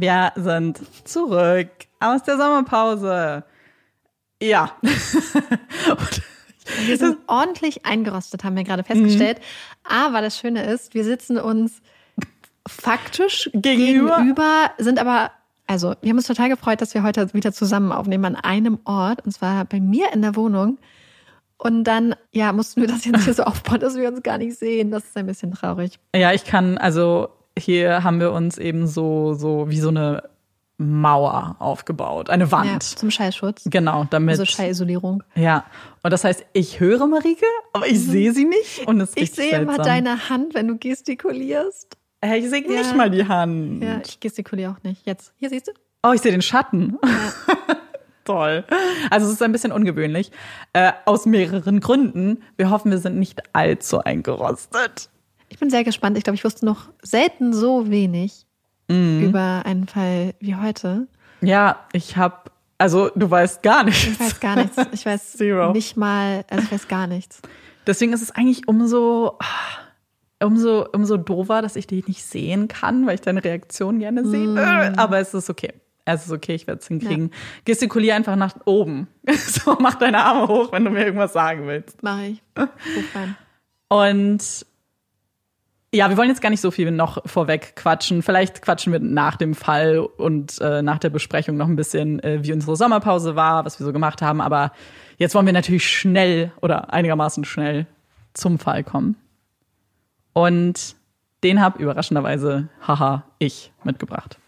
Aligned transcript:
Wir 0.00 0.32
sind 0.34 0.80
zurück 1.06 1.68
aus 2.00 2.22
der 2.22 2.38
Sommerpause. 2.38 3.44
Ja. 4.42 4.72
wir 6.86 6.96
sind 6.96 7.18
ordentlich 7.26 7.84
eingerostet, 7.84 8.42
haben 8.42 8.56
wir 8.56 8.64
gerade 8.64 8.82
festgestellt. 8.82 9.38
Mhm. 9.38 9.42
Aber 9.84 10.22
das 10.22 10.38
Schöne 10.38 10.64
ist, 10.64 10.94
wir 10.94 11.04
sitzen 11.04 11.36
uns 11.36 11.82
faktisch 12.66 13.50
gegenüber, 13.52 14.16
gegenüber 14.16 14.70
sind 14.78 14.98
aber 14.98 15.32
also, 15.66 15.94
wir 16.00 16.10
haben 16.10 16.16
uns 16.16 16.26
total 16.26 16.48
gefreut, 16.48 16.80
dass 16.80 16.94
wir 16.94 17.02
heute 17.02 17.32
wieder 17.34 17.52
zusammen 17.52 17.92
aufnehmen 17.92 18.24
an 18.24 18.36
einem 18.36 18.80
Ort, 18.86 19.24
und 19.24 19.30
zwar 19.32 19.66
bei 19.66 19.78
mir 19.80 20.12
in 20.12 20.22
der 20.22 20.34
Wohnung. 20.34 20.78
Und 21.58 21.84
dann, 21.84 22.16
ja, 22.32 22.52
mussten 22.52 22.80
wir 22.80 22.88
das 22.88 23.04
jetzt 23.04 23.22
hier 23.24 23.34
so 23.34 23.42
aufbauen, 23.44 23.78
dass 23.78 23.94
wir 23.96 24.08
uns 24.08 24.22
gar 24.22 24.38
nicht 24.38 24.58
sehen. 24.58 24.90
Das 24.90 25.04
ist 25.04 25.16
ein 25.16 25.26
bisschen 25.26 25.52
traurig. 25.52 26.00
Ja, 26.16 26.32
ich 26.32 26.44
kann, 26.44 26.78
also 26.78 27.28
hier 27.58 28.04
haben 28.04 28.20
wir 28.20 28.32
uns 28.32 28.58
eben 28.58 28.86
so, 28.86 29.34
so 29.34 29.70
wie 29.70 29.80
so 29.80 29.88
eine 29.88 30.22
Mauer 30.80 31.56
aufgebaut, 31.58 32.30
eine 32.30 32.50
Wand. 32.50 32.70
Ja, 32.70 32.80
zum 32.80 33.10
Schallschutz. 33.10 33.64
Genau, 33.66 34.06
damit. 34.08 34.30
Also 34.30 34.46
Schallisolierung. 34.46 35.22
Ja. 35.34 35.66
Und 36.02 36.10
das 36.10 36.24
heißt, 36.24 36.46
ich 36.54 36.80
höre 36.80 37.06
Marike, 37.06 37.44
aber 37.74 37.86
ich 37.86 37.98
mhm. 38.06 38.10
sehe 38.10 38.32
sie 38.32 38.46
nicht. 38.46 38.86
Und 38.86 38.98
es 39.00 39.12
ich 39.14 39.30
sehe 39.32 39.60
immer 39.60 39.76
deine 39.76 40.30
Hand, 40.30 40.54
wenn 40.54 40.68
du 40.68 40.78
gestikulierst. 40.78 41.98
Hey, 42.22 42.40
ich 42.40 42.48
sehe 42.48 42.62
ja. 42.62 42.78
nicht 42.78 42.96
mal 42.96 43.10
die 43.10 43.26
Hand. 43.28 43.82
Ja, 43.84 44.00
ich 44.04 44.20
gestikuliere 44.20 44.72
auch 44.72 44.82
nicht. 44.82 45.06
Jetzt. 45.06 45.34
Hier 45.36 45.50
siehst 45.50 45.68
du? 45.68 45.72
Oh, 46.02 46.12
ich 46.12 46.22
sehe 46.22 46.32
den 46.32 46.42
Schatten. 46.42 46.98
Ja. 47.04 47.54
Toll. 48.24 48.64
Also 49.10 49.26
es 49.26 49.32
ist 49.32 49.42
ein 49.42 49.52
bisschen 49.52 49.72
ungewöhnlich. 49.72 50.30
Äh, 50.72 50.92
aus 51.04 51.26
mehreren 51.26 51.80
Gründen. 51.80 52.42
Wir 52.56 52.70
hoffen, 52.70 52.90
wir 52.90 52.98
sind 52.98 53.18
nicht 53.18 53.42
allzu 53.54 54.02
eingerostet. 54.02 55.09
Ich 55.50 55.58
bin 55.58 55.68
sehr 55.68 55.84
gespannt. 55.84 56.16
Ich 56.16 56.24
glaube, 56.24 56.36
ich 56.36 56.44
wusste 56.44 56.64
noch 56.64 56.88
selten 57.02 57.52
so 57.52 57.90
wenig 57.90 58.46
mhm. 58.88 59.22
über 59.22 59.62
einen 59.66 59.86
Fall 59.86 60.34
wie 60.40 60.54
heute. 60.54 61.08
Ja, 61.42 61.86
ich 61.92 62.16
habe, 62.16 62.50
also 62.78 63.10
du 63.14 63.30
weißt 63.30 63.62
gar 63.62 63.84
nichts. 63.84 64.06
Ich 64.06 64.20
weiß 64.20 64.40
gar 64.40 64.56
nichts. 64.56 64.76
Ich 64.92 65.04
weiß 65.04 65.32
Zero. 65.36 65.72
nicht 65.72 65.96
mal, 65.96 66.44
also 66.48 66.64
ich 66.64 66.72
weiß 66.72 66.88
gar 66.88 67.06
nichts. 67.06 67.42
Deswegen 67.86 68.12
ist 68.12 68.22
es 68.22 68.30
eigentlich 68.30 68.68
umso, 68.68 69.38
umso, 70.40 70.86
umso 70.92 71.16
doofer, 71.16 71.62
dass 71.62 71.74
ich 71.76 71.88
dich 71.88 72.06
nicht 72.06 72.24
sehen 72.24 72.68
kann, 72.68 73.06
weil 73.06 73.16
ich 73.16 73.20
deine 73.20 73.42
Reaktion 73.42 73.98
gerne 73.98 74.24
sehe. 74.24 74.46
Mm. 74.46 74.98
Aber 74.98 75.18
es 75.18 75.34
ist 75.34 75.50
okay. 75.50 75.72
Es 76.04 76.26
ist 76.26 76.32
okay, 76.32 76.54
ich 76.54 76.66
werde 76.66 76.80
es 76.80 76.88
hinkriegen. 76.88 77.30
Ja. 77.30 77.36
Gestikulier 77.64 78.14
einfach 78.14 78.36
nach 78.36 78.54
oben. 78.64 79.08
so, 79.28 79.76
mach 79.80 79.96
deine 79.96 80.22
Arme 80.22 80.48
hoch, 80.48 80.72
wenn 80.72 80.84
du 80.84 80.90
mir 80.90 81.04
irgendwas 81.04 81.32
sagen 81.32 81.66
willst. 81.66 82.02
Mach 82.02 82.20
ich. 82.20 82.42
Und 83.88 84.66
ja, 85.92 86.08
wir 86.08 86.16
wollen 86.16 86.28
jetzt 86.28 86.40
gar 86.40 86.50
nicht 86.50 86.60
so 86.60 86.70
viel 86.70 86.90
noch 86.92 87.18
vorweg 87.26 87.74
quatschen. 87.74 88.22
Vielleicht 88.22 88.62
quatschen 88.62 88.92
wir 88.92 89.00
nach 89.00 89.36
dem 89.36 89.54
Fall 89.54 89.98
und 89.98 90.60
äh, 90.60 90.82
nach 90.82 90.98
der 90.98 91.10
Besprechung 91.10 91.56
noch 91.56 91.66
ein 91.66 91.76
bisschen, 91.76 92.22
äh, 92.22 92.44
wie 92.44 92.52
unsere 92.52 92.76
Sommerpause 92.76 93.34
war, 93.34 93.64
was 93.64 93.80
wir 93.80 93.86
so 93.86 93.92
gemacht 93.92 94.22
haben. 94.22 94.40
Aber 94.40 94.72
jetzt 95.18 95.34
wollen 95.34 95.46
wir 95.46 95.52
natürlich 95.52 95.88
schnell 95.88 96.52
oder 96.60 96.92
einigermaßen 96.92 97.44
schnell 97.44 97.86
zum 98.34 98.60
Fall 98.60 98.84
kommen. 98.84 99.16
Und 100.32 100.94
den 101.42 101.60
habe 101.60 101.82
überraschenderweise, 101.82 102.68
haha, 102.86 103.24
ich 103.38 103.72
mitgebracht. 103.82 104.38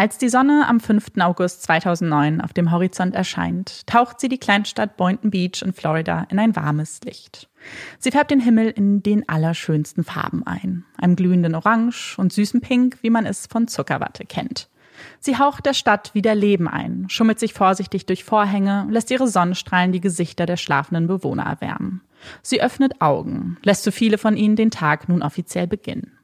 Als 0.00 0.16
die 0.16 0.30
Sonne 0.30 0.66
am 0.66 0.80
5. 0.80 1.18
August 1.18 1.64
2009 1.64 2.40
auf 2.40 2.54
dem 2.54 2.70
Horizont 2.70 3.14
erscheint, 3.14 3.86
taucht 3.86 4.18
sie 4.18 4.30
die 4.30 4.38
Kleinstadt 4.38 4.96
Boynton 4.96 5.30
Beach 5.30 5.60
in 5.60 5.74
Florida 5.74 6.26
in 6.30 6.38
ein 6.38 6.56
warmes 6.56 7.02
Licht. 7.04 7.50
Sie 7.98 8.10
färbt 8.10 8.30
den 8.30 8.40
Himmel 8.40 8.70
in 8.70 9.02
den 9.02 9.28
allerschönsten 9.28 10.02
Farben 10.02 10.42
ein, 10.46 10.86
einem 10.96 11.16
glühenden 11.16 11.54
Orange 11.54 12.14
und 12.16 12.32
süßen 12.32 12.62
Pink, 12.62 12.96
wie 13.02 13.10
man 13.10 13.26
es 13.26 13.46
von 13.46 13.68
Zuckerwatte 13.68 14.24
kennt. 14.24 14.70
Sie 15.18 15.36
haucht 15.36 15.66
der 15.66 15.74
Stadt 15.74 16.14
wieder 16.14 16.34
Leben 16.34 16.66
ein, 16.66 17.04
schummelt 17.10 17.38
sich 17.38 17.52
vorsichtig 17.52 18.06
durch 18.06 18.24
Vorhänge, 18.24 18.86
lässt 18.88 19.10
ihre 19.10 19.28
Sonnenstrahlen 19.28 19.92
die 19.92 20.00
Gesichter 20.00 20.46
der 20.46 20.56
schlafenden 20.56 21.08
Bewohner 21.08 21.44
erwärmen. 21.44 22.00
Sie 22.40 22.62
öffnet 22.62 23.02
Augen, 23.02 23.58
lässt 23.64 23.82
so 23.82 23.90
viele 23.90 24.16
von 24.16 24.38
ihnen 24.38 24.56
den 24.56 24.70
Tag 24.70 25.10
nun 25.10 25.20
offiziell 25.22 25.66
beginnen. 25.66 26.19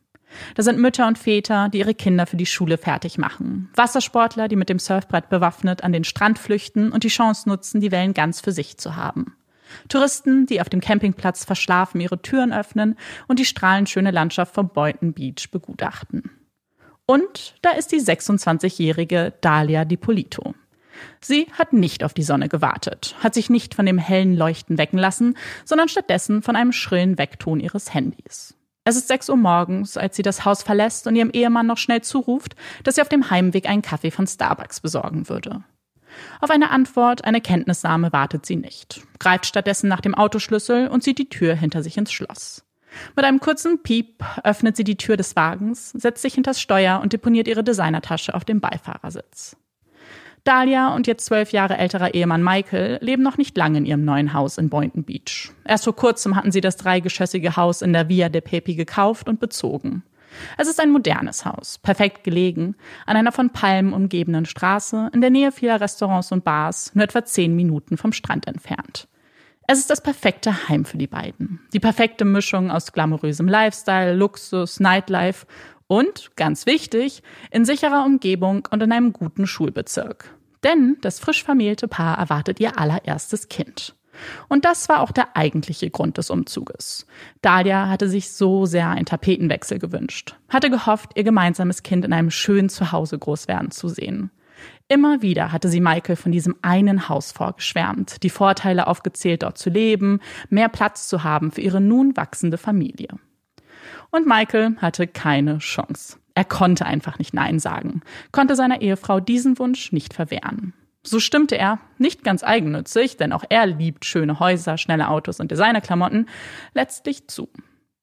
Da 0.54 0.62
sind 0.62 0.78
Mütter 0.78 1.06
und 1.06 1.18
Väter, 1.18 1.68
die 1.68 1.78
ihre 1.78 1.94
Kinder 1.94 2.26
für 2.26 2.36
die 2.36 2.46
Schule 2.46 2.78
fertig 2.78 3.18
machen. 3.18 3.70
Wassersportler, 3.74 4.48
die 4.48 4.56
mit 4.56 4.68
dem 4.68 4.78
Surfbrett 4.78 5.28
bewaffnet 5.28 5.84
an 5.84 5.92
den 5.92 6.04
Strand 6.04 6.38
flüchten 6.38 6.92
und 6.92 7.04
die 7.04 7.08
Chance 7.08 7.48
nutzen, 7.48 7.80
die 7.80 7.92
Wellen 7.92 8.14
ganz 8.14 8.40
für 8.40 8.52
sich 8.52 8.78
zu 8.78 8.96
haben. 8.96 9.36
Touristen, 9.88 10.46
die 10.46 10.60
auf 10.60 10.68
dem 10.68 10.80
Campingplatz 10.80 11.44
verschlafen 11.44 12.00
ihre 12.00 12.22
Türen 12.22 12.52
öffnen 12.52 12.96
und 13.26 13.38
die 13.38 13.44
strahlenschöne 13.44 14.10
Landschaft 14.10 14.54
vom 14.54 14.68
Boynton 14.68 15.12
Beach 15.12 15.50
begutachten. 15.50 16.30
Und 17.04 17.54
da 17.62 17.70
ist 17.70 17.92
die 17.92 18.00
26-jährige 18.00 19.34
Dalia 19.40 19.84
Dipolito. 19.84 20.54
Sie 21.20 21.46
hat 21.52 21.72
nicht 21.72 22.02
auf 22.04 22.14
die 22.14 22.22
Sonne 22.22 22.48
gewartet, 22.48 23.14
hat 23.22 23.34
sich 23.34 23.50
nicht 23.50 23.74
von 23.74 23.86
dem 23.86 23.98
hellen 23.98 24.34
Leuchten 24.34 24.78
wecken 24.78 24.98
lassen, 24.98 25.36
sondern 25.64 25.88
stattdessen 25.88 26.42
von 26.42 26.56
einem 26.56 26.72
schrillen 26.72 27.18
Weckton 27.18 27.60
ihres 27.60 27.92
Handys. 27.92 28.54
Es 28.88 28.94
ist 28.94 29.08
6 29.08 29.30
Uhr 29.30 29.36
morgens, 29.36 29.96
als 29.96 30.14
sie 30.14 30.22
das 30.22 30.44
Haus 30.44 30.62
verlässt 30.62 31.08
und 31.08 31.16
ihrem 31.16 31.30
Ehemann 31.30 31.66
noch 31.66 31.76
schnell 31.76 32.02
zuruft, 32.02 32.54
dass 32.84 32.94
sie 32.94 33.02
auf 33.02 33.08
dem 33.08 33.30
Heimweg 33.30 33.68
einen 33.68 33.82
Kaffee 33.82 34.12
von 34.12 34.28
Starbucks 34.28 34.78
besorgen 34.78 35.28
würde. 35.28 35.64
Auf 36.40 36.50
eine 36.50 36.70
Antwort, 36.70 37.24
eine 37.24 37.40
Kenntnisnahme 37.40 38.12
wartet 38.12 38.46
sie 38.46 38.54
nicht, 38.54 39.02
greift 39.18 39.44
stattdessen 39.44 39.88
nach 39.88 40.00
dem 40.00 40.14
Autoschlüssel 40.14 40.86
und 40.86 41.02
zieht 41.02 41.18
die 41.18 41.28
Tür 41.28 41.56
hinter 41.56 41.82
sich 41.82 41.96
ins 41.96 42.12
Schloss. 42.12 42.64
Mit 43.16 43.24
einem 43.24 43.40
kurzen 43.40 43.82
Piep 43.82 44.24
öffnet 44.44 44.76
sie 44.76 44.84
die 44.84 44.96
Tür 44.96 45.16
des 45.16 45.34
Wagens, 45.34 45.90
setzt 45.90 46.22
sich 46.22 46.34
hinters 46.34 46.60
Steuer 46.60 47.00
und 47.00 47.12
deponiert 47.12 47.48
ihre 47.48 47.64
Designertasche 47.64 48.34
auf 48.34 48.44
dem 48.44 48.60
Beifahrersitz. 48.60 49.56
Dahlia 50.46 50.94
und 50.94 51.08
ihr 51.08 51.18
zwölf 51.18 51.52
Jahre 51.52 51.76
älterer 51.76 52.14
Ehemann 52.14 52.42
Michael 52.42 52.98
leben 53.00 53.22
noch 53.22 53.36
nicht 53.36 53.56
lange 53.56 53.78
in 53.78 53.86
ihrem 53.86 54.04
neuen 54.04 54.32
Haus 54.32 54.58
in 54.58 54.70
Boynton 54.70 55.04
Beach. 55.04 55.50
Erst 55.64 55.84
vor 55.84 55.96
kurzem 55.96 56.36
hatten 56.36 56.52
sie 56.52 56.60
das 56.60 56.76
dreigeschossige 56.76 57.56
Haus 57.56 57.82
in 57.82 57.92
der 57.92 58.08
Via 58.08 58.28
de 58.28 58.40
Pepi 58.40 58.74
gekauft 58.74 59.28
und 59.28 59.40
bezogen. 59.40 60.02
Es 60.58 60.68
ist 60.68 60.80
ein 60.80 60.90
modernes 60.90 61.44
Haus, 61.44 61.78
perfekt 61.78 62.24
gelegen, 62.24 62.76
an 63.06 63.16
einer 63.16 63.32
von 63.32 63.50
Palmen 63.50 63.92
umgebenen 63.92 64.46
Straße, 64.46 65.10
in 65.12 65.20
der 65.20 65.30
Nähe 65.30 65.52
vieler 65.52 65.80
Restaurants 65.80 66.30
und 66.32 66.44
Bars, 66.44 66.94
nur 66.94 67.04
etwa 67.04 67.24
zehn 67.24 67.56
Minuten 67.56 67.96
vom 67.96 68.12
Strand 68.12 68.46
entfernt. 68.46 69.08
Es 69.66 69.78
ist 69.78 69.90
das 69.90 70.00
perfekte 70.00 70.68
Heim 70.68 70.84
für 70.84 70.98
die 70.98 71.08
beiden. 71.08 71.60
Die 71.72 71.80
perfekte 71.80 72.24
Mischung 72.24 72.70
aus 72.70 72.92
glamourösem 72.92 73.48
Lifestyle, 73.48 74.14
Luxus, 74.14 74.78
Nightlife 74.78 75.46
und, 75.88 76.30
ganz 76.36 76.66
wichtig, 76.66 77.22
in 77.50 77.64
sicherer 77.64 78.04
Umgebung 78.04 78.68
und 78.70 78.82
in 78.82 78.92
einem 78.92 79.12
guten 79.12 79.46
Schulbezirk. 79.46 80.35
Denn 80.66 80.96
das 81.00 81.20
frisch 81.20 81.44
vermählte 81.44 81.86
Paar 81.86 82.18
erwartet 82.18 82.58
ihr 82.58 82.76
allererstes 82.76 83.48
Kind. 83.48 83.94
Und 84.48 84.64
das 84.64 84.88
war 84.88 85.00
auch 85.00 85.12
der 85.12 85.36
eigentliche 85.36 85.90
Grund 85.90 86.18
des 86.18 86.28
Umzuges. 86.28 87.06
Dahlia 87.40 87.88
hatte 87.88 88.08
sich 88.08 88.32
so 88.32 88.66
sehr 88.66 88.88
einen 88.88 89.06
Tapetenwechsel 89.06 89.78
gewünscht, 89.78 90.34
hatte 90.48 90.68
gehofft, 90.68 91.12
ihr 91.14 91.22
gemeinsames 91.22 91.84
Kind 91.84 92.04
in 92.04 92.12
einem 92.12 92.32
schönen 92.32 92.68
Zuhause 92.68 93.16
groß 93.16 93.46
werden 93.46 93.70
zu 93.70 93.88
sehen. 93.88 94.32
Immer 94.88 95.22
wieder 95.22 95.52
hatte 95.52 95.68
sie 95.68 95.80
Michael 95.80 96.16
von 96.16 96.32
diesem 96.32 96.56
einen 96.62 97.08
Haus 97.08 97.30
vorgeschwärmt, 97.30 98.24
die 98.24 98.30
Vorteile 98.30 98.88
aufgezählt, 98.88 99.44
dort 99.44 99.58
zu 99.58 99.70
leben, 99.70 100.20
mehr 100.48 100.68
Platz 100.68 101.06
zu 101.06 101.22
haben 101.22 101.52
für 101.52 101.60
ihre 101.60 101.80
nun 101.80 102.16
wachsende 102.16 102.58
Familie. 102.58 103.10
Und 104.10 104.26
Michael 104.26 104.76
hatte 104.80 105.06
keine 105.06 105.58
Chance. 105.58 106.18
Er 106.36 106.44
konnte 106.44 106.84
einfach 106.84 107.18
nicht 107.18 107.32
Nein 107.32 107.58
sagen, 107.58 108.02
konnte 108.30 108.56
seiner 108.56 108.82
Ehefrau 108.82 109.20
diesen 109.20 109.58
Wunsch 109.58 109.90
nicht 109.90 110.12
verwehren. 110.12 110.74
So 111.02 111.18
stimmte 111.18 111.56
er, 111.56 111.78
nicht 111.96 112.24
ganz 112.24 112.44
eigennützig, 112.44 113.16
denn 113.16 113.32
auch 113.32 113.42
er 113.48 113.64
liebt 113.64 114.04
schöne 114.04 114.38
Häuser, 114.38 114.76
schnelle 114.76 115.08
Autos 115.08 115.40
und 115.40 115.50
Designerklamotten, 115.50 116.28
letztlich 116.74 117.26
zu. 117.28 117.48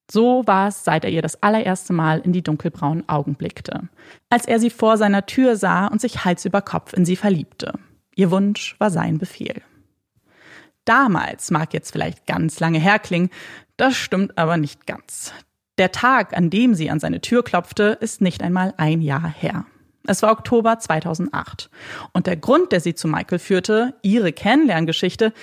So 0.10 0.48
war 0.48 0.70
es, 0.70 0.84
seit 0.84 1.04
er 1.06 1.12
ihr 1.12 1.22
das 1.22 1.44
allererste 1.44 1.94
Mal 1.94 2.22
in 2.22 2.34
die 2.34 2.42
dunkelbraunen 2.42 3.08
Augen 3.08 3.36
blickte, 3.36 3.88
als 4.32 4.48
er 4.48 4.60
sie 4.60 4.72
vor 4.72 4.98
seiner 4.98 5.28
Tür 5.28 5.56
sah 5.56 5.86
und 5.86 6.02
sich 6.02 6.26
Hals 6.26 6.44
über 6.44 6.62
Kopf 6.62 6.94
in 6.94 7.06
sie 7.06 7.16
verliebte. 7.16 7.74
Ihr 8.16 8.32
Wunsch 8.32 8.76
war 8.80 8.90
sein 8.90 9.20
Befehl. 9.20 9.62
Damals 10.86 11.52
mag 11.52 11.72
jetzt 11.72 11.92
vielleicht 11.92 12.26
ganz 12.26 12.60
lange 12.60 12.80
herklingen, 12.80 13.30
das 13.78 13.96
stimmt 13.96 14.40
aber 14.40 14.58
nicht 14.58 14.88
ganz. 14.88 15.34
Der 15.80 15.92
Tag, 15.92 16.38
an 16.38 16.52
dem 16.52 16.76
sie 16.76 16.92
an 16.92 17.00
seine 17.00 17.20
Tür 17.22 17.44
klopfte, 17.44 17.98
ist 18.00 18.22
nicht 18.22 18.44
einmal 18.44 18.74
ein 18.78 19.02
Jahr 19.02 19.28
her. 19.28 19.66
Es 20.06 20.22
war 20.22 20.32
Oktober 20.32 20.78
2008. 20.78 21.70
Und 22.12 22.28
der 22.28 22.36
Grund, 22.36 22.72
der 22.72 22.80
sie 22.80 22.94
zu 22.94 23.08
Michael 23.08 23.40
führte, 23.40 23.96
ihre 24.04 24.34
Kennenlerngeschichte, 24.34 25.34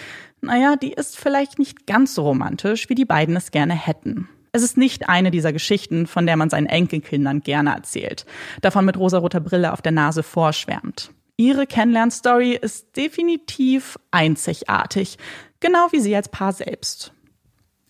naja, 0.40 0.76
die 0.76 0.92
ist 0.92 1.18
vielleicht 1.18 1.58
nicht 1.58 1.86
ganz 1.86 2.14
so 2.14 2.22
romantisch, 2.22 2.88
wie 2.88 2.94
die 2.94 3.04
beiden 3.04 3.36
es 3.36 3.50
gerne 3.50 3.74
hätten. 3.74 4.28
Es 4.52 4.62
ist 4.62 4.76
nicht 4.76 5.08
eine 5.08 5.30
dieser 5.30 5.52
Geschichten, 5.52 6.06
von 6.06 6.26
der 6.26 6.36
man 6.36 6.50
seinen 6.50 6.66
Enkelkindern 6.66 7.40
gerne 7.40 7.74
erzählt, 7.74 8.26
davon 8.60 8.84
mit 8.84 8.98
rosaroter 8.98 9.40
Brille 9.40 9.72
auf 9.72 9.82
der 9.82 9.92
Nase 9.92 10.22
vorschwärmt. 10.22 11.10
Ihre 11.36 11.66
Kennenlernstory 11.66 12.52
ist 12.52 12.96
definitiv 12.96 13.98
einzigartig, 14.10 15.18
genau 15.60 15.88
wie 15.90 16.00
sie 16.00 16.14
als 16.14 16.28
Paar 16.28 16.52
selbst. 16.52 17.12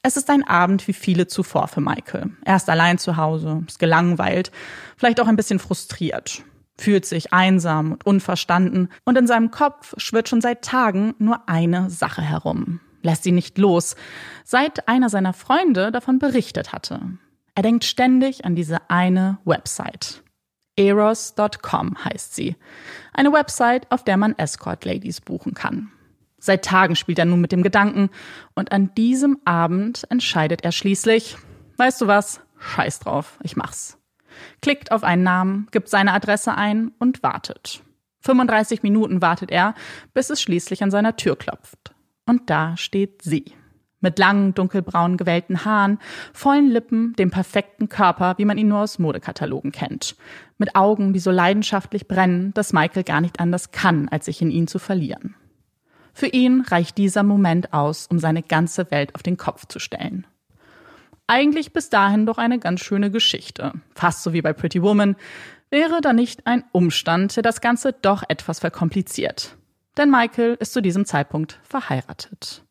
Es 0.02 0.16
ist 0.16 0.30
ein 0.30 0.42
Abend 0.46 0.88
wie 0.88 0.94
viele 0.94 1.26
zuvor 1.26 1.68
für 1.68 1.82
Michael. 1.82 2.30
Er 2.44 2.56
ist 2.56 2.70
allein 2.70 2.96
zu 2.96 3.18
Hause, 3.18 3.64
ist 3.66 3.78
gelangweilt, 3.78 4.50
vielleicht 4.96 5.20
auch 5.20 5.26
ein 5.26 5.36
bisschen 5.36 5.58
frustriert, 5.58 6.42
fühlt 6.78 7.04
sich 7.04 7.34
einsam 7.34 7.92
und 7.92 8.06
unverstanden 8.06 8.88
und 9.04 9.18
in 9.18 9.26
seinem 9.26 9.50
Kopf 9.50 9.92
schwirrt 9.98 10.30
schon 10.30 10.40
seit 10.40 10.62
Tagen 10.62 11.14
nur 11.18 11.48
eine 11.50 11.90
Sache 11.90 12.22
herum. 12.22 12.80
Lässt 13.02 13.24
sie 13.24 13.32
nicht 13.32 13.58
los, 13.58 13.94
seit 14.44 14.88
einer 14.88 15.10
seiner 15.10 15.34
Freunde 15.34 15.92
davon 15.92 16.18
berichtet 16.18 16.72
hatte. 16.72 17.00
Er 17.54 17.62
denkt 17.62 17.84
ständig 17.84 18.46
an 18.46 18.54
diese 18.54 18.78
eine 18.88 19.38
Website. 19.44 20.22
Eros.com 20.76 22.02
heißt 22.04 22.34
sie. 22.34 22.56
Eine 23.12 23.32
Website, 23.32 23.90
auf 23.90 24.02
der 24.02 24.16
man 24.16 24.38
Escort 24.38 24.86
Ladies 24.86 25.20
buchen 25.20 25.52
kann. 25.52 25.92
Seit 26.40 26.64
Tagen 26.64 26.96
spielt 26.96 27.18
er 27.18 27.26
nun 27.26 27.40
mit 27.40 27.52
dem 27.52 27.62
Gedanken 27.62 28.10
und 28.54 28.72
an 28.72 28.92
diesem 28.94 29.38
Abend 29.44 30.04
entscheidet 30.10 30.64
er 30.64 30.72
schließlich, 30.72 31.36
weißt 31.76 32.00
du 32.00 32.06
was, 32.06 32.40
scheiß 32.58 33.00
drauf, 33.00 33.38
ich 33.42 33.56
mach's. 33.56 33.98
Klickt 34.62 34.90
auf 34.90 35.04
einen 35.04 35.22
Namen, 35.22 35.68
gibt 35.70 35.88
seine 35.88 36.12
Adresse 36.12 36.54
ein 36.54 36.92
und 36.98 37.22
wartet. 37.22 37.82
35 38.22 38.82
Minuten 38.82 39.22
wartet 39.22 39.50
er, 39.50 39.74
bis 40.14 40.30
es 40.30 40.40
schließlich 40.40 40.82
an 40.82 40.90
seiner 40.90 41.16
Tür 41.16 41.36
klopft. 41.36 41.94
Und 42.26 42.50
da 42.50 42.76
steht 42.76 43.22
sie. 43.22 43.54
Mit 44.02 44.18
langen, 44.18 44.54
dunkelbraunen, 44.54 45.18
gewellten 45.18 45.64
Haaren, 45.66 45.98
vollen 46.32 46.70
Lippen, 46.70 47.14
dem 47.16 47.30
perfekten 47.30 47.90
Körper, 47.90 48.34
wie 48.38 48.46
man 48.46 48.56
ihn 48.56 48.68
nur 48.68 48.80
aus 48.80 48.98
Modekatalogen 48.98 49.72
kennt. 49.72 50.16
Mit 50.56 50.74
Augen, 50.74 51.12
die 51.12 51.18
so 51.18 51.30
leidenschaftlich 51.30 52.08
brennen, 52.08 52.54
dass 52.54 52.72
Michael 52.72 53.04
gar 53.04 53.20
nicht 53.20 53.40
anders 53.40 53.72
kann, 53.72 54.08
als 54.08 54.24
sich 54.24 54.40
in 54.40 54.50
ihn 54.50 54.66
zu 54.66 54.78
verlieren. 54.78 55.34
Für 56.20 56.26
ihn 56.26 56.60
reicht 56.60 56.98
dieser 56.98 57.22
Moment 57.22 57.72
aus, 57.72 58.06
um 58.06 58.18
seine 58.18 58.42
ganze 58.42 58.90
Welt 58.90 59.14
auf 59.14 59.22
den 59.22 59.38
Kopf 59.38 59.64
zu 59.64 59.78
stellen. 59.78 60.26
Eigentlich 61.26 61.72
bis 61.72 61.88
dahin 61.88 62.26
doch 62.26 62.36
eine 62.36 62.58
ganz 62.58 62.80
schöne 62.80 63.10
Geschichte. 63.10 63.72
Fast 63.94 64.22
so 64.22 64.34
wie 64.34 64.42
bei 64.42 64.52
Pretty 64.52 64.82
Woman. 64.82 65.16
Wäre 65.70 66.02
da 66.02 66.12
nicht 66.12 66.46
ein 66.46 66.62
Umstand, 66.72 67.36
der 67.36 67.42
das 67.42 67.62
Ganze 67.62 67.94
doch 67.94 68.22
etwas 68.28 68.58
verkompliziert. 68.58 69.56
Denn 69.96 70.10
Michael 70.10 70.58
ist 70.60 70.74
zu 70.74 70.82
diesem 70.82 71.06
Zeitpunkt 71.06 71.58
verheiratet. 71.62 72.66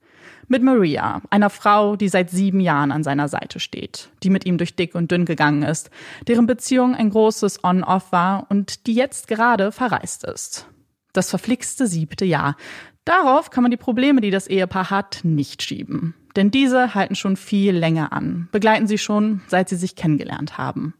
Mit 0.47 0.61
Maria, 0.61 1.23
einer 1.31 1.49
Frau, 1.49 1.95
die 1.95 2.09
seit 2.09 2.29
sieben 2.29 2.59
Jahren 2.59 2.91
an 2.91 3.03
seiner 3.03 3.29
Seite 3.29 3.59
steht, 3.59 4.11
die 4.21 4.29
mit 4.29 4.45
ihm 4.45 4.59
durch 4.59 4.75
dick 4.75 4.93
und 4.93 5.09
dünn 5.09 5.25
gegangen 5.25 5.63
ist, 5.63 5.89
deren 6.27 6.45
Beziehung 6.45 6.93
ein 6.93 7.09
großes 7.09 7.63
On-Off 7.63 8.11
war 8.11 8.45
und 8.49 8.85
die 8.85 8.93
jetzt 8.93 9.27
gerade 9.27 9.71
verreist 9.71 10.23
ist. 10.23 10.67
Das 11.13 11.31
verflixte 11.31 11.87
siebte 11.87 12.25
Jahr. 12.25 12.55
Darauf 13.09 13.49
kann 13.49 13.63
man 13.63 13.71
die 13.71 13.77
Probleme, 13.77 14.21
die 14.21 14.29
das 14.29 14.45
Ehepaar 14.45 14.91
hat, 14.91 15.21
nicht 15.23 15.63
schieben. 15.63 16.13
Denn 16.35 16.51
diese 16.51 16.93
halten 16.93 17.15
schon 17.15 17.37
viel 17.37 17.75
länger 17.75 18.13
an, 18.13 18.47
begleiten 18.51 18.85
sie 18.85 18.99
schon, 18.99 19.41
seit 19.47 19.67
sie 19.67 19.77
sich 19.77 19.95
kennengelernt 19.95 20.59
haben. 20.59 20.93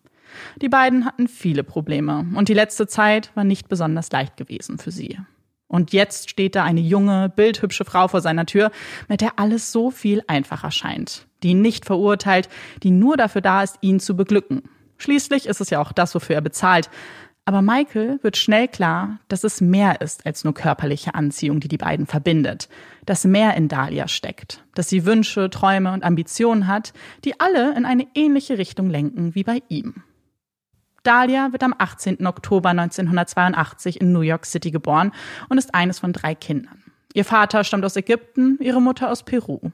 Die 0.60 0.70
beiden 0.70 1.06
hatten 1.06 1.28
viele 1.28 1.63
Probleme 1.63 2.25
und 2.34 2.50
die 2.50 2.56
letzte 2.56 2.88
Zeit 2.88 3.30
war 3.36 3.44
nicht 3.44 3.70
besonders 3.70 4.12
leicht 4.12 4.38
gewesen 4.38 4.80
für 4.80 4.89
sie. 4.89 5.20
Und 5.68 5.94
jetzt 5.94 6.32
steht 6.32 6.56
da 6.56 6.63
eine 6.63 6.82
junge, 6.82 7.30
bildhübsche 7.30 7.86
Frau 7.86 8.08
vor 8.08 8.22
seiner 8.22 8.48
Tür, 8.48 8.72
mit 9.08 9.22
der 9.22 9.38
alles 9.38 9.72
so 9.72 9.92
viel 9.92 10.24
einfacher 10.25 10.72
scheint, 10.72 11.28
die 11.44 11.50
ihn 11.50 11.62
nicht 11.62 11.86
verurteilt, 11.86 12.50
die 12.82 12.89
nur 12.89 13.18
dafür 13.18 13.42
da 13.42 13.62
ist, 13.62 13.78
ihn 13.82 14.00
zu 14.00 14.16
beglücken. 14.16 14.63
Schließlich 14.98 15.46
ist 15.46 15.62
es 15.62 15.70
ja 15.70 15.80
auch 15.80 15.92
das, 15.92 16.16
wofür 16.16 16.38
er 16.38 16.42
bezahlt. 16.42 16.89
Aber 17.50 17.63
Michael 17.63 18.20
wird 18.22 18.38
schnell 18.38 18.68
klar, 18.68 19.18
dass 19.27 19.44
es 19.44 19.60
mehr 19.60 20.01
ist 20.01 20.24
als 20.24 20.44
nur 20.44 20.53
körperliche 20.53 21.15
Anziehung, 21.15 21.60
die 21.60 21.68
die 21.68 21.79
beiden 21.79 22.06
verbindet, 22.06 22.70
dass 23.08 23.25
mehr 23.25 23.56
in 23.56 23.68
Dahlia 23.68 24.08
steckt, 24.08 24.63
dass 24.75 24.88
sie 24.88 25.03
Wünsche, 25.03 25.50
Träume 25.50 25.91
und 25.91 26.03
Ambitionen 26.03 26.68
hat, 26.68 26.94
die 27.25 27.39
alle 27.39 27.75
in 27.75 27.86
eine 27.86 28.06
ähnliche 28.13 28.60
Richtung 28.60 28.91
lenken 28.91 29.34
wie 29.34 29.44
bei 29.44 29.63
ihm. 29.68 30.03
Dahlia 31.01 31.51
wird 31.51 31.63
am 31.63 31.74
18. 31.75 32.27
Oktober 32.27 32.70
1982 32.70 34.00
in 34.00 34.12
New 34.12 34.22
York 34.22 34.46
City 34.46 34.70
geboren 34.70 35.12
und 35.50 35.58
ist 35.58 35.74
eines 35.74 35.98
von 35.98 36.13
drei 36.13 36.36
Kindern. 36.36 36.84
Ihr 37.15 37.25
Vater 37.25 37.63
stammt 37.63 37.84
aus 37.84 37.96
Ägypten, 37.96 38.60
ihre 38.62 38.79
Mutter 38.79 39.10
aus 39.10 39.24
Peru. 39.24 39.72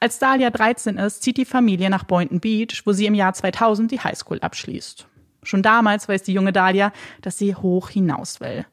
Als 0.00 0.18
Dahlia 0.18 0.50
13 0.50 0.98
ist, 0.98 1.22
zieht 1.22 1.38
die 1.38 1.46
Familie 1.46 1.88
nach 1.88 2.04
Boynton 2.04 2.40
Beach, 2.40 2.82
wo 2.84 2.92
sie 2.92 3.06
im 3.06 3.14
Jahr 3.14 3.32
2000 3.32 3.90
die 3.90 4.00
Highschool 4.00 4.40
abschließt. 4.40 5.08
Schon 5.46 5.62
damals 5.62 6.08
weiß 6.08 6.22
die 6.22 6.32
junge 6.32 6.52
Dahlia, 6.52 6.92
dass 7.22 7.38
sie 7.38 7.54
hoch 7.54 7.88
hinaus 7.88 8.40
will. 8.40 8.66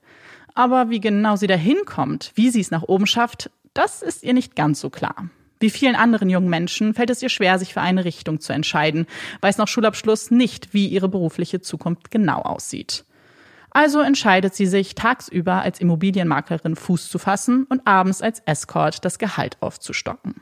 Aber 0.56 0.90
wie 0.90 1.00
genau 1.00 1.36
sie 1.36 1.48
dahin 1.48 1.78
kommt, 1.86 2.32
wie 2.36 2.50
sie 2.50 2.62
es 2.62 2.72
nach 2.72 2.84
oben 2.84 3.08
schafft, 3.08 3.50
das 3.74 4.02
ist 4.02 4.24
ihr 4.24 4.34
nicht 4.34 4.56
ganz 4.56 4.80
so 4.80 4.90
klar. 4.90 5.30
Wie 5.60 5.70
vielen 5.70 5.96
anderen 5.96 6.30
jungen 6.30 6.50
Menschen 6.50 6.94
fällt 6.94 7.10
es 7.10 7.22
ihr 7.22 7.30
schwer, 7.30 7.58
sich 7.58 7.74
für 7.74 7.82
eine 7.82 8.06
Richtung 8.06 8.40
zu 8.40 8.54
entscheiden, 8.54 9.08
weiß 9.42 9.58
nach 9.58 9.68
Schulabschluss 9.68 10.30
nicht, 10.30 10.74
wie 10.74 10.88
ihre 10.88 11.08
berufliche 11.10 11.62
Zukunft 11.62 12.12
genau 12.12 12.42
aussieht. 12.42 13.06
Also 13.70 14.02
entscheidet 14.02 14.54
sie 14.54 14.68
sich, 14.68 14.94
tagsüber 14.94 15.62
als 15.62 15.80
Immobilienmaklerin 15.80 16.76
Fuß 16.76 17.10
zu 17.10 17.18
fassen 17.18 17.66
und 17.70 17.88
abends 17.88 18.22
als 18.22 18.42
Escort 18.46 19.04
das 19.06 19.18
Gehalt 19.18 19.58
aufzustocken. 19.62 20.36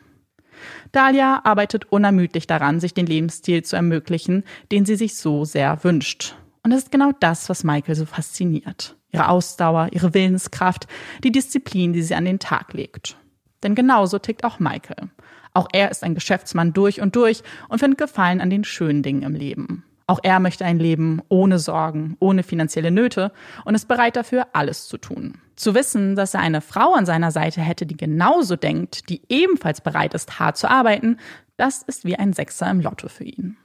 Dahlia 0.91 1.41
arbeitet 1.43 1.91
unermüdlich 1.91 2.47
daran, 2.47 2.79
sich 2.79 2.93
den 2.93 3.05
Lebensstil 3.05 3.63
zu 3.63 3.75
ermöglichen, 3.75 4.43
den 4.71 4.85
sie 4.85 4.95
sich 4.95 5.15
so 5.15 5.45
sehr 5.45 5.83
wünscht. 5.83 6.35
Und 6.63 6.71
es 6.71 6.83
ist 6.83 6.91
genau 6.91 7.11
das, 7.19 7.49
was 7.49 7.63
Michael 7.63 7.95
so 7.95 8.05
fasziniert. 8.05 8.95
Ihre 9.11 9.27
Ausdauer, 9.27 9.89
ihre 9.91 10.13
Willenskraft, 10.13 10.87
die 11.23 11.31
Disziplin, 11.31 11.93
die 11.93 12.03
sie 12.03 12.15
an 12.15 12.25
den 12.25 12.39
Tag 12.39 12.73
legt. 12.73 13.17
Denn 13.63 13.75
genauso 13.75 14.19
tickt 14.19 14.43
auch 14.43 14.59
Michael. 14.59 15.09
Auch 15.53 15.67
er 15.73 15.91
ist 15.91 16.03
ein 16.03 16.15
Geschäftsmann 16.15 16.73
durch 16.73 17.01
und 17.01 17.15
durch 17.15 17.43
und 17.67 17.79
findet 17.79 17.99
Gefallen 17.99 18.41
an 18.41 18.49
den 18.49 18.63
schönen 18.63 19.03
Dingen 19.03 19.23
im 19.23 19.35
Leben. 19.35 19.83
Auch 20.11 20.19
er 20.23 20.41
möchte 20.41 20.65
ein 20.65 20.77
Leben 20.77 21.21
ohne 21.29 21.57
Sorgen, 21.57 22.17
ohne 22.19 22.43
finanzielle 22.43 22.91
Nöte 22.91 23.31
und 23.63 23.75
ist 23.75 23.87
bereit 23.87 24.17
dafür, 24.17 24.47
alles 24.51 24.89
zu 24.89 24.97
tun. 24.97 25.35
Zu 25.55 25.73
wissen, 25.73 26.17
dass 26.17 26.33
er 26.33 26.41
eine 26.41 26.59
Frau 26.59 26.95
an 26.95 27.05
seiner 27.05 27.31
Seite 27.31 27.61
hätte, 27.61 27.85
die 27.85 27.95
genauso 27.95 28.57
denkt, 28.57 29.07
die 29.07 29.21
ebenfalls 29.29 29.79
bereit 29.79 30.13
ist, 30.13 30.37
hart 30.37 30.57
zu 30.57 30.69
arbeiten, 30.69 31.15
das 31.55 31.81
ist 31.81 32.03
wie 32.03 32.17
ein 32.17 32.33
Sechser 32.33 32.69
im 32.69 32.81
Lotto 32.81 33.07
für 33.07 33.23
ihn. 33.23 33.55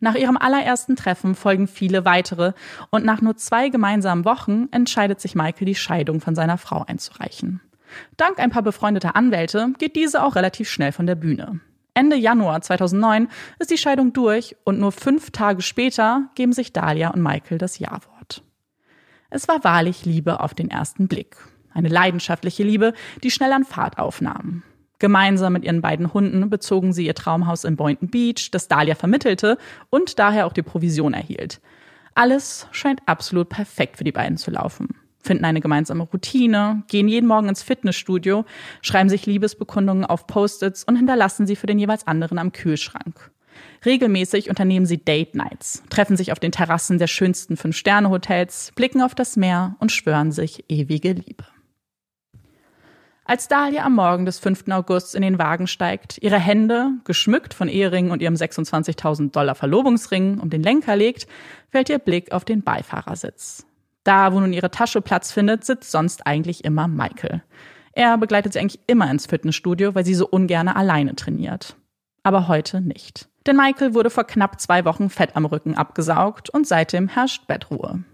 Nach 0.00 0.16
ihrem 0.16 0.36
allerersten 0.36 0.96
Treffen 0.96 1.36
folgen 1.36 1.68
viele 1.68 2.04
weitere 2.04 2.52
und 2.90 3.04
nach 3.04 3.20
nur 3.20 3.36
zwei 3.36 3.68
gemeinsamen 3.68 4.24
Wochen 4.24 4.66
entscheidet 4.72 5.20
sich 5.20 5.36
Michael, 5.36 5.66
die 5.66 5.76
Scheidung 5.76 6.20
von 6.20 6.34
seiner 6.34 6.58
Frau 6.58 6.84
einzureichen. 6.84 7.60
Dank 8.16 8.40
ein 8.40 8.50
paar 8.50 8.62
befreundeter 8.62 9.14
Anwälte 9.14 9.68
geht 9.78 9.94
diese 9.94 10.24
auch 10.24 10.34
relativ 10.34 10.68
schnell 10.68 10.90
von 10.90 11.06
der 11.06 11.14
Bühne. 11.14 11.60
Ende 11.96 12.16
Januar 12.16 12.60
2009 12.60 13.28
ist 13.58 13.70
die 13.70 13.78
Scheidung 13.78 14.12
durch 14.12 14.54
und 14.64 14.78
nur 14.78 14.92
fünf 14.92 15.30
Tage 15.30 15.62
später 15.62 16.28
geben 16.34 16.52
sich 16.52 16.74
Dahlia 16.74 17.08
und 17.08 17.22
Michael 17.22 17.56
das 17.56 17.78
Ja-Wort. 17.78 18.42
Es 19.30 19.48
war 19.48 19.64
wahrlich 19.64 20.04
Liebe 20.04 20.40
auf 20.40 20.52
den 20.52 20.70
ersten 20.70 21.08
Blick. 21.08 21.38
Eine 21.72 21.88
leidenschaftliche 21.88 22.64
Liebe, 22.64 22.92
die 23.22 23.30
schnell 23.30 23.50
an 23.50 23.64
Fahrt 23.64 23.98
aufnahm. 23.98 24.62
Gemeinsam 24.98 25.54
mit 25.54 25.64
ihren 25.64 25.80
beiden 25.80 26.12
Hunden 26.12 26.50
bezogen 26.50 26.92
sie 26.92 27.06
ihr 27.06 27.14
Traumhaus 27.14 27.64
in 27.64 27.76
Boynton 27.76 28.10
Beach, 28.10 28.50
das 28.50 28.68
Dahlia 28.68 28.94
vermittelte 28.94 29.56
und 29.88 30.18
daher 30.18 30.46
auch 30.46 30.52
die 30.52 30.62
Provision 30.62 31.14
erhielt. 31.14 31.62
Alles 32.14 32.68
scheint 32.72 33.00
absolut 33.06 33.48
perfekt 33.48 33.96
für 33.96 34.04
die 34.04 34.12
beiden 34.12 34.36
zu 34.36 34.50
laufen 34.50 35.00
finden 35.26 35.44
eine 35.44 35.60
gemeinsame 35.60 36.04
Routine, 36.04 36.84
gehen 36.88 37.08
jeden 37.08 37.26
Morgen 37.26 37.48
ins 37.48 37.62
Fitnessstudio, 37.62 38.44
schreiben 38.80 39.08
sich 39.08 39.26
Liebesbekundungen 39.26 40.04
auf 40.04 40.26
Post-its 40.26 40.84
und 40.84 40.96
hinterlassen 40.96 41.46
sie 41.46 41.56
für 41.56 41.66
den 41.66 41.78
jeweils 41.78 42.06
anderen 42.06 42.38
am 42.38 42.52
Kühlschrank. 42.52 43.30
Regelmäßig 43.84 44.48
unternehmen 44.48 44.86
sie 44.86 44.98
Date 44.98 45.34
Nights, 45.34 45.82
treffen 45.90 46.16
sich 46.16 46.32
auf 46.32 46.38
den 46.38 46.52
Terrassen 46.52 46.98
der 46.98 47.06
schönsten 47.06 47.56
Fünf-Sterne-Hotels, 47.56 48.72
blicken 48.74 49.02
auf 49.02 49.14
das 49.14 49.36
Meer 49.36 49.76
und 49.78 49.92
schwören 49.92 50.32
sich 50.32 50.64
ewige 50.68 51.12
Liebe. 51.12 51.44
Als 53.28 53.48
Dahlia 53.48 53.84
am 53.84 53.96
Morgen 53.96 54.24
des 54.24 54.38
5. 54.38 54.68
August 54.70 55.16
in 55.16 55.22
den 55.22 55.38
Wagen 55.38 55.66
steigt, 55.66 56.18
ihre 56.22 56.38
Hände, 56.38 56.92
geschmückt 57.04 57.54
von 57.54 57.66
Eheringen 57.66 58.12
und 58.12 58.22
ihrem 58.22 58.34
26.000 58.34 59.32
Dollar 59.32 59.56
Verlobungsring, 59.56 60.38
um 60.38 60.48
den 60.48 60.62
Lenker 60.62 60.94
legt, 60.94 61.26
fällt 61.68 61.88
ihr 61.88 61.98
Blick 61.98 62.30
auf 62.30 62.44
den 62.44 62.62
Beifahrersitz. 62.62 63.66
Da, 64.06 64.32
wo 64.32 64.38
nun 64.38 64.52
ihre 64.52 64.70
Tasche 64.70 65.00
Platz 65.00 65.32
findet, 65.32 65.64
sitzt 65.64 65.90
sonst 65.90 66.26
eigentlich 66.26 66.64
immer 66.64 66.86
Michael. 66.86 67.42
Er 67.92 68.16
begleitet 68.18 68.52
sie 68.52 68.60
eigentlich 68.60 68.80
immer 68.86 69.10
ins 69.10 69.26
Fitnessstudio, 69.26 69.96
weil 69.96 70.04
sie 70.04 70.14
so 70.14 70.28
ungerne 70.28 70.76
alleine 70.76 71.16
trainiert. 71.16 71.76
Aber 72.22 72.46
heute 72.46 72.80
nicht. 72.80 73.28
Denn 73.46 73.56
Michael 73.56 73.94
wurde 73.94 74.10
vor 74.10 74.24
knapp 74.24 74.60
zwei 74.60 74.84
Wochen 74.84 75.10
Fett 75.10 75.34
am 75.34 75.44
Rücken 75.44 75.74
abgesaugt 75.74 76.50
und 76.50 76.68
seitdem 76.68 77.08
herrscht 77.08 77.48
Bettruhe. 77.48 78.04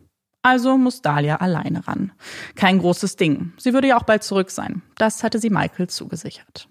Also 0.41 0.79
muss 0.79 1.03
Dahlia 1.03 1.37
alleine 1.37 1.87
ran. 1.87 2.13
Kein 2.55 2.79
großes 2.79 3.17
Ding. 3.17 3.53
Sie 3.59 3.75
würde 3.75 3.89
ja 3.89 3.99
auch 3.99 4.05
bald 4.05 4.23
zurück 4.23 4.51
sein. 4.51 4.81
Das 4.97 5.23
hatte 5.23 5.39
sie 5.39 5.51
Michael 5.51 5.89
zugesichert. 5.89 6.69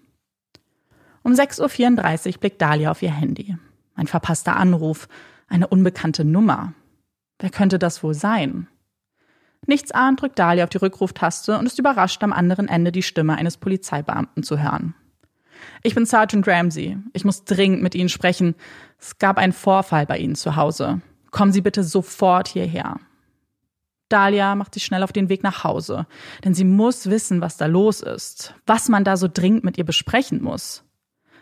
Um 1.22 1.32
6.34 1.32 2.34
Uhr 2.34 2.40
blickt 2.40 2.60
Dahlia 2.60 2.90
auf 2.90 3.02
ihr 3.02 3.12
Handy. 3.12 3.56
Ein 3.94 4.08
verpasster 4.08 4.56
Anruf. 4.56 5.06
Eine 5.48 5.68
unbekannte 5.68 6.24
Nummer. 6.24 6.72
Wer 7.38 7.50
könnte 7.50 7.78
das 7.78 8.02
wohl 8.02 8.14
sein? 8.14 8.66
Nichtsahnd 9.66 10.20
drückt 10.20 10.38
Dahlia 10.38 10.64
auf 10.64 10.70
die 10.70 10.78
Rückruftaste 10.78 11.56
und 11.58 11.66
ist 11.66 11.78
überrascht, 11.78 12.22
am 12.22 12.32
anderen 12.32 12.68
Ende 12.68 12.90
die 12.90 13.02
Stimme 13.02 13.36
eines 13.36 13.56
Polizeibeamten 13.56 14.42
zu 14.42 14.60
hören. 14.60 14.94
Ich 15.84 15.94
bin 15.94 16.06
Sergeant 16.06 16.46
Ramsey. 16.48 16.98
Ich 17.12 17.24
muss 17.24 17.44
dringend 17.44 17.82
mit 17.82 17.94
Ihnen 17.94 18.08
sprechen. 18.08 18.56
Es 18.98 19.18
gab 19.18 19.38
einen 19.38 19.52
Vorfall 19.52 20.06
bei 20.06 20.18
Ihnen 20.18 20.34
zu 20.34 20.56
Hause. 20.56 21.00
Kommen 21.30 21.52
Sie 21.52 21.60
bitte 21.60 21.84
sofort 21.84 22.48
hierher. 22.48 22.96
Dahlia 24.08 24.56
macht 24.56 24.74
sich 24.74 24.84
schnell 24.84 25.04
auf 25.04 25.12
den 25.12 25.28
Weg 25.28 25.42
nach 25.42 25.64
Hause, 25.64 26.06
denn 26.44 26.52
sie 26.52 26.64
muss 26.64 27.08
wissen, 27.08 27.40
was 27.40 27.56
da 27.56 27.64
los 27.64 28.02
ist, 28.02 28.54
was 28.66 28.90
man 28.90 29.04
da 29.04 29.16
so 29.16 29.26
dringend 29.26 29.64
mit 29.64 29.78
ihr 29.78 29.84
besprechen 29.84 30.42
muss. 30.42 30.84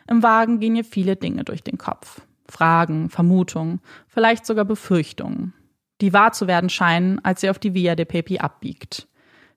Im 0.07 0.23
Wagen 0.23 0.61
gehen 0.61 0.77
ihr 0.77 0.85
viele 0.85 1.17
Dinge 1.17 1.43
durch 1.43 1.65
den 1.65 1.79
Kopf. 1.79 2.21
Fragen, 2.49 3.11
Vermutungen, 3.11 3.81
vielleicht 4.07 4.47
sogar 4.47 4.65
Befürchtungen 4.65 5.53
die 6.00 6.12
wahr 6.12 6.33
zu 6.33 6.47
werden 6.47 6.71
scheinen, 6.71 7.25
als 7.25 7.40
sie 7.40 7.50
auf 7.50 7.59
die 7.59 7.75
Via 7.75 7.95
de 7.95 8.04
Pepi 8.04 8.38
abbiegt. 8.38 9.07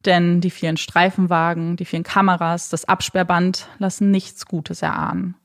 Denn 0.05 0.41
die 0.41 0.49
vielen 0.49 0.77
Streifenwagen, 0.77 1.77
die 1.77 1.85
vielen 1.85 2.03
Kameras, 2.03 2.69
das 2.69 2.85
Absperrband 2.85 3.69
lassen 3.77 4.11
nichts 4.11 4.45
Gutes 4.45 4.81
erahnen. 4.81 5.35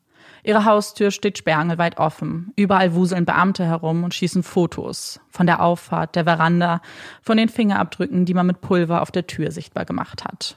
Ihre 0.45 0.64
Haustür 0.64 1.11
steht 1.11 1.38
sperrangelweit 1.38 1.99
offen. 1.99 2.52
Überall 2.57 2.95
wuseln 2.95 3.25
Beamte 3.25 3.64
herum 3.64 4.05
und 4.05 4.14
schießen 4.14 4.43
Fotos. 4.43 5.21
Von 5.28 5.47
der 5.47 5.62
Auffahrt, 5.62 6.17
der 6.17 6.25
Veranda, 6.25 6.81
von 7.23 7.37
den 7.37 7.49
Fingerabdrücken, 7.49 8.25
die 8.25 8.35
man 8.35 8.47
mit 8.47 8.61
Pulver 8.61 9.02
auf 9.02 9.11
der 9.11 9.26
Tür 9.26 9.50
sichtbar 9.50 9.85
gemacht 9.85 10.25
hat. 10.25 10.57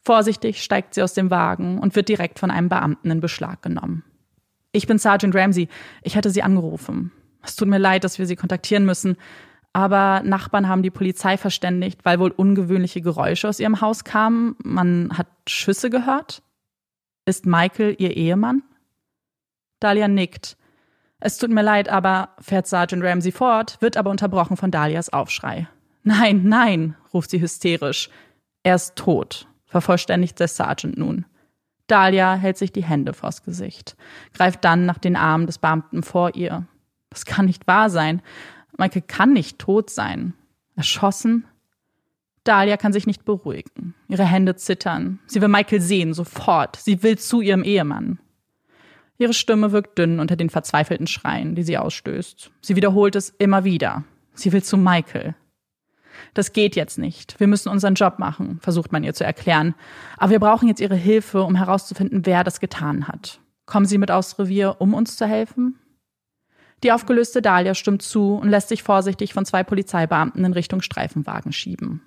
Vorsichtig 0.00 0.62
steigt 0.62 0.94
sie 0.94 1.02
aus 1.02 1.14
dem 1.14 1.30
Wagen 1.30 1.78
und 1.78 1.94
wird 1.94 2.08
direkt 2.08 2.38
von 2.38 2.50
einem 2.50 2.68
Beamten 2.68 3.10
in 3.10 3.20
Beschlag 3.20 3.62
genommen. 3.62 4.02
Ich 4.72 4.86
bin 4.86 4.98
Sergeant 4.98 5.34
Ramsey. 5.34 5.68
Ich 6.02 6.16
hatte 6.16 6.30
Sie 6.30 6.42
angerufen. 6.42 7.12
Es 7.42 7.56
tut 7.56 7.68
mir 7.68 7.78
leid, 7.78 8.04
dass 8.04 8.18
wir 8.18 8.26
Sie 8.26 8.36
kontaktieren 8.36 8.84
müssen. 8.84 9.16
Aber 9.72 10.22
Nachbarn 10.24 10.68
haben 10.68 10.82
die 10.82 10.90
Polizei 10.90 11.36
verständigt, 11.36 12.04
weil 12.04 12.18
wohl 12.18 12.30
ungewöhnliche 12.30 13.00
Geräusche 13.00 13.48
aus 13.48 13.58
ihrem 13.58 13.80
Haus 13.80 14.04
kamen. 14.04 14.56
Man 14.62 15.16
hat 15.16 15.28
Schüsse 15.48 15.88
gehört. 15.88 16.42
Ist 17.24 17.46
Michael 17.46 17.96
ihr 17.98 18.16
Ehemann? 18.16 18.62
Dahlia 19.80 20.08
nickt. 20.08 20.56
Es 21.20 21.38
tut 21.38 21.50
mir 21.50 21.62
leid, 21.62 21.88
aber, 21.88 22.30
fährt 22.40 22.66
Sergeant 22.66 23.04
Ramsey 23.04 23.32
fort, 23.32 23.76
wird 23.80 23.96
aber 23.96 24.10
unterbrochen 24.10 24.56
von 24.56 24.70
Dahlias 24.70 25.12
Aufschrei. 25.12 25.68
Nein, 26.02 26.42
nein, 26.44 26.96
ruft 27.14 27.30
sie 27.30 27.40
hysterisch. 27.40 28.10
Er 28.64 28.74
ist 28.74 28.96
tot, 28.96 29.46
vervollständigt 29.64 30.38
der 30.40 30.48
Sergeant 30.48 30.98
nun. 30.98 31.24
Dahlia 31.86 32.34
hält 32.34 32.58
sich 32.58 32.72
die 32.72 32.84
Hände 32.84 33.12
vors 33.12 33.42
Gesicht, 33.44 33.96
greift 34.34 34.64
dann 34.64 34.84
nach 34.84 34.98
den 34.98 35.16
Armen 35.16 35.46
des 35.46 35.58
Beamten 35.58 36.02
vor 36.02 36.34
ihr. 36.34 36.66
Das 37.10 37.24
kann 37.24 37.46
nicht 37.46 37.66
wahr 37.66 37.90
sein. 37.90 38.22
Michael 38.78 39.02
kann 39.02 39.32
nicht 39.32 39.58
tot 39.58 39.90
sein. 39.90 40.34
Erschossen? 40.76 41.46
Dahlia 42.44 42.76
kann 42.76 42.92
sich 42.92 43.06
nicht 43.06 43.24
beruhigen. 43.24 43.94
Ihre 44.08 44.24
Hände 44.24 44.56
zittern. 44.56 45.20
Sie 45.26 45.40
will 45.40 45.48
Michael 45.48 45.80
sehen, 45.80 46.12
sofort. 46.12 46.76
Sie 46.76 47.02
will 47.02 47.18
zu 47.18 47.40
ihrem 47.40 47.62
Ehemann. 47.62 48.18
Ihre 49.18 49.34
Stimme 49.34 49.70
wirkt 49.70 49.98
dünn 49.98 50.18
unter 50.18 50.34
den 50.34 50.50
verzweifelten 50.50 51.06
Schreien, 51.06 51.54
die 51.54 51.62
sie 51.62 51.78
ausstößt. 51.78 52.50
Sie 52.60 52.76
wiederholt 52.76 53.14
es 53.14 53.30
immer 53.38 53.62
wieder. 53.62 54.04
Sie 54.34 54.52
will 54.52 54.62
zu 54.62 54.76
Michael. 54.76 55.36
Das 56.34 56.52
geht 56.52 56.76
jetzt 56.76 56.98
nicht. 56.98 57.38
Wir 57.38 57.46
müssen 57.46 57.68
unseren 57.68 57.94
Job 57.94 58.18
machen, 58.18 58.58
versucht 58.60 58.90
man 58.90 59.04
ihr 59.04 59.14
zu 59.14 59.24
erklären. 59.24 59.74
Aber 60.16 60.30
wir 60.32 60.40
brauchen 60.40 60.68
jetzt 60.68 60.80
Ihre 60.80 60.96
Hilfe, 60.96 61.42
um 61.42 61.54
herauszufinden, 61.54 62.26
wer 62.26 62.42
das 62.44 62.60
getan 62.60 63.08
hat. 63.08 63.40
Kommen 63.66 63.86
Sie 63.86 63.98
mit 63.98 64.10
aufs 64.10 64.38
Revier, 64.38 64.76
um 64.78 64.94
uns 64.94 65.16
zu 65.16 65.26
helfen? 65.26 65.78
Die 66.82 66.92
aufgelöste 66.92 67.42
Dahlia 67.42 67.74
stimmt 67.74 68.02
zu 68.02 68.34
und 68.34 68.48
lässt 68.48 68.68
sich 68.68 68.82
vorsichtig 68.82 69.34
von 69.34 69.44
zwei 69.44 69.62
Polizeibeamten 69.62 70.44
in 70.44 70.52
Richtung 70.52 70.82
Streifenwagen 70.82 71.52
schieben. 71.52 72.02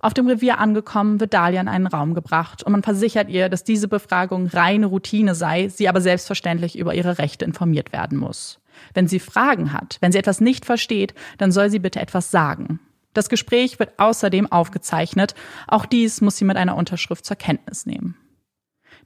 Auf 0.00 0.14
dem 0.14 0.28
Revier 0.28 0.58
angekommen, 0.58 1.18
wird 1.18 1.34
Dahlia 1.34 1.60
in 1.60 1.68
einen 1.68 1.88
Raum 1.88 2.14
gebracht 2.14 2.62
und 2.62 2.70
man 2.70 2.84
versichert 2.84 3.28
ihr, 3.28 3.48
dass 3.48 3.64
diese 3.64 3.88
Befragung 3.88 4.46
reine 4.46 4.86
Routine 4.86 5.34
sei, 5.34 5.68
sie 5.68 5.88
aber 5.88 6.00
selbstverständlich 6.00 6.78
über 6.78 6.94
ihre 6.94 7.18
Rechte 7.18 7.44
informiert 7.44 7.92
werden 7.92 8.16
muss. 8.16 8.60
Wenn 8.94 9.08
sie 9.08 9.18
Fragen 9.18 9.72
hat, 9.72 9.98
wenn 10.00 10.12
sie 10.12 10.18
etwas 10.18 10.40
nicht 10.40 10.64
versteht, 10.64 11.14
dann 11.38 11.50
soll 11.50 11.68
sie 11.68 11.80
bitte 11.80 12.00
etwas 12.00 12.30
sagen. 12.30 12.78
Das 13.12 13.28
Gespräch 13.28 13.80
wird 13.80 13.98
außerdem 13.98 14.52
aufgezeichnet. 14.52 15.34
Auch 15.66 15.86
dies 15.86 16.20
muss 16.20 16.36
sie 16.36 16.44
mit 16.44 16.56
einer 16.56 16.76
Unterschrift 16.76 17.24
zur 17.24 17.36
Kenntnis 17.36 17.84
nehmen. 17.84 18.16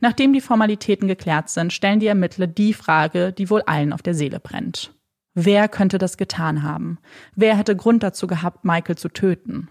Nachdem 0.02 0.32
die 0.32 0.40
Formalitäten 0.40 1.06
geklärt 1.06 1.48
sind, 1.48 1.72
stellen 1.72 2.00
die 2.00 2.08
Ermittler 2.08 2.48
die 2.48 2.74
Frage, 2.74 3.32
die 3.32 3.48
wohl 3.48 3.62
allen 3.62 3.92
auf 3.92 4.02
der 4.02 4.14
Seele 4.14 4.40
brennt. 4.40 4.92
Wer 5.32 5.68
könnte 5.68 5.96
das 5.96 6.16
getan 6.16 6.64
haben? 6.64 6.98
Wer 7.36 7.56
hätte 7.56 7.76
Grund 7.76 8.02
dazu 8.02 8.26
gehabt, 8.26 8.64
Michael 8.64 8.96
zu 8.96 9.08
töten? 9.08 9.68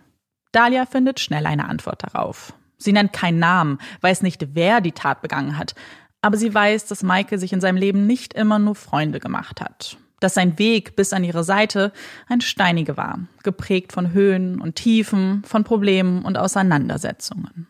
Dahlia 0.54 0.86
findet 0.86 1.20
schnell 1.20 1.46
eine 1.46 1.68
Antwort 1.68 2.04
darauf. 2.04 2.54
Sie 2.78 2.94
nennt 2.94 3.12
keinen 3.12 3.40
Namen, 3.40 3.78
weiß 4.00 4.22
nicht, 4.22 4.56
wer 4.56 4.80
die 4.80 4.94
Tat 4.94 5.22
begangen 5.22 5.58
hat, 5.58 5.76
aber 6.22 6.38
sie 6.38 6.54
weiß, 6.54 6.86
dass 6.86 7.04
Michael 7.04 7.38
sich 7.38 7.52
in 7.52 7.60
seinem 7.60 7.78
Leben 7.78 8.08
nicht 8.08 8.34
immer 8.34 8.58
nur 8.58 8.76
Freunde 8.76 9.20
gemacht 9.20 9.60
hat. 9.60 9.98
Dass 10.22 10.34
sein 10.34 10.58
Weg 10.58 10.96
bis 10.96 11.12
an 11.12 11.26
ihre 11.26 11.44
Seite 11.44 11.92
ein 12.30 12.40
steiniger 12.40 12.96
war, 12.96 13.20
geprägt 13.44 13.92
von 13.92 14.14
Höhen 14.14 14.62
und 14.62 14.76
Tiefen, 14.78 15.44
von 15.44 15.66
Problemen 15.66 16.24
und 16.24 16.38
Auseinandersetzungen. 16.38 17.68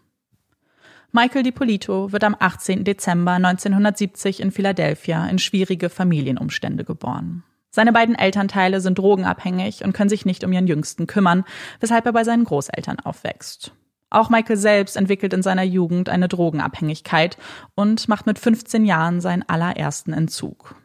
Michael 1.14 1.44
DiPolito 1.44 2.14
wird 2.14 2.24
am 2.24 2.38
18. 2.40 2.86
Dezember 2.86 3.34
1970 3.34 4.40
in 4.40 4.52
Philadelphia 4.52 5.28
in 5.28 5.40
schwierige 5.40 5.90
Familienumstände 5.90 6.86
geboren. 6.86 7.44
Seine 7.70 7.92
beiden 7.92 8.16
Elternteile 8.16 8.80
sind 8.80 8.98
drogenabhängig 8.98 9.84
und 9.84 9.92
können 9.92 10.10
sich 10.10 10.26
nicht 10.26 10.46
um 10.46 10.54
ihren 10.54 10.68
Jüngsten 10.68 11.08
kümmern, 11.08 11.44
weshalb 11.82 12.06
er 12.06 12.14
bei 12.14 12.24
seinen 12.24 12.46
Großeltern 12.46 13.02
aufwächst. 13.02 13.74
Auch 14.10 14.30
Michael 14.30 14.56
selbst 14.56 14.96
entwickelt 14.96 15.34
in 15.34 15.42
seiner 15.42 15.64
Jugend 15.64 16.08
eine 16.08 16.30
Drogenabhängigkeit 16.30 17.38
und 17.76 18.08
macht 18.08 18.26
mit 18.26 18.40
15 18.40 18.86
Jahren 18.86 19.20
seinen 19.20 19.44
allerersten 19.44 20.14
Entzug. 20.14 20.76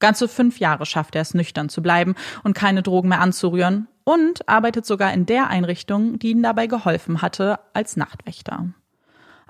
Ganze 0.00 0.26
fünf 0.26 0.58
Jahre 0.58 0.84
schafft 0.84 1.14
er 1.14 1.22
es, 1.22 1.32
nüchtern 1.32 1.68
zu 1.68 1.80
bleiben 1.80 2.16
und 2.42 2.54
keine 2.54 2.82
Drogen 2.82 3.08
mehr 3.08 3.20
anzurühren 3.20 3.86
und 4.02 4.48
arbeitet 4.48 4.84
sogar 4.84 5.12
in 5.12 5.26
der 5.26 5.48
Einrichtung, 5.48 6.18
die 6.18 6.30
ihm 6.30 6.42
dabei 6.42 6.66
geholfen 6.66 7.22
hatte, 7.22 7.60
als 7.72 7.96
Nachtwächter. 7.96 8.74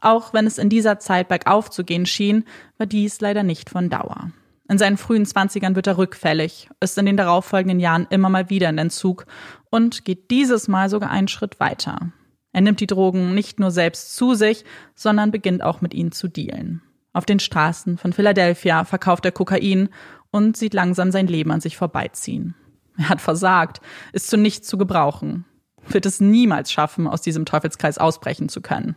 Auch 0.00 0.32
wenn 0.34 0.46
es 0.46 0.58
in 0.58 0.68
dieser 0.68 0.98
Zeit 0.98 1.28
bergauf 1.28 1.70
zu 1.70 1.84
gehen 1.84 2.06
schien, 2.06 2.44
war 2.78 2.86
dies 2.86 3.20
leider 3.20 3.42
nicht 3.42 3.70
von 3.70 3.88
Dauer. 3.88 4.30
In 4.68 4.78
seinen 4.78 4.96
frühen 4.96 5.26
Zwanzigern 5.26 5.76
wird 5.76 5.86
er 5.86 5.96
rückfällig, 5.96 6.68
ist 6.80 6.98
in 6.98 7.06
den 7.06 7.16
darauffolgenden 7.16 7.78
Jahren 7.78 8.06
immer 8.10 8.28
mal 8.28 8.50
wieder 8.50 8.68
in 8.68 8.78
Entzug 8.78 9.26
und 9.70 10.04
geht 10.04 10.30
dieses 10.30 10.66
Mal 10.66 10.90
sogar 10.90 11.10
einen 11.10 11.28
Schritt 11.28 11.60
weiter. 11.60 12.12
Er 12.52 12.62
nimmt 12.62 12.80
die 12.80 12.86
Drogen 12.86 13.34
nicht 13.34 13.60
nur 13.60 13.70
selbst 13.70 14.16
zu 14.16 14.34
sich, 14.34 14.64
sondern 14.94 15.30
beginnt 15.30 15.62
auch 15.62 15.82
mit 15.82 15.94
ihnen 15.94 16.10
zu 16.10 16.26
dealen. 16.26 16.82
Auf 17.12 17.26
den 17.26 17.38
Straßen 17.38 17.96
von 17.96 18.12
Philadelphia 18.12 18.84
verkauft 18.84 19.24
er 19.24 19.32
Kokain 19.32 19.88
und 20.30 20.56
sieht 20.56 20.74
langsam 20.74 21.12
sein 21.12 21.28
Leben 21.28 21.52
an 21.52 21.60
sich 21.60 21.76
vorbeiziehen. 21.76 22.54
Er 22.98 23.10
hat 23.10 23.20
versagt, 23.20 23.80
ist 24.12 24.28
zu 24.28 24.36
nichts 24.36 24.66
zu 24.66 24.78
gebrauchen, 24.78 25.44
wird 25.86 26.06
es 26.06 26.20
niemals 26.20 26.72
schaffen, 26.72 27.06
aus 27.06 27.22
diesem 27.22 27.44
Teufelskreis 27.44 27.98
ausbrechen 27.98 28.48
zu 28.48 28.60
können. 28.62 28.96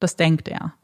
Das 0.00 0.16
denkt 0.16 0.48
er. 0.48 0.74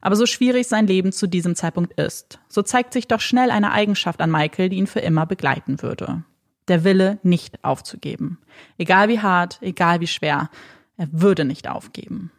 Aber 0.00 0.14
so 0.14 0.26
schwierig 0.26 0.68
sein 0.68 0.86
Leben 0.86 1.12
zu 1.12 1.26
diesem 1.26 1.54
Zeitpunkt 1.54 1.98
ist, 1.98 2.38
so 2.48 2.62
zeigt 2.62 2.92
sich 2.92 3.08
doch 3.08 3.20
schnell 3.20 3.50
eine 3.50 3.72
Eigenschaft 3.72 4.20
an 4.20 4.30
Michael, 4.30 4.68
die 4.68 4.76
ihn 4.76 4.86
für 4.86 5.00
immer 5.00 5.26
begleiten 5.26 5.82
würde. 5.82 6.22
Der 6.68 6.84
Wille, 6.84 7.18
nicht 7.22 7.64
aufzugeben. 7.64 8.38
Egal 8.76 9.08
wie 9.08 9.20
hart, 9.20 9.58
egal 9.62 10.00
wie 10.00 10.06
schwer, 10.06 10.50
er 10.96 11.08
würde 11.10 11.44
nicht 11.44 11.68
aufgeben. 11.68 12.30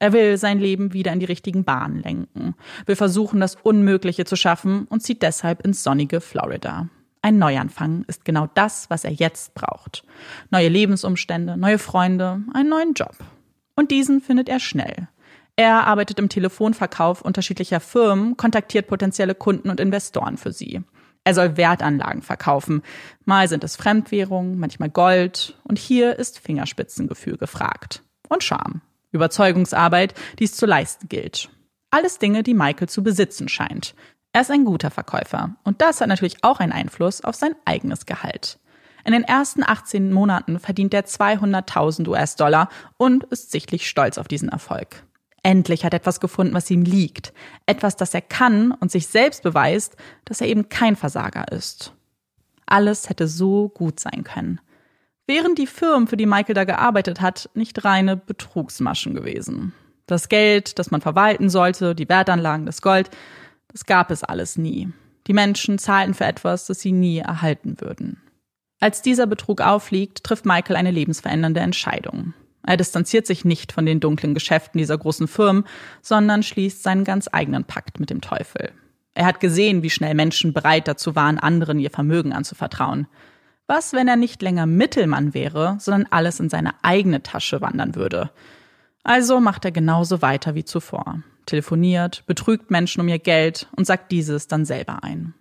Er 0.00 0.12
will 0.12 0.36
sein 0.38 0.58
Leben 0.58 0.92
wieder 0.92 1.12
in 1.12 1.20
die 1.20 1.26
richtigen 1.26 1.64
Bahnen 1.64 2.02
lenken, 2.02 2.54
will 2.86 2.96
versuchen, 2.96 3.40
das 3.40 3.56
Unmögliche 3.62 4.24
zu 4.24 4.36
schaffen 4.36 4.86
und 4.88 5.02
zieht 5.02 5.22
deshalb 5.22 5.64
ins 5.64 5.82
sonnige 5.82 6.20
Florida. 6.20 6.88
Ein 7.22 7.38
Neuanfang 7.38 8.04
ist 8.06 8.24
genau 8.24 8.48
das, 8.54 8.90
was 8.90 9.04
er 9.04 9.12
jetzt 9.12 9.54
braucht. 9.54 10.04
Neue 10.50 10.68
Lebensumstände, 10.68 11.56
neue 11.56 11.78
Freunde, 11.78 12.42
einen 12.52 12.68
neuen 12.68 12.92
Job. 12.94 13.16
Und 13.76 13.90
diesen 13.90 14.20
findet 14.20 14.48
er 14.48 14.60
schnell. 14.60 15.08
Er 15.56 15.86
arbeitet 15.86 16.18
im 16.18 16.28
Telefonverkauf 16.28 17.22
unterschiedlicher 17.22 17.80
Firmen, 17.80 18.36
kontaktiert 18.36 18.88
potenzielle 18.88 19.34
Kunden 19.34 19.70
und 19.70 19.78
Investoren 19.78 20.36
für 20.36 20.52
sie. 20.52 20.82
Er 21.22 21.34
soll 21.34 21.56
Wertanlagen 21.56 22.22
verkaufen. 22.22 22.82
Mal 23.24 23.48
sind 23.48 23.64
es 23.64 23.76
Fremdwährungen, 23.76 24.58
manchmal 24.58 24.90
Gold. 24.90 25.58
Und 25.64 25.78
hier 25.78 26.18
ist 26.18 26.38
Fingerspitzengefühl 26.38 27.38
gefragt. 27.38 28.02
Und 28.28 28.44
Charme. 28.44 28.82
Überzeugungsarbeit, 29.12 30.14
die 30.38 30.44
es 30.44 30.54
zu 30.54 30.66
leisten 30.66 31.08
gilt. 31.08 31.48
Alles 31.90 32.18
Dinge, 32.18 32.42
die 32.42 32.52
Michael 32.52 32.88
zu 32.88 33.02
besitzen 33.02 33.48
scheint. 33.48 33.94
Er 34.32 34.40
ist 34.40 34.50
ein 34.50 34.64
guter 34.64 34.90
Verkäufer. 34.90 35.54
Und 35.62 35.80
das 35.80 36.00
hat 36.00 36.08
natürlich 36.08 36.42
auch 36.42 36.58
einen 36.58 36.72
Einfluss 36.72 37.22
auf 37.22 37.36
sein 37.36 37.54
eigenes 37.64 38.04
Gehalt. 38.04 38.58
In 39.04 39.12
den 39.12 39.22
ersten 39.22 39.62
18 39.62 40.12
Monaten 40.12 40.58
verdient 40.58 40.92
er 40.92 41.04
200.000 41.04 42.08
US-Dollar 42.08 42.68
und 42.96 43.24
ist 43.24 43.52
sichtlich 43.52 43.88
stolz 43.88 44.18
auf 44.18 44.26
diesen 44.26 44.48
Erfolg. 44.48 45.04
Endlich 45.44 45.84
hat 45.84 45.92
er 45.92 45.98
etwas 45.98 46.20
gefunden, 46.20 46.54
was 46.54 46.70
ihm 46.70 46.82
liegt. 46.82 47.34
Etwas, 47.66 47.96
das 47.96 48.14
er 48.14 48.22
kann 48.22 48.72
und 48.72 48.90
sich 48.90 49.06
selbst 49.06 49.42
beweist, 49.42 49.94
dass 50.24 50.40
er 50.40 50.48
eben 50.48 50.70
kein 50.70 50.96
Versager 50.96 51.52
ist. 51.52 51.92
Alles 52.64 53.10
hätte 53.10 53.28
so 53.28 53.68
gut 53.68 54.00
sein 54.00 54.24
können. 54.24 54.58
Wären 55.26 55.54
die 55.54 55.66
Firmen, 55.66 56.08
für 56.08 56.16
die 56.16 56.24
Michael 56.24 56.54
da 56.54 56.64
gearbeitet 56.64 57.20
hat, 57.20 57.50
nicht 57.52 57.84
reine 57.84 58.16
Betrugsmaschen 58.16 59.14
gewesen. 59.14 59.74
Das 60.06 60.30
Geld, 60.30 60.78
das 60.78 60.90
man 60.90 61.02
verwalten 61.02 61.50
sollte, 61.50 61.94
die 61.94 62.08
Wertanlagen, 62.08 62.64
das 62.64 62.80
Gold, 62.80 63.10
das 63.68 63.84
gab 63.84 64.10
es 64.10 64.24
alles 64.24 64.56
nie. 64.56 64.88
Die 65.26 65.34
Menschen 65.34 65.78
zahlten 65.78 66.14
für 66.14 66.24
etwas, 66.24 66.66
das 66.66 66.80
sie 66.80 66.92
nie 66.92 67.18
erhalten 67.18 67.82
würden. 67.82 68.22
Als 68.80 69.02
dieser 69.02 69.26
Betrug 69.26 69.60
aufliegt, 69.60 70.24
trifft 70.24 70.46
Michael 70.46 70.76
eine 70.76 70.90
lebensverändernde 70.90 71.60
Entscheidung. 71.60 72.32
Er 72.66 72.76
distanziert 72.76 73.26
sich 73.26 73.44
nicht 73.44 73.72
von 73.72 73.86
den 73.86 74.00
dunklen 74.00 74.34
Geschäften 74.34 74.78
dieser 74.78 74.96
großen 74.96 75.28
Firmen, 75.28 75.64
sondern 76.02 76.42
schließt 76.42 76.82
seinen 76.82 77.04
ganz 77.04 77.28
eigenen 77.30 77.64
Pakt 77.64 78.00
mit 78.00 78.10
dem 78.10 78.20
Teufel. 78.20 78.72
Er 79.14 79.26
hat 79.26 79.40
gesehen, 79.40 79.82
wie 79.82 79.90
schnell 79.90 80.14
Menschen 80.14 80.52
bereit 80.52 80.88
dazu 80.88 81.14
waren, 81.14 81.38
anderen 81.38 81.78
ihr 81.78 81.90
Vermögen 81.90 82.32
anzuvertrauen. 82.32 83.06
Was, 83.66 83.92
wenn 83.92 84.08
er 84.08 84.16
nicht 84.16 84.42
länger 84.42 84.66
Mittelmann 84.66 85.32
wäre, 85.34 85.76
sondern 85.78 86.06
alles 86.10 86.40
in 86.40 86.50
seine 86.50 86.72
eigene 86.82 87.22
Tasche 87.22 87.60
wandern 87.60 87.94
würde? 87.94 88.30
Also 89.04 89.40
macht 89.40 89.64
er 89.64 89.72
genauso 89.72 90.20
weiter 90.20 90.54
wie 90.54 90.64
zuvor. 90.64 91.22
Telefoniert, 91.46 92.24
betrügt 92.26 92.70
Menschen 92.70 93.00
um 93.00 93.08
ihr 93.08 93.18
Geld 93.18 93.68
und 93.76 93.86
sagt 93.86 94.10
dieses 94.10 94.48
dann 94.48 94.64
selber 94.64 95.04
ein. 95.04 95.34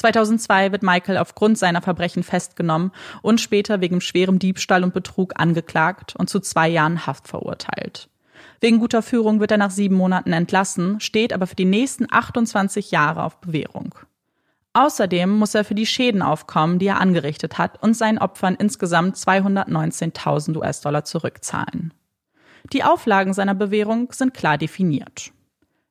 2002 0.00 0.72
wird 0.72 0.82
Michael 0.82 1.18
aufgrund 1.18 1.58
seiner 1.58 1.82
Verbrechen 1.82 2.22
festgenommen 2.22 2.90
und 3.20 3.40
später 3.40 3.80
wegen 3.82 4.00
schwerem 4.00 4.38
Diebstahl 4.38 4.82
und 4.82 4.94
Betrug 4.94 5.38
angeklagt 5.38 6.16
und 6.16 6.30
zu 6.30 6.40
zwei 6.40 6.68
Jahren 6.68 7.06
Haft 7.06 7.28
verurteilt. 7.28 8.08
Wegen 8.60 8.78
guter 8.78 9.02
Führung 9.02 9.40
wird 9.40 9.50
er 9.50 9.58
nach 9.58 9.70
sieben 9.70 9.94
Monaten 9.96 10.32
entlassen, 10.32 11.00
steht 11.00 11.32
aber 11.34 11.46
für 11.46 11.54
die 11.54 11.66
nächsten 11.66 12.06
28 12.10 12.90
Jahre 12.90 13.22
auf 13.24 13.40
Bewährung. 13.40 13.94
Außerdem 14.72 15.30
muss 15.30 15.54
er 15.54 15.64
für 15.64 15.74
die 15.74 15.86
Schäden 15.86 16.22
aufkommen, 16.22 16.78
die 16.78 16.86
er 16.86 17.00
angerichtet 17.00 17.58
hat 17.58 17.82
und 17.82 17.94
seinen 17.94 18.18
Opfern 18.18 18.54
insgesamt 18.54 19.16
219.000 19.16 20.56
US-Dollar 20.56 21.04
zurückzahlen. 21.04 21.92
Die 22.72 22.84
Auflagen 22.84 23.34
seiner 23.34 23.54
Bewährung 23.54 24.12
sind 24.12 24.32
klar 24.32 24.56
definiert. 24.56 25.32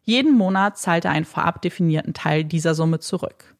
Jeden 0.03 0.35
Monat 0.35 0.79
zahlt 0.79 1.05
er 1.05 1.11
einen 1.11 1.25
vorab 1.25 1.61
definierten 1.61 2.13
Teil 2.13 2.43
dieser 2.43 2.73
Summe 2.73 2.99
zurück. 2.99 3.55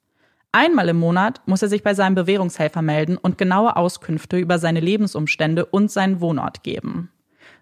Einmal 0.52 0.90
im 0.90 0.98
Monat 0.98 1.42
muss 1.46 1.62
er 1.62 1.68
sich 1.68 1.84
bei 1.84 1.94
seinem 1.94 2.16
Bewährungshelfer 2.16 2.82
melden 2.82 3.18
und 3.18 3.38
genaue 3.38 3.76
Auskünfte 3.76 4.38
über 4.38 4.58
seine 4.58 4.80
Lebensumstände 4.80 5.66
und 5.66 5.92
seinen 5.92 6.22
Wohnort 6.22 6.64
geben. 6.64 7.12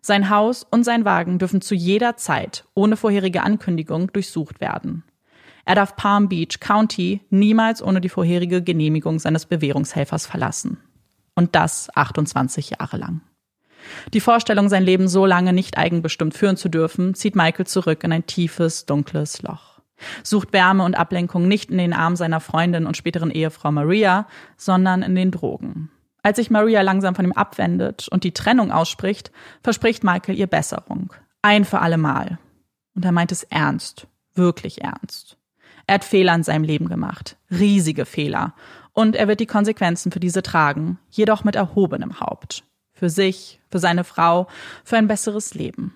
Sein 0.02 0.30
Haus 0.30 0.64
und 0.64 0.86
sein 0.86 1.04
Wagen 1.04 1.38
dürfen 1.38 1.60
zu 1.60 1.76
jeder 1.76 2.16
Zeit 2.16 2.64
ohne 2.76 2.96
vorherige 2.96 3.44
Ankündigung 3.44 4.14
durchsucht 4.14 4.62
werden. 4.62 5.04
Er 5.66 5.76
darf 5.76 5.98
Palm 5.98 6.30
Beach 6.30 6.62
County 6.62 7.20
niemals 7.30 7.84
ohne 7.84 8.00
die 8.00 8.08
vorherige 8.08 8.64
Genehmigung 8.64 9.20
seines 9.20 9.46
Bewährungshelfers 9.46 10.26
verlassen. 10.26 10.78
Und 11.36 11.56
das 11.56 11.90
28 11.94 12.70
Jahre 12.80 12.96
lang. 12.96 13.20
Die 14.14 14.22
Vorstellung, 14.22 14.70
sein 14.70 14.84
Leben 14.84 15.10
so 15.10 15.26
lange 15.26 15.52
nicht 15.52 15.78
eigenbestimmt 15.78 16.36
führen 16.36 16.56
zu 16.56 16.70
dürfen, 16.70 17.16
zieht 17.16 17.36
Michael 17.36 17.68
zurück 17.68 18.06
in 18.06 18.14
ein 18.14 18.26
tiefes, 18.26 18.86
dunkles 18.86 19.42
Loch. 19.42 19.67
Sucht 20.24 20.54
Wärme 20.54 20.84
und 20.84 20.98
Ablenkung 20.98 21.48
nicht 21.48 21.70
in 21.70 21.78
den 21.78 21.94
Armen 21.94 22.16
seiner 22.16 22.40
Freundin 22.40 22.86
und 22.86 22.98
späteren 22.98 23.32
Ehefrau 23.32 23.72
Maria, 23.72 24.28
sondern 24.58 25.02
in 25.02 25.16
den 25.16 25.32
Drogen. 25.32 25.90
Als 26.24 26.38
sich 26.38 26.50
Maria 26.50 26.82
langsam 26.82 27.16
von 27.16 27.26
ihm 27.26 27.32
abwendet 27.32 28.08
und 28.10 28.24
die 28.24 28.34
Trennung 28.34 28.72
ausspricht, 28.72 29.32
verspricht 29.64 30.04
Michael 30.04 30.38
ihr 30.38 30.48
Besserung. 30.48 31.14
Ein 31.42 31.64
für 31.64 31.80
alle 31.80 31.98
Mal. 31.98 32.38
Und 32.96 33.06
er 33.06 33.12
meint 33.12 33.32
es 33.32 33.44
ernst. 33.44 34.08
Wirklich 34.34 34.82
ernst. 34.84 35.38
Er 35.86 35.96
hat 35.96 36.04
Fehler 36.04 36.36
in 36.36 36.44
seinem 36.44 36.64
Leben 36.64 36.90
gemacht. 36.90 37.38
Riesige 37.50 38.06
Fehler. 38.06 38.54
Und 38.92 39.16
er 39.16 39.28
wird 39.28 39.40
die 39.40 39.46
Konsequenzen 39.46 40.12
für 40.12 40.20
diese 40.20 40.44
tragen, 40.44 41.00
jedoch 41.10 41.44
mit 41.44 41.56
erhobenem 41.56 42.20
Haupt. 42.20 42.64
Für 42.94 43.10
sich, 43.10 43.62
für 43.70 43.80
seine 43.80 44.04
Frau, 44.04 44.48
für 44.84 44.98
ein 44.98 45.08
besseres 45.08 45.54
Leben. 45.54 45.94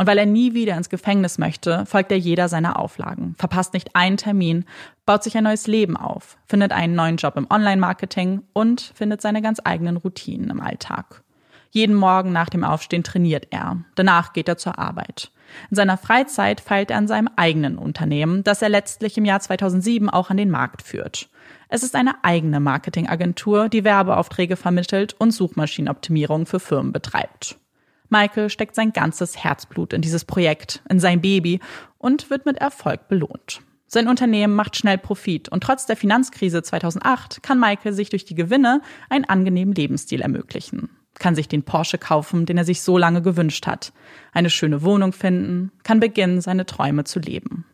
Und 0.00 0.06
weil 0.06 0.18
er 0.18 0.26
nie 0.26 0.54
wieder 0.54 0.76
ins 0.76 0.90
Gefängnis 0.90 1.38
möchte, 1.38 1.84
folgt 1.84 2.12
er 2.12 2.18
jeder 2.18 2.48
seiner 2.48 2.78
Auflagen, 2.78 3.34
verpasst 3.36 3.74
nicht 3.74 3.96
einen 3.96 4.16
Termin, 4.16 4.64
baut 5.04 5.24
sich 5.24 5.36
ein 5.36 5.42
neues 5.42 5.66
Leben 5.66 5.96
auf, 5.96 6.38
findet 6.46 6.70
einen 6.70 6.94
neuen 6.94 7.16
Job 7.16 7.36
im 7.36 7.48
Online-Marketing 7.50 8.42
und 8.52 8.92
findet 8.94 9.20
seine 9.20 9.42
ganz 9.42 9.60
eigenen 9.64 9.96
Routinen 9.96 10.50
im 10.50 10.60
Alltag. 10.60 11.24
Jeden 11.70 11.96
Morgen 11.96 12.32
nach 12.32 12.48
dem 12.48 12.62
Aufstehen 12.62 13.02
trainiert 13.02 13.48
er. 13.50 13.82
Danach 13.96 14.32
geht 14.32 14.48
er 14.48 14.56
zur 14.56 14.78
Arbeit. 14.78 15.32
In 15.68 15.76
seiner 15.76 15.98
Freizeit 15.98 16.60
feilt 16.60 16.92
er 16.92 16.98
an 16.98 17.08
seinem 17.08 17.28
eigenen 17.34 17.76
Unternehmen, 17.76 18.44
das 18.44 18.62
er 18.62 18.68
letztlich 18.68 19.18
im 19.18 19.24
Jahr 19.24 19.40
2007 19.40 20.08
auch 20.08 20.30
an 20.30 20.36
den 20.36 20.50
Markt 20.50 20.82
führt. 20.82 21.28
Es 21.68 21.82
ist 21.82 21.96
eine 21.96 22.22
eigene 22.22 22.60
Marketingagentur, 22.60 23.68
die 23.68 23.82
Werbeaufträge 23.82 24.54
vermittelt 24.54 25.16
und 25.18 25.32
Suchmaschinenoptimierung 25.32 26.46
für 26.46 26.60
Firmen 26.60 26.92
betreibt. 26.92 27.58
Michael 28.08 28.50
steckt 28.50 28.74
sein 28.74 28.92
ganzes 28.92 29.42
Herzblut 29.42 29.92
in 29.92 30.02
dieses 30.02 30.24
Projekt, 30.24 30.82
in 30.88 31.00
sein 31.00 31.20
Baby 31.20 31.60
und 31.98 32.30
wird 32.30 32.46
mit 32.46 32.58
Erfolg 32.58 33.08
belohnt. 33.08 33.60
Sein 33.86 34.08
Unternehmen 34.08 34.54
macht 34.54 34.76
schnell 34.76 34.98
Profit 34.98 35.48
und 35.48 35.62
trotz 35.62 35.86
der 35.86 35.96
Finanzkrise 35.96 36.62
2008 36.62 37.42
kann 37.42 37.58
Michael 37.58 37.94
sich 37.94 38.10
durch 38.10 38.26
die 38.26 38.34
Gewinne 38.34 38.82
einen 39.08 39.24
angenehmen 39.24 39.74
Lebensstil 39.74 40.20
ermöglichen. 40.20 40.90
Kann 41.18 41.34
sich 41.34 41.48
den 41.48 41.62
Porsche 41.62 41.96
kaufen, 41.96 42.44
den 42.44 42.58
er 42.58 42.64
sich 42.64 42.82
so 42.82 42.98
lange 42.98 43.22
gewünscht 43.22 43.66
hat, 43.66 43.92
eine 44.32 44.50
schöne 44.50 44.82
Wohnung 44.82 45.12
finden, 45.12 45.72
kann 45.84 46.00
beginnen, 46.00 46.42
seine 46.42 46.66
Träume 46.66 47.04
zu 47.04 47.18
leben. 47.18 47.64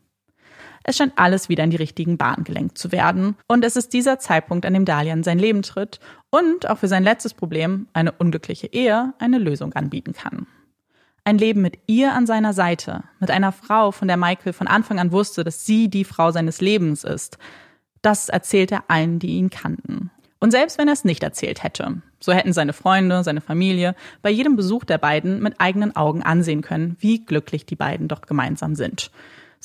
Es 0.87 0.99
scheint 0.99 1.15
alles 1.17 1.49
wieder 1.49 1.65
in 1.65 1.71
die 1.71 1.77
richtigen 1.77 2.19
Bahnen 2.19 2.45
gelenkt 2.45 2.77
zu 2.79 2.93
werden. 2.93 3.37
Und 3.49 3.65
es 3.65 3.75
ist 3.75 3.95
dieser 3.95 4.19
Zeitpunkt, 4.19 4.67
an 4.67 4.75
dem 4.75 4.85
Dalian 4.85 5.25
sein 5.25 5.39
Leben 5.39 5.63
tritt 5.63 5.99
und 6.31 6.69
auch 6.69 6.79
für 6.79 6.89
sein 6.89 7.03
letztes 7.03 7.35
Problem, 7.35 7.89
eine 7.95 8.13
unglückliche 8.13 8.67
Ehe, 8.69 9.15
eine 9.19 9.39
Lösung 9.39 9.73
anbieten 9.73 10.13
kann. 10.13 10.47
Ein 11.25 11.39
Leben 11.39 11.63
mit 11.63 11.79
ihr 11.87 12.13
an 12.13 12.27
seiner 12.27 12.53
Seite, 12.53 13.05
mit 13.19 13.31
einer 13.31 13.51
Frau, 13.51 13.93
von 13.93 14.09
der 14.09 14.19
Michael 14.19 14.53
von 14.53 14.67
Anfang 14.67 14.99
an 14.99 15.11
wusste, 15.11 15.43
dass 15.43 15.65
sie 15.65 15.89
die 15.89 16.05
Frau 16.05 16.31
seines 16.33 16.61
Lebens 16.61 17.03
ist. 17.03 17.39
Das 18.03 18.29
erzählt 18.29 18.71
er 18.71 18.85
allen, 18.89 19.19
die 19.19 19.39
ihn 19.39 19.49
kannten. 19.49 20.11
Und 20.39 20.51
selbst 20.51 20.77
wenn 20.77 20.89
er 20.89 20.93
es 20.93 21.07
nicht 21.07 21.23
erzählt 21.23 21.63
hätte, 21.63 22.03
so 22.21 22.33
hätten 22.35 22.53
seine 22.53 22.75
Freunde, 22.75 23.25
seine 23.25 23.41
Familie 23.41 23.95
bei 24.21 24.29
jedem 24.29 24.57
Besuch 24.57 24.85
der 24.85 24.99
beiden 24.99 25.43
mit 25.43 25.59
eigenen 25.59 25.97
Augen 25.97 26.23
ansehen 26.23 26.61
können, 26.61 26.99
wie 27.01 27.25
glücklich 27.25 27.65
die 27.65 27.77
beiden 27.77 28.09
doch 28.09 28.21
gemeinsam 28.21 28.75
sind. 28.75 29.11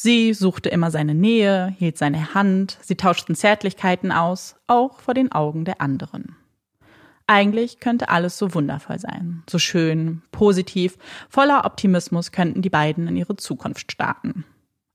Sie 0.01 0.33
suchte 0.33 0.69
immer 0.69 0.91
seine 0.91 1.13
Nähe, 1.13 1.75
hielt 1.77 1.97
seine 1.97 2.33
Hand, 2.33 2.77
sie 2.81 2.95
tauschten 2.95 3.35
Zärtlichkeiten 3.35 4.13
aus, 4.13 4.55
auch 4.65 5.01
vor 5.01 5.13
den 5.13 5.33
Augen 5.33 5.65
der 5.65 5.81
anderen. 5.81 6.37
Eigentlich 7.27 7.81
könnte 7.81 8.07
alles 8.07 8.37
so 8.37 8.53
wundervoll 8.53 8.97
sein, 8.97 9.43
so 9.49 9.59
schön, 9.59 10.21
positiv, 10.31 10.97
voller 11.27 11.65
Optimismus 11.65 12.31
könnten 12.31 12.61
die 12.61 12.69
beiden 12.69 13.09
in 13.09 13.17
ihre 13.17 13.35
Zukunft 13.35 13.91
starten. 13.91 14.45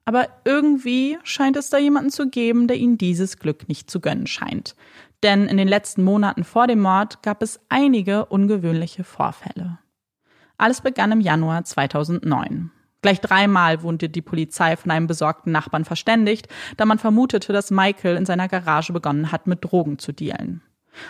Aber 0.06 0.26
irgendwie 0.46 1.18
scheint 1.22 1.58
es 1.58 1.68
da 1.68 1.76
jemanden 1.76 2.08
zu 2.08 2.30
geben, 2.30 2.66
der 2.66 2.78
ihnen 2.78 2.96
dieses 2.96 3.38
Glück 3.38 3.68
nicht 3.68 3.90
zu 3.90 4.00
gönnen 4.00 4.26
scheint. 4.26 4.74
Denn 5.22 5.48
in 5.48 5.58
den 5.58 5.68
letzten 5.68 6.02
Monaten 6.02 6.44
vor 6.44 6.66
dem 6.66 6.80
Mord 6.80 7.22
gab 7.22 7.42
es 7.42 7.60
einige 7.68 8.24
ungewöhnliche 8.24 9.04
Vorfälle. 9.04 9.78
Alles 10.56 10.80
begann 10.80 11.12
im 11.12 11.20
Januar 11.20 11.62
2009. 11.62 12.70
Gleich 13.04 13.20
dreimal 13.20 13.82
wurde 13.82 14.08
die 14.08 14.22
Polizei 14.22 14.78
von 14.78 14.90
einem 14.90 15.06
besorgten 15.06 15.52
Nachbarn 15.52 15.84
verständigt, 15.84 16.48
da 16.78 16.86
man 16.86 16.98
vermutete, 16.98 17.52
dass 17.52 17.70
Michael 17.70 18.16
in 18.16 18.24
seiner 18.24 18.48
Garage 18.48 18.94
begonnen 18.94 19.30
hat, 19.30 19.46
mit 19.46 19.62
Drogen 19.62 19.98
zu 19.98 20.10
dealen. 20.10 20.62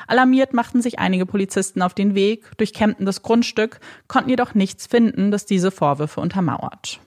Alarmiert 0.09 0.55
machten 0.55 0.83
sich 0.83 0.99
einige 0.99 1.25
Polizisten 1.25 1.83
auf 1.83 1.95
den 1.95 2.17
Weg, 2.17 2.51
durchkämmten 2.57 3.07
das 3.07 3.23
Grundstück, 3.23 3.79
konnten 4.09 4.31
jedoch 4.31 4.55
nichts 4.55 4.89
finden, 4.89 5.31
das 5.31 5.47
diese 5.47 5.71
Vorwürfe 5.71 6.21
untermauert. 6.21 6.99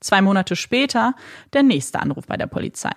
Zwei 0.00 0.20
Monate 0.20 0.56
später 0.56 1.14
der 1.52 1.62
nächste 1.62 2.00
Anruf 2.00 2.26
bei 2.26 2.36
der 2.36 2.48
Polizei. 2.48 2.90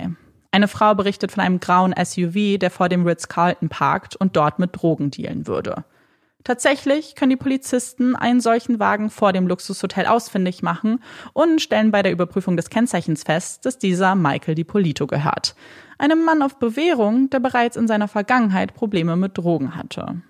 Eine 0.50 0.68
Frau 0.68 0.96
berichtet 0.96 1.32
von 1.32 1.44
einem 1.44 1.60
grauen 1.60 1.94
SUV, 1.94 2.58
der 2.58 2.72
vor 2.72 2.90
dem 2.90 3.06
Ritz-Carlton 3.06 3.70
parkt 3.70 4.16
und 4.16 4.36
dort 4.36 4.58
mit 4.58 4.76
Drogen 4.76 5.12
dealen 5.12 5.46
würde. 5.46 5.86
Tatsächlich 6.46 7.16
können 7.16 7.32
die 7.32 7.38
Polizisten 7.38 8.16
einen 8.16 8.40
solchen 8.40 8.80
Wagen 8.80 9.10
vor 9.10 9.34
dem 9.34 9.48
Luxushotel 9.48 10.06
ausfindig 10.06 10.62
machen 10.62 11.02
und 11.34 11.60
stellen 11.60 11.90
bei 11.90 12.04
der 12.04 12.12
Überprüfung 12.12 12.56
des 12.56 12.70
Kennzeichens 12.70 13.24
fest, 13.24 13.66
dass 13.66 13.80
dieser 13.80 14.14
Michael 14.14 14.54
DiPolito 14.54 15.08
gehört. 15.08 15.56
Einem 15.98 16.24
Mann 16.24 16.44
auf 16.44 16.60
Bewährung, 16.60 17.32
der 17.32 17.40
bereits 17.40 17.76
in 17.76 17.88
seiner 17.88 18.08
Vergangenheit 18.08 18.76
Probleme 18.76 19.16
mit 19.16 19.40
Drogen 19.40 19.76
hatte. 19.76 20.22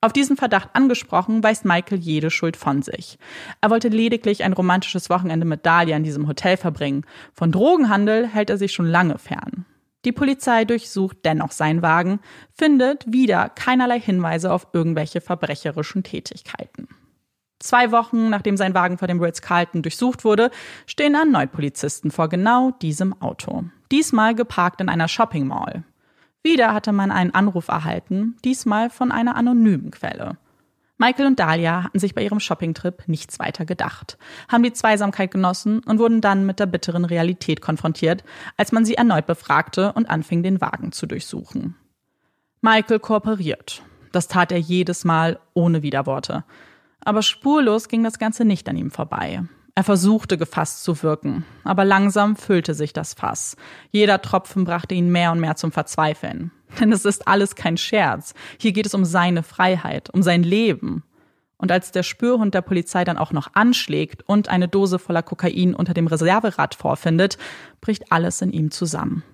Auf 0.00 0.12
diesen 0.12 0.36
Verdacht 0.36 0.68
angesprochen, 0.74 1.42
weist 1.42 1.64
Michael 1.64 1.98
jede 1.98 2.30
Schuld 2.30 2.56
von 2.56 2.82
sich. 2.82 3.18
Er 3.60 3.70
wollte 3.70 3.88
lediglich 3.88 4.44
ein 4.44 4.52
romantisches 4.52 5.10
Wochenende 5.10 5.46
mit 5.46 5.66
Dahlia 5.66 5.96
in 5.96 6.04
diesem 6.04 6.28
Hotel 6.28 6.56
verbringen. 6.56 7.04
Von 7.32 7.50
Drogenhandel 7.50 8.28
hält 8.28 8.50
er 8.50 8.58
sich 8.58 8.72
schon 8.72 8.86
lange 8.86 9.18
fern. 9.18 9.66
Die 10.06 10.12
Polizei 10.12 10.64
durchsucht 10.64 11.18
dennoch 11.24 11.50
seinen 11.50 11.82
Wagen, 11.82 12.20
findet 12.52 13.12
wieder 13.12 13.48
keinerlei 13.48 13.98
Hinweise 13.98 14.52
auf 14.52 14.68
irgendwelche 14.72 15.20
verbrecherischen 15.20 16.04
Tätigkeiten. 16.04 16.86
Zwei 17.58 17.90
Wochen 17.90 18.30
nachdem 18.30 18.56
sein 18.56 18.72
Wagen 18.72 18.98
vor 18.98 19.08
dem 19.08 19.20
Ritz-Carlton 19.20 19.82
durchsucht 19.82 20.24
wurde, 20.24 20.52
stehen 20.86 21.16
erneut 21.16 21.50
Polizisten 21.50 22.12
vor 22.12 22.28
genau 22.28 22.70
diesem 22.70 23.20
Auto. 23.20 23.64
Diesmal 23.90 24.36
geparkt 24.36 24.80
in 24.80 24.88
einer 24.88 25.08
Shopping 25.08 25.48
Mall. 25.48 25.82
Wieder 26.44 26.72
hatte 26.72 26.92
man 26.92 27.10
einen 27.10 27.34
Anruf 27.34 27.66
erhalten, 27.66 28.36
diesmal 28.44 28.90
von 28.90 29.10
einer 29.10 29.34
anonymen 29.34 29.90
Quelle. 29.90 30.36
Michael 30.98 31.26
und 31.26 31.38
Dahlia 31.38 31.82
hatten 31.82 31.98
sich 31.98 32.14
bei 32.14 32.22
ihrem 32.22 32.40
Shoppingtrip 32.40 33.06
nichts 33.06 33.38
weiter 33.38 33.66
gedacht, 33.66 34.16
haben 34.48 34.62
die 34.62 34.72
Zweisamkeit 34.72 35.30
genossen 35.30 35.80
und 35.80 35.98
wurden 35.98 36.22
dann 36.22 36.46
mit 36.46 36.58
der 36.58 36.66
bitteren 36.66 37.04
Realität 37.04 37.60
konfrontiert, 37.60 38.24
als 38.56 38.72
man 38.72 38.84
sie 38.86 38.94
erneut 38.94 39.26
befragte 39.26 39.92
und 39.92 40.08
anfing, 40.08 40.42
den 40.42 40.60
Wagen 40.60 40.92
zu 40.92 41.06
durchsuchen. 41.06 41.76
Michael 42.62 42.98
kooperiert. 42.98 43.82
Das 44.12 44.28
tat 44.28 44.50
er 44.50 44.58
jedes 44.58 45.04
Mal 45.04 45.38
ohne 45.52 45.82
Widerworte. 45.82 46.44
Aber 47.00 47.20
spurlos 47.22 47.88
ging 47.88 48.02
das 48.02 48.18
Ganze 48.18 48.46
nicht 48.46 48.68
an 48.68 48.76
ihm 48.76 48.90
vorbei. 48.90 49.42
Er 49.78 49.84
versuchte 49.84 50.38
gefasst 50.38 50.84
zu 50.84 51.02
wirken, 51.02 51.44
aber 51.62 51.84
langsam 51.84 52.34
füllte 52.34 52.72
sich 52.72 52.94
das 52.94 53.12
Fass. 53.12 53.56
Jeder 53.90 54.22
Tropfen 54.22 54.64
brachte 54.64 54.94
ihn 54.94 55.12
mehr 55.12 55.32
und 55.32 55.38
mehr 55.38 55.56
zum 55.56 55.70
Verzweifeln. 55.70 56.50
Denn 56.80 56.92
es 56.92 57.04
ist 57.04 57.28
alles 57.28 57.56
kein 57.56 57.76
Scherz. 57.76 58.32
Hier 58.58 58.72
geht 58.72 58.86
es 58.86 58.94
um 58.94 59.04
seine 59.04 59.42
Freiheit, 59.42 60.08
um 60.08 60.22
sein 60.22 60.42
Leben. 60.42 61.04
Und 61.58 61.70
als 61.70 61.92
der 61.92 62.04
Spürhund 62.04 62.54
der 62.54 62.62
Polizei 62.62 63.04
dann 63.04 63.18
auch 63.18 63.32
noch 63.32 63.50
anschlägt 63.52 64.22
und 64.26 64.48
eine 64.48 64.66
Dose 64.66 64.98
voller 64.98 65.22
Kokain 65.22 65.74
unter 65.74 65.92
dem 65.92 66.06
Reserverad 66.06 66.74
vorfindet, 66.74 67.36
bricht 67.82 68.10
alles 68.10 68.40
in 68.40 68.52
ihm 68.52 68.70
zusammen. 68.70 69.24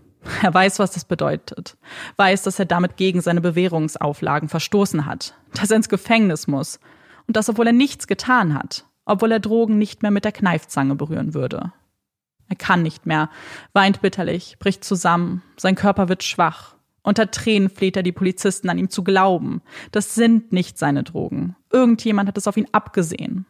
Er 0.42 0.52
weiß, 0.52 0.80
was 0.80 0.90
das 0.90 1.04
bedeutet. 1.04 1.76
Weiß, 2.16 2.42
dass 2.42 2.58
er 2.58 2.64
damit 2.64 2.96
gegen 2.96 3.20
seine 3.20 3.40
Bewährungsauflagen 3.40 4.48
verstoßen 4.48 5.06
hat. 5.06 5.34
Dass 5.54 5.70
er 5.70 5.76
ins 5.76 5.88
Gefängnis 5.88 6.48
muss. 6.48 6.80
Und 7.28 7.36
das, 7.36 7.48
obwohl 7.48 7.68
er 7.68 7.72
nichts 7.72 8.08
getan 8.08 8.54
hat. 8.54 8.86
Obwohl 9.04 9.32
er 9.32 9.40
Drogen 9.40 9.78
nicht 9.78 10.02
mehr 10.02 10.10
mit 10.10 10.24
der 10.24 10.32
Kneifzange 10.32 10.94
berühren 10.94 11.34
würde. 11.34 11.72
Er 12.48 12.56
kann 12.56 12.82
nicht 12.82 13.06
mehr, 13.06 13.30
weint 13.72 14.02
bitterlich, 14.02 14.56
bricht 14.58 14.84
zusammen, 14.84 15.42
sein 15.56 15.74
Körper 15.74 16.08
wird 16.08 16.22
schwach 16.22 16.76
unter 17.02 17.30
Tränen 17.30 17.68
fleht 17.68 17.96
er 17.96 18.02
die 18.02 18.12
Polizisten 18.12 18.68
an 18.68 18.78
ihm 18.78 18.90
zu 18.90 19.02
glauben. 19.02 19.60
Das 19.90 20.14
sind 20.14 20.52
nicht 20.52 20.78
seine 20.78 21.02
Drogen. 21.02 21.56
Irgendjemand 21.70 22.28
hat 22.28 22.38
es 22.38 22.46
auf 22.46 22.56
ihn 22.56 22.68
abgesehen. 22.72 23.46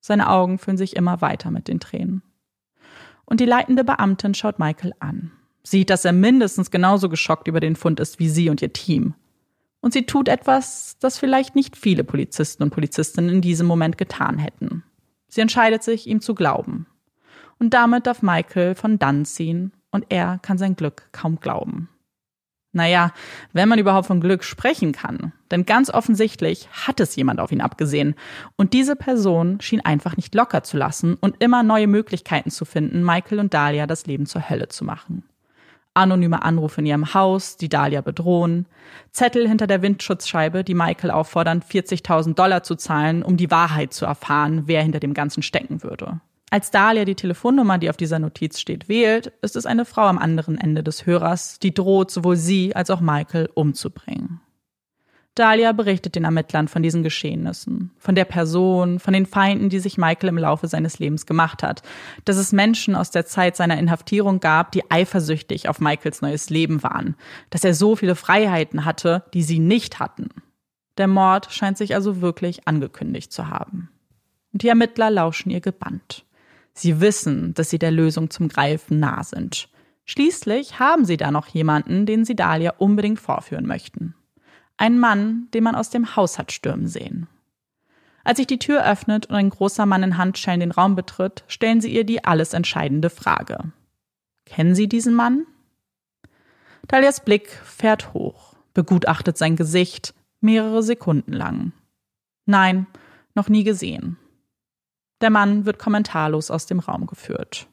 Seine 0.00 0.30
Augen 0.30 0.58
füllen 0.58 0.78
sich 0.78 0.96
immer 0.96 1.20
weiter 1.20 1.50
mit 1.50 1.68
den 1.68 1.80
Tränen. 1.80 2.22
Und 3.24 3.40
die 3.40 3.44
leitende 3.44 3.84
Beamtin 3.84 4.34
schaut 4.34 4.58
Michael 4.58 4.94
an. 5.00 5.32
Sieht, 5.62 5.90
dass 5.90 6.04
er 6.04 6.12
mindestens 6.12 6.70
genauso 6.70 7.08
geschockt 7.08 7.48
über 7.48 7.60
den 7.60 7.76
Fund 7.76 7.98
ist 8.00 8.18
wie 8.18 8.28
sie 8.28 8.48
und 8.48 8.62
ihr 8.62 8.72
Team. 8.72 9.14
Und 9.80 9.92
sie 9.92 10.06
tut 10.06 10.28
etwas, 10.28 10.96
das 11.00 11.18
vielleicht 11.18 11.54
nicht 11.54 11.76
viele 11.76 12.04
Polizisten 12.04 12.62
und 12.62 12.70
Polizistinnen 12.70 13.30
in 13.30 13.40
diesem 13.40 13.66
Moment 13.66 13.98
getan 13.98 14.38
hätten. 14.38 14.84
Sie 15.36 15.42
entscheidet 15.42 15.82
sich, 15.82 16.06
ihm 16.06 16.22
zu 16.22 16.34
glauben. 16.34 16.86
Und 17.58 17.74
damit 17.74 18.06
darf 18.06 18.22
Michael 18.22 18.74
von 18.74 18.98
dann 18.98 19.26
ziehen 19.26 19.74
und 19.90 20.06
er 20.08 20.38
kann 20.40 20.56
sein 20.56 20.76
Glück 20.76 21.10
kaum 21.12 21.40
glauben. 21.40 21.90
Naja, 22.72 23.12
wenn 23.52 23.68
man 23.68 23.78
überhaupt 23.78 24.06
von 24.06 24.22
Glück 24.22 24.44
sprechen 24.44 24.92
kann. 24.92 25.34
Denn 25.50 25.66
ganz 25.66 25.90
offensichtlich 25.90 26.70
hat 26.72 27.00
es 27.00 27.16
jemand 27.16 27.38
auf 27.40 27.52
ihn 27.52 27.60
abgesehen. 27.60 28.14
Und 28.56 28.72
diese 28.72 28.96
Person 28.96 29.60
schien 29.60 29.82
einfach 29.84 30.16
nicht 30.16 30.34
locker 30.34 30.62
zu 30.62 30.78
lassen 30.78 31.18
und 31.20 31.36
immer 31.42 31.62
neue 31.62 31.86
Möglichkeiten 31.86 32.50
zu 32.50 32.64
finden, 32.64 33.04
Michael 33.04 33.40
und 33.40 33.52
Dahlia 33.52 33.86
das 33.86 34.06
Leben 34.06 34.24
zur 34.24 34.48
Hölle 34.48 34.68
zu 34.68 34.86
machen. 34.86 35.22
Anonyme 35.96 36.42
Anrufe 36.42 36.80
in 36.80 36.86
ihrem 36.86 37.14
Haus, 37.14 37.56
die 37.56 37.68
Dahlia 37.68 38.00
bedrohen, 38.00 38.66
Zettel 39.12 39.48
hinter 39.48 39.66
der 39.66 39.82
Windschutzscheibe, 39.82 40.62
die 40.62 40.74
Michael 40.74 41.10
auffordern, 41.10 41.62
40.000 41.62 42.34
Dollar 42.34 42.62
zu 42.62 42.74
zahlen, 42.74 43.22
um 43.22 43.36
die 43.36 43.50
Wahrheit 43.50 43.92
zu 43.92 44.04
erfahren, 44.06 44.64
wer 44.66 44.82
hinter 44.82 45.00
dem 45.00 45.14
Ganzen 45.14 45.42
stecken 45.42 45.82
würde. 45.82 46.20
Als 46.50 46.70
Dahlia 46.70 47.04
die 47.04 47.16
Telefonnummer, 47.16 47.78
die 47.78 47.90
auf 47.90 47.96
dieser 47.96 48.18
Notiz 48.18 48.60
steht, 48.60 48.88
wählt, 48.88 49.32
ist 49.42 49.56
es 49.56 49.66
eine 49.66 49.84
Frau 49.84 50.02
am 50.02 50.18
anderen 50.18 50.58
Ende 50.58 50.84
des 50.84 51.04
Hörers, 51.04 51.58
die 51.58 51.74
droht, 51.74 52.10
sowohl 52.10 52.36
sie 52.36 52.76
als 52.76 52.90
auch 52.90 53.00
Michael 53.00 53.50
umzubringen. 53.54 54.40
Dahlia 55.36 55.72
berichtet 55.72 56.16
den 56.16 56.24
Ermittlern 56.24 56.66
von 56.66 56.82
diesen 56.82 57.02
Geschehnissen, 57.02 57.90
von 57.98 58.14
der 58.14 58.24
Person, 58.24 58.98
von 58.98 59.12
den 59.12 59.26
Feinden, 59.26 59.68
die 59.68 59.80
sich 59.80 59.98
Michael 59.98 60.30
im 60.30 60.38
Laufe 60.38 60.66
seines 60.66 60.98
Lebens 60.98 61.26
gemacht 61.26 61.62
hat, 61.62 61.82
dass 62.24 62.38
es 62.38 62.52
Menschen 62.52 62.96
aus 62.96 63.10
der 63.10 63.26
Zeit 63.26 63.54
seiner 63.54 63.78
Inhaftierung 63.78 64.40
gab, 64.40 64.72
die 64.72 64.90
eifersüchtig 64.90 65.68
auf 65.68 65.78
Michaels 65.78 66.22
neues 66.22 66.48
Leben 66.48 66.82
waren, 66.82 67.16
dass 67.50 67.64
er 67.64 67.74
so 67.74 67.96
viele 67.96 68.14
Freiheiten 68.14 68.86
hatte, 68.86 69.24
die 69.34 69.42
sie 69.42 69.58
nicht 69.58 70.00
hatten. 70.00 70.30
Der 70.96 71.06
Mord 71.06 71.52
scheint 71.52 71.76
sich 71.76 71.94
also 71.94 72.22
wirklich 72.22 72.66
angekündigt 72.66 73.30
zu 73.30 73.48
haben. 73.48 73.90
Und 74.54 74.62
die 74.62 74.68
Ermittler 74.68 75.10
lauschen 75.10 75.50
ihr 75.50 75.60
gebannt. 75.60 76.24
Sie 76.72 77.02
wissen, 77.02 77.52
dass 77.52 77.68
sie 77.68 77.78
der 77.78 77.90
Lösung 77.90 78.30
zum 78.30 78.48
Greifen 78.48 79.00
nah 79.00 79.22
sind. 79.22 79.68
Schließlich 80.06 80.78
haben 80.78 81.04
sie 81.04 81.18
da 81.18 81.30
noch 81.30 81.48
jemanden, 81.48 82.06
den 82.06 82.24
sie 82.24 82.36
Dahlia 82.36 82.72
unbedingt 82.78 83.20
vorführen 83.20 83.66
möchten. 83.66 84.14
Ein 84.76 84.98
Mann, 84.98 85.48
den 85.54 85.64
man 85.64 85.74
aus 85.74 85.90
dem 85.90 86.16
Haus 86.16 86.38
hat 86.38 86.52
stürmen 86.52 86.86
sehen. 86.86 87.28
Als 88.24 88.38
sich 88.38 88.46
die 88.46 88.58
Tür 88.58 88.84
öffnet 88.84 89.26
und 89.26 89.36
ein 89.36 89.50
großer 89.50 89.86
Mann 89.86 90.02
in 90.02 90.18
Handschellen 90.18 90.60
den 90.60 90.72
Raum 90.72 90.96
betritt, 90.96 91.44
stellen 91.46 91.80
sie 91.80 91.92
ihr 91.92 92.04
die 92.04 92.24
alles 92.24 92.52
entscheidende 92.52 93.08
Frage. 93.08 93.72
Kennen 94.44 94.74
Sie 94.74 94.88
diesen 94.88 95.14
Mann? 95.14 95.44
Dahlias 96.88 97.24
Blick 97.24 97.48
fährt 97.48 98.14
hoch, 98.14 98.54
begutachtet 98.74 99.36
sein 99.36 99.56
Gesicht 99.56 100.14
mehrere 100.40 100.82
Sekunden 100.82 101.32
lang. 101.32 101.72
Nein, 102.46 102.86
noch 103.34 103.48
nie 103.48 103.64
gesehen. 103.64 104.16
Der 105.20 105.30
Mann 105.30 105.64
wird 105.64 105.78
kommentarlos 105.78 106.50
aus 106.50 106.66
dem 106.66 106.78
Raum 106.78 107.06
geführt. 107.06 107.66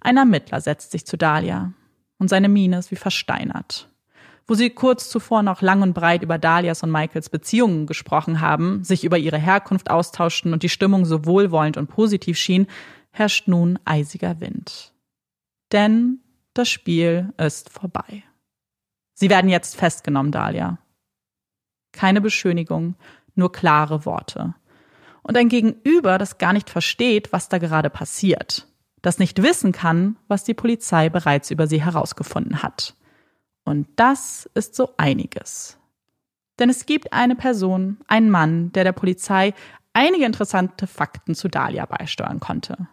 Ein 0.00 0.16
Ermittler 0.16 0.60
setzt 0.60 0.92
sich 0.92 1.06
zu 1.06 1.16
Dahlia 1.16 1.72
und 2.18 2.28
seine 2.28 2.48
Miene 2.48 2.78
ist 2.78 2.90
wie 2.90 2.96
versteinert. 2.96 3.88
Wo 4.46 4.54
sie 4.54 4.70
kurz 4.70 5.08
zuvor 5.08 5.42
noch 5.42 5.60
lang 5.60 5.82
und 5.82 5.92
breit 5.92 6.22
über 6.22 6.38
Dahlias 6.38 6.82
und 6.82 6.90
Michaels 6.90 7.30
Beziehungen 7.30 7.86
gesprochen 7.86 8.40
haben, 8.40 8.84
sich 8.84 9.04
über 9.04 9.18
ihre 9.18 9.38
Herkunft 9.38 9.90
austauschten 9.90 10.52
und 10.52 10.62
die 10.62 10.68
Stimmung 10.68 11.04
so 11.04 11.24
wohlwollend 11.24 11.76
und 11.76 11.88
positiv 11.88 12.38
schien, 12.38 12.66
herrscht 13.10 13.48
nun 13.48 13.78
eisiger 13.84 14.40
Wind. 14.40 14.92
Denn 15.72 16.20
das 16.54 16.68
Spiel 16.68 17.32
ist 17.38 17.70
vorbei. 17.70 18.22
Sie 19.14 19.30
werden 19.30 19.50
jetzt 19.50 19.76
festgenommen, 19.76 20.30
Dahlia. 20.30 20.78
Keine 21.92 22.20
Beschönigung, 22.20 22.94
nur 23.34 23.50
klare 23.50 24.04
Worte 24.04 24.54
und 25.26 25.36
ein 25.36 25.48
Gegenüber, 25.48 26.18
das 26.18 26.38
gar 26.38 26.52
nicht 26.52 26.70
versteht, 26.70 27.32
was 27.32 27.48
da 27.48 27.58
gerade 27.58 27.90
passiert, 27.90 28.68
das 29.02 29.18
nicht 29.18 29.42
wissen 29.42 29.72
kann, 29.72 30.16
was 30.28 30.44
die 30.44 30.54
Polizei 30.54 31.08
bereits 31.08 31.50
über 31.50 31.66
sie 31.66 31.82
herausgefunden 31.82 32.62
hat. 32.62 32.94
Und 33.66 33.88
das 33.96 34.48
ist 34.54 34.74
so 34.74 34.94
einiges. 34.96 35.76
Denn 36.58 36.70
es 36.70 36.86
gibt 36.86 37.12
eine 37.12 37.34
Person, 37.34 37.98
einen 38.06 38.30
Mann, 38.30 38.72
der 38.72 38.84
der 38.84 38.92
Polizei 38.92 39.52
einige 39.92 40.24
interessante 40.24 40.86
Fakten 40.86 41.34
zu 41.34 41.48
Dahlia 41.48 41.84
beisteuern 41.84 42.40
konnte. 42.40 42.88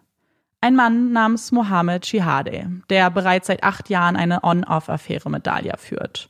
Ein 0.62 0.76
Mann 0.76 1.12
namens 1.12 1.52
Mohammed 1.52 2.06
Shihade, 2.06 2.72
der 2.90 3.12
bereits 3.12 3.48
seit 3.48 3.64
acht 3.64 3.90
Jahren 3.90 4.16
eine 4.16 4.44
On-Off-Affäre 4.44 5.30
mit 5.30 5.46
Dahlia 5.46 5.78
führt. 5.78 6.30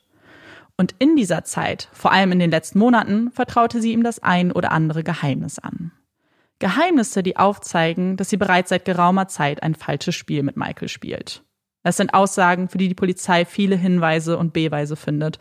Und 0.76 0.94
in 1.00 1.16
dieser 1.16 1.44
Zeit, 1.44 1.88
vor 1.94 2.12
allem 2.12 2.32
in 2.32 2.40
den 2.40 2.52
letzten 2.52 2.80
Monaten, 2.80 3.32
vertraute 3.32 3.80
sie 3.80 3.94
ihm 3.94 4.04
das 4.04 4.20
ein 4.20 4.52
oder 4.52 4.72
andere 4.72 5.04
Geheimnis 5.04 5.58
an. 5.58 5.92
Geheimnisse, 6.60 7.24
die 7.24 7.38
aufzeigen, 7.38 8.18
dass 8.18 8.30
sie 8.30 8.38
bereits 8.38 8.70
seit 8.70 8.86
geraumer 8.86 9.28
Zeit 9.28 9.64
ein 9.64 9.76
falsches 9.76 10.16
Spiel 10.16 10.44
mit 10.44 10.58
Michael 10.58 10.90
spielt. 10.90 11.44
Es 11.84 11.98
sind 11.98 12.14
Aussagen, 12.14 12.70
für 12.70 12.78
die 12.78 12.88
die 12.88 12.96
Polizei 12.96 13.46
viele 13.46 13.76
Hinweise 13.76 14.38
und 14.38 14.54
Beweise 14.54 14.96
findet 14.96 15.38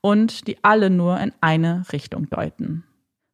und 0.00 0.48
die 0.48 0.62
alle 0.62 0.90
nur 0.90 1.18
in 1.20 1.32
eine 1.40 1.84
Richtung 1.92 2.28
deuten. 2.28 2.84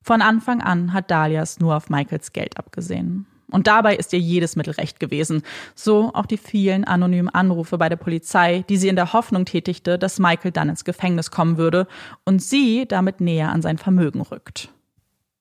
Von 0.02 0.22
Anfang 0.22 0.62
an 0.62 0.92
hat 0.92 1.10
Dalias 1.10 1.58
nur 1.60 1.76
auf 1.76 1.90
Michaels 1.90 2.32
Geld 2.32 2.58
abgesehen. 2.58 3.26
Und 3.50 3.66
dabei 3.66 3.96
ist 3.96 4.12
ihr 4.12 4.20
jedes 4.20 4.56
Mittel 4.56 4.74
recht 4.74 5.00
gewesen. 5.00 5.42
So 5.74 6.12
auch 6.14 6.26
die 6.26 6.36
vielen 6.36 6.84
anonymen 6.84 7.28
Anrufe 7.28 7.78
bei 7.78 7.88
der 7.88 7.96
Polizei, 7.96 8.64
die 8.68 8.76
sie 8.76 8.88
in 8.88 8.96
der 8.96 9.12
Hoffnung 9.12 9.44
tätigte, 9.44 9.98
dass 9.98 10.20
Michael 10.20 10.52
dann 10.52 10.68
ins 10.68 10.84
Gefängnis 10.84 11.30
kommen 11.30 11.56
würde 11.56 11.86
und 12.24 12.40
sie 12.40 12.86
damit 12.86 13.20
näher 13.20 13.50
an 13.50 13.62
sein 13.62 13.78
Vermögen 13.78 14.20
rückt. 14.20 14.70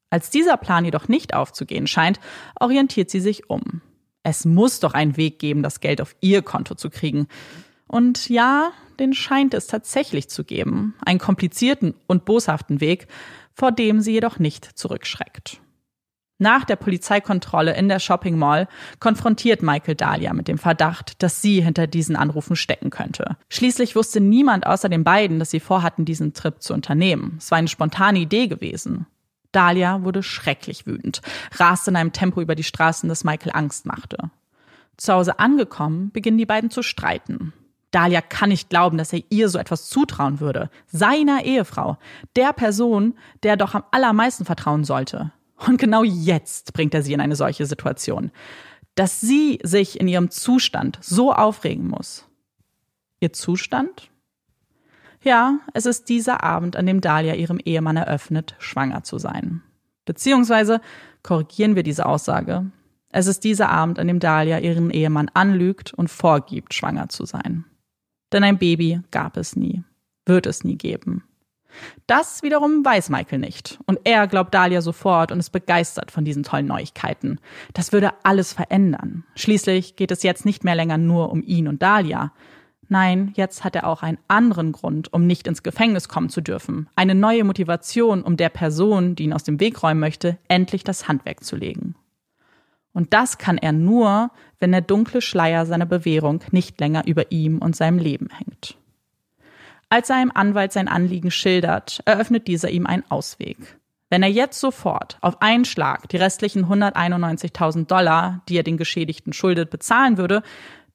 Als 0.09 0.31
dieser 0.31 0.57
Plan 0.57 0.85
jedoch 0.85 1.07
nicht 1.07 1.35
aufzugehen 1.35 1.85
scheint, 1.85 2.19
orientiert 2.59 3.11
sie 3.11 3.19
sich 3.19 3.49
um. 3.49 3.81
Es 4.23 4.45
muss 4.45 4.79
doch 4.79 4.93
einen 4.93 5.17
Weg 5.17 5.39
geben, 5.39 5.63
das 5.63 5.79
Geld 5.79 6.01
auf 6.01 6.15
ihr 6.21 6.41
Konto 6.41 6.75
zu 6.75 6.89
kriegen. 6.89 7.27
Und 7.87 8.29
ja, 8.29 8.71
den 8.99 9.13
scheint 9.13 9.53
es 9.53 9.67
tatsächlich 9.67 10.29
zu 10.29 10.43
geben. 10.43 10.95
Einen 11.05 11.19
komplizierten 11.19 11.95
und 12.07 12.25
boshaften 12.25 12.81
Weg, 12.81 13.07
vor 13.53 13.71
dem 13.71 14.01
sie 14.01 14.13
jedoch 14.13 14.39
nicht 14.39 14.65
zurückschreckt. 14.77 15.59
Nach 16.41 16.63
der 16.63 16.77
Polizeikontrolle 16.77 17.75
in 17.75 17.89
der 17.89 17.99
Shopping 17.99 18.37
Mall 18.37 18.69
konfrontiert 18.99 19.61
Michael 19.61 19.95
Dahlia 19.95 20.33
mit 20.33 20.47
dem 20.47 20.57
Verdacht, 20.57 21.21
dass 21.21 21.41
sie 21.41 21.61
hinter 21.61 21.85
diesen 21.85 22.15
Anrufen 22.15 22.55
stecken 22.55 22.91
könnte. 22.91 23.35
Schließlich 23.49 23.97
wusste 23.97 24.21
niemand 24.21 24.65
außer 24.65 24.87
den 24.87 25.03
beiden, 25.03 25.39
dass 25.39 25.51
sie 25.51 25.59
vorhatten, 25.59 26.05
diesen 26.05 26.33
Trip 26.33 26.61
zu 26.61 26.73
unternehmen. 26.73 27.35
Es 27.39 27.51
war 27.51 27.57
eine 27.57 27.67
spontane 27.67 28.19
Idee 28.19 28.47
gewesen. 28.47 29.05
Dahlia 29.51 30.03
wurde 30.03 30.23
schrecklich 30.23 30.85
wütend, 30.85 31.21
raste 31.53 31.91
in 31.91 31.95
einem 31.95 32.13
Tempo 32.13 32.41
über 32.41 32.55
die 32.55 32.63
Straßen, 32.63 33.09
das 33.09 33.23
Michael 33.23 33.51
Angst 33.53 33.85
machte. 33.85 34.29
Zu 34.97 35.13
Hause 35.13 35.39
angekommen, 35.39 36.11
beginnen 36.11 36.37
die 36.37 36.45
beiden 36.45 36.69
zu 36.69 36.83
streiten. 36.83 37.53
Dahlia 37.91 38.21
kann 38.21 38.49
nicht 38.49 38.69
glauben, 38.69 38.97
dass 38.97 39.13
er 39.13 39.23
ihr 39.29 39.49
so 39.49 39.57
etwas 39.57 39.89
zutrauen 39.89 40.39
würde. 40.39 40.69
Seiner 40.87 41.43
Ehefrau. 41.43 41.97
Der 42.35 42.53
Person, 42.53 43.15
der 43.41 43.51
er 43.51 43.57
doch 43.57 43.73
am 43.73 43.83
allermeisten 43.91 44.45
vertrauen 44.45 44.83
sollte. 44.83 45.31
Und 45.65 45.79
genau 45.79 46.03
jetzt 46.03 46.73
bringt 46.73 46.93
er 46.93 47.01
sie 47.01 47.13
in 47.13 47.21
eine 47.21 47.35
solche 47.35 47.65
Situation. 47.65 48.31
Dass 48.95 49.21
sie 49.21 49.59
sich 49.63 49.99
in 49.99 50.07
ihrem 50.07 50.29
Zustand 50.29 50.99
so 51.01 51.33
aufregen 51.33 51.87
muss. 51.87 52.25
Ihr 53.19 53.33
Zustand? 53.33 54.08
Ja, 55.21 55.59
es 55.73 55.85
ist 55.85 56.09
dieser 56.09 56.43
Abend, 56.43 56.75
an 56.75 56.85
dem 56.85 57.01
Dahlia 57.01 57.35
ihrem 57.35 57.59
Ehemann 57.63 57.97
eröffnet, 57.97 58.55
schwanger 58.59 59.03
zu 59.03 59.17
sein. 59.17 59.61
Beziehungsweise 60.05 60.81
korrigieren 61.23 61.75
wir 61.75 61.83
diese 61.83 62.05
Aussage. 62.05 62.71
Es 63.11 63.27
ist 63.27 63.43
dieser 63.43 63.69
Abend, 63.69 63.99
an 63.99 64.07
dem 64.07 64.19
Dahlia 64.19 64.59
ihren 64.59 64.91
Ehemann 64.91 65.29
anlügt 65.33 65.93
und 65.93 66.09
vorgibt, 66.09 66.73
schwanger 66.73 67.09
zu 67.09 67.25
sein. 67.25 67.65
Denn 68.31 68.43
ein 68.43 68.59
Baby 68.59 69.01
gab 69.11 69.35
es 69.37 69.55
nie, 69.55 69.83
wird 70.25 70.45
es 70.45 70.63
nie 70.63 70.77
geben. 70.77 71.23
Das 72.07 72.41
wiederum 72.41 72.83
weiß 72.83 73.09
Michael 73.09 73.39
nicht. 73.39 73.79
Und 73.85 73.99
er 74.03 74.27
glaubt 74.27 74.53
Dahlia 74.53 74.81
sofort 74.81 75.31
und 75.31 75.39
ist 75.39 75.51
begeistert 75.51 76.11
von 76.11 76.25
diesen 76.25 76.43
tollen 76.43 76.65
Neuigkeiten. 76.65 77.39
Das 77.73 77.91
würde 77.91 78.13
alles 78.23 78.53
verändern. 78.53 79.23
Schließlich 79.35 79.95
geht 79.95 80.11
es 80.11 80.23
jetzt 80.23 80.45
nicht 80.45 80.63
mehr 80.63 80.75
länger 80.75 80.97
nur 80.97 81.31
um 81.31 81.43
ihn 81.43 81.67
und 81.67 81.81
Dahlia. 81.81 82.31
Nein, 82.91 83.33
jetzt 83.35 83.63
hat 83.63 83.75
er 83.75 83.85
auch 83.87 84.01
einen 84.01 84.17
anderen 84.27 84.71
Grund, 84.71 85.13
um 85.13 85.27
nicht 85.27 85.45
ins 85.45 85.61
Gefängnis 85.61 86.09
kommen 86.09 86.29
zu 86.29 86.41
dürfen. 86.41 86.89
Eine 86.95 87.13
neue 87.13 87.43
Motivation, 87.43 88.23
um 88.23 88.35
der 88.35 88.49
Person, 88.49 89.15
die 89.15 89.25
ihn 89.25 89.33
aus 89.33 89.43
dem 89.43 89.59
Weg 89.59 89.83
räumen 89.83 89.99
möchte, 89.99 90.39
endlich 90.47 90.83
das 90.83 91.07
Handwerk 91.07 91.43
zu 91.43 91.55
legen. 91.55 91.95
Und 92.91 93.13
das 93.13 93.37
kann 93.37 93.59
er 93.59 93.73
nur, 93.73 94.31
wenn 94.59 94.71
der 94.71 94.81
dunkle 94.81 95.21
Schleier 95.21 95.67
seiner 95.67 95.85
Bewährung 95.85 96.43
nicht 96.51 96.79
länger 96.79 97.05
über 97.05 97.31
ihm 97.31 97.59
und 97.59 97.75
seinem 97.75 97.99
Leben 97.99 98.29
hängt. 98.35 98.75
Als 99.89 100.09
er 100.09 100.17
einem 100.17 100.31
Anwalt 100.33 100.73
sein 100.73 100.87
Anliegen 100.87 101.29
schildert, 101.29 102.01
eröffnet 102.05 102.47
dieser 102.47 102.71
ihm 102.71 102.87
einen 102.87 103.03
Ausweg. 103.09 103.57
Wenn 104.09 104.23
er 104.23 104.29
jetzt 104.29 104.59
sofort 104.59 105.19
auf 105.21 105.41
einen 105.41 105.65
Schlag 105.65 106.09
die 106.09 106.17
restlichen 106.17 106.65
191.000 106.65 107.85
Dollar, 107.85 108.41
die 108.49 108.57
er 108.57 108.63
den 108.63 108.77
Geschädigten 108.77 109.33
schuldet, 109.33 109.69
bezahlen 109.69 110.17
würde, 110.17 110.41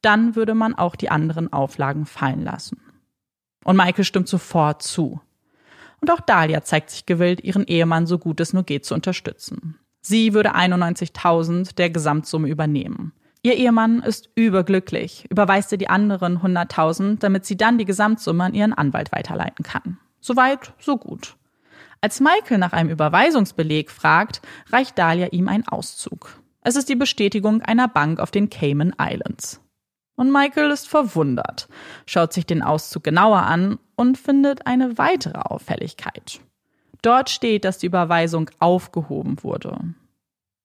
dann 0.04 0.36
würde 0.36 0.54
man 0.54 0.74
auch 0.74 0.96
die 0.96 1.10
anderen 1.10 1.52
Auflagen 1.52 2.06
fallen 2.06 2.42
lassen. 2.42 2.80
Und 3.64 3.76
Michael 3.76 4.04
stimmt 4.04 4.28
sofort 4.28 4.82
zu. 4.82 5.20
Und 6.00 6.10
auch 6.10 6.20
Dahlia 6.20 6.62
zeigt 6.62 6.90
sich 6.90 7.06
gewillt, 7.06 7.42
ihren 7.42 7.64
Ehemann 7.64 8.06
so 8.06 8.18
gut 8.18 8.40
es 8.40 8.52
nur 8.52 8.62
geht 8.62 8.84
zu 8.84 8.94
unterstützen. 8.94 9.78
Sie 10.02 10.34
würde 10.34 10.54
91.000 10.54 11.76
der 11.76 11.88
Gesamtsumme 11.88 12.48
übernehmen. 12.48 13.12
Ihr 13.42 13.56
Ehemann 13.56 14.02
ist 14.02 14.28
überglücklich, 14.34 15.26
überweist 15.30 15.72
ihr 15.72 15.78
die 15.78 15.88
anderen 15.88 16.38
100.000, 16.38 17.18
damit 17.20 17.46
sie 17.46 17.56
dann 17.56 17.78
die 17.78 17.84
Gesamtsumme 17.84 18.44
an 18.44 18.54
ihren 18.54 18.74
Anwalt 18.74 19.12
weiterleiten 19.12 19.62
kann. 19.62 19.98
Soweit, 20.20 20.74
so 20.78 20.98
gut. 20.98 21.36
Als 22.02 22.20
Michael 22.20 22.58
nach 22.58 22.72
einem 22.72 22.90
Überweisungsbeleg 22.90 23.90
fragt, 23.90 24.42
reicht 24.70 24.98
Dahlia 24.98 25.28
ihm 25.28 25.48
einen 25.48 25.66
Auszug. 25.66 26.38
Es 26.60 26.76
ist 26.76 26.90
die 26.90 26.96
Bestätigung 26.96 27.62
einer 27.62 27.88
Bank 27.88 28.20
auf 28.20 28.30
den 28.30 28.50
Cayman 28.50 28.94
Islands. 29.00 29.63
Und 30.16 30.32
Michael 30.32 30.70
ist 30.70 30.88
verwundert, 30.88 31.68
schaut 32.06 32.32
sich 32.32 32.46
den 32.46 32.62
Auszug 32.62 33.02
genauer 33.02 33.42
an 33.42 33.78
und 33.96 34.16
findet 34.16 34.66
eine 34.66 34.96
weitere 34.96 35.38
Auffälligkeit. 35.38 36.40
Dort 37.02 37.30
steht, 37.30 37.64
dass 37.64 37.78
die 37.78 37.86
Überweisung 37.86 38.50
aufgehoben 38.60 39.42
wurde. 39.42 39.78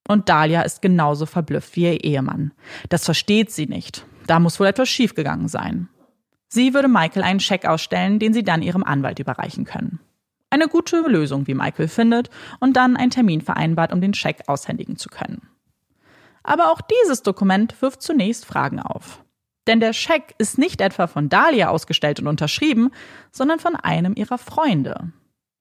Und 0.07 0.29
Dahlia 0.29 0.61
ist 0.61 0.81
genauso 0.81 1.25
verblüfft 1.25 1.75
wie 1.75 1.83
ihr 1.83 2.03
Ehemann. 2.03 2.51
Das 2.89 3.05
versteht 3.05 3.51
sie 3.51 3.67
nicht. 3.67 4.05
Da 4.27 4.39
muss 4.39 4.59
wohl 4.59 4.67
etwas 4.67 4.89
schiefgegangen 4.89 5.47
sein. 5.47 5.89
Sie 6.47 6.73
würde 6.73 6.87
Michael 6.87 7.23
einen 7.23 7.39
Scheck 7.39 7.65
ausstellen, 7.65 8.19
den 8.19 8.33
sie 8.33 8.43
dann 8.43 8.61
ihrem 8.61 8.83
Anwalt 8.83 9.19
überreichen 9.19 9.65
können. 9.65 9.99
Eine 10.49 10.67
gute 10.67 10.99
Lösung, 11.01 11.45
wie 11.45 11.53
Michael 11.53 11.87
findet, 11.87 12.31
und 12.59 12.75
dann 12.75 12.97
einen 12.97 13.11
Termin 13.11 13.41
vereinbart, 13.41 13.93
um 13.93 14.01
den 14.01 14.15
Scheck 14.15 14.43
aushändigen 14.47 14.97
zu 14.97 15.09
können. 15.09 15.47
Aber 16.41 16.71
auch 16.71 16.81
dieses 16.81 17.21
Dokument 17.21 17.79
wirft 17.81 18.01
zunächst 18.01 18.45
Fragen 18.45 18.79
auf. 18.79 19.23
Denn 19.69 19.79
der 19.79 19.93
Scheck 19.93 20.33
ist 20.39 20.57
nicht 20.57 20.81
etwa 20.81 21.05
von 21.05 21.29
Dahlia 21.29 21.69
ausgestellt 21.69 22.19
und 22.19 22.25
unterschrieben, 22.25 22.89
sondern 23.31 23.59
von 23.59 23.75
einem 23.75 24.15
ihrer 24.15 24.39
Freunde. 24.39 25.13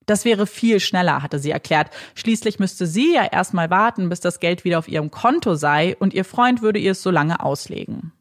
Das 0.07 0.25
wäre 0.25 0.47
viel 0.47 0.81
schneller, 0.81 1.23
hatte 1.23 1.39
sie 1.39 1.51
erklärt. 1.51 1.91
Schließlich 2.15 2.59
müsste 2.59 2.87
sie 2.87 3.13
ja 3.13 3.27
erstmal 3.27 3.69
warten, 3.69 4.09
bis 4.09 4.21
das 4.21 4.41
Geld 4.41 4.65
wieder 4.65 4.79
auf 4.79 4.89
ihrem 4.89 5.11
Konto 5.11 5.57
sei 5.57 5.95
und 5.99 6.15
ihr 6.15 6.25
Freund 6.25 6.63
würde 6.63 6.79
ihr 6.79 6.93
es 6.93 7.03
so 7.03 7.11
lange 7.11 7.45
auslegen. 7.45 8.13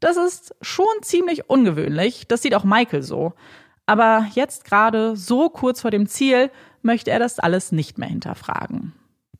Das 0.00 0.16
ist 0.16 0.54
schon 0.62 0.86
ziemlich 1.02 1.50
ungewöhnlich, 1.50 2.26
das 2.26 2.40
sieht 2.40 2.54
auch 2.54 2.64
Michael 2.64 3.02
so. 3.02 3.34
Aber 3.84 4.26
jetzt 4.32 4.64
gerade, 4.64 5.14
so 5.14 5.50
kurz 5.50 5.82
vor 5.82 5.90
dem 5.90 6.06
Ziel, 6.06 6.50
möchte 6.80 7.10
er 7.10 7.18
das 7.18 7.38
alles 7.38 7.70
nicht 7.70 7.98
mehr 7.98 8.08
hinterfragen 8.08 8.94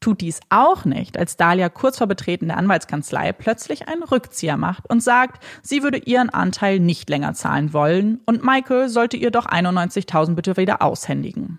tut 0.07 0.21
dies 0.21 0.39
auch 0.51 0.85
nicht, 0.85 1.19
als 1.19 1.37
Dahlia 1.37 1.69
kurz 1.69 1.99
vor 1.99 2.07
Betreten 2.07 2.47
der 2.47 2.59
Anwaltskanzlei 2.59 3.33
plötzlich 3.33 3.89
einen 3.89 4.05
Rückzieher 4.05 4.57
macht 4.57 4.89
und 4.89 5.03
sagt, 5.03 5.43
sie 5.63 5.83
würde 5.83 5.99
ihren 5.99 6.31
Anteil 6.31 6.79
nicht 6.79 7.11
länger 7.11 7.35
zahlen 7.35 7.73
wollen 7.73 8.21
und 8.25 8.45
Michael 8.45 8.89
sollte 8.89 9.17
ihr 9.17 9.33
doch 9.33 9.47
91.000 9.47 10.37
bitte 10.37 10.57
wieder 10.57 10.81
aushändigen. 10.81 11.59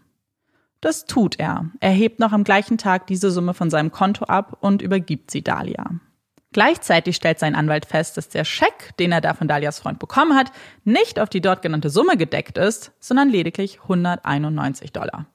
Das 0.80 1.06
tut 1.08 1.38
er. 1.38 1.66
Er 1.82 1.90
hebt 1.90 2.22
noch 2.22 2.32
am 2.32 2.46
gleichen 2.46 2.78
Tag 2.78 3.08
diese 3.08 3.32
Summe 3.32 3.54
von 3.54 3.70
seinem 3.70 3.92
Konto 3.92 4.24
ab 4.24 4.56
und 4.62 4.82
übergibt 4.82 5.30
sie 5.30 5.44
Dahlia. 5.44 5.96
Gleichzeitig 6.54 7.18
stellt 7.18 7.40
sein 7.40 7.54
Anwalt 7.54 7.86
fest, 7.86 8.16
dass 8.16 8.30
der 8.30 8.46
Scheck, 8.46 8.96
den 8.98 9.12
er 9.12 9.20
da 9.20 9.34
von 9.34 9.50
Dalias 9.50 9.80
Freund 9.80 10.00
bekommen 10.00 10.38
hat, 10.38 10.54
nicht 10.86 11.20
auf 11.20 11.28
die 11.28 11.42
dort 11.42 11.62
genannte 11.62 11.90
Summe 11.90 12.16
gedeckt 12.16 12.58
ist, 12.58 12.94
sondern 13.02 13.28
lediglich 13.28 13.82
191 13.82 14.94
Dollar. 14.94 15.26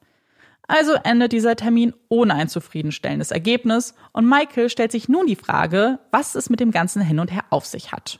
Also 0.67 0.93
endet 1.03 1.31
dieser 1.33 1.55
Termin 1.55 1.93
ohne 2.09 2.35
ein 2.35 2.47
zufriedenstellendes 2.47 3.31
Ergebnis 3.31 3.95
und 4.13 4.27
Michael 4.27 4.69
stellt 4.69 4.91
sich 4.91 5.09
nun 5.09 5.27
die 5.27 5.35
Frage, 5.35 5.99
was 6.11 6.35
es 6.35 6.49
mit 6.49 6.59
dem 6.59 6.71
ganzen 6.71 7.01
Hin 7.01 7.19
und 7.19 7.31
Her 7.31 7.43
auf 7.49 7.65
sich 7.65 7.91
hat. 7.91 8.19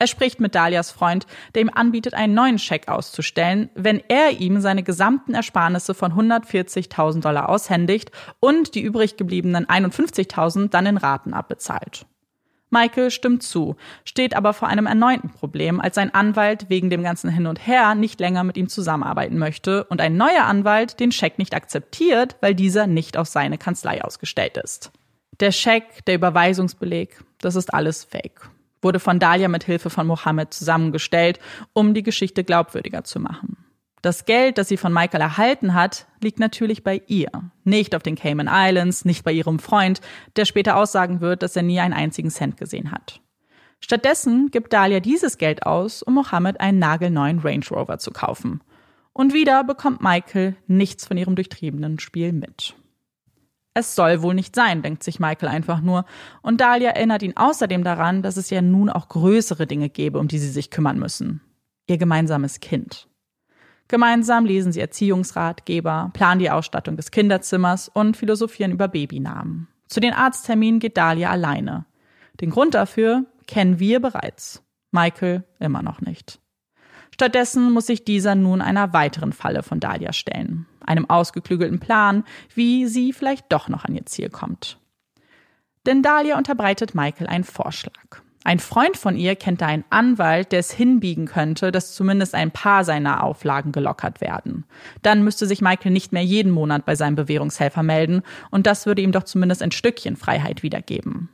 Er 0.00 0.06
spricht 0.06 0.38
mit 0.38 0.54
Dalias 0.54 0.92
Freund, 0.92 1.26
der 1.54 1.62
ihm 1.62 1.70
anbietet, 1.74 2.14
einen 2.14 2.34
neuen 2.34 2.58
Scheck 2.58 2.86
auszustellen, 2.86 3.68
wenn 3.74 4.00
er 4.08 4.38
ihm 4.38 4.60
seine 4.60 4.84
gesamten 4.84 5.34
Ersparnisse 5.34 5.92
von 5.92 6.12
140.000 6.12 7.20
Dollar 7.20 7.48
aushändigt 7.48 8.12
und 8.38 8.76
die 8.76 8.82
übrig 8.82 9.16
gebliebenen 9.16 9.66
51.000 9.66 10.68
dann 10.68 10.86
in 10.86 10.98
Raten 10.98 11.34
abbezahlt. 11.34 12.06
Michael 12.70 13.10
stimmt 13.10 13.42
zu, 13.42 13.76
steht 14.04 14.34
aber 14.34 14.52
vor 14.52 14.68
einem 14.68 14.86
erneuten 14.86 15.30
Problem, 15.30 15.80
als 15.80 15.94
sein 15.94 16.12
Anwalt 16.12 16.66
wegen 16.68 16.90
dem 16.90 17.02
ganzen 17.02 17.30
Hin 17.30 17.46
und 17.46 17.66
Her 17.66 17.94
nicht 17.94 18.20
länger 18.20 18.44
mit 18.44 18.56
ihm 18.56 18.68
zusammenarbeiten 18.68 19.38
möchte 19.38 19.84
und 19.84 20.00
ein 20.00 20.16
neuer 20.16 20.44
Anwalt 20.44 21.00
den 21.00 21.12
Scheck 21.12 21.38
nicht 21.38 21.54
akzeptiert, 21.54 22.36
weil 22.40 22.54
dieser 22.54 22.86
nicht 22.86 23.16
auf 23.16 23.28
seine 23.28 23.58
Kanzlei 23.58 24.02
ausgestellt 24.02 24.56
ist. 24.56 24.92
Der 25.40 25.52
Scheck, 25.52 26.04
der 26.06 26.16
Überweisungsbeleg, 26.16 27.22
das 27.40 27.54
ist 27.56 27.72
alles 27.72 28.04
Fake. 28.04 28.50
Wurde 28.82 29.00
von 29.00 29.18
Dahlia 29.18 29.48
mit 29.48 29.64
Hilfe 29.64 29.90
von 29.90 30.06
Mohammed 30.06 30.52
zusammengestellt, 30.52 31.38
um 31.72 31.94
die 31.94 32.02
Geschichte 32.02 32.44
glaubwürdiger 32.44 33.04
zu 33.04 33.20
machen. 33.20 33.56
Das 34.02 34.24
Geld, 34.24 34.58
das 34.58 34.68
sie 34.68 34.76
von 34.76 34.92
Michael 34.92 35.20
erhalten 35.20 35.74
hat, 35.74 36.06
liegt 36.22 36.38
natürlich 36.38 36.84
bei 36.84 37.02
ihr, 37.06 37.30
nicht 37.64 37.94
auf 37.94 38.02
den 38.02 38.14
Cayman 38.14 38.48
Islands, 38.50 39.04
nicht 39.04 39.24
bei 39.24 39.32
ihrem 39.32 39.58
Freund, 39.58 40.00
der 40.36 40.44
später 40.44 40.76
aussagen 40.76 41.20
wird, 41.20 41.42
dass 41.42 41.56
er 41.56 41.62
nie 41.62 41.80
einen 41.80 41.94
einzigen 41.94 42.30
Cent 42.30 42.56
gesehen 42.56 42.92
hat. 42.92 43.20
Stattdessen 43.80 44.50
gibt 44.50 44.72
Dahlia 44.72 45.00
dieses 45.00 45.38
Geld 45.38 45.64
aus, 45.64 46.02
um 46.02 46.14
Mohammed 46.14 46.60
einen 46.60 46.78
nagelneuen 46.78 47.40
Range 47.40 47.64
Rover 47.70 47.98
zu 47.98 48.10
kaufen. 48.10 48.60
Und 49.12 49.34
wieder 49.34 49.64
bekommt 49.64 50.02
Michael 50.02 50.56
nichts 50.66 51.06
von 51.06 51.16
ihrem 51.16 51.34
durchtriebenen 51.34 51.98
Spiel 51.98 52.32
mit. 52.32 52.74
Es 53.74 53.94
soll 53.94 54.22
wohl 54.22 54.34
nicht 54.34 54.56
sein, 54.56 54.82
denkt 54.82 55.04
sich 55.04 55.20
Michael 55.20 55.48
einfach 55.48 55.80
nur. 55.80 56.04
Und 56.42 56.60
Dahlia 56.60 56.90
erinnert 56.90 57.22
ihn 57.22 57.36
außerdem 57.36 57.84
daran, 57.84 58.22
dass 58.22 58.36
es 58.36 58.50
ja 58.50 58.60
nun 58.60 58.90
auch 58.90 59.08
größere 59.08 59.66
Dinge 59.68 59.88
gäbe, 59.88 60.18
um 60.18 60.26
die 60.26 60.38
sie 60.38 60.50
sich 60.50 60.70
kümmern 60.70 60.98
müssen. 60.98 61.40
Ihr 61.86 61.98
gemeinsames 61.98 62.58
Kind. 62.58 63.08
Gemeinsam 63.88 64.44
lesen 64.44 64.70
sie 64.70 64.80
Erziehungsratgeber, 64.80 66.10
planen 66.12 66.40
die 66.40 66.50
Ausstattung 66.50 66.96
des 66.96 67.10
Kinderzimmers 67.10 67.88
und 67.88 68.16
philosophieren 68.16 68.72
über 68.72 68.86
Babynamen. 68.86 69.68
Zu 69.86 70.00
den 70.00 70.12
Arztterminen 70.12 70.78
geht 70.78 70.98
Dahlia 70.98 71.30
alleine. 71.30 71.86
Den 72.40 72.50
Grund 72.50 72.74
dafür 72.74 73.24
kennen 73.46 73.80
wir 73.80 74.00
bereits. 74.00 74.62
Michael 74.90 75.44
immer 75.58 75.82
noch 75.82 76.02
nicht. 76.02 76.38
Stattdessen 77.12 77.72
muss 77.72 77.86
sich 77.86 78.04
dieser 78.04 78.34
nun 78.34 78.60
einer 78.60 78.92
weiteren 78.92 79.32
Falle 79.32 79.62
von 79.62 79.80
Dahlia 79.80 80.12
stellen. 80.12 80.66
Einem 80.84 81.08
ausgeklügelten 81.08 81.80
Plan, 81.80 82.24
wie 82.54 82.86
sie 82.86 83.12
vielleicht 83.12 83.46
doch 83.50 83.68
noch 83.68 83.84
an 83.84 83.94
ihr 83.94 84.06
Ziel 84.06 84.28
kommt. 84.28 84.78
Denn 85.86 86.02
Dahlia 86.02 86.36
unterbreitet 86.36 86.94
Michael 86.94 87.26
einen 87.26 87.44
Vorschlag. 87.44 88.22
Ein 88.44 88.60
Freund 88.60 88.96
von 88.96 89.16
ihr 89.16 89.36
kennt 89.36 89.60
da 89.60 89.66
einen 89.66 89.84
Anwalt, 89.90 90.52
der 90.52 90.60
es 90.60 90.70
hinbiegen 90.70 91.26
könnte, 91.26 91.72
dass 91.72 91.94
zumindest 91.94 92.34
ein 92.34 92.50
paar 92.50 92.84
seiner 92.84 93.22
Auflagen 93.22 93.72
gelockert 93.72 94.20
werden. 94.20 94.64
Dann 95.02 95.22
müsste 95.22 95.46
sich 95.46 95.60
Michael 95.60 95.92
nicht 95.92 96.12
mehr 96.12 96.24
jeden 96.24 96.52
Monat 96.52 96.86
bei 96.86 96.94
seinem 96.94 97.16
Bewährungshelfer 97.16 97.82
melden 97.82 98.22
und 98.50 98.66
das 98.66 98.86
würde 98.86 99.02
ihm 99.02 99.12
doch 99.12 99.24
zumindest 99.24 99.62
ein 99.62 99.72
Stückchen 99.72 100.16
Freiheit 100.16 100.62
wiedergeben. 100.62 101.28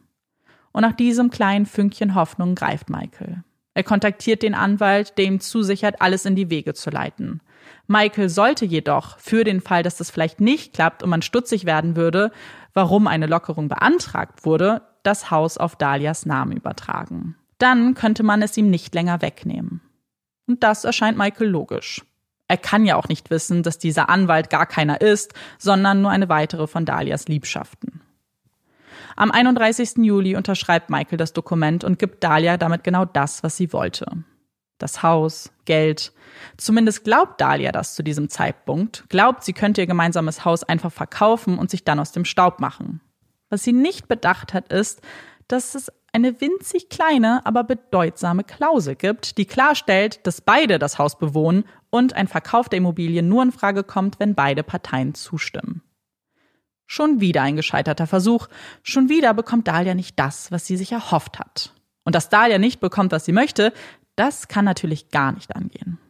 Und 0.73 0.83
nach 0.83 0.95
diesem 0.95 1.31
kleinen 1.31 1.67
Fünkchen 1.67 2.15
Hoffnung 2.15 2.55
greift 2.55 2.91
Michael. 2.91 3.45
Er 3.75 3.85
kontaktiert 3.85 4.43
den 4.43 4.55
Anwalt, 4.55 5.19
der 5.19 5.27
ihm 5.27 5.41
zusichert, 5.41 6.01
alles 6.01 6.25
in 6.25 6.37
die 6.37 6.49
Wege 6.49 6.75
zu 6.75 6.91
leiten. 6.91 7.41
Michael 7.87 8.29
sollte 8.29 8.65
jedoch 8.65 9.19
für 9.19 9.45
den 9.45 9.61
Fall, 9.61 9.83
dass 9.83 9.97
das 9.97 10.11
vielleicht 10.11 10.41
nicht 10.41 10.75
klappt 10.75 11.03
und 11.03 11.11
man 11.11 11.23
stutzig 11.23 11.65
werden 11.65 11.97
würde, 11.97 12.31
warum 12.73 13.07
eine 13.07 13.27
Lockerung 13.27 13.69
beantragt 13.69 14.45
wurde, 14.45 14.83
das 15.05 15.31
Haus 15.31 15.57
auf 15.59 15.77
Dalias 15.77 16.27
Namen 16.27 16.53
übertragen. 16.53 17.37
Dann 17.59 17.95
könnte 17.95 18.23
man 18.23 18.43
es 18.43 18.57
ihm 18.57 18.69
nicht 18.69 18.95
länger 18.95 19.23
wegnehmen. 19.23 19.81
Und 20.47 20.63
das 20.63 20.85
erscheint 20.85 21.17
Michael 21.17 21.49
logisch. 21.49 22.03
Er 22.49 22.59
kann 22.59 22.85
ja 22.85 22.97
auch 22.97 23.09
nicht 23.09 23.31
wissen, 23.31 23.63
dass 23.63 23.79
dieser 23.79 24.09
Anwalt 24.11 24.51
gar 24.51 24.67
keiner 24.67 25.01
ist, 25.01 25.33
sondern 25.59 26.03
nur 26.03 26.11
eine 26.11 26.29
weitere 26.29 26.67
von 26.67 26.85
Dalias 26.85 27.29
Liebschaften. 27.29 28.03
Am 29.17 29.31
31. 29.31 29.99
Juli 29.99 30.37
unterschreibt 30.37 30.91
Michael 30.91 31.19
das 31.19 31.33
Dokument 31.33 31.85
und 31.85 31.99
gibt 31.99 32.25
Dahlia 32.25 32.57
damit 32.57 32.85
genau 32.85 33.05
das, 33.05 33.43
was 33.43 33.57
sie 33.57 33.73
wollte. 33.73 34.25
Das 34.79 35.03
Haus, 35.03 35.53
Geld. 35.65 36.13
Zumindest 36.57 37.05
glaubt 37.05 37.41
Dahlia 37.41 37.71
das 37.71 37.95
zu 37.95 38.03
diesem 38.03 38.29
Zeitpunkt, 38.29 39.05
glaubt, 39.09 39.45
sie 39.45 39.53
könnte 39.53 39.81
ihr 39.81 39.87
gemeinsames 39.87 40.45
Haus 40.45 40.65
einfach 40.65 40.93
verkaufen 40.93 41.59
und 41.59 41.71
sich 41.71 41.85
dann 41.85 42.01
aus 42.01 42.11
dem 42.11 42.25
Staub 42.25 42.59
machen. 42.59 43.01
Was 43.55 43.63
sie 43.63 43.73
nicht 43.73 44.09
bedacht 44.09 44.53
hat, 44.53 44.73
ist, 44.73 45.01
dass 45.47 45.77
es 45.77 45.93
eine 46.13 46.41
winzig 46.41 46.89
kleine, 46.89 47.47
aber 47.47 47.63
bedeutsame 47.63 48.43
Klausel 48.43 48.97
gibt, 48.97 49.39
die 49.39 49.45
klarstellt, 49.45 50.27
dass 50.27 50.41
beide 50.41 50.81
das 50.81 50.99
Haus 50.99 51.21
bewohnen 51.21 51.63
und 51.89 52.15
ein 52.15 52.27
Verkauf 52.27 52.69
der 52.69 52.79
Immobilie 52.79 53.23
nur 53.23 53.45
in 53.45 53.53
Frage 53.53 53.85
kommt, 53.85 54.19
wenn 54.19 54.35
beide 54.35 54.65
Parteien 54.65 55.15
zustimmen. 55.15 55.83
Schon 56.87 57.21
wieder 57.21 57.43
ein 57.43 57.55
gescheiterter 57.55 58.09
Versuch. 58.09 58.49
Schon 58.83 59.09
wieder 59.09 59.33
bekommt 59.35 59.69
Dahlia 59.69 59.95
nicht 59.95 60.19
das, 60.19 60.51
was 60.51 60.67
sie 60.67 60.77
sich 60.77 60.91
erhofft 60.91 61.39
hat. 61.39 61.75
Und 62.03 62.17
dass 62.17 62.31
Dahlia 62.31 62.59
nicht 62.59 62.81
bekommt, 62.81 63.13
was 63.13 63.25
sie 63.25 63.31
möchte, 63.31 63.73
das 64.17 64.49
kann 64.49 64.65
natürlich 64.65 65.11
gar 65.11 65.31
nicht 65.31 65.55
angehen. 65.55 66.01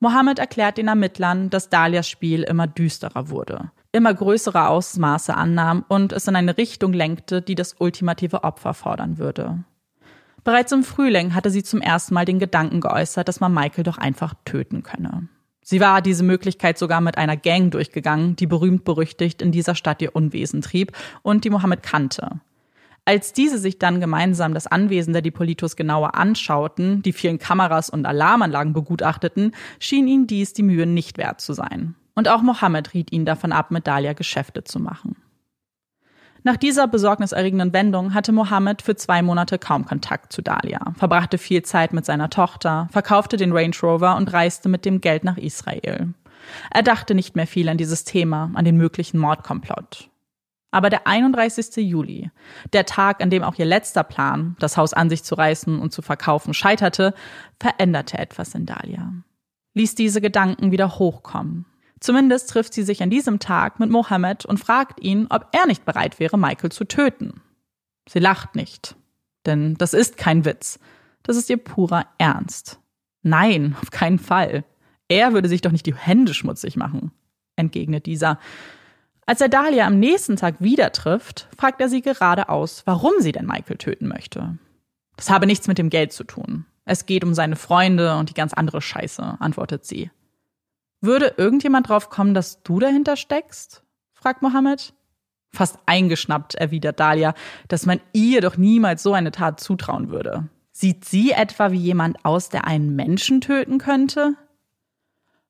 Mohammed 0.00 0.38
erklärt 0.38 0.78
den 0.78 0.88
Ermittlern, 0.88 1.50
dass 1.50 1.68
Dalias 1.68 2.08
Spiel 2.08 2.44
immer 2.44 2.66
düsterer 2.66 3.28
wurde 3.28 3.72
immer 3.96 4.14
größere 4.14 4.68
Ausmaße 4.68 5.34
annahm 5.34 5.84
und 5.88 6.12
es 6.12 6.28
in 6.28 6.36
eine 6.36 6.58
Richtung 6.58 6.92
lenkte, 6.92 7.42
die 7.42 7.54
das 7.54 7.76
ultimative 7.78 8.44
Opfer 8.44 8.74
fordern 8.74 9.18
würde. 9.18 9.64
Bereits 10.44 10.70
im 10.70 10.84
Frühling 10.84 11.34
hatte 11.34 11.50
sie 11.50 11.64
zum 11.64 11.80
ersten 11.80 12.14
Mal 12.14 12.24
den 12.24 12.38
Gedanken 12.38 12.80
geäußert, 12.80 13.26
dass 13.26 13.40
man 13.40 13.52
Michael 13.52 13.84
doch 13.84 13.98
einfach 13.98 14.34
töten 14.44 14.82
könne. 14.84 15.28
Sie 15.62 15.80
war 15.80 16.02
diese 16.02 16.22
Möglichkeit 16.22 16.78
sogar 16.78 17.00
mit 17.00 17.18
einer 17.18 17.36
Gang 17.36 17.72
durchgegangen, 17.72 18.36
die 18.36 18.46
berühmt 18.46 18.84
berüchtigt 18.84 19.42
in 19.42 19.50
dieser 19.50 19.74
Stadt 19.74 20.00
ihr 20.00 20.14
Unwesen 20.14 20.60
trieb 20.60 20.92
und 21.22 21.44
die 21.44 21.50
Mohammed 21.50 21.82
kannte. 21.82 22.40
Als 23.04 23.32
diese 23.32 23.58
sich 23.58 23.78
dann 23.78 24.00
gemeinsam 24.00 24.52
das 24.52 24.66
Anwesen 24.66 25.12
der 25.12 25.22
Dipolitos 25.22 25.74
genauer 25.74 26.14
anschauten, 26.16 27.02
die 27.02 27.12
vielen 27.12 27.38
Kameras 27.38 27.88
und 27.88 28.04
Alarmanlagen 28.04 28.72
begutachteten, 28.72 29.52
schien 29.80 30.06
ihnen 30.06 30.26
dies 30.26 30.52
die 30.52 30.62
Mühe 30.62 30.86
nicht 30.86 31.18
wert 31.18 31.40
zu 31.40 31.54
sein. 31.54 31.96
Und 32.16 32.28
auch 32.28 32.42
Mohammed 32.42 32.94
riet 32.94 33.12
ihnen 33.12 33.26
davon 33.26 33.52
ab, 33.52 33.70
mit 33.70 33.86
Dahlia 33.86 34.14
Geschäfte 34.14 34.64
zu 34.64 34.80
machen. 34.80 35.16
Nach 36.42 36.56
dieser 36.56 36.88
besorgniserregenden 36.88 37.72
Wendung 37.72 38.14
hatte 38.14 38.32
Mohammed 38.32 38.80
für 38.80 38.96
zwei 38.96 39.20
Monate 39.20 39.58
kaum 39.58 39.84
Kontakt 39.84 40.32
zu 40.32 40.42
Dahlia, 40.42 40.94
verbrachte 40.96 41.38
viel 41.38 41.62
Zeit 41.62 41.92
mit 41.92 42.04
seiner 42.06 42.30
Tochter, 42.30 42.88
verkaufte 42.90 43.36
den 43.36 43.52
Range 43.52 43.74
Rover 43.82 44.16
und 44.16 44.32
reiste 44.32 44.68
mit 44.68 44.84
dem 44.84 45.00
Geld 45.00 45.24
nach 45.24 45.36
Israel. 45.36 46.14
Er 46.70 46.82
dachte 46.82 47.14
nicht 47.14 47.36
mehr 47.36 47.46
viel 47.46 47.68
an 47.68 47.78
dieses 47.78 48.04
Thema, 48.04 48.50
an 48.54 48.64
den 48.64 48.76
möglichen 48.76 49.18
Mordkomplott. 49.18 50.08
Aber 50.70 50.88
der 50.88 51.06
31. 51.06 51.76
Juli, 51.78 52.30
der 52.72 52.86
Tag, 52.86 53.22
an 53.22 53.30
dem 53.30 53.42
auch 53.42 53.58
ihr 53.58 53.64
letzter 53.64 54.04
Plan, 54.04 54.56
das 54.58 54.76
Haus 54.76 54.92
an 54.92 55.10
sich 55.10 55.24
zu 55.24 55.34
reißen 55.34 55.80
und 55.80 55.92
zu 55.92 56.00
verkaufen, 56.00 56.54
scheiterte, 56.54 57.14
veränderte 57.58 58.18
etwas 58.18 58.54
in 58.54 58.66
Dahlia. 58.66 59.12
Ließ 59.74 59.94
diese 59.94 60.20
Gedanken 60.20 60.70
wieder 60.70 60.98
hochkommen. 60.98 61.66
Zumindest 62.00 62.50
trifft 62.50 62.74
sie 62.74 62.82
sich 62.82 63.02
an 63.02 63.10
diesem 63.10 63.38
Tag 63.38 63.80
mit 63.80 63.90
Mohammed 63.90 64.44
und 64.44 64.58
fragt 64.58 65.00
ihn, 65.00 65.26
ob 65.30 65.48
er 65.52 65.66
nicht 65.66 65.84
bereit 65.84 66.20
wäre, 66.20 66.38
Michael 66.38 66.70
zu 66.70 66.84
töten. 66.84 67.40
Sie 68.08 68.18
lacht 68.18 68.54
nicht. 68.54 68.96
Denn 69.46 69.74
das 69.74 69.94
ist 69.94 70.16
kein 70.16 70.44
Witz. 70.44 70.78
Das 71.22 71.36
ist 71.36 71.48
ihr 71.48 71.56
purer 71.56 72.06
Ernst. 72.18 72.80
Nein, 73.22 73.76
auf 73.80 73.90
keinen 73.90 74.18
Fall. 74.18 74.64
Er 75.08 75.32
würde 75.32 75.48
sich 75.48 75.60
doch 75.60 75.72
nicht 75.72 75.86
die 75.86 75.94
Hände 75.94 76.34
schmutzig 76.34 76.76
machen, 76.76 77.12
entgegnet 77.56 78.06
dieser. 78.06 78.38
Als 79.24 79.40
er 79.40 79.48
Dahlia 79.48 79.86
am 79.86 79.98
nächsten 79.98 80.36
Tag 80.36 80.56
wieder 80.60 80.92
trifft, 80.92 81.48
fragt 81.56 81.80
er 81.80 81.88
sie 81.88 82.02
geradeaus, 82.02 82.82
warum 82.86 83.14
sie 83.18 83.32
denn 83.32 83.46
Michael 83.46 83.76
töten 83.76 84.06
möchte. 84.06 84.58
Das 85.16 85.30
habe 85.30 85.46
nichts 85.46 85.66
mit 85.66 85.78
dem 85.78 85.90
Geld 85.90 86.12
zu 86.12 86.24
tun. 86.24 86.66
Es 86.84 87.06
geht 87.06 87.24
um 87.24 87.34
seine 87.34 87.56
Freunde 87.56 88.16
und 88.16 88.30
die 88.30 88.34
ganz 88.34 88.52
andere 88.52 88.80
Scheiße, 88.80 89.36
antwortet 89.40 89.84
sie. 89.84 90.10
Würde 91.06 91.34
irgendjemand 91.36 91.88
drauf 91.88 92.10
kommen, 92.10 92.34
dass 92.34 92.64
du 92.64 92.80
dahinter 92.80 93.16
steckst? 93.16 93.84
fragt 94.12 94.42
Mohammed. 94.42 94.92
Fast 95.50 95.78
eingeschnappt 95.86 96.56
erwidert 96.56 96.98
Dahlia, 96.98 97.34
dass 97.68 97.86
man 97.86 98.00
ihr 98.12 98.40
doch 98.40 98.56
niemals 98.56 99.04
so 99.04 99.12
eine 99.12 99.30
Tat 99.30 99.60
zutrauen 99.60 100.10
würde. 100.10 100.48
Sieht 100.72 101.04
sie 101.04 101.30
etwa 101.30 101.70
wie 101.70 101.78
jemand 101.78 102.24
aus, 102.24 102.48
der 102.48 102.66
einen 102.66 102.96
Menschen 102.96 103.40
töten 103.40 103.78
könnte? 103.78 104.34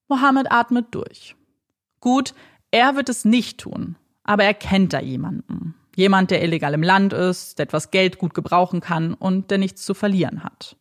Mohammed 0.08 0.52
atmet 0.52 0.88
durch. 0.90 1.36
Gut, 2.00 2.34
er 2.70 2.94
wird 2.94 3.08
es 3.08 3.24
nicht 3.24 3.58
tun, 3.58 3.96
aber 4.24 4.44
er 4.44 4.54
kennt 4.54 4.92
da 4.92 5.00
jemanden. 5.00 5.74
Jemand, 5.96 6.30
der 6.30 6.44
illegal 6.44 6.74
im 6.74 6.82
Land 6.82 7.14
ist, 7.14 7.58
der 7.58 7.64
etwas 7.64 7.90
Geld 7.90 8.18
gut 8.18 8.34
gebrauchen 8.34 8.82
kann 8.82 9.14
und 9.14 9.50
der 9.50 9.56
nichts 9.56 9.86
zu 9.86 9.94
verlieren 9.94 10.44
hat. 10.44 10.76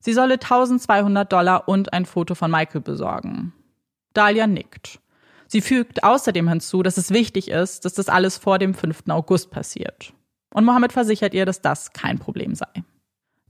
Sie 0.00 0.12
solle 0.12 0.34
1200 0.34 1.32
Dollar 1.32 1.66
und 1.66 1.94
ein 1.94 2.04
Foto 2.04 2.34
von 2.34 2.50
Michael 2.50 2.82
besorgen. 2.82 3.54
Dahlia 4.16 4.46
nickt. 4.46 5.00
Sie 5.48 5.60
fügt 5.60 6.02
außerdem 6.02 6.48
hinzu, 6.48 6.82
dass 6.82 6.96
es 6.96 7.10
wichtig 7.10 7.48
ist, 7.48 7.84
dass 7.84 7.94
das 7.94 8.08
alles 8.08 8.36
vor 8.36 8.58
dem 8.58 8.74
5. 8.74 9.04
August 9.08 9.50
passiert. 9.50 10.12
Und 10.52 10.64
Mohammed 10.64 10.92
versichert 10.92 11.34
ihr, 11.34 11.46
dass 11.46 11.60
das 11.60 11.92
kein 11.92 12.18
Problem 12.18 12.54
sei. 12.54 12.66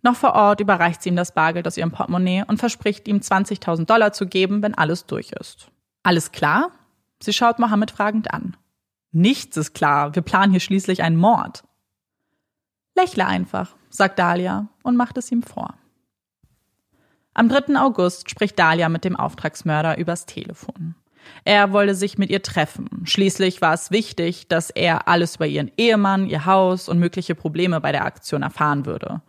Noch 0.02 0.16
vor 0.16 0.34
Ort 0.34 0.60
überreicht 0.60 1.02
sie 1.02 1.08
ihm 1.08 1.16
das 1.16 1.32
Bargeld 1.32 1.66
aus 1.66 1.76
ihrem 1.76 1.90
Portemonnaie 1.90 2.44
und 2.46 2.58
verspricht 2.58 3.08
ihm 3.08 3.18
20.000 3.18 3.86
Dollar 3.86 4.12
zu 4.12 4.26
geben, 4.26 4.62
wenn 4.62 4.74
alles 4.74 5.06
durch 5.06 5.32
ist. 5.32 5.68
Alles 6.02 6.32
klar? 6.32 6.70
Sie 7.22 7.32
schaut 7.32 7.58
Mohammed 7.58 7.90
fragend 7.90 8.32
an. 8.32 8.56
Nichts 9.10 9.56
ist 9.56 9.72
klar, 9.74 10.14
wir 10.14 10.22
planen 10.22 10.52
hier 10.52 10.60
schließlich 10.60 11.02
einen 11.02 11.16
Mord. 11.16 11.64
Lächle 12.94 13.26
einfach, 13.26 13.74
sagt 13.88 14.18
Dahlia 14.18 14.68
und 14.82 14.96
macht 14.96 15.16
es 15.16 15.32
ihm 15.32 15.42
vor. 15.42 15.74
Am 17.38 17.50
3. 17.50 17.78
August 17.78 18.30
spricht 18.30 18.58
Dahlia 18.58 18.88
mit 18.88 19.04
dem 19.04 19.14
Auftragsmörder 19.14 19.98
übers 19.98 20.24
Telefon. 20.24 20.94
Er 21.44 21.70
wolle 21.74 21.94
sich 21.94 22.16
mit 22.16 22.30
ihr 22.30 22.40
treffen. 22.40 23.02
Schließlich 23.04 23.60
war 23.60 23.74
es 23.74 23.90
wichtig, 23.90 24.48
dass 24.48 24.70
er 24.70 25.06
alles 25.06 25.36
über 25.36 25.46
ihren 25.46 25.70
Ehemann, 25.76 26.28
ihr 26.28 26.46
Haus 26.46 26.88
und 26.88 26.98
mögliche 26.98 27.34
Probleme 27.34 27.78
bei 27.82 27.92
der 27.92 28.06
Aktion 28.06 28.40
erfahren 28.40 28.86
würde. 28.86 29.20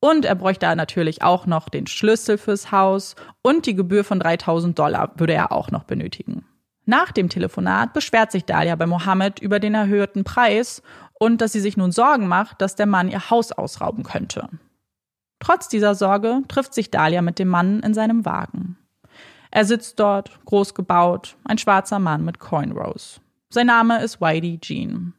Und 0.00 0.24
er 0.24 0.36
bräuchte 0.36 0.74
natürlich 0.74 1.22
auch 1.22 1.44
noch 1.44 1.68
den 1.68 1.86
Schlüssel 1.86 2.38
fürs 2.38 2.72
Haus 2.72 3.14
und 3.42 3.66
die 3.66 3.74
Gebühr 3.74 4.04
von 4.04 4.20
3000 4.20 4.78
Dollar 4.78 5.12
würde 5.16 5.34
er 5.34 5.52
auch 5.52 5.70
noch 5.70 5.84
benötigen. 5.84 6.46
Nach 6.86 7.12
dem 7.12 7.28
Telefonat 7.28 7.92
beschwert 7.92 8.32
sich 8.32 8.46
Dahlia 8.46 8.74
bei 8.74 8.86
Mohammed 8.86 9.38
über 9.38 9.60
den 9.60 9.74
erhöhten 9.74 10.24
Preis 10.24 10.82
und 11.12 11.42
dass 11.42 11.52
sie 11.52 11.60
sich 11.60 11.76
nun 11.76 11.92
Sorgen 11.92 12.26
macht, 12.26 12.62
dass 12.62 12.74
der 12.74 12.86
Mann 12.86 13.10
ihr 13.10 13.28
Haus 13.28 13.52
ausrauben 13.52 14.02
könnte. 14.02 14.48
Trotz 15.40 15.68
dieser 15.68 15.96
Sorge 15.96 16.42
trifft 16.46 16.72
sich 16.72 16.90
Dahlia 16.90 17.22
mit 17.22 17.38
dem 17.38 17.48
Mann 17.48 17.80
in 17.80 17.92
seinem 17.92 18.24
Wagen. 18.24 18.78
Er 19.50 19.64
sitzt 19.64 19.98
dort, 19.98 20.38
groß 20.44 20.74
gebaut, 20.74 21.36
ein 21.44 21.58
schwarzer 21.58 21.98
Mann 21.98 22.24
mit 22.24 22.38
Coinrose. 22.38 23.20
Sein 23.48 23.66
Name 23.66 24.00
ist 24.00 24.20
Whitey 24.20 24.60
Jean. 24.60 25.14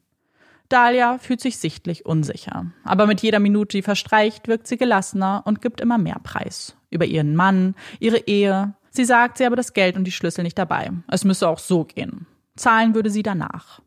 Dahlia 0.69 1.17
fühlt 1.17 1.41
sich 1.41 1.57
sichtlich 1.57 2.05
unsicher, 2.05 2.67
aber 2.85 3.05
mit 3.05 3.21
jeder 3.21 3.39
Minute, 3.39 3.75
die 3.75 3.81
verstreicht, 3.81 4.47
wirkt 4.47 4.67
sie 4.67 4.77
gelassener 4.77 5.41
und 5.43 5.61
gibt 5.61 5.81
immer 5.81 5.97
mehr 5.97 6.19
Preis. 6.23 6.77
Über 6.89 7.03
ihren 7.03 7.35
Mann, 7.35 7.75
ihre 7.99 8.19
Ehe, 8.19 8.73
Sie 8.93 9.05
sagt, 9.05 9.37
sie 9.37 9.45
habe 9.45 9.55
das 9.55 9.73
Geld 9.73 9.95
und 9.95 10.03
die 10.03 10.11
Schlüssel 10.11 10.43
nicht 10.43 10.57
dabei. 10.57 10.91
Es 11.07 11.23
müsse 11.23 11.47
auch 11.47 11.59
so 11.59 11.85
gehen. 11.85 12.27
Zahlen 12.57 12.93
würde 12.93 13.09
sie 13.09 13.23
danach. 13.23 13.81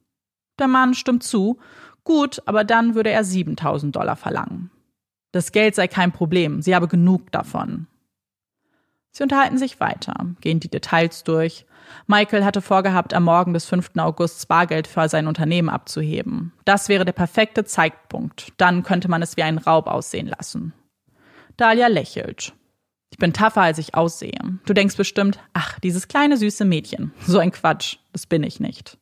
Der 0.59 0.66
Mann 0.66 0.95
stimmt 0.95 1.22
zu. 1.22 1.59
Gut, 2.05 2.43
aber 2.47 2.64
dann 2.64 2.95
würde 2.95 3.11
er 3.11 3.22
7000 3.22 3.95
Dollar 3.95 4.16
verlangen. 4.16 4.70
Das 5.35 5.51
Geld 5.51 5.74
sei 5.74 5.89
kein 5.89 6.12
Problem. 6.12 6.62
Sie 6.62 6.76
habe 6.76 6.87
genug 6.87 7.32
davon. 7.32 7.89
Sie 9.11 9.24
unterhalten 9.24 9.59
sich 9.59 9.80
weiter, 9.80 10.14
gehen 10.41 10.61
die 10.61 10.70
Details 10.70 11.24
durch. 11.24 11.66
Michael 12.07 12.45
hatte 12.45 12.62
vorgehabt, 12.62 13.12
am 13.12 13.24
Morgen 13.24 13.53
des 13.53 13.66
5. 13.66 13.91
August 13.97 14.47
Bargeld 14.47 14.87
für 14.87 15.09
sein 15.09 15.26
Unternehmen 15.26 15.68
abzuheben. 15.68 16.53
Das 16.64 16.89
wäre 16.89 17.05
der 17.05 17.14
perfekte 17.14 17.64
Zeitpunkt. 17.64 18.53
Dann 18.59 18.85
könnte 18.85 19.09
man 19.09 19.22
es 19.22 19.37
wie 19.37 19.43
einen 19.43 19.59
Raub 19.59 19.89
aussehen 19.89 20.28
lassen. 20.28 20.72
Dahlia 21.57 21.89
lächelt. 21.89 22.53
Ich 23.11 23.18
bin 23.18 23.32
tougher, 23.32 23.62
als 23.62 23.78
ich 23.78 23.97
aussehe. 23.97 24.39
Du 24.66 24.72
denkst 24.72 24.97
bestimmt, 24.97 25.41
ach, 25.53 25.80
dieses 25.80 26.07
kleine 26.07 26.37
süße 26.37 26.64
Mädchen. 26.64 27.12
So 27.26 27.41
ein 27.41 27.51
Quatsch. 27.51 27.97
Das 28.12 28.26
bin 28.26 28.45
ich 28.45 28.61
nicht. 28.61 28.99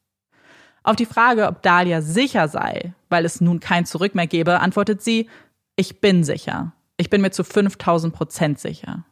Auf 0.83 0.97
die 0.97 1.07
Frage, 1.07 1.47
ob 1.47 1.61
Dahlia 1.61 2.01
sicher 2.01 2.49
sei, 2.49 2.95
weil 3.11 3.26
es 3.26 3.43
nun 3.43 3.61
kein 3.61 3.85
Zurück 3.85 4.14
mehr 4.14 4.26
gebe, 4.26 4.61
antwortet 4.61 5.03
sie, 5.03 5.28
ich 5.77 6.01
bin 6.01 6.25
sicher. 6.25 6.73
Ich 6.97 7.11
bin 7.11 7.20
mir 7.20 7.31
zu 7.31 7.45
5000 7.45 8.14
Prozent 8.14 8.59
sicher. 8.59 9.05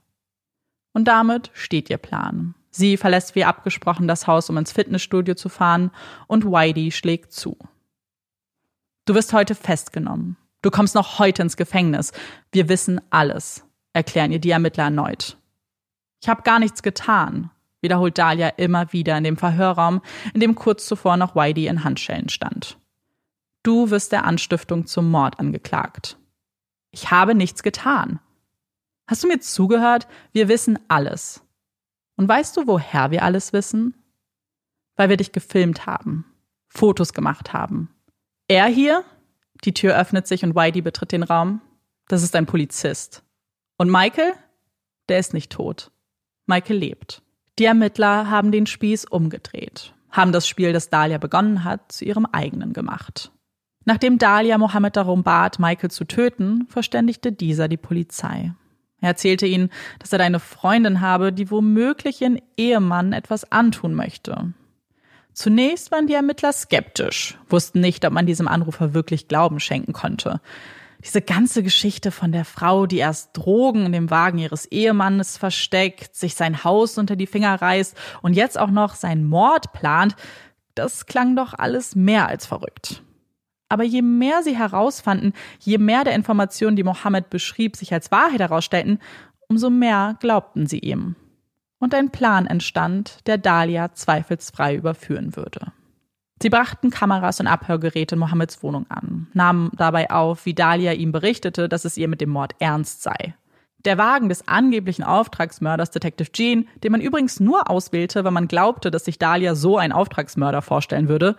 Und 0.92 1.06
damit 1.06 1.50
steht 1.54 1.90
ihr 1.90 1.98
Plan. 1.98 2.54
Sie 2.70 2.96
verlässt 2.96 3.34
wie 3.34 3.44
abgesprochen 3.44 4.06
das 4.06 4.26
Haus, 4.26 4.48
um 4.50 4.56
ins 4.56 4.72
Fitnessstudio 4.72 5.34
zu 5.34 5.48
fahren, 5.48 5.90
und 6.26 6.44
Whitey 6.44 6.92
schlägt 6.92 7.32
zu. 7.32 7.56
Du 9.06 9.14
wirst 9.14 9.32
heute 9.32 9.54
festgenommen. 9.54 10.36
Du 10.62 10.70
kommst 10.70 10.94
noch 10.94 11.18
heute 11.18 11.42
ins 11.42 11.56
Gefängnis. 11.56 12.12
Wir 12.52 12.68
wissen 12.68 13.00
alles 13.10 13.64
erklären 13.92 14.32
ihr 14.32 14.38
die 14.38 14.50
Ermittler 14.50 14.84
erneut. 14.84 15.36
Ich 16.22 16.28
habe 16.28 16.42
gar 16.42 16.58
nichts 16.58 16.82
getan, 16.82 17.50
wiederholt 17.80 18.18
Dahlia 18.18 18.48
immer 18.48 18.92
wieder 18.92 19.16
in 19.16 19.24
dem 19.24 19.36
Verhörraum, 19.36 20.02
in 20.34 20.40
dem 20.40 20.54
kurz 20.54 20.86
zuvor 20.86 21.16
noch 21.16 21.34
Whitey 21.34 21.66
in 21.66 21.84
Handschellen 21.84 22.28
stand. 22.28 22.78
Du 23.62 23.90
wirst 23.90 24.12
der 24.12 24.24
Anstiftung 24.24 24.86
zum 24.86 25.10
Mord 25.10 25.38
angeklagt. 25.38 26.16
Ich 26.90 27.10
habe 27.10 27.34
nichts 27.34 27.62
getan. 27.62 28.20
Hast 29.06 29.22
du 29.22 29.28
mir 29.28 29.40
zugehört? 29.40 30.06
Wir 30.32 30.48
wissen 30.48 30.78
alles. 30.88 31.42
Und 32.16 32.28
weißt 32.28 32.56
du, 32.56 32.66
woher 32.66 33.10
wir 33.10 33.22
alles 33.22 33.52
wissen? 33.52 33.94
Weil 34.96 35.08
wir 35.08 35.16
dich 35.16 35.32
gefilmt 35.32 35.86
haben, 35.86 36.24
Fotos 36.68 37.12
gemacht 37.12 37.52
haben. 37.52 37.94
Er 38.48 38.66
hier? 38.66 39.04
Die 39.64 39.74
Tür 39.74 39.98
öffnet 39.98 40.26
sich 40.26 40.44
und 40.44 40.54
Whitey 40.54 40.82
betritt 40.82 41.12
den 41.12 41.22
Raum. 41.22 41.60
Das 42.08 42.22
ist 42.22 42.34
ein 42.36 42.46
Polizist. 42.46 43.22
Und 43.78 43.90
Michael? 43.90 44.32
Der 45.08 45.18
ist 45.18 45.34
nicht 45.34 45.52
tot. 45.52 45.90
Michael 46.46 46.76
lebt. 46.76 47.22
Die 47.58 47.64
Ermittler 47.64 48.30
haben 48.30 48.52
den 48.52 48.66
Spieß 48.66 49.04
umgedreht, 49.04 49.94
haben 50.10 50.32
das 50.32 50.48
Spiel, 50.48 50.72
das 50.72 50.88
Dahlia 50.88 51.18
begonnen 51.18 51.62
hat, 51.64 51.92
zu 51.92 52.04
ihrem 52.04 52.26
eigenen 52.26 52.72
gemacht. 52.72 53.32
Nachdem 53.84 54.18
Dahlia 54.18 54.58
Mohammed 54.58 54.96
darum 54.96 55.22
bat, 55.22 55.58
Michael 55.58 55.90
zu 55.90 56.04
töten, 56.04 56.66
verständigte 56.68 57.32
dieser 57.32 57.68
die 57.68 57.78
Polizei. 57.78 58.52
Er 59.00 59.08
erzählte 59.08 59.46
ihnen, 59.46 59.70
dass 59.98 60.12
er 60.12 60.20
eine 60.20 60.40
Freundin 60.40 61.00
habe, 61.00 61.32
die 61.32 61.50
womöglich 61.50 62.20
ihren 62.20 62.40
Ehemann 62.56 63.12
etwas 63.12 63.50
antun 63.50 63.94
möchte. 63.94 64.52
Zunächst 65.32 65.90
waren 65.90 66.06
die 66.06 66.14
Ermittler 66.14 66.52
skeptisch, 66.52 67.38
wussten 67.48 67.80
nicht, 67.80 68.04
ob 68.04 68.12
man 68.12 68.26
diesem 68.26 68.48
Anrufer 68.48 68.92
wirklich 68.92 69.28
Glauben 69.28 69.60
schenken 69.60 69.94
konnte. 69.94 70.40
Diese 71.02 71.22
ganze 71.22 71.62
Geschichte 71.62 72.10
von 72.10 72.30
der 72.30 72.44
Frau, 72.44 72.84
die 72.84 72.98
erst 72.98 73.30
Drogen 73.32 73.86
in 73.86 73.92
dem 73.92 74.10
Wagen 74.10 74.36
ihres 74.36 74.66
Ehemannes 74.66 75.38
versteckt, 75.38 76.14
sich 76.14 76.34
sein 76.34 76.62
Haus 76.62 76.98
unter 76.98 77.16
die 77.16 77.26
Finger 77.26 77.54
reißt 77.62 77.96
und 78.20 78.34
jetzt 78.34 78.58
auch 78.58 78.70
noch 78.70 78.94
seinen 78.94 79.24
Mord 79.24 79.72
plant, 79.72 80.14
das 80.74 81.06
klang 81.06 81.36
doch 81.36 81.54
alles 81.54 81.96
mehr 81.96 82.28
als 82.28 82.44
verrückt. 82.44 83.02
Aber 83.70 83.84
je 83.84 84.02
mehr 84.02 84.42
sie 84.42 84.58
herausfanden, 84.58 85.32
je 85.60 85.78
mehr 85.78 86.04
der 86.04 86.14
Informationen, 86.14 86.76
die 86.76 86.82
Mohammed 86.82 87.30
beschrieb, 87.30 87.76
sich 87.76 87.92
als 87.94 88.10
Wahrheit 88.10 88.40
herausstellten, 88.40 88.98
umso 89.48 89.70
mehr 89.70 90.16
glaubten 90.20 90.66
sie 90.66 90.80
ihm. 90.80 91.14
Und 91.78 91.94
ein 91.94 92.10
Plan 92.10 92.46
entstand, 92.46 93.26
der 93.26 93.38
Dahlia 93.38 93.94
zweifelsfrei 93.94 94.74
überführen 94.74 95.36
würde. 95.36 95.72
Sie 96.42 96.50
brachten 96.50 96.90
Kameras 96.90 97.38
und 97.38 97.46
Abhörgeräte 97.46 98.16
in 98.16 98.18
Mohammeds 98.18 98.62
Wohnung 98.62 98.86
an, 98.88 99.28
nahmen 99.34 99.70
dabei 99.76 100.10
auf, 100.10 100.46
wie 100.46 100.54
Dahlia 100.54 100.92
ihm 100.92 101.12
berichtete, 101.12 101.68
dass 101.68 101.84
es 101.84 101.96
ihr 101.96 102.08
mit 102.08 102.20
dem 102.20 102.30
Mord 102.30 102.54
ernst 102.58 103.02
sei. 103.02 103.34
Der 103.84 103.96
Wagen 103.96 104.28
des 104.28 104.46
angeblichen 104.46 105.02
Auftragsmörders 105.02 105.90
Detective 105.90 106.30
Jean, 106.32 106.68
den 106.84 106.92
man 106.92 107.00
übrigens 107.00 107.40
nur 107.40 107.70
auswählte, 107.70 108.24
weil 108.24 108.30
man 108.30 108.48
glaubte, 108.48 108.90
dass 108.90 109.06
sich 109.06 109.18
Dahlia 109.18 109.54
so 109.54 109.78
einen 109.78 109.92
Auftragsmörder 109.92 110.60
vorstellen 110.60 111.08
würde, 111.08 111.36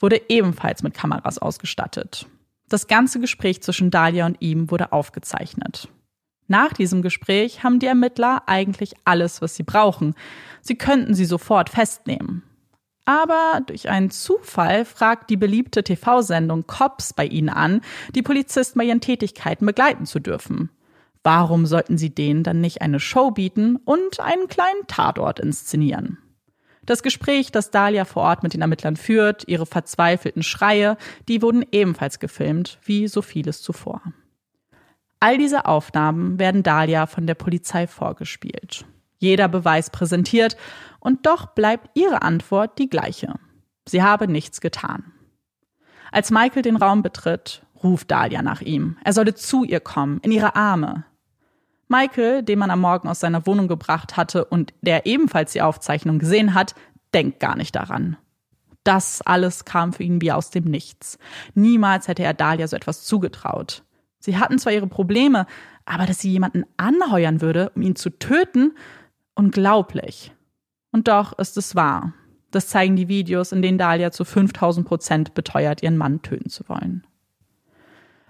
wurde 0.00 0.20
ebenfalls 0.28 0.82
mit 0.82 0.94
Kameras 0.94 1.38
ausgestattet. 1.38 2.26
Das 2.68 2.88
ganze 2.88 3.20
Gespräch 3.20 3.62
zwischen 3.62 3.90
Dahlia 3.90 4.26
und 4.26 4.38
ihm 4.40 4.70
wurde 4.70 4.92
aufgezeichnet. 4.92 5.88
Nach 6.48 6.72
diesem 6.72 7.00
Gespräch 7.00 7.62
haben 7.62 7.78
die 7.78 7.86
Ermittler 7.86 8.42
eigentlich 8.46 8.94
alles, 9.04 9.40
was 9.40 9.54
sie 9.54 9.62
brauchen. 9.62 10.14
Sie 10.60 10.76
könnten 10.76 11.14
sie 11.14 11.24
sofort 11.24 11.70
festnehmen. 11.70 12.42
Aber 13.06 13.60
durch 13.66 13.88
einen 13.88 14.10
Zufall 14.10 14.84
fragt 14.84 15.30
die 15.30 15.36
beliebte 15.36 15.84
TV-Sendung 15.84 16.66
Cops 16.66 17.12
bei 17.12 17.26
ihnen 17.26 17.50
an, 17.50 17.82
die 18.14 18.22
Polizisten 18.22 18.78
bei 18.78 18.84
ihren 18.84 19.00
Tätigkeiten 19.00 19.66
begleiten 19.66 20.06
zu 20.06 20.20
dürfen. 20.20 20.70
Warum 21.24 21.64
sollten 21.64 21.96
sie 21.96 22.14
denen 22.14 22.42
dann 22.42 22.60
nicht 22.60 22.82
eine 22.82 23.00
Show 23.00 23.30
bieten 23.30 23.76
und 23.76 24.20
einen 24.20 24.46
kleinen 24.46 24.86
Tatort 24.86 25.40
inszenieren? 25.40 26.18
Das 26.84 27.02
Gespräch, 27.02 27.50
das 27.50 27.70
Dahlia 27.70 28.04
vor 28.04 28.24
Ort 28.24 28.42
mit 28.42 28.52
den 28.52 28.60
Ermittlern 28.60 28.96
führt, 28.96 29.48
ihre 29.48 29.64
verzweifelten 29.64 30.42
Schreie, 30.42 30.98
die 31.28 31.40
wurden 31.40 31.64
ebenfalls 31.72 32.18
gefilmt, 32.18 32.78
wie 32.84 33.08
so 33.08 33.22
vieles 33.22 33.62
zuvor. 33.62 34.02
All 35.18 35.38
diese 35.38 35.64
Aufnahmen 35.64 36.38
werden 36.38 36.62
Dahlia 36.62 37.06
von 37.06 37.26
der 37.26 37.34
Polizei 37.34 37.86
vorgespielt. 37.86 38.84
Jeder 39.16 39.48
Beweis 39.48 39.88
präsentiert 39.88 40.58
und 41.00 41.24
doch 41.24 41.46
bleibt 41.46 41.88
ihre 41.94 42.20
Antwort 42.20 42.78
die 42.78 42.90
gleiche. 42.90 43.32
Sie 43.88 44.02
habe 44.02 44.28
nichts 44.28 44.60
getan. 44.60 45.12
Als 46.12 46.30
Michael 46.30 46.60
den 46.60 46.76
Raum 46.76 47.00
betritt, 47.00 47.62
ruft 47.82 48.10
Dahlia 48.10 48.42
nach 48.42 48.60
ihm. 48.60 48.98
Er 49.02 49.14
solle 49.14 49.34
zu 49.34 49.64
ihr 49.64 49.80
kommen, 49.80 50.20
in 50.20 50.30
ihre 50.30 50.54
Arme. 50.56 51.06
Michael, 51.88 52.42
den 52.42 52.58
man 52.58 52.70
am 52.70 52.80
Morgen 52.80 53.08
aus 53.08 53.20
seiner 53.20 53.46
Wohnung 53.46 53.68
gebracht 53.68 54.16
hatte 54.16 54.44
und 54.44 54.72
der 54.82 55.06
ebenfalls 55.06 55.52
die 55.52 55.62
Aufzeichnung 55.62 56.18
gesehen 56.18 56.54
hat, 56.54 56.74
denkt 57.12 57.40
gar 57.40 57.56
nicht 57.56 57.74
daran. 57.76 58.16
Das 58.84 59.22
alles 59.22 59.64
kam 59.64 59.92
für 59.92 60.02
ihn 60.02 60.20
wie 60.20 60.32
aus 60.32 60.50
dem 60.50 60.64
Nichts. 60.64 61.18
Niemals 61.54 62.06
hätte 62.08 62.22
er 62.22 62.34
Dahlia 62.34 62.68
so 62.68 62.76
etwas 62.76 63.04
zugetraut. 63.04 63.82
Sie 64.18 64.38
hatten 64.38 64.58
zwar 64.58 64.72
ihre 64.72 64.86
Probleme, 64.86 65.46
aber 65.84 66.06
dass 66.06 66.20
sie 66.20 66.30
jemanden 66.30 66.64
anheuern 66.76 67.40
würde, 67.40 67.70
um 67.74 67.82
ihn 67.82 67.96
zu 67.96 68.10
töten, 68.10 68.72
unglaublich. 69.34 70.32
Und 70.92 71.08
doch 71.08 71.38
ist 71.38 71.56
es 71.56 71.74
wahr. 71.74 72.14
Das 72.50 72.68
zeigen 72.68 72.94
die 72.94 73.08
Videos, 73.08 73.52
in 73.52 73.62
denen 73.62 73.78
Dahlia 73.78 74.12
zu 74.12 74.24
5000 74.24 74.86
Prozent 74.86 75.34
beteuert, 75.34 75.82
ihren 75.82 75.96
Mann 75.96 76.22
töten 76.22 76.50
zu 76.50 76.68
wollen. 76.68 77.06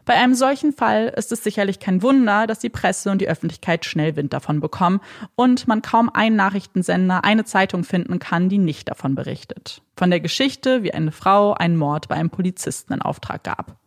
Bei 0.04 0.14
einem 0.14 0.34
solchen 0.34 0.72
Fall 0.72 1.12
ist 1.16 1.32
es 1.32 1.42
sicherlich 1.42 1.80
kein 1.80 2.02
Wunder, 2.02 2.46
dass 2.46 2.58
die 2.58 2.68
Presse 2.68 3.10
und 3.10 3.20
die 3.20 3.28
Öffentlichkeit 3.28 3.86
schnell 3.86 4.16
Wind 4.16 4.34
davon 4.34 4.60
bekommen 4.60 5.00
und 5.34 5.66
man 5.66 5.80
kaum 5.80 6.10
einen 6.12 6.36
Nachrichtensender, 6.36 7.24
eine 7.24 7.44
Zeitung 7.44 7.84
finden 7.84 8.18
kann, 8.18 8.50
die 8.50 8.58
nicht 8.58 8.90
davon 8.90 9.14
berichtet. 9.14 9.80
Von 9.96 10.10
der 10.10 10.20
Geschichte, 10.20 10.82
wie 10.82 10.92
eine 10.92 11.10
Frau 11.10 11.54
einen 11.54 11.78
Mord 11.78 12.08
bei 12.08 12.16
einem 12.16 12.28
Polizisten 12.28 12.92
in 12.92 13.00
Auftrag 13.02 13.44
gab. 13.44 13.78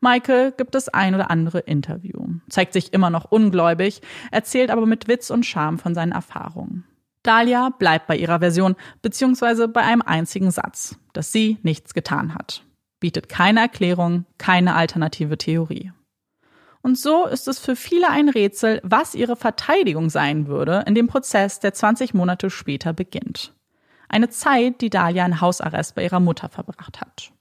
Michael 0.00 0.52
gibt 0.52 0.76
das 0.76 0.88
ein 0.88 1.16
oder 1.16 1.28
andere 1.28 1.58
Interview, 1.58 2.20
zeigt 2.48 2.72
sich 2.72 2.92
immer 2.92 3.10
noch 3.10 3.24
ungläubig, 3.24 4.00
erzählt 4.30 4.70
aber 4.70 4.86
mit 4.86 5.08
Witz 5.08 5.28
und 5.30 5.44
Charme 5.44 5.78
von 5.78 5.92
seinen 5.92 6.12
Erfahrungen. 6.12 6.84
Dahlia 7.24 7.70
bleibt 7.70 8.06
bei 8.06 8.16
ihrer 8.16 8.38
Version, 8.38 8.76
beziehungsweise 9.02 9.66
bei 9.66 9.80
einem 9.80 10.02
einzigen 10.02 10.52
Satz, 10.52 10.96
dass 11.14 11.32
sie 11.32 11.58
nichts 11.62 11.94
getan 11.94 12.32
hat 12.36 12.62
bietet 13.00 13.28
keine 13.28 13.60
Erklärung, 13.60 14.24
keine 14.38 14.74
alternative 14.74 15.38
Theorie. 15.38 15.92
Und 16.82 16.98
so 16.98 17.26
ist 17.26 17.48
es 17.48 17.58
für 17.58 17.76
viele 17.76 18.08
ein 18.08 18.28
Rätsel, 18.28 18.80
was 18.82 19.14
ihre 19.14 19.36
Verteidigung 19.36 20.10
sein 20.10 20.46
würde 20.46 20.84
in 20.86 20.94
dem 20.94 21.08
Prozess, 21.08 21.60
der 21.60 21.74
20 21.74 22.14
Monate 22.14 22.50
später 22.50 22.92
beginnt. 22.92 23.52
Eine 24.08 24.30
Zeit, 24.30 24.80
die 24.80 24.90
Dahlia 24.90 25.26
in 25.26 25.40
Hausarrest 25.40 25.94
bei 25.94 26.04
ihrer 26.04 26.20
Mutter 26.20 26.48
verbracht 26.48 27.00
hat. 27.00 27.32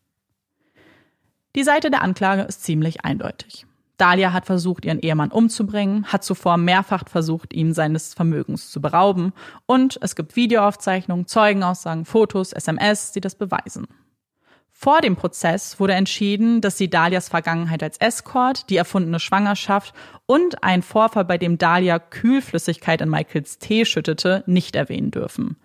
Die 1.55 1.63
Seite 1.63 1.89
der 1.89 2.01
Anklage 2.01 2.41
ist 2.43 2.63
ziemlich 2.63 3.05
eindeutig. 3.05 3.65
Dahlia 3.97 4.31
hat 4.31 4.45
versucht, 4.45 4.85
ihren 4.85 4.99
Ehemann 4.99 5.31
umzubringen, 5.31 6.05
hat 6.05 6.23
zuvor 6.23 6.57
mehrfach 6.57 7.07
versucht, 7.07 7.53
ihn 7.53 7.73
seines 7.73 8.13
Vermögens 8.13 8.69
zu 8.69 8.79
berauben 8.79 9.33
und 9.65 9.97
es 10.01 10.15
gibt 10.15 10.35
Videoaufzeichnungen, 10.35 11.25
Zeugenaussagen, 11.25 12.05
Fotos, 12.05 12.53
SMS, 12.53 13.11
die 13.11 13.21
das 13.21 13.33
beweisen. 13.33 13.87
Vor 14.79 15.01
dem 15.01 15.15
Prozess 15.15 15.79
wurde 15.79 15.95
entschieden, 15.95 16.61
dass 16.61 16.77
sie 16.77 16.87
Dalias 16.87 17.29
Vergangenheit 17.29 17.81
als 17.81 17.97
Escort, 17.97 18.69
die 18.69 18.77
erfundene 18.77 19.19
Schwangerschaft 19.19 19.95
und 20.27 20.63
ein 20.63 20.83
Vorfall, 20.83 21.25
bei 21.25 21.39
dem 21.39 21.57
Dalia 21.57 21.97
Kühlflüssigkeit 21.97 23.01
in 23.01 23.09
Michaels 23.09 23.57
Tee 23.57 23.85
schüttete, 23.85 24.43
nicht 24.45 24.75
erwähnen 24.75 25.09
dürfen. 25.09 25.57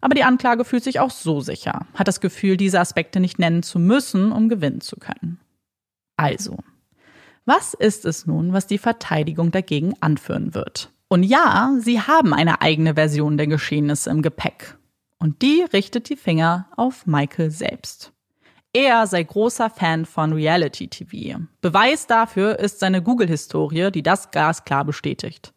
Aber 0.00 0.14
die 0.14 0.22
Anklage 0.22 0.64
fühlt 0.64 0.84
sich 0.84 1.00
auch 1.00 1.10
so 1.10 1.40
sicher, 1.40 1.88
hat 1.94 2.06
das 2.06 2.20
Gefühl, 2.20 2.56
diese 2.56 2.78
Aspekte 2.78 3.18
nicht 3.18 3.40
nennen 3.40 3.64
zu 3.64 3.80
müssen, 3.80 4.30
um 4.30 4.48
gewinnen 4.48 4.80
zu 4.80 4.94
können. 4.94 5.40
Also, 6.16 6.56
was 7.44 7.74
ist 7.74 8.04
es 8.04 8.26
nun, 8.26 8.52
was 8.52 8.68
die 8.68 8.78
Verteidigung 8.78 9.50
dagegen 9.50 9.94
anführen 9.98 10.54
wird? 10.54 10.92
Und 11.08 11.24
ja, 11.24 11.72
sie 11.80 12.00
haben 12.00 12.32
eine 12.32 12.62
eigene 12.62 12.94
Version 12.94 13.38
der 13.38 13.48
Geschehnisse 13.48 14.08
im 14.10 14.22
Gepäck. 14.22 14.78
Und 15.18 15.42
die 15.42 15.64
richtet 15.72 16.08
die 16.08 16.16
Finger 16.16 16.68
auf 16.76 17.06
Michael 17.06 17.50
selbst. 17.50 18.12
Er 18.74 19.06
sei 19.06 19.22
großer 19.22 19.68
Fan 19.68 20.06
von 20.06 20.32
Reality 20.32 20.88
TV. 20.88 21.40
Beweis 21.60 22.06
dafür 22.06 22.58
ist 22.58 22.80
seine 22.80 23.02
Google-Historie, 23.02 23.90
die 23.90 24.02
das 24.02 24.30
glasklar 24.30 24.86
bestätigt. 24.86 25.52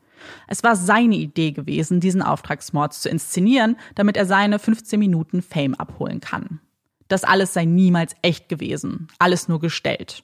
Es 0.47 0.63
war 0.63 0.75
seine 0.75 1.15
Idee 1.15 1.51
gewesen, 1.51 2.01
diesen 2.01 2.21
Auftragsmord 2.21 2.93
zu 2.93 3.07
inszenieren, 3.07 3.77
damit 3.95 4.17
er 4.17 4.25
seine 4.25 4.59
15 4.59 4.99
Minuten 4.99 5.41
Fame 5.41 5.75
abholen 5.75 6.19
kann. 6.19 6.59
Das 7.07 7.23
alles 7.23 7.53
sei 7.53 7.63
niemals 7.63 8.15
echt 8.21 8.49
gewesen, 8.49 9.07
alles 9.17 9.47
nur 9.47 9.61
gestellt. 9.61 10.23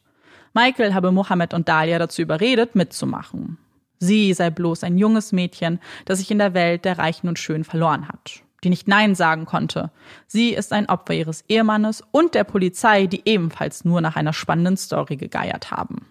Michael 0.54 0.94
habe 0.94 1.14
Mohammed 1.14 1.54
und 1.54 1.70
Dahlia 1.70 1.98
dazu 1.98 2.22
überredet, 2.22 2.76
mitzumachen. 2.76 3.58
Sie 4.00 4.34
sei 4.34 4.50
bloß 4.50 4.84
ein 4.84 4.98
junges 4.98 5.32
Mädchen, 5.32 5.80
das 6.04 6.18
sich 6.18 6.30
in 6.30 6.40
der 6.40 6.54
Welt 6.54 6.84
der 6.84 6.98
Reichen 6.98 7.30
und 7.30 7.40
Schönen 7.40 7.64
verloren 7.64 8.10
hat 8.10 8.44
die 8.64 8.70
nicht 8.70 8.88
Nein 8.88 9.16
sagen 9.16 9.46
konnte. 9.46 9.92
Sie 10.28 10.54
ist 10.54 10.74
ein 10.74 10.90
Opfer 10.90 11.14
ihres 11.14 11.44
Ehemannes 11.48 12.04
und 12.12 12.36
der 12.36 12.44
Polizei, 12.44 13.08
die 13.08 13.22
ebenfalls 13.26 13.86
nur 13.86 14.02
nach 14.02 14.16
einer 14.16 14.34
spannenden 14.34 14.78
Story 14.78 15.18
gegeiert 15.18 15.72
haben. 15.72 16.06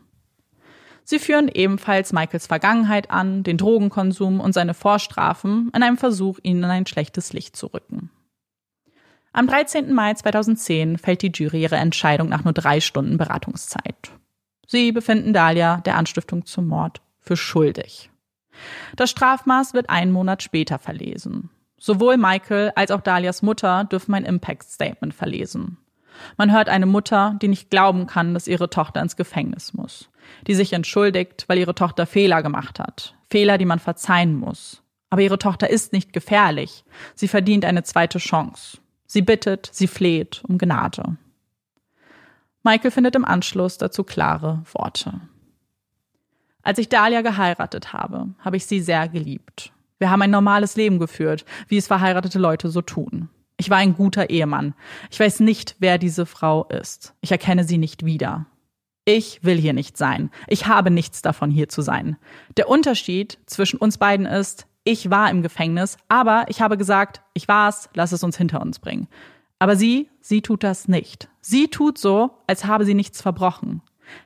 Sie 1.05 1.19
führen 1.19 1.49
ebenfalls 1.49 2.13
Michaels 2.13 2.47
Vergangenheit 2.47 3.11
an, 3.11 3.43
den 3.43 3.57
Drogenkonsum 3.57 4.41
und 4.41 4.53
seine 4.53 4.75
Vorstrafen 4.75 5.71
in 5.75 5.83
einem 5.83 5.97
Versuch, 5.97 6.39
ihn 6.43 6.59
in 6.59 6.65
ein 6.65 6.87
schlechtes 6.87 7.33
Licht 7.33 7.57
zu 7.57 7.67
rücken. 7.67 8.11
Am 9.33 9.47
13. 9.47 9.93
Mai 9.93 10.15
2010 10.15 10.99
fällt 10.99 11.23
die 11.23 11.33
Jury 11.33 11.63
ihre 11.63 11.77
Entscheidung 11.77 12.29
nach 12.29 12.45
nur 12.45 12.53
drei 12.53 12.81
Stunden 12.81 13.17
Beratungszeit. 13.17 14.11
Sie 14.67 14.93
befinden 14.93 15.33
Dahlia 15.33 15.79
der 15.79 15.97
Anstiftung 15.97 16.47
zum 16.47 16.69
Mord 16.69 17.01
für 17.21 17.37
schuldig. 17.37 18.11
Das 18.97 19.11
Strafmaß 19.11 19.75
wird 19.75 19.91
einen 19.91 20.13
Monat 20.13 20.43
später 20.43 20.79
verlesen. 20.79 21.51
Sowohl 21.81 22.19
Michael 22.19 22.73
als 22.77 22.91
auch 22.91 23.01
Dalias 23.01 23.41
Mutter 23.41 23.85
dürfen 23.85 24.15
ein 24.15 24.27
Impact 24.27 24.65
Statement 24.65 25.15
verlesen. 25.15 25.79
Man 26.37 26.53
hört 26.53 26.69
eine 26.69 26.85
Mutter, 26.85 27.39
die 27.41 27.49
nicht 27.49 27.71
glauben 27.71 28.07
kann, 28.07 28.35
dass 28.35 28.47
ihre 28.47 28.69
Tochter 28.69 29.01
ins 29.01 29.17
Gefängnis 29.17 29.73
muss, 29.73 30.11
die 30.47 30.55
sich 30.55 30.75
entschuldigt, 30.75 31.47
weil 31.49 31.57
ihre 31.57 31.75
Tochter 31.75 32.05
Fehler 32.05 32.43
gemacht 32.43 32.79
hat, 32.79 33.15
Fehler, 33.31 33.57
die 33.57 33.65
man 33.65 33.79
verzeihen 33.79 34.37
muss. 34.37 34.83
Aber 35.09 35.23
ihre 35.23 35.39
Tochter 35.39 35.71
ist 35.71 35.95
nicht 35.95 36.13
gefährlich, 36.13 36.85
sie 37.15 37.29
verdient 37.29 37.65
eine 37.65 37.83
zweite 37.83 38.19
Chance. 38.19 38.79
Sie 39.07 39.23
bittet, 39.23 39.71
sie 39.73 39.89
fleht 39.89 40.43
um 40.47 40.59
Gnade. 40.59 41.17
Michael 42.63 42.91
findet 42.91 43.17
im 43.17 43.25
Anschluss 43.25 43.79
dazu 43.79 44.05
klare 44.05 44.63
Worte. 44.73 45.19
Als 46.63 46.79
ich 46.79 46.91
Dahlia 46.91 47.23
geheiratet 47.23 47.95
habe, 47.95 48.29
habe 48.41 48.59
ich 48.59 48.67
sie 48.67 48.81
sehr 48.81 49.09
geliebt. 49.09 49.73
Wir 50.01 50.11
haben 50.11 50.23
ein 50.23 50.31
normales 50.31 50.77
Leben 50.77 50.99
geführt, 50.99 51.45
wie 51.69 51.77
es 51.77 51.87
verheiratete 51.87 52.39
Leute 52.39 52.71
so 52.71 52.81
tun. 52.81 53.29
Ich 53.59 53.69
war 53.69 53.77
ein 53.77 53.95
guter 53.95 54.31
Ehemann. 54.31 54.75
Ich 55.11 55.21
weiß 55.21 55.41
nicht, 55.41 55.77
wer 55.79 55.99
diese 55.99 56.25
Frau 56.25 56.65
ist. 56.65 57.15
Ich 57.21 57.31
erkenne 57.31 57.65
sie 57.65 57.77
nicht 57.77 58.07
wieder. 58.07 58.47
Ich 59.05 59.45
will 59.45 59.59
hier 59.59 59.75
nicht 59.75 59.99
sein. 59.99 60.31
Ich 60.47 60.67
habe 60.67 60.91
nichts 60.91 61.21
davon, 61.21 61.51
hier 61.51 61.69
zu 61.69 61.83
sein. 61.83 62.17
Der 62.57 62.71
Unterschied 62.71 63.39
zwischen 63.45 63.79
uns 63.79 63.99
beiden 63.99 64.25
ist, 64.25 64.67
ich 64.85 65.11
war 65.11 65.31
im 65.31 65.43
Gefängnis, 65.43 65.99
aber 66.09 66.47
ich 66.49 66.63
habe 66.63 66.79
gesagt, 66.79 67.21
ich 67.35 67.47
war's, 67.47 67.91
lass 67.93 68.13
es 68.13 68.25
uns 68.25 68.39
hinter 68.39 68.63
uns 68.63 68.79
bringen. 68.79 69.09
Aber 69.59 69.77
sie, 69.77 70.09
sie 70.23 70.41
tut 70.41 70.65
das 70.65 70.89
nicht. 70.89 71.29
Sie 71.43 71.69
tut 71.69 71.99
so, 71.99 72.31
als 72.47 72.65
habe 72.65 72.87
sie 72.87 72.95
nichts 72.95 73.21
verbrochen. 73.21 73.83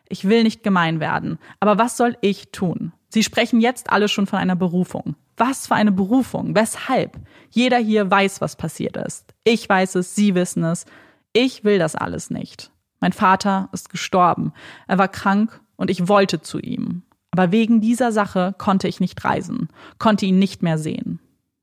Ich 0.09 0.29
will 0.29 0.45
nicht 0.45 0.63
gemein 0.63 1.01
werden, 1.01 1.39
aber 1.59 1.79
was 1.79 1.97
soll 1.97 2.17
ich 2.21 2.53
tun? 2.53 2.93
Sie 3.09 3.25
sprechen 3.25 3.61
jetzt 3.61 3.91
alle 3.91 4.09
schon 4.09 4.27
von 4.27 4.39
einer 4.39 4.57
Berufung. 4.57 5.17
Was 5.37 5.67
für 5.67 5.75
eine 5.75 5.93
Berufung? 5.93 6.55
Weshalb? 6.55 7.19
Jeder 7.51 7.79
hier 7.79 8.11
weiß, 8.11 8.41
was 8.41 8.57
passiert 8.57 8.97
ist. 8.97 9.35
Ich 9.43 9.69
weiß 9.69 9.97
es, 9.97 10.15
Sie 10.15 10.35
wissen 10.35 10.65
es. 10.65 10.87
Ich 11.33 11.65
will 11.65 11.79
das 11.79 11.97
alles 11.97 12.31
nicht. 12.31 12.71
Mein 13.01 13.13
Vater 13.13 13.69
ist 13.73 13.91
gestorben. 13.91 14.53
Er 14.87 14.99
war 14.99 15.09
krank 15.09 15.61
und 15.77 15.91
ich 15.91 16.09
wollte 16.09 16.41
zu 16.41 16.59
ihm. 16.61 17.03
Aber 17.33 17.51
wegen 17.51 17.81
dieser 17.81 18.13
Sache 18.13 18.55
konnte 18.59 18.87
ich 18.87 19.01
nicht 19.01 19.25
reisen, 19.25 19.69
konnte 19.99 20.25
ihn 20.25 20.39
nicht 20.39 20.63
mehr 20.63 20.79
sehen. 20.79 21.19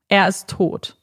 Er 0.08 0.28
ist 0.28 0.48
tot. 0.50 0.98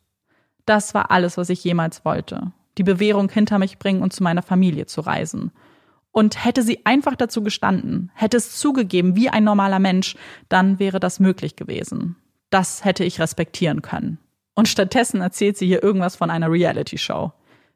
Das 0.67 0.93
war 0.93 1.09
alles, 1.09 1.37
was 1.37 1.49
ich 1.49 1.63
jemals 1.63 2.05
wollte. 2.05 2.51
Die 2.77 2.83
Bewährung 2.83 3.29
hinter 3.29 3.57
mich 3.57 3.79
bringen 3.79 4.03
und 4.03 4.13
zu 4.13 4.21
meiner 4.21 4.43
Familie 4.43 4.85
zu 4.85 5.01
reisen. 5.01 5.51
Und 6.11 6.45
hätte 6.45 6.61
sie 6.61 6.85
einfach 6.85 7.15
dazu 7.15 7.41
gestanden, 7.41 8.11
hätte 8.13 8.37
es 8.37 8.57
zugegeben 8.57 9.15
wie 9.15 9.29
ein 9.29 9.43
normaler 9.43 9.79
Mensch, 9.79 10.15
dann 10.47 10.77
wäre 10.77 10.99
das 10.99 11.19
möglich 11.19 11.55
gewesen. 11.55 12.15
Das 12.49 12.83
hätte 12.83 13.03
ich 13.03 13.19
respektieren 13.19 13.81
können. 13.81 14.19
Und 14.55 14.67
stattdessen 14.67 15.21
erzählt 15.21 15.57
sie 15.57 15.67
hier 15.67 15.83
irgendwas 15.83 16.15
von 16.15 16.29
einer 16.29 16.51
Reality-Show. 16.51 17.31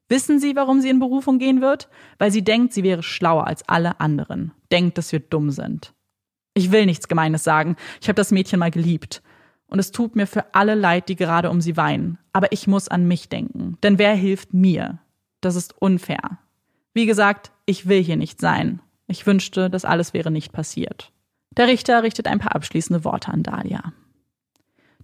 Wissen 0.09 0.39
Sie, 0.39 0.55
warum 0.55 0.81
sie 0.81 0.89
in 0.89 0.99
Berufung 0.99 1.39
gehen 1.39 1.61
wird? 1.61 1.89
Weil 2.19 2.31
sie 2.31 2.43
denkt, 2.43 2.73
sie 2.73 2.83
wäre 2.83 3.03
schlauer 3.03 3.47
als 3.47 3.67
alle 3.69 3.99
anderen. 3.99 4.51
Denkt, 4.71 4.97
dass 4.97 5.11
wir 5.11 5.19
dumm 5.19 5.49
sind. 5.49 5.93
Ich 6.53 6.71
will 6.71 6.85
nichts 6.85 7.07
Gemeines 7.07 7.43
sagen. 7.43 7.77
Ich 8.01 8.09
habe 8.09 8.15
das 8.15 8.31
Mädchen 8.31 8.59
mal 8.59 8.69
geliebt. 8.69 9.23
Und 9.65 9.79
es 9.79 9.91
tut 9.91 10.15
mir 10.15 10.27
für 10.27 10.53
alle 10.53 10.75
leid, 10.75 11.09
die 11.09 11.15
gerade 11.15 11.49
um 11.49 11.61
sie 11.61 11.77
weinen. 11.77 12.19
Aber 12.31 12.51
ich 12.51 12.67
muss 12.67 12.89
an 12.89 13.07
mich 13.07 13.29
denken. 13.29 13.77
Denn 13.81 13.97
wer 13.97 14.13
hilft 14.13 14.53
mir? 14.53 14.99
Das 15.41 15.55
ist 15.55 15.73
unfair. 15.81 16.37
Wie 16.93 17.05
gesagt, 17.05 17.51
ich 17.65 17.87
will 17.87 18.03
hier 18.03 18.17
nicht 18.17 18.39
sein. 18.39 18.81
Ich 19.07 19.25
wünschte, 19.25 19.69
das 19.69 19.85
alles 19.85 20.13
wäre 20.13 20.31
nicht 20.31 20.51
passiert. 20.51 21.11
Der 21.57 21.67
Richter 21.67 22.03
richtet 22.03 22.27
ein 22.27 22.39
paar 22.39 22.55
abschließende 22.55 23.03
Worte 23.03 23.31
an 23.31 23.41
Dahlia. 23.41 23.93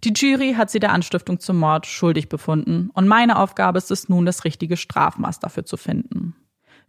Die 0.04 0.14
Jury 0.16 0.54
hat 0.54 0.70
sie 0.70 0.80
der 0.80 0.94
Anstiftung 0.94 1.40
zum 1.40 1.58
Mord 1.58 1.86
schuldig 1.86 2.30
befunden 2.30 2.90
und 2.94 3.08
meine 3.08 3.38
Aufgabe 3.38 3.78
ist 3.78 3.92
es 3.92 4.08
nun, 4.08 4.26
das 4.26 4.46
richtige 4.46 4.78
Strafmaß 4.78 5.40
dafür 5.40 5.66
zu 5.66 5.76
finden. 5.76 6.36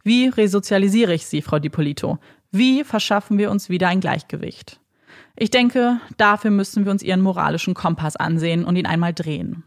Wie 0.02 0.28
resozialisiere 0.28 1.12
ich 1.12 1.26
sie, 1.26 1.42
Frau 1.42 1.58
Dipolito? 1.58 2.18
Wie 2.50 2.84
verschaffen 2.84 3.38
wir 3.38 3.50
uns 3.50 3.68
wieder 3.68 3.88
ein 3.88 4.00
Gleichgewicht? 4.00 4.80
Ich 5.36 5.50
denke, 5.50 6.00
dafür 6.16 6.50
müssen 6.50 6.84
wir 6.84 6.92
uns 6.92 7.02
ihren 7.02 7.20
moralischen 7.20 7.74
Kompass 7.74 8.16
ansehen 8.16 8.64
und 8.64 8.76
ihn 8.76 8.86
einmal 8.86 9.12
drehen. 9.12 9.64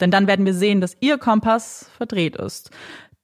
Denn 0.00 0.10
dann 0.10 0.26
werden 0.26 0.44
wir 0.44 0.54
sehen, 0.54 0.80
dass 0.80 0.96
ihr 1.00 1.18
Kompass 1.18 1.90
verdreht 1.96 2.36
ist. 2.36 2.70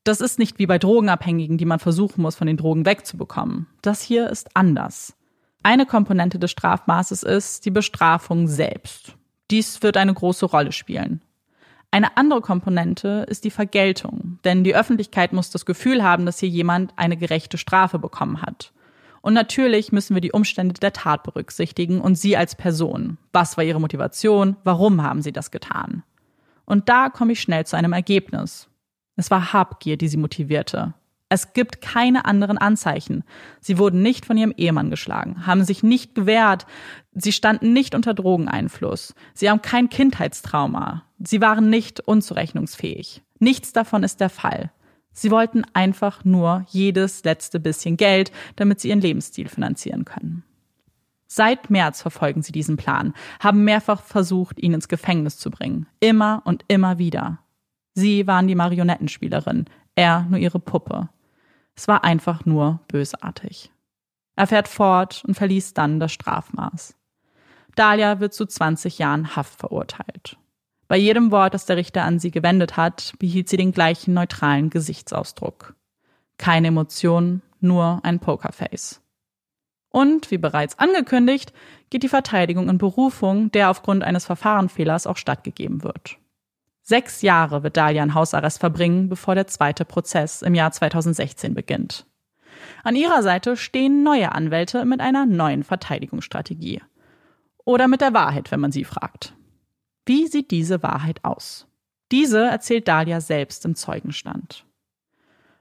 Das 0.04 0.20
ist 0.20 0.38
nicht 0.38 0.58
wie 0.58 0.66
bei 0.66 0.78
Drogenabhängigen, 0.78 1.58
die 1.58 1.64
man 1.64 1.78
versuchen 1.78 2.22
muss, 2.22 2.34
von 2.34 2.46
den 2.46 2.56
Drogen 2.56 2.86
wegzubekommen. 2.86 3.68
Das 3.82 4.02
hier 4.02 4.30
ist 4.30 4.56
anders. 4.56 5.14
Eine 5.62 5.86
Komponente 5.86 6.38
des 6.38 6.50
Strafmaßes 6.50 7.22
ist 7.22 7.64
die 7.66 7.70
Bestrafung 7.70 8.48
selbst. 8.48 9.16
Dies 9.52 9.82
wird 9.82 9.98
eine 9.98 10.14
große 10.14 10.46
Rolle 10.46 10.72
spielen. 10.72 11.20
Eine 11.90 12.16
andere 12.16 12.40
Komponente 12.40 13.26
ist 13.28 13.44
die 13.44 13.50
Vergeltung, 13.50 14.38
denn 14.44 14.64
die 14.64 14.74
Öffentlichkeit 14.74 15.34
muss 15.34 15.50
das 15.50 15.66
Gefühl 15.66 16.02
haben, 16.02 16.24
dass 16.24 16.38
hier 16.38 16.48
jemand 16.48 16.94
eine 16.96 17.18
gerechte 17.18 17.58
Strafe 17.58 17.98
bekommen 17.98 18.40
hat. 18.40 18.72
Und 19.20 19.34
natürlich 19.34 19.92
müssen 19.92 20.14
wir 20.14 20.22
die 20.22 20.32
Umstände 20.32 20.80
der 20.80 20.94
Tat 20.94 21.22
berücksichtigen 21.22 22.00
und 22.00 22.14
sie 22.14 22.34
als 22.34 22.54
Person. 22.54 23.18
Was 23.34 23.58
war 23.58 23.64
ihre 23.64 23.78
Motivation? 23.78 24.56
Warum 24.64 25.02
haben 25.02 25.20
sie 25.20 25.32
das 25.32 25.50
getan? 25.50 26.02
Und 26.64 26.88
da 26.88 27.10
komme 27.10 27.32
ich 27.32 27.42
schnell 27.42 27.66
zu 27.66 27.76
einem 27.76 27.92
Ergebnis. 27.92 28.68
Es 29.16 29.30
war 29.30 29.52
Habgier, 29.52 29.98
die 29.98 30.08
sie 30.08 30.16
motivierte. 30.16 30.94
Es 31.32 31.54
gibt 31.54 31.80
keine 31.80 32.26
anderen 32.26 32.58
Anzeichen. 32.58 33.24
Sie 33.58 33.78
wurden 33.78 34.02
nicht 34.02 34.26
von 34.26 34.36
ihrem 34.36 34.52
Ehemann 34.54 34.90
geschlagen, 34.90 35.46
haben 35.46 35.64
sich 35.64 35.82
nicht 35.82 36.14
gewehrt, 36.14 36.66
sie 37.14 37.32
standen 37.32 37.72
nicht 37.72 37.94
unter 37.94 38.12
Drogeneinfluss, 38.12 39.14
sie 39.32 39.48
haben 39.48 39.62
kein 39.62 39.88
Kindheitstrauma, 39.88 41.04
sie 41.18 41.40
waren 41.40 41.70
nicht 41.70 42.00
unzurechnungsfähig. 42.00 43.22
Nichts 43.38 43.72
davon 43.72 44.02
ist 44.02 44.20
der 44.20 44.28
Fall. 44.28 44.72
Sie 45.10 45.30
wollten 45.30 45.64
einfach 45.72 46.22
nur 46.22 46.66
jedes 46.68 47.24
letzte 47.24 47.60
bisschen 47.60 47.96
Geld, 47.96 48.30
damit 48.56 48.80
sie 48.80 48.90
ihren 48.90 49.00
Lebensstil 49.00 49.48
finanzieren 49.48 50.04
können. 50.04 50.44
Seit 51.28 51.70
März 51.70 52.02
verfolgen 52.02 52.42
sie 52.42 52.52
diesen 52.52 52.76
Plan, 52.76 53.14
haben 53.40 53.64
mehrfach 53.64 54.02
versucht, 54.02 54.62
ihn 54.62 54.74
ins 54.74 54.88
Gefängnis 54.88 55.38
zu 55.38 55.50
bringen. 55.50 55.86
Immer 55.98 56.42
und 56.44 56.62
immer 56.68 56.98
wieder. 56.98 57.38
Sie 57.94 58.26
waren 58.26 58.48
die 58.48 58.54
Marionettenspielerin, 58.54 59.64
er 59.94 60.26
nur 60.28 60.38
ihre 60.38 60.60
Puppe. 60.60 61.08
Es 61.74 61.88
war 61.88 62.04
einfach 62.04 62.44
nur 62.44 62.80
bösartig. 62.88 63.70
Er 64.36 64.46
fährt 64.46 64.68
fort 64.68 65.22
und 65.26 65.34
verließ 65.34 65.74
dann 65.74 66.00
das 66.00 66.12
Strafmaß. 66.12 66.96
Dahlia 67.74 68.20
wird 68.20 68.34
zu 68.34 68.46
20 68.46 68.98
Jahren 68.98 69.34
Haft 69.36 69.58
verurteilt. 69.58 70.36
Bei 70.88 70.96
jedem 70.96 71.30
Wort, 71.30 71.54
das 71.54 71.64
der 71.64 71.76
Richter 71.76 72.04
an 72.04 72.18
sie 72.18 72.30
gewendet 72.30 72.76
hat, 72.76 73.14
behielt 73.18 73.48
sie 73.48 73.56
den 73.56 73.72
gleichen 73.72 74.12
neutralen 74.12 74.68
Gesichtsausdruck. 74.68 75.74
Keine 76.36 76.68
Emotionen, 76.68 77.40
nur 77.60 78.00
ein 78.02 78.18
Pokerface. 78.18 79.00
Und, 79.88 80.30
wie 80.30 80.38
bereits 80.38 80.78
angekündigt, 80.78 81.52
geht 81.90 82.02
die 82.02 82.08
Verteidigung 82.08 82.68
in 82.68 82.78
Berufung, 82.78 83.50
der 83.52 83.70
aufgrund 83.70 84.02
eines 84.02 84.24
Verfahrenfehlers 84.24 85.06
auch 85.06 85.16
stattgegeben 85.16 85.82
wird. 85.82 86.18
Sechs 86.82 87.22
Jahre 87.22 87.62
wird 87.62 87.76
Dahlia 87.76 88.02
in 88.02 88.14
Hausarrest 88.14 88.58
verbringen, 88.58 89.08
bevor 89.08 89.34
der 89.34 89.46
zweite 89.46 89.84
Prozess 89.84 90.42
im 90.42 90.54
Jahr 90.54 90.72
2016 90.72 91.54
beginnt. 91.54 92.06
An 92.82 92.96
ihrer 92.96 93.22
Seite 93.22 93.56
stehen 93.56 94.02
neue 94.02 94.32
Anwälte 94.32 94.84
mit 94.84 95.00
einer 95.00 95.24
neuen 95.24 95.62
Verteidigungsstrategie. 95.62 96.82
Oder 97.64 97.86
mit 97.86 98.00
der 98.00 98.12
Wahrheit, 98.12 98.50
wenn 98.50 98.60
man 98.60 98.72
sie 98.72 98.84
fragt. 98.84 99.34
Wie 100.04 100.26
sieht 100.26 100.50
diese 100.50 100.82
Wahrheit 100.82 101.24
aus? 101.24 101.68
Diese 102.10 102.44
erzählt 102.44 102.88
Dahlia 102.88 103.20
selbst 103.20 103.64
im 103.64 103.76
Zeugenstand. 103.76 104.66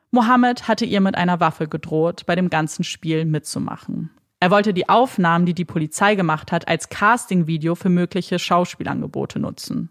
Mohammed 0.10 0.68
hatte 0.68 0.84
ihr 0.84 1.00
mit 1.00 1.16
einer 1.16 1.40
Waffe 1.40 1.68
gedroht, 1.68 2.26
bei 2.26 2.36
dem 2.36 2.50
ganzen 2.50 2.84
Spiel 2.84 3.24
mitzumachen. 3.26 4.10
Er 4.42 4.50
wollte 4.50 4.74
die 4.74 4.90
Aufnahmen, 4.90 5.46
die 5.46 5.54
die 5.54 5.66
Polizei 5.66 6.16
gemacht 6.16 6.52
hat, 6.52 6.68
als 6.68 6.90
Castingvideo 6.90 7.76
für 7.76 7.90
mögliche 7.90 8.40
Schauspielangebote 8.40 9.40
nutzen. 9.40 9.90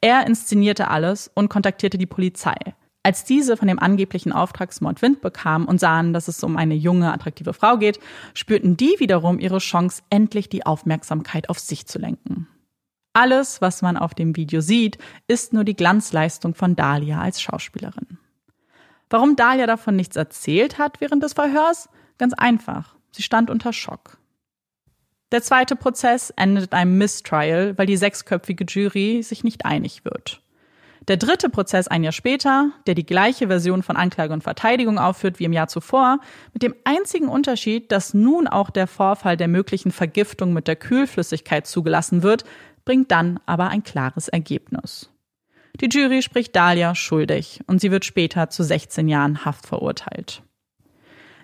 Er 0.00 0.26
inszenierte 0.26 0.88
alles 0.88 1.30
und 1.34 1.48
kontaktierte 1.48 1.98
die 1.98 2.06
Polizei. 2.06 2.54
Als 3.02 3.24
diese 3.24 3.58
von 3.58 3.68
dem 3.68 3.78
angeblichen 3.78 4.32
Auftragsmord 4.32 5.02
Wind 5.02 5.20
bekamen 5.20 5.68
und 5.68 5.78
sahen, 5.78 6.14
dass 6.14 6.26
es 6.26 6.42
um 6.42 6.56
eine 6.56 6.74
junge, 6.74 7.12
attraktive 7.12 7.52
Frau 7.52 7.76
geht, 7.76 8.00
spürten 8.32 8.78
die 8.78 8.96
wiederum 8.98 9.38
ihre 9.38 9.58
Chance, 9.58 10.02
endlich 10.08 10.48
die 10.48 10.64
Aufmerksamkeit 10.64 11.50
auf 11.50 11.58
sich 11.58 11.86
zu 11.86 11.98
lenken. 11.98 12.48
Alles, 13.12 13.60
was 13.60 13.82
man 13.82 13.98
auf 13.98 14.14
dem 14.14 14.34
Video 14.36 14.60
sieht, 14.60 14.98
ist 15.28 15.52
nur 15.52 15.64
die 15.64 15.76
Glanzleistung 15.76 16.54
von 16.54 16.76
Dahlia 16.76 17.20
als 17.20 17.42
Schauspielerin. 17.42 18.18
Warum 19.10 19.36
Dahlia 19.36 19.66
davon 19.66 19.96
nichts 19.96 20.16
erzählt 20.16 20.78
hat 20.78 21.00
während 21.00 21.22
des 21.22 21.34
Verhörs? 21.34 21.88
Ganz 22.18 22.32
einfach. 22.32 22.96
Sie 23.12 23.22
stand 23.22 23.50
unter 23.50 23.72
Schock. 23.72 24.18
Der 25.32 25.42
zweite 25.42 25.76
Prozess 25.76 26.30
endet 26.30 26.66
in 26.66 26.72
einem 26.72 26.98
Mistrial, 26.98 27.76
weil 27.76 27.86
die 27.86 27.96
sechsköpfige 27.96 28.64
Jury 28.64 29.22
sich 29.22 29.44
nicht 29.44 29.64
einig 29.64 30.04
wird. 30.04 30.40
Der 31.08 31.18
dritte 31.18 31.50
Prozess 31.50 31.86
ein 31.86 32.02
Jahr 32.02 32.12
später, 32.12 32.70
der 32.86 32.94
die 32.94 33.04
gleiche 33.04 33.48
Version 33.48 33.82
von 33.82 33.96
Anklage 33.96 34.32
und 34.32 34.42
Verteidigung 34.42 34.98
aufführt 34.98 35.38
wie 35.38 35.44
im 35.44 35.52
Jahr 35.52 35.68
zuvor, 35.68 36.18
mit 36.54 36.62
dem 36.62 36.74
einzigen 36.84 37.28
Unterschied, 37.28 37.92
dass 37.92 38.14
nun 38.14 38.46
auch 38.46 38.70
der 38.70 38.86
Vorfall 38.86 39.36
der 39.36 39.48
möglichen 39.48 39.92
Vergiftung 39.92 40.54
mit 40.54 40.66
der 40.66 40.76
Kühlflüssigkeit 40.76 41.66
zugelassen 41.66 42.22
wird, 42.22 42.44
bringt 42.86 43.10
dann 43.10 43.38
aber 43.44 43.68
ein 43.68 43.82
klares 43.82 44.28
Ergebnis. 44.28 45.10
Die 45.80 45.88
Jury 45.88 46.22
spricht 46.22 46.56
Dahlia 46.56 46.94
schuldig 46.94 47.60
und 47.66 47.80
sie 47.80 47.90
wird 47.90 48.04
später 48.04 48.48
zu 48.48 48.62
16 48.62 49.08
Jahren 49.08 49.44
Haft 49.44 49.66
verurteilt. 49.66 50.42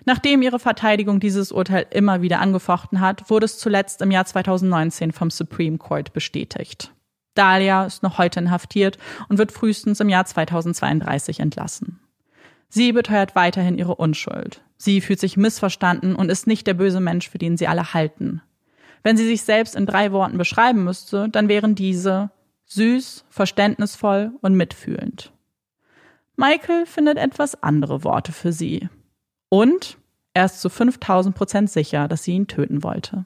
Nachdem 0.05 0.41
ihre 0.41 0.59
Verteidigung 0.59 1.19
dieses 1.19 1.51
Urteil 1.51 1.85
immer 1.91 2.21
wieder 2.21 2.39
angefochten 2.39 3.01
hat, 3.01 3.29
wurde 3.29 3.45
es 3.45 3.57
zuletzt 3.57 4.01
im 4.01 4.11
Jahr 4.11 4.25
2019 4.25 5.11
vom 5.11 5.29
Supreme 5.29 5.77
Court 5.77 6.13
bestätigt. 6.13 6.91
Dahlia 7.35 7.85
ist 7.85 8.03
noch 8.03 8.17
heute 8.17 8.39
inhaftiert 8.39 8.97
und 9.29 9.37
wird 9.37 9.51
frühestens 9.51 9.99
im 9.99 10.09
Jahr 10.09 10.25
2032 10.25 11.39
entlassen. 11.39 11.99
Sie 12.67 12.91
beteuert 12.91 13.35
weiterhin 13.35 13.77
ihre 13.77 13.95
Unschuld. 13.95 14.61
Sie 14.77 15.01
fühlt 15.01 15.19
sich 15.19 15.37
missverstanden 15.37 16.15
und 16.15 16.29
ist 16.29 16.47
nicht 16.47 16.65
der 16.67 16.73
böse 16.73 16.99
Mensch, 16.99 17.29
für 17.29 17.37
den 17.37 17.57
sie 17.57 17.67
alle 17.67 17.93
halten. 17.93 18.41
Wenn 19.03 19.17
sie 19.17 19.25
sich 19.25 19.43
selbst 19.43 19.75
in 19.75 19.85
drei 19.85 20.11
Worten 20.11 20.37
beschreiben 20.37 20.83
müsste, 20.83 21.29
dann 21.29 21.47
wären 21.47 21.75
diese 21.75 22.31
süß, 22.65 23.25
verständnisvoll 23.29 24.31
und 24.41 24.55
mitfühlend. 24.55 25.31
Michael 26.37 26.85
findet 26.85 27.17
etwas 27.17 27.61
andere 27.61 28.03
Worte 28.03 28.31
für 28.31 28.53
sie. 28.53 28.89
Und 29.51 29.97
Er 30.33 30.45
ist 30.45 30.61
zu 30.61 30.69
5000 30.69 31.35
Prozent 31.35 31.69
sicher, 31.69 32.07
dass 32.07 32.23
sie 32.23 32.31
ihn 32.31 32.47
töten 32.47 32.83
wollte. 32.83 33.25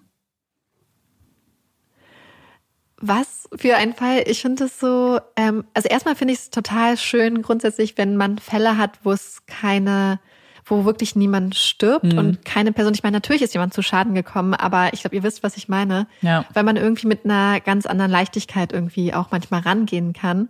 Was 2.99 3.47
für 3.55 3.75
ein 3.75 3.93
Fall. 3.93 4.23
Ich 4.25 4.41
finde 4.41 4.63
es 4.63 4.79
so, 4.79 5.19
ähm, 5.35 5.65
also 5.75 5.87
erstmal 5.87 6.15
finde 6.15 6.33
ich 6.33 6.39
es 6.39 6.49
total 6.49 6.97
schön 6.97 7.43
grundsätzlich, 7.43 7.95
wenn 7.99 8.17
man 8.17 8.39
Fälle 8.39 8.77
hat, 8.77 8.99
wo 9.03 9.11
es 9.11 9.45
keine, 9.45 10.19
wo 10.65 10.85
wirklich 10.85 11.15
niemand 11.15 11.53
stirbt 11.53 12.13
mhm. 12.13 12.17
und 12.17 12.45
keine 12.45 12.71
Person. 12.71 12.95
Ich 12.95 13.03
meine, 13.03 13.17
natürlich 13.17 13.43
ist 13.43 13.53
jemand 13.53 13.75
zu 13.75 13.83
Schaden 13.83 14.15
gekommen, 14.15 14.55
aber 14.55 14.93
ich 14.93 15.01
glaube, 15.01 15.15
ihr 15.15 15.21
wisst, 15.21 15.43
was 15.43 15.57
ich 15.57 15.69
meine. 15.69 16.07
Ja. 16.21 16.45
Weil 16.53 16.63
man 16.63 16.77
irgendwie 16.77 17.05
mit 17.05 17.23
einer 17.25 17.59
ganz 17.59 17.85
anderen 17.85 18.09
Leichtigkeit 18.09 18.73
irgendwie 18.73 19.13
auch 19.13 19.29
manchmal 19.29 19.61
rangehen 19.61 20.13
kann. 20.13 20.49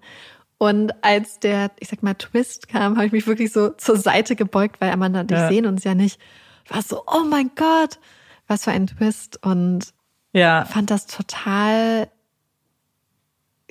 Und 0.66 0.94
als 1.04 1.40
der, 1.40 1.72
ich 1.80 1.90
sag 1.90 2.02
mal, 2.02 2.16
Twist 2.16 2.68
kam, 2.68 2.96
habe 2.96 3.06
ich 3.06 3.12
mich 3.12 3.28
wirklich 3.28 3.52
so 3.52 3.70
zur 3.70 3.98
Seite 3.98 4.36
gebeugt, 4.36 4.82
weil 4.82 4.92
Amanda 4.92 5.20
und 5.20 5.32
ich 5.32 5.38
ja. 5.38 5.48
sehen 5.48 5.68
uns 5.68 5.84
ja 5.84 5.94
nicht. 5.94 6.20
Ich 6.64 6.74
war 6.74 6.82
so, 6.82 7.04
oh 7.06 7.24
mein 7.24 7.52
Gott, 7.56 8.00
was 8.48 8.64
für 8.64 8.72
ein 8.72 8.88
Twist. 8.88 9.38
Und 9.46 9.94
ja. 10.34 10.66
fand 10.66 10.90
das 10.90 11.06
total 11.06 12.10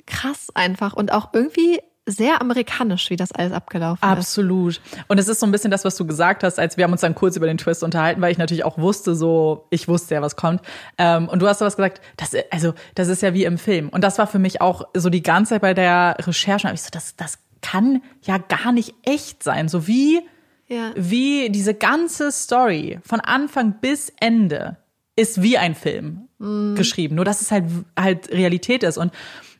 krass 0.05 0.47
einfach 0.53 0.93
und 0.93 1.11
auch 1.11 1.33
irgendwie 1.33 1.81
sehr 2.05 2.41
amerikanisch, 2.41 3.09
wie 3.09 3.15
das 3.15 3.31
alles 3.31 3.51
abgelaufen 3.51 4.03
Absolut. 4.03 4.73
ist. 4.73 4.81
Absolut. 4.85 5.05
Und 5.09 5.17
es 5.17 5.27
ist 5.27 5.39
so 5.39 5.45
ein 5.45 5.51
bisschen 5.51 5.71
das, 5.71 5.85
was 5.85 5.95
du 5.95 6.05
gesagt 6.05 6.43
hast, 6.43 6.59
als 6.59 6.77
wir 6.77 6.83
haben 6.83 6.91
uns 6.91 7.01
dann 7.01 7.15
kurz 7.15 7.35
über 7.35 7.47
den 7.47 7.57
Twist 7.57 7.83
unterhalten, 7.83 8.21
weil 8.21 8.31
ich 8.31 8.37
natürlich 8.37 8.63
auch 8.63 8.77
wusste, 8.77 9.15
so, 9.15 9.65
ich 9.71 9.87
wusste 9.87 10.15
ja, 10.15 10.21
was 10.21 10.35
kommt. 10.35 10.61
Ähm, 10.97 11.27
und 11.27 11.41
du 11.41 11.47
hast 11.47 11.61
was 11.61 11.75
gesagt, 11.75 12.01
das, 12.17 12.31
also, 12.51 12.73
das 12.93 13.07
ist 13.07 13.21
ja 13.21 13.33
wie 13.33 13.45
im 13.45 13.57
Film. 13.57 13.89
Und 13.89 14.03
das 14.03 14.17
war 14.17 14.27
für 14.27 14.39
mich 14.39 14.61
auch 14.61 14.83
so 14.95 15.09
die 15.09 15.23
ganze 15.23 15.55
Zeit 15.55 15.61
bei 15.61 15.73
der 15.73 16.17
Recherche, 16.19 16.71
ich 16.73 16.81
so, 16.81 16.89
das, 16.91 17.15
das 17.15 17.39
kann 17.61 18.01
ja 18.21 18.37
gar 18.37 18.71
nicht 18.71 18.93
echt 19.03 19.41
sein. 19.41 19.67
So 19.67 19.87
wie, 19.87 20.21
ja. 20.67 20.91
wie 20.95 21.49
diese 21.49 21.73
ganze 21.73 22.31
Story 22.31 22.99
von 23.03 23.19
Anfang 23.19 23.79
bis 23.81 24.13
Ende 24.19 24.77
ist 25.15 25.41
wie 25.41 25.57
ein 25.57 25.73
Film 25.73 26.27
mhm. 26.37 26.75
geschrieben. 26.75 27.15
Nur 27.15 27.25
dass 27.25 27.41
es 27.41 27.51
halt, 27.51 27.65
halt 27.97 28.31
Realität 28.31 28.83
ist. 28.83 28.97
Und 28.97 29.11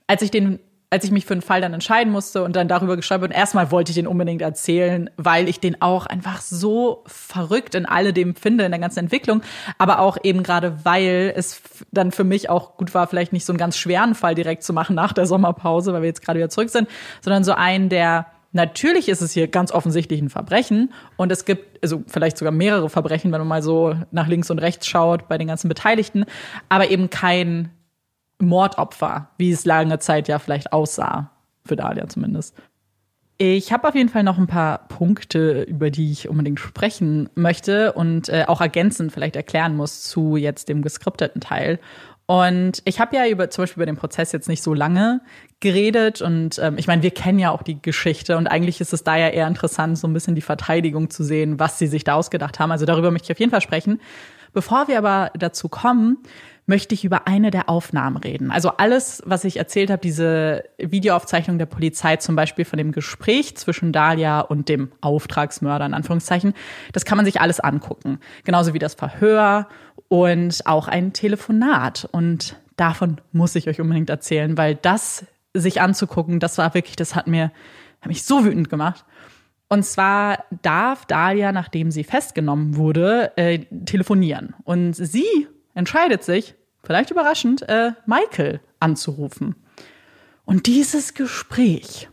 als 0.07 0.21
ich 0.21 0.29
den 0.29 0.59
als 0.89 1.03
ich 1.03 1.11
mich 1.11 1.25
für 1.25 1.33
einen 1.33 1.41
Fall 1.41 1.61
dann 1.61 1.73
entscheiden 1.73 2.11
musste 2.11 2.43
und 2.43 2.55
dann 2.55 2.67
darüber 2.67 2.95
geschrieben 2.95 3.23
und 3.23 3.31
erstmal 3.31 3.71
wollte 3.71 3.91
ich 3.91 3.95
den 3.95 4.07
unbedingt 4.07 4.41
erzählen, 4.41 5.09
weil 5.17 5.49
ich 5.49 5.59
den 5.59 5.81
auch 5.81 6.05
einfach 6.05 6.41
so 6.41 7.03
verrückt 7.05 7.75
in 7.75 7.85
alledem 7.85 8.35
finde, 8.35 8.65
in 8.65 8.71
der 8.71 8.79
ganzen 8.79 8.99
Entwicklung, 8.99 9.41
aber 9.77 9.99
auch 9.99 10.17
eben 10.23 10.43
gerade, 10.43 10.77
weil 10.83 11.33
es 11.35 11.61
dann 11.91 12.11
für 12.11 12.23
mich 12.23 12.49
auch 12.49 12.77
gut 12.77 12.93
war, 12.93 13.07
vielleicht 13.07 13.33
nicht 13.33 13.45
so 13.45 13.53
einen 13.53 13.57
ganz 13.57 13.77
schweren 13.77 14.15
Fall 14.15 14.35
direkt 14.35 14.63
zu 14.63 14.73
machen 14.73 14.95
nach 14.95 15.13
der 15.13 15.25
Sommerpause, 15.25 15.93
weil 15.93 16.01
wir 16.01 16.07
jetzt 16.07 16.23
gerade 16.23 16.39
wieder 16.39 16.49
zurück 16.49 16.69
sind, 16.69 16.87
sondern 17.21 17.43
so 17.43 17.53
einen, 17.53 17.89
der 17.89 18.27
Natürlich 18.55 19.09
ist 19.09 19.21
es 19.21 19.33
hier 19.33 19.49
ganz 19.49 19.73
offensichtlich 19.73 20.21
ein 20.21 20.29
Verbrechen 20.29 20.93
und 21.17 21.29
es 21.29 21.43
gibt 21.43 21.83
also 21.83 22.03
vielleicht 22.07 22.37
sogar 22.37 22.53
mehrere 22.53 22.89
Verbrechen, 22.89 23.33
wenn 23.33 23.41
man 23.41 23.49
mal 23.49 23.61
so 23.61 23.95
nach 24.11 24.27
links 24.27 24.49
und 24.49 24.59
rechts 24.59 24.87
schaut 24.87 25.27
bei 25.27 25.37
den 25.37 25.49
ganzen 25.49 25.67
Beteiligten, 25.67 26.23
aber 26.69 26.89
eben 26.89 27.09
kein 27.09 27.71
Mordopfer, 28.39 29.29
wie 29.37 29.51
es 29.51 29.65
lange 29.65 29.99
Zeit 29.99 30.27
ja 30.27 30.39
vielleicht 30.39 30.73
aussah, 30.73 31.31
für 31.65 31.75
Dalia 31.75 32.07
zumindest. 32.07 32.55
Ich 33.37 33.73
habe 33.73 33.87
auf 33.87 33.95
jeden 33.95 34.07
Fall 34.07 34.23
noch 34.23 34.37
ein 34.37 34.47
paar 34.47 34.87
Punkte, 34.87 35.63
über 35.63 35.91
die 35.91 36.11
ich 36.11 36.29
unbedingt 36.29 36.59
sprechen 36.59 37.29
möchte 37.35 37.91
und 37.91 38.29
äh, 38.29 38.45
auch 38.47 38.61
ergänzend 38.61 39.11
vielleicht 39.11 39.35
erklären 39.35 39.75
muss 39.75 40.03
zu 40.03 40.37
jetzt 40.37 40.69
dem 40.69 40.81
geskripteten 40.81 41.41
Teil. 41.41 41.79
Und 42.27 42.81
ich 42.85 42.99
habe 42.99 43.15
ja 43.15 43.27
über 43.27 43.49
zum 43.49 43.63
Beispiel 43.63 43.81
über 43.81 43.85
den 43.85 43.97
Prozess 43.97 44.31
jetzt 44.31 44.47
nicht 44.47 44.63
so 44.63 44.73
lange 44.73 45.21
geredet 45.59 46.21
und 46.21 46.57
ähm, 46.59 46.77
ich 46.77 46.87
meine, 46.87 47.03
wir 47.03 47.11
kennen 47.11 47.37
ja 47.37 47.51
auch 47.51 47.61
die 47.61 47.79
Geschichte 47.79 48.37
und 48.37 48.47
eigentlich 48.47 48.81
ist 48.81 48.93
es 48.93 49.03
da 49.03 49.15
ja 49.15 49.27
eher 49.27 49.47
interessant, 49.47 49.97
so 49.97 50.07
ein 50.07 50.13
bisschen 50.13 50.33
die 50.33 50.41
Verteidigung 50.41 51.09
zu 51.09 51.23
sehen, 51.23 51.59
was 51.59 51.77
sie 51.77 51.87
sich 51.87 52.03
da 52.03 52.15
ausgedacht 52.15 52.59
haben. 52.59 52.71
Also 52.71 52.85
darüber 52.85 53.11
möchte 53.11 53.25
ich 53.25 53.31
auf 53.31 53.39
jeden 53.39 53.51
Fall 53.51 53.61
sprechen. 53.61 53.99
Bevor 54.53 54.87
wir 54.87 54.97
aber 54.97 55.31
dazu 55.37 55.67
kommen, 55.67 56.17
möchte 56.67 56.95
ich 56.95 57.05
über 57.05 57.27
eine 57.27 57.51
der 57.51 57.69
Aufnahmen 57.69 58.17
reden. 58.17 58.49
Also 58.51 58.71
alles, 58.77 59.21
was 59.25 59.43
ich 59.43 59.57
erzählt 59.57 59.91
habe, 59.91 60.01
diese 60.01 60.63
Videoaufzeichnung 60.77 61.59
der 61.59 61.67
Polizei, 61.67 62.15
zum 62.17 62.35
Beispiel 62.35 62.65
von 62.65 62.77
dem 62.77 62.91
Gespräch 62.91 63.55
zwischen 63.55 63.91
Dahlia 63.91 64.41
und 64.41 64.67
dem 64.67 64.91
Auftragsmörder, 65.01 65.85
in 65.85 65.93
Anführungszeichen, 65.93 66.53
das 66.91 67.05
kann 67.05 67.17
man 67.17 67.25
sich 67.25 67.39
alles 67.39 67.59
angucken. 67.59 68.19
Genauso 68.43 68.73
wie 68.73 68.79
das 68.79 68.95
Verhör 68.95 69.67
und 70.07 70.65
auch 70.65 70.87
ein 70.87 71.13
Telefonat. 71.13 72.07
Und 72.11 72.55
davon 72.77 73.21
muss 73.31 73.55
ich 73.55 73.67
euch 73.67 73.79
unbedingt 73.79 74.09
erzählen, 74.09 74.57
weil 74.57 74.75
das 74.75 75.25
sich 75.53 75.81
anzugucken, 75.81 76.39
das 76.39 76.57
war 76.57 76.73
wirklich, 76.73 76.95
das 76.95 77.15
hat 77.15 77.27
mir, 77.27 77.51
hat 78.01 78.07
mich 78.07 78.23
so 78.23 78.43
wütend 78.43 78.69
gemacht. 78.69 79.05
Und 79.67 79.83
zwar 79.83 80.43
darf 80.61 81.05
Dahlia, 81.05 81.51
nachdem 81.51 81.91
sie 81.91 82.03
festgenommen 82.03 82.75
wurde, 82.75 83.35
äh, 83.35 83.59
telefonieren. 83.85 84.53
Und 84.63 84.93
sie 84.93 85.47
entscheidet 85.75 86.23
sich, 86.23 86.55
vielleicht 86.83 87.11
überraschend, 87.11 87.61
äh, 87.69 87.91
Michael 88.07 88.59
anzurufen. 88.79 89.55
Und 90.45 90.65
dieses 90.65 91.13
Gespräch, 91.13 92.09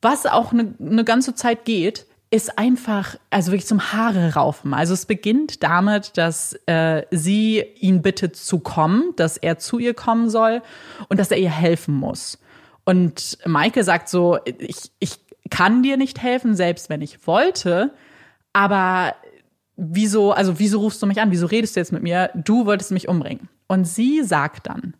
was 0.00 0.26
auch 0.26 0.52
eine 0.52 0.74
ne 0.78 1.04
ganze 1.04 1.34
Zeit 1.34 1.64
geht, 1.64 2.06
ist 2.32 2.58
einfach, 2.58 3.16
also 3.30 3.50
wirklich 3.50 3.66
zum 3.66 3.92
Haare 3.92 4.34
raufen. 4.34 4.72
Also 4.72 4.94
es 4.94 5.04
beginnt 5.04 5.64
damit, 5.64 6.16
dass 6.16 6.52
äh, 6.66 7.02
sie 7.10 7.60
ihn 7.80 8.02
bittet 8.02 8.36
zu 8.36 8.60
kommen, 8.60 9.14
dass 9.16 9.36
er 9.36 9.58
zu 9.58 9.78
ihr 9.80 9.94
kommen 9.94 10.30
soll 10.30 10.62
und 11.08 11.18
dass 11.18 11.32
er 11.32 11.38
ihr 11.38 11.50
helfen 11.50 11.94
muss. 11.94 12.38
Und 12.84 13.38
Michael 13.44 13.82
sagt 13.82 14.08
so, 14.08 14.38
ich, 14.44 14.92
ich 15.00 15.18
kann 15.50 15.82
dir 15.82 15.96
nicht 15.96 16.22
helfen, 16.22 16.54
selbst 16.54 16.88
wenn 16.88 17.02
ich 17.02 17.26
wollte, 17.26 17.92
aber 18.52 19.14
wieso, 19.80 20.32
also 20.32 20.58
wieso 20.58 20.80
rufst 20.80 21.02
du 21.02 21.06
mich 21.06 21.20
an? 21.20 21.30
Wieso 21.30 21.46
redest 21.46 21.74
du 21.74 21.80
jetzt 21.80 21.92
mit 21.92 22.02
mir? 22.02 22.30
Du 22.34 22.66
wolltest 22.66 22.92
mich 22.92 23.08
umbringen. 23.08 23.48
Und 23.66 23.86
sie 23.86 24.22
sagt 24.22 24.66
dann, 24.66 24.94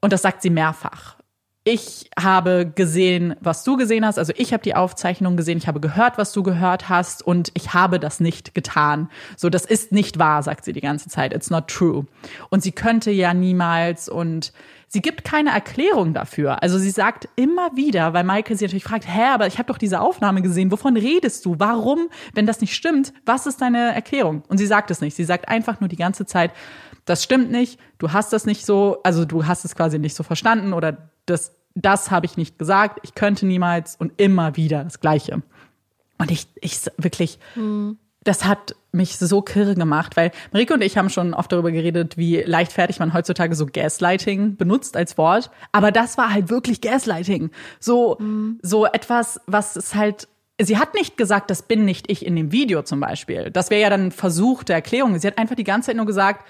und 0.00 0.12
das 0.12 0.22
sagt 0.22 0.42
sie 0.42 0.50
mehrfach, 0.50 1.16
ich 1.64 2.08
habe 2.16 2.70
gesehen, 2.72 3.34
was 3.40 3.64
du 3.64 3.76
gesehen 3.76 4.06
hast. 4.06 4.18
Also 4.18 4.32
ich 4.36 4.52
habe 4.52 4.62
die 4.62 4.76
Aufzeichnung 4.76 5.36
gesehen, 5.36 5.58
ich 5.58 5.66
habe 5.66 5.80
gehört, 5.80 6.16
was 6.16 6.32
du 6.32 6.44
gehört 6.44 6.88
hast 6.88 7.26
und 7.26 7.50
ich 7.54 7.74
habe 7.74 7.98
das 7.98 8.20
nicht 8.20 8.54
getan. 8.54 9.08
So, 9.36 9.50
das 9.50 9.64
ist 9.64 9.90
nicht 9.90 10.16
wahr, 10.20 10.44
sagt 10.44 10.64
sie 10.64 10.72
die 10.72 10.80
ganze 10.80 11.08
Zeit. 11.08 11.34
It's 11.34 11.50
not 11.50 11.66
true. 11.66 12.06
Und 12.50 12.62
sie 12.62 12.70
könnte 12.70 13.10
ja 13.10 13.34
niemals 13.34 14.08
und 14.08 14.52
sie 14.96 15.02
gibt 15.02 15.24
keine 15.24 15.50
Erklärung 15.50 16.14
dafür. 16.14 16.62
Also 16.62 16.78
sie 16.78 16.88
sagt 16.88 17.28
immer 17.36 17.76
wieder, 17.76 18.14
weil 18.14 18.24
Michael 18.24 18.56
sie 18.56 18.64
natürlich 18.64 18.84
fragt, 18.84 19.06
hä, 19.06 19.26
aber 19.34 19.46
ich 19.46 19.58
habe 19.58 19.70
doch 19.70 19.76
diese 19.76 20.00
Aufnahme 20.00 20.40
gesehen, 20.40 20.72
wovon 20.72 20.96
redest 20.96 21.44
du? 21.44 21.56
Warum, 21.58 22.08
wenn 22.32 22.46
das 22.46 22.62
nicht 22.62 22.74
stimmt, 22.74 23.12
was 23.26 23.44
ist 23.44 23.60
deine 23.60 23.94
Erklärung? 23.94 24.42
Und 24.48 24.56
sie 24.56 24.66
sagt 24.66 24.90
es 24.90 25.02
nicht. 25.02 25.14
Sie 25.14 25.24
sagt 25.24 25.50
einfach 25.50 25.80
nur 25.80 25.88
die 25.88 25.96
ganze 25.96 26.24
Zeit, 26.24 26.50
das 27.04 27.22
stimmt 27.22 27.50
nicht, 27.50 27.78
du 27.98 28.14
hast 28.14 28.32
das 28.32 28.46
nicht 28.46 28.64
so, 28.64 29.02
also 29.02 29.26
du 29.26 29.44
hast 29.44 29.66
es 29.66 29.76
quasi 29.76 29.98
nicht 29.98 30.16
so 30.16 30.22
verstanden 30.22 30.72
oder 30.72 31.10
das, 31.26 31.54
das 31.74 32.10
habe 32.10 32.24
ich 32.24 32.38
nicht 32.38 32.58
gesagt, 32.58 33.00
ich 33.02 33.14
könnte 33.14 33.44
niemals 33.44 33.96
und 33.96 34.14
immer 34.16 34.56
wieder 34.56 34.82
das 34.82 35.00
Gleiche. 35.00 35.42
Und 36.16 36.30
ich, 36.30 36.46
ich 36.62 36.80
wirklich, 36.96 37.38
mhm 37.54 37.98
das 38.26 38.44
hat 38.44 38.74
mich 38.92 39.18
so 39.18 39.42
kirre 39.42 39.74
gemacht, 39.74 40.16
weil 40.16 40.32
Marike 40.52 40.74
und 40.74 40.82
ich 40.82 40.96
haben 40.96 41.10
schon 41.10 41.34
oft 41.34 41.52
darüber 41.52 41.70
geredet, 41.70 42.16
wie 42.16 42.40
leichtfertig 42.40 42.98
man 42.98 43.14
heutzutage 43.14 43.54
so 43.54 43.66
Gaslighting 43.66 44.56
benutzt 44.56 44.96
als 44.96 45.16
Wort. 45.18 45.50
Aber 45.72 45.92
das 45.92 46.18
war 46.18 46.32
halt 46.32 46.48
wirklich 46.48 46.80
Gaslighting. 46.80 47.50
So, 47.78 48.16
mhm. 48.18 48.58
so 48.62 48.86
etwas, 48.86 49.40
was 49.46 49.76
es 49.76 49.94
halt 49.94 50.28
Sie 50.58 50.78
hat 50.78 50.94
nicht 50.94 51.18
gesagt, 51.18 51.50
das 51.50 51.60
bin 51.60 51.84
nicht 51.84 52.10
ich 52.10 52.24
in 52.24 52.34
dem 52.34 52.50
Video 52.50 52.80
zum 52.82 52.98
Beispiel. 52.98 53.50
Das 53.50 53.68
wäre 53.68 53.82
ja 53.82 53.90
dann 53.90 54.10
versuchte 54.10 54.72
Erklärung. 54.72 55.18
Sie 55.18 55.26
hat 55.26 55.36
einfach 55.36 55.54
die 55.54 55.64
ganze 55.64 55.88
Zeit 55.88 55.96
nur 55.96 56.06
gesagt, 56.06 56.46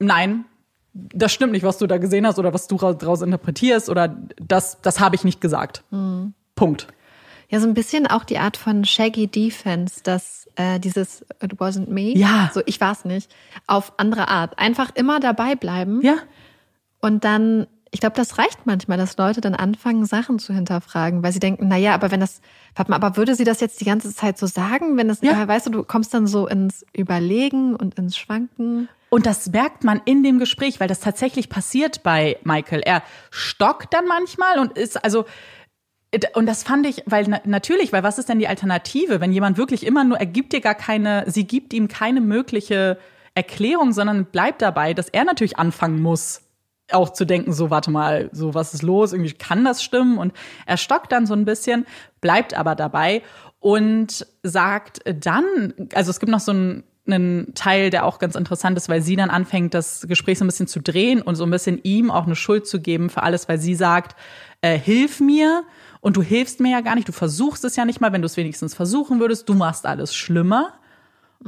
nein, 0.00 0.44
das 0.92 1.32
stimmt 1.32 1.52
nicht, 1.52 1.62
was 1.62 1.78
du 1.78 1.86
da 1.86 1.98
gesehen 1.98 2.26
hast 2.26 2.40
oder 2.40 2.52
was 2.52 2.66
du 2.66 2.76
daraus 2.76 3.22
interpretierst 3.22 3.88
oder 3.88 4.16
das, 4.40 4.80
das 4.82 4.98
habe 4.98 5.14
ich 5.14 5.22
nicht 5.22 5.40
gesagt. 5.40 5.84
Mhm. 5.92 6.34
Punkt. 6.56 6.88
Ja, 7.48 7.60
so 7.60 7.68
ein 7.68 7.74
bisschen 7.74 8.06
auch 8.06 8.24
die 8.24 8.38
Art 8.38 8.56
von 8.56 8.84
Shaggy 8.84 9.28
Defense, 9.28 10.00
dass 10.02 10.48
äh, 10.56 10.80
dieses 10.80 11.22
It 11.42 11.54
wasn't 11.54 11.90
me, 11.90 12.16
ja. 12.16 12.50
so 12.52 12.60
ich 12.66 12.80
war's 12.80 13.04
nicht, 13.04 13.32
auf 13.66 13.92
andere 13.98 14.28
Art. 14.28 14.58
Einfach 14.58 14.90
immer 14.94 15.20
dabei 15.20 15.54
bleiben. 15.54 16.00
Ja. 16.02 16.16
Und 17.00 17.24
dann, 17.24 17.66
ich 17.92 18.00
glaube, 18.00 18.16
das 18.16 18.38
reicht 18.38 18.66
manchmal, 18.66 18.98
dass 18.98 19.16
Leute 19.16 19.40
dann 19.40 19.54
anfangen, 19.54 20.06
Sachen 20.06 20.38
zu 20.38 20.52
hinterfragen, 20.52 21.22
weil 21.22 21.32
sie 21.32 21.38
denken, 21.38 21.68
na 21.68 21.76
ja, 21.76 21.94
aber 21.94 22.10
wenn 22.10 22.20
das, 22.20 22.40
warte 22.74 22.90
mal, 22.90 22.96
aber 22.96 23.16
würde 23.16 23.34
sie 23.36 23.44
das 23.44 23.60
jetzt 23.60 23.80
die 23.80 23.84
ganze 23.84 24.12
Zeit 24.12 24.38
so 24.38 24.46
sagen, 24.46 24.96
wenn 24.96 25.06
das, 25.06 25.20
ja. 25.20 25.46
weißt 25.46 25.66
du, 25.66 25.70
du 25.70 25.84
kommst 25.84 26.12
dann 26.14 26.26
so 26.26 26.48
ins 26.48 26.84
Überlegen 26.92 27.76
und 27.76 27.96
ins 27.96 28.16
Schwanken. 28.16 28.88
Und 29.08 29.24
das 29.24 29.50
merkt 29.50 29.84
man 29.84 30.02
in 30.04 30.24
dem 30.24 30.40
Gespräch, 30.40 30.80
weil 30.80 30.88
das 30.88 30.98
tatsächlich 30.98 31.48
passiert 31.48 32.02
bei 32.02 32.38
Michael. 32.42 32.80
Er 32.80 33.02
stockt 33.30 33.94
dann 33.94 34.06
manchmal 34.08 34.58
und 34.58 34.76
ist, 34.76 35.02
also, 35.04 35.26
und 36.34 36.46
das 36.46 36.62
fand 36.62 36.86
ich, 36.86 37.02
weil 37.06 37.40
natürlich, 37.44 37.92
weil 37.92 38.02
was 38.02 38.18
ist 38.18 38.28
denn 38.28 38.38
die 38.38 38.48
Alternative, 38.48 39.20
wenn 39.20 39.32
jemand 39.32 39.58
wirklich 39.58 39.84
immer 39.84 40.04
nur, 40.04 40.18
er 40.18 40.26
gibt 40.26 40.52
dir 40.52 40.60
gar 40.60 40.74
keine, 40.74 41.24
sie 41.26 41.46
gibt 41.46 41.74
ihm 41.74 41.88
keine 41.88 42.20
mögliche 42.20 42.98
Erklärung, 43.34 43.92
sondern 43.92 44.26
bleibt 44.26 44.62
dabei, 44.62 44.94
dass 44.94 45.08
er 45.08 45.24
natürlich 45.24 45.58
anfangen 45.58 46.00
muss, 46.00 46.42
auch 46.92 47.12
zu 47.12 47.24
denken, 47.24 47.52
so, 47.52 47.70
warte 47.70 47.90
mal, 47.90 48.30
so, 48.32 48.54
was 48.54 48.72
ist 48.72 48.82
los? 48.82 49.12
Irgendwie 49.12 49.32
kann 49.32 49.64
das 49.64 49.82
stimmen? 49.82 50.18
Und 50.18 50.32
er 50.64 50.76
stockt 50.76 51.10
dann 51.12 51.26
so 51.26 51.34
ein 51.34 51.44
bisschen, 51.44 51.84
bleibt 52.20 52.54
aber 52.54 52.74
dabei. 52.76 53.22
und 53.58 54.26
sagt 54.44 55.00
dann, 55.04 55.74
also 55.94 56.10
es 56.10 56.20
gibt 56.20 56.30
noch 56.30 56.40
so 56.40 56.52
einen, 56.52 56.84
einen 57.06 57.52
Teil, 57.54 57.90
der 57.90 58.04
auch 58.04 58.20
ganz 58.20 58.36
interessant 58.36 58.76
ist, 58.76 58.88
weil 58.88 59.02
sie 59.02 59.16
dann 59.16 59.30
anfängt, 59.30 59.74
das 59.74 60.06
Gespräch 60.08 60.38
so 60.38 60.44
ein 60.44 60.48
bisschen 60.48 60.68
zu 60.68 60.80
drehen 60.80 61.20
und 61.20 61.34
so 61.34 61.44
ein 61.44 61.50
bisschen 61.50 61.80
ihm 61.82 62.12
auch 62.12 62.26
eine 62.26 62.36
Schuld 62.36 62.68
zu 62.68 62.80
geben 62.80 63.10
für 63.10 63.24
alles, 63.24 63.48
weil 63.48 63.58
sie 63.58 63.74
sagt, 63.74 64.16
äh, 64.60 64.78
hilf 64.78 65.20
mir 65.20 65.64
und 66.06 66.16
du 66.16 66.22
hilfst 66.22 66.60
mir 66.60 66.70
ja 66.70 66.82
gar 66.82 66.94
nicht, 66.94 67.08
du 67.08 67.12
versuchst 67.12 67.64
es 67.64 67.74
ja 67.74 67.84
nicht 67.84 68.00
mal, 68.00 68.12
wenn 68.12 68.22
du 68.22 68.26
es 68.26 68.36
wenigstens 68.36 68.76
versuchen 68.76 69.18
würdest, 69.18 69.48
du 69.48 69.54
machst 69.54 69.86
alles 69.86 70.14
schlimmer. 70.14 70.74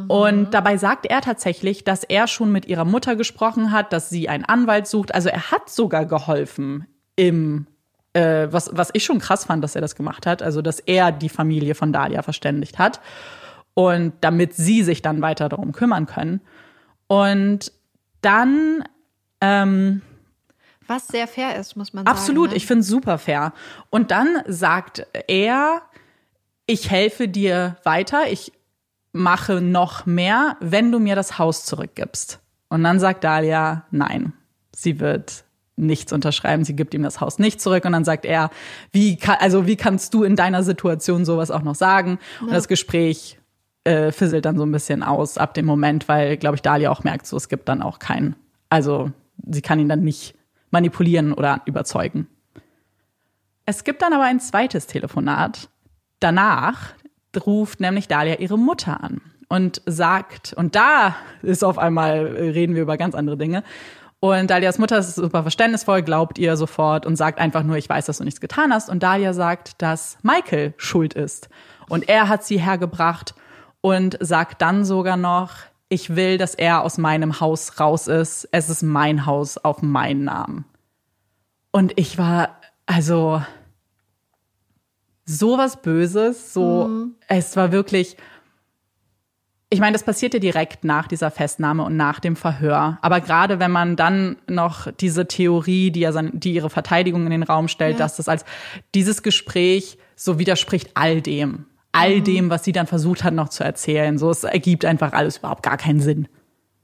Und 0.09 0.53
dabei 0.53 0.77
sagt 0.79 1.07
er 1.07 1.21
tatsächlich, 1.21 1.85
dass 1.85 2.03
er 2.03 2.27
schon 2.27 2.51
mit 2.51 2.67
ihrer 2.67 2.85
Mutter 2.85 3.15
gesprochen 3.15 3.71
hat, 3.71 3.93
dass 3.93 4.11
sie 4.11 4.29
einen 4.29 4.45
Anwalt 4.45 4.89
sucht. 4.89 5.15
Also 5.15 5.29
er 5.29 5.53
hat 5.53 5.71
sogar 5.71 6.07
geholfen 6.07 6.89
im, 7.15 7.69
äh, 8.15 8.49
was, 8.51 8.71
was 8.73 8.91
ich 8.95 9.05
schon 9.05 9.21
krass 9.21 9.45
fand, 9.45 9.63
dass 9.63 9.77
er 9.77 9.81
das 9.81 9.95
gemacht 9.95 10.27
hat. 10.27 10.43
Also 10.43 10.61
dass 10.61 10.81
er 10.81 11.13
die 11.13 11.29
Familie 11.29 11.77
von 11.77 11.93
Dahlia 11.93 12.23
verständigt 12.23 12.81
hat. 12.81 13.01
Und 13.75 14.13
damit 14.23 14.55
sie 14.55 14.83
sich 14.83 15.03
dann 15.03 15.23
weiter 15.23 15.49
darum 15.49 15.71
kümmern 15.71 16.07
können. 16.07 16.41
Und 17.07 17.71
dann 18.23 18.83
ähm, 19.41 20.03
Was 20.89 21.07
sehr 21.07 21.29
fair 21.29 21.57
ist, 21.57 21.77
muss 21.77 21.93
man 21.93 22.07
Absolut, 22.07 22.47
sagen. 22.47 22.51
ne? 22.53 22.57
ich 22.57 22.67
finde 22.67 22.81
es 22.81 22.89
super 22.89 23.19
fair. 23.19 23.53
Und 23.91 24.11
dann 24.11 24.43
sagt 24.47 25.07
er, 25.29 25.83
ich 26.67 26.91
helfe 26.91 27.29
dir 27.29 27.77
weiter, 27.85 28.31
ich 28.31 28.53
mache 29.13 29.61
noch 29.61 30.07
mehr, 30.07 30.57
wenn 30.61 30.91
du 30.91 30.99
mir 30.99 31.15
das 31.15 31.39
Haus 31.39 31.65
zurückgibst. 31.65 32.41
Und 32.69 32.85
dann 32.85 32.99
sagt 33.01 33.25
Dahlia, 33.25 33.85
nein, 33.91 34.33
sie 34.75 34.99
wird 34.99 35.45
nichts 35.77 36.13
unterschreiben, 36.13 36.65
sie 36.65 36.75
gibt 36.75 36.95
ihm 36.95 37.03
das 37.03 37.21
Haus 37.21 37.39
nicht 37.39 37.61
zurück. 37.61 37.85
Und 37.85 37.93
dann 37.93 38.05
sagt 38.05 38.25
er, 38.25 38.51
wie, 38.91 39.17
kann, 39.17 39.37
also 39.41 39.67
wie 39.67 39.77
kannst 39.77 40.13
du 40.15 40.25
in 40.25 40.37
deiner 40.37 40.63
Situation 40.63 41.25
sowas 41.25 41.51
auch 41.51 41.63
noch 41.63 41.75
sagen? 41.75 42.19
Und 42.41 42.53
das 42.53 42.67
Gespräch 42.67 43.39
äh, 43.85 44.11
fisselt 44.11 44.45
dann 44.45 44.57
so 44.57 44.65
ein 44.65 44.73
bisschen 44.73 45.03
aus 45.03 45.39
ab 45.39 45.55
dem 45.55 45.67
Moment, 45.67 46.09
weil, 46.09 46.37
glaube 46.37 46.57
ich, 46.57 46.63
Dahlia 46.63 46.91
auch 46.91 47.05
merkt, 47.05 47.27
so 47.27 47.37
es 47.37 47.49
gibt 47.49 47.69
dann 47.69 47.83
auch 47.83 47.99
keinen, 47.99 48.37
also 48.69 49.11
sie 49.47 49.63
kann 49.63 49.79
ihn 49.79 49.89
dann 49.89 50.01
nicht 50.01 50.35
manipulieren 50.71 51.33
oder 51.33 51.63
überzeugen. 51.65 52.29
Es 53.67 53.85
gibt 53.85 54.03
dann 54.03 54.13
aber 54.13 54.25
ein 54.25 54.41
zweites 54.41 54.87
Telefonat. 54.87 55.69
Danach 56.21 56.95
ruft 57.47 57.81
nämlich 57.81 58.09
Dahlia 58.09 58.37
ihre 58.37 58.59
Mutter 58.59 59.03
an 59.03 59.21
und 59.49 59.83
sagt, 59.87 60.53
und 60.55 60.75
da 60.75 61.17
ist 61.43 61.65
auf 61.65 61.79
einmal, 61.79 62.37
äh, 62.37 62.51
reden 62.51 62.75
wir 62.75 62.83
über 62.83 62.97
ganz 62.97 63.15
andere 63.15 63.37
Dinge. 63.37 63.63
Und 64.21 64.51
Dalias 64.51 64.79
Mutter 64.79 64.99
ist 64.99 65.15
super 65.15 65.43
verständnisvoll, 65.43 66.03
glaubt 66.03 66.39
ihr 66.39 66.57
sofort 66.57 67.07
und 67.07 67.17
sagt 67.17 67.39
einfach 67.39 67.63
nur, 67.63 67.77
ich 67.77 67.89
weiß, 67.89 68.07
dass 68.07 68.19
du 68.19 68.25
nichts 68.25 68.41
getan 68.41 68.73
hast. 68.73 68.91
Und 68.91 69.03
Dalia 69.03 69.33
sagt, 69.33 69.81
dass 69.81 70.19
Michael 70.23 70.75
schuld 70.77 71.15
ist. 71.15 71.49
Und 71.89 72.09
er 72.09 72.29
hat 72.29 72.45
sie 72.45 72.59
hergebracht 72.59 73.35
und 73.81 74.19
sagt 74.21 74.61
dann 74.61 74.85
sogar 74.85 75.17
noch, 75.17 75.53
ich 75.89 76.17
will, 76.17 76.39
dass 76.39 76.55
er 76.55 76.83
aus 76.83 76.99
meinem 76.99 77.41
Haus 77.41 77.81
raus 77.81 78.09
ist. 78.09 78.49
Es 78.53 78.69
ist 78.69 78.83
mein 78.83 79.27
Haus 79.27 79.57
auf 79.59 79.83
meinen 79.83 80.25
Namen. 80.25 80.65
Und 81.71 81.93
ich 81.97 82.19
war, 82.19 82.61
also, 82.87 83.43
sowas 85.25 85.81
Böses, 85.83 86.53
so, 86.53 87.09
es 87.29 87.57
war 87.57 87.73
wirklich, 87.73 88.17
ich 89.71 89.81
meine, 89.81 89.93
das 89.93 90.03
passierte 90.03 90.41
direkt 90.41 90.85
nach 90.85 91.07
dieser 91.07 91.31
Festnahme 91.31 91.85
und 91.85 91.97
nach 91.97 92.21
dem 92.21 92.37
Verhör. 92.37 92.99
Aber 93.03 93.21
gerade 93.21 93.61
wenn 93.61 93.71
man 93.71 93.97
dann 93.97 94.37
noch 94.49 94.91
diese 94.93 95.29
Theorie, 95.29 95.91
die 95.91 96.01
ja 96.01 96.13
seine, 96.13 96.31
die 96.33 96.55
ihre 96.55 96.71
Verteidigung 96.71 97.25
in 97.25 97.31
den 97.31 97.43
Raum 97.43 97.69
stellt, 97.69 98.01
dass 98.01 98.17
das 98.17 98.29
als 98.29 98.47
dieses 98.95 99.23
Gespräch 99.23 99.99
so 100.17 100.39
widerspricht 100.39 100.93
all 100.95 101.21
dem, 101.21 101.67
all 101.99 102.21
dem, 102.23 102.51
was 102.51 102.65
sie 102.65 102.73
dann 102.73 102.87
versucht 102.87 103.25
hat 103.25 103.35
noch 103.35 103.49
zu 103.49 103.65
erzählen. 103.65 104.19
So, 104.19 104.31
es 104.31 104.45
ergibt 104.45 104.85
einfach 104.85 105.13
alles 105.13 105.39
überhaupt 105.39 105.63
gar 105.63 105.77
keinen 105.77 106.01
Sinn. 106.01 106.29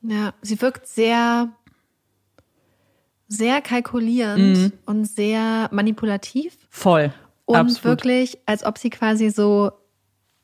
Ja, 0.02 0.34
sie 0.42 0.60
wirkt 0.60 0.86
sehr, 0.86 1.48
sehr 3.28 3.60
kalkulierend 3.62 4.72
und 4.86 5.06
sehr 5.06 5.68
manipulativ 5.72 6.56
Voll. 6.70 7.12
und 7.46 7.56
Absolut. 7.56 7.84
wirklich, 7.84 8.38
als 8.46 8.64
ob 8.64 8.78
sie 8.78 8.90
quasi 8.90 9.30
so, 9.30 9.72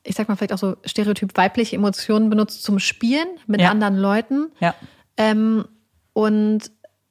ich 0.03 0.15
sag 0.17 0.29
mal 0.29 0.37
vielleicht 0.37 0.55
auch 0.55 0.59
so 0.59 0.77
stereotyp 0.85 1.37
weibliche 1.37 1.77
Emotionen 1.77 2.31
benutzt 2.31 2.63
zum 2.63 2.79
Spielen 2.79 3.29
mit 3.47 3.61
Ja. 3.61 3.71
anderen 3.71 3.97
Leuten. 3.97 4.51
Ja. 4.61 4.75
Ähm, 5.17 5.67
und 6.15 6.71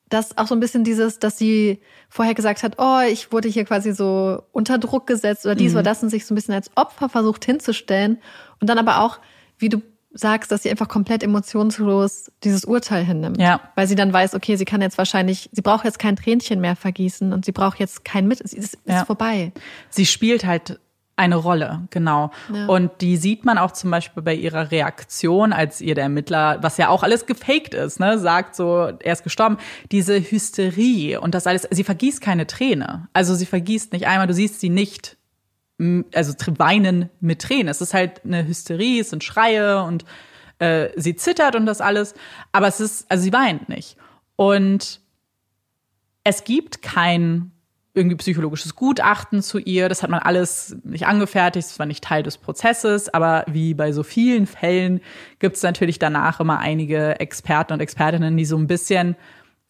das 0.09 0.37
auch 0.37 0.47
so 0.47 0.55
ein 0.55 0.59
bisschen 0.59 0.83
dieses, 0.83 1.19
dass 1.19 1.37
sie 1.37 1.79
vorher 2.09 2.33
gesagt 2.33 2.63
hat, 2.63 2.75
oh, 2.79 2.99
ich 3.09 3.31
wurde 3.31 3.47
hier 3.47 3.63
quasi 3.65 3.93
so 3.93 4.41
unter 4.51 4.77
Druck 4.79 5.05
gesetzt 5.07 5.45
oder 5.45 5.53
Mhm. 5.55 5.59
dies 5.59 5.73
oder 5.73 5.83
das 5.83 6.01
und 6.03 6.09
sich 6.09 6.25
so 6.25 6.33
ein 6.33 6.35
bisschen 6.35 6.53
als 6.55 6.71
Opfer 6.75 7.09
versucht 7.09 7.45
hinzustellen. 7.45 8.17
Und 8.59 8.69
dann 8.69 8.77
aber 8.79 9.01
auch, 9.01 9.19
wie 9.59 9.69
du 9.69 9.81
sagst, 10.11 10.51
dass 10.51 10.63
sie 10.63 10.71
einfach 10.71 10.87
komplett 10.87 11.21
emotionslos 11.21 12.31
dieses 12.43 12.65
Urteil 12.65 13.03
hinnimmt. 13.05 13.39
Ja. 13.39 13.61
Weil 13.75 13.87
sie 13.87 13.93
dann 13.95 14.11
weiß, 14.11 14.33
okay, 14.33 14.55
sie 14.55 14.65
kann 14.65 14.81
jetzt 14.81 14.97
wahrscheinlich, 14.97 15.49
sie 15.51 15.61
braucht 15.61 15.85
jetzt 15.85 15.99
kein 15.99 16.15
Tränchen 16.15 16.59
mehr 16.59 16.75
vergießen 16.75 17.31
und 17.31 17.45
sie 17.45 17.51
braucht 17.51 17.79
jetzt 17.79 18.03
kein 18.03 18.27
Mit, 18.27 18.41
es 18.41 18.53
ist, 18.53 18.77
Ja. 18.85 19.01
ist 19.01 19.05
vorbei. 19.07 19.51
Sie 19.89 20.07
spielt 20.07 20.45
halt 20.45 20.79
eine 21.19 21.35
Rolle, 21.35 21.81
genau. 21.89 22.31
Ja. 22.51 22.67
Und 22.67 23.01
die 23.01 23.17
sieht 23.17 23.43
man 23.43 23.57
auch 23.57 23.71
zum 23.71 23.91
Beispiel 23.91 24.23
bei 24.23 24.33
ihrer 24.33 24.71
Reaktion, 24.71 25.51
als 25.51 25.81
ihr 25.81 25.93
der 25.93 26.05
Ermittler, 26.05 26.57
was 26.61 26.77
ja 26.77 26.87
auch 26.87 27.03
alles 27.03 27.25
gefaked 27.25 27.73
ist, 27.73 27.99
ne, 27.99 28.17
sagt 28.17 28.55
so, 28.55 28.85
er 28.99 29.13
ist 29.13 29.23
gestorben, 29.23 29.57
diese 29.91 30.19
Hysterie 30.19 31.19
und 31.19 31.35
das 31.35 31.45
alles, 31.45 31.67
sie 31.69 31.83
vergießt 31.83 32.21
keine 32.21 32.47
Träne. 32.47 33.09
Also 33.11 33.35
sie 33.35 33.45
vergießt 33.45 33.91
nicht 33.91 34.07
einmal, 34.07 34.27
du 34.27 34.33
siehst 34.33 34.61
sie 34.61 34.69
nicht, 34.69 35.17
also 36.13 36.33
weinen 36.57 37.09
mit 37.19 37.41
Tränen. 37.41 37.67
Es 37.67 37.81
ist 37.81 37.93
halt 37.93 38.23
eine 38.23 38.47
Hysterie, 38.47 39.01
es 39.01 39.09
sind 39.09 39.23
Schreie 39.23 39.83
und 39.83 40.05
äh, 40.59 40.89
sie 40.95 41.17
zittert 41.17 41.55
und 41.55 41.65
das 41.65 41.81
alles, 41.81 42.15
aber 42.53 42.67
es 42.67 42.79
ist, 42.79 43.11
also 43.11 43.23
sie 43.23 43.33
weint 43.33 43.67
nicht. 43.67 43.97
Und 44.37 45.01
es 46.23 46.45
gibt 46.45 46.81
kein 46.81 47.51
irgendwie 47.93 48.17
psychologisches 48.17 48.75
Gutachten 48.75 49.41
zu 49.41 49.57
ihr. 49.57 49.89
Das 49.89 50.03
hat 50.03 50.09
man 50.09 50.19
alles 50.19 50.77
nicht 50.83 51.07
angefertigt, 51.07 51.67
das 51.67 51.79
war 51.79 51.85
nicht 51.85 52.03
Teil 52.03 52.23
des 52.23 52.37
Prozesses, 52.37 53.13
aber 53.13 53.43
wie 53.47 53.73
bei 53.73 53.91
so 53.91 54.03
vielen 54.03 54.45
Fällen 54.45 55.01
gibt 55.39 55.55
es 55.55 55.63
natürlich 55.63 55.99
danach 55.99 56.39
immer 56.39 56.59
einige 56.59 57.19
Experten 57.19 57.73
und 57.73 57.79
Expertinnen, 57.79 58.37
die 58.37 58.45
so 58.45 58.57
ein 58.57 58.67
bisschen 58.67 59.15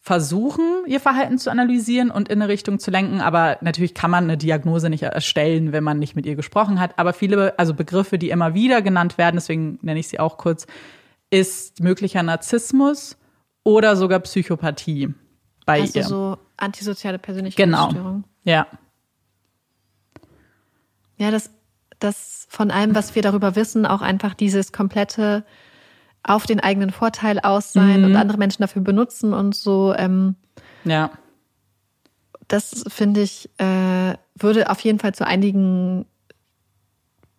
versuchen, 0.02 0.64
ihr 0.86 0.98
Verhalten 0.98 1.38
zu 1.38 1.50
analysieren 1.50 2.10
und 2.10 2.28
in 2.28 2.40
eine 2.40 2.50
Richtung 2.50 2.78
zu 2.78 2.90
lenken. 2.90 3.20
Aber 3.20 3.58
natürlich 3.60 3.94
kann 3.94 4.10
man 4.10 4.24
eine 4.24 4.38
Diagnose 4.38 4.88
nicht 4.88 5.02
erstellen, 5.02 5.72
wenn 5.72 5.84
man 5.84 5.98
nicht 5.98 6.16
mit 6.16 6.24
ihr 6.24 6.36
gesprochen 6.36 6.80
hat. 6.80 6.98
Aber 6.98 7.12
viele, 7.12 7.58
also 7.58 7.74
Begriffe, 7.74 8.18
die 8.18 8.30
immer 8.30 8.54
wieder 8.54 8.80
genannt 8.80 9.18
werden, 9.18 9.36
deswegen 9.36 9.78
nenne 9.82 10.00
ich 10.00 10.08
sie 10.08 10.18
auch 10.18 10.38
kurz, 10.38 10.66
ist 11.30 11.80
möglicher 11.80 12.22
Narzissmus 12.22 13.18
oder 13.62 13.94
sogar 13.94 14.20
Psychopathie 14.20 15.14
bei 15.66 15.80
Also 15.82 15.98
ihr. 15.98 16.04
so 16.04 16.38
antisoziale 16.56 17.18
Genau. 17.18 17.24
Persönlichkeitsstörung. 17.24 18.24
Ja. 18.44 18.66
Ja, 21.16 21.30
das, 21.30 21.50
das 21.98 22.46
von 22.50 22.70
allem, 22.70 22.94
was 22.94 23.14
wir 23.14 23.22
darüber 23.22 23.56
wissen, 23.56 23.86
auch 23.86 24.00
einfach 24.02 24.34
dieses 24.34 24.72
komplette 24.72 25.44
auf 26.22 26.46
den 26.46 26.60
eigenen 26.60 26.90
Vorteil 26.90 27.40
aus 27.40 27.72
sein 27.72 28.00
Mhm. 28.00 28.04
und 28.06 28.16
andere 28.16 28.38
Menschen 28.38 28.62
dafür 28.62 28.82
benutzen 28.82 29.32
und 29.32 29.54
so. 29.54 29.94
Ähm, 29.96 30.36
Ja. 30.84 31.10
das 32.48 32.84
finde 32.88 33.20
ich, 33.22 33.48
äh, 33.58 34.14
würde 34.34 34.70
auf 34.70 34.80
jeden 34.80 34.98
Fall 34.98 35.14
zu 35.14 35.26
einigen 35.26 36.04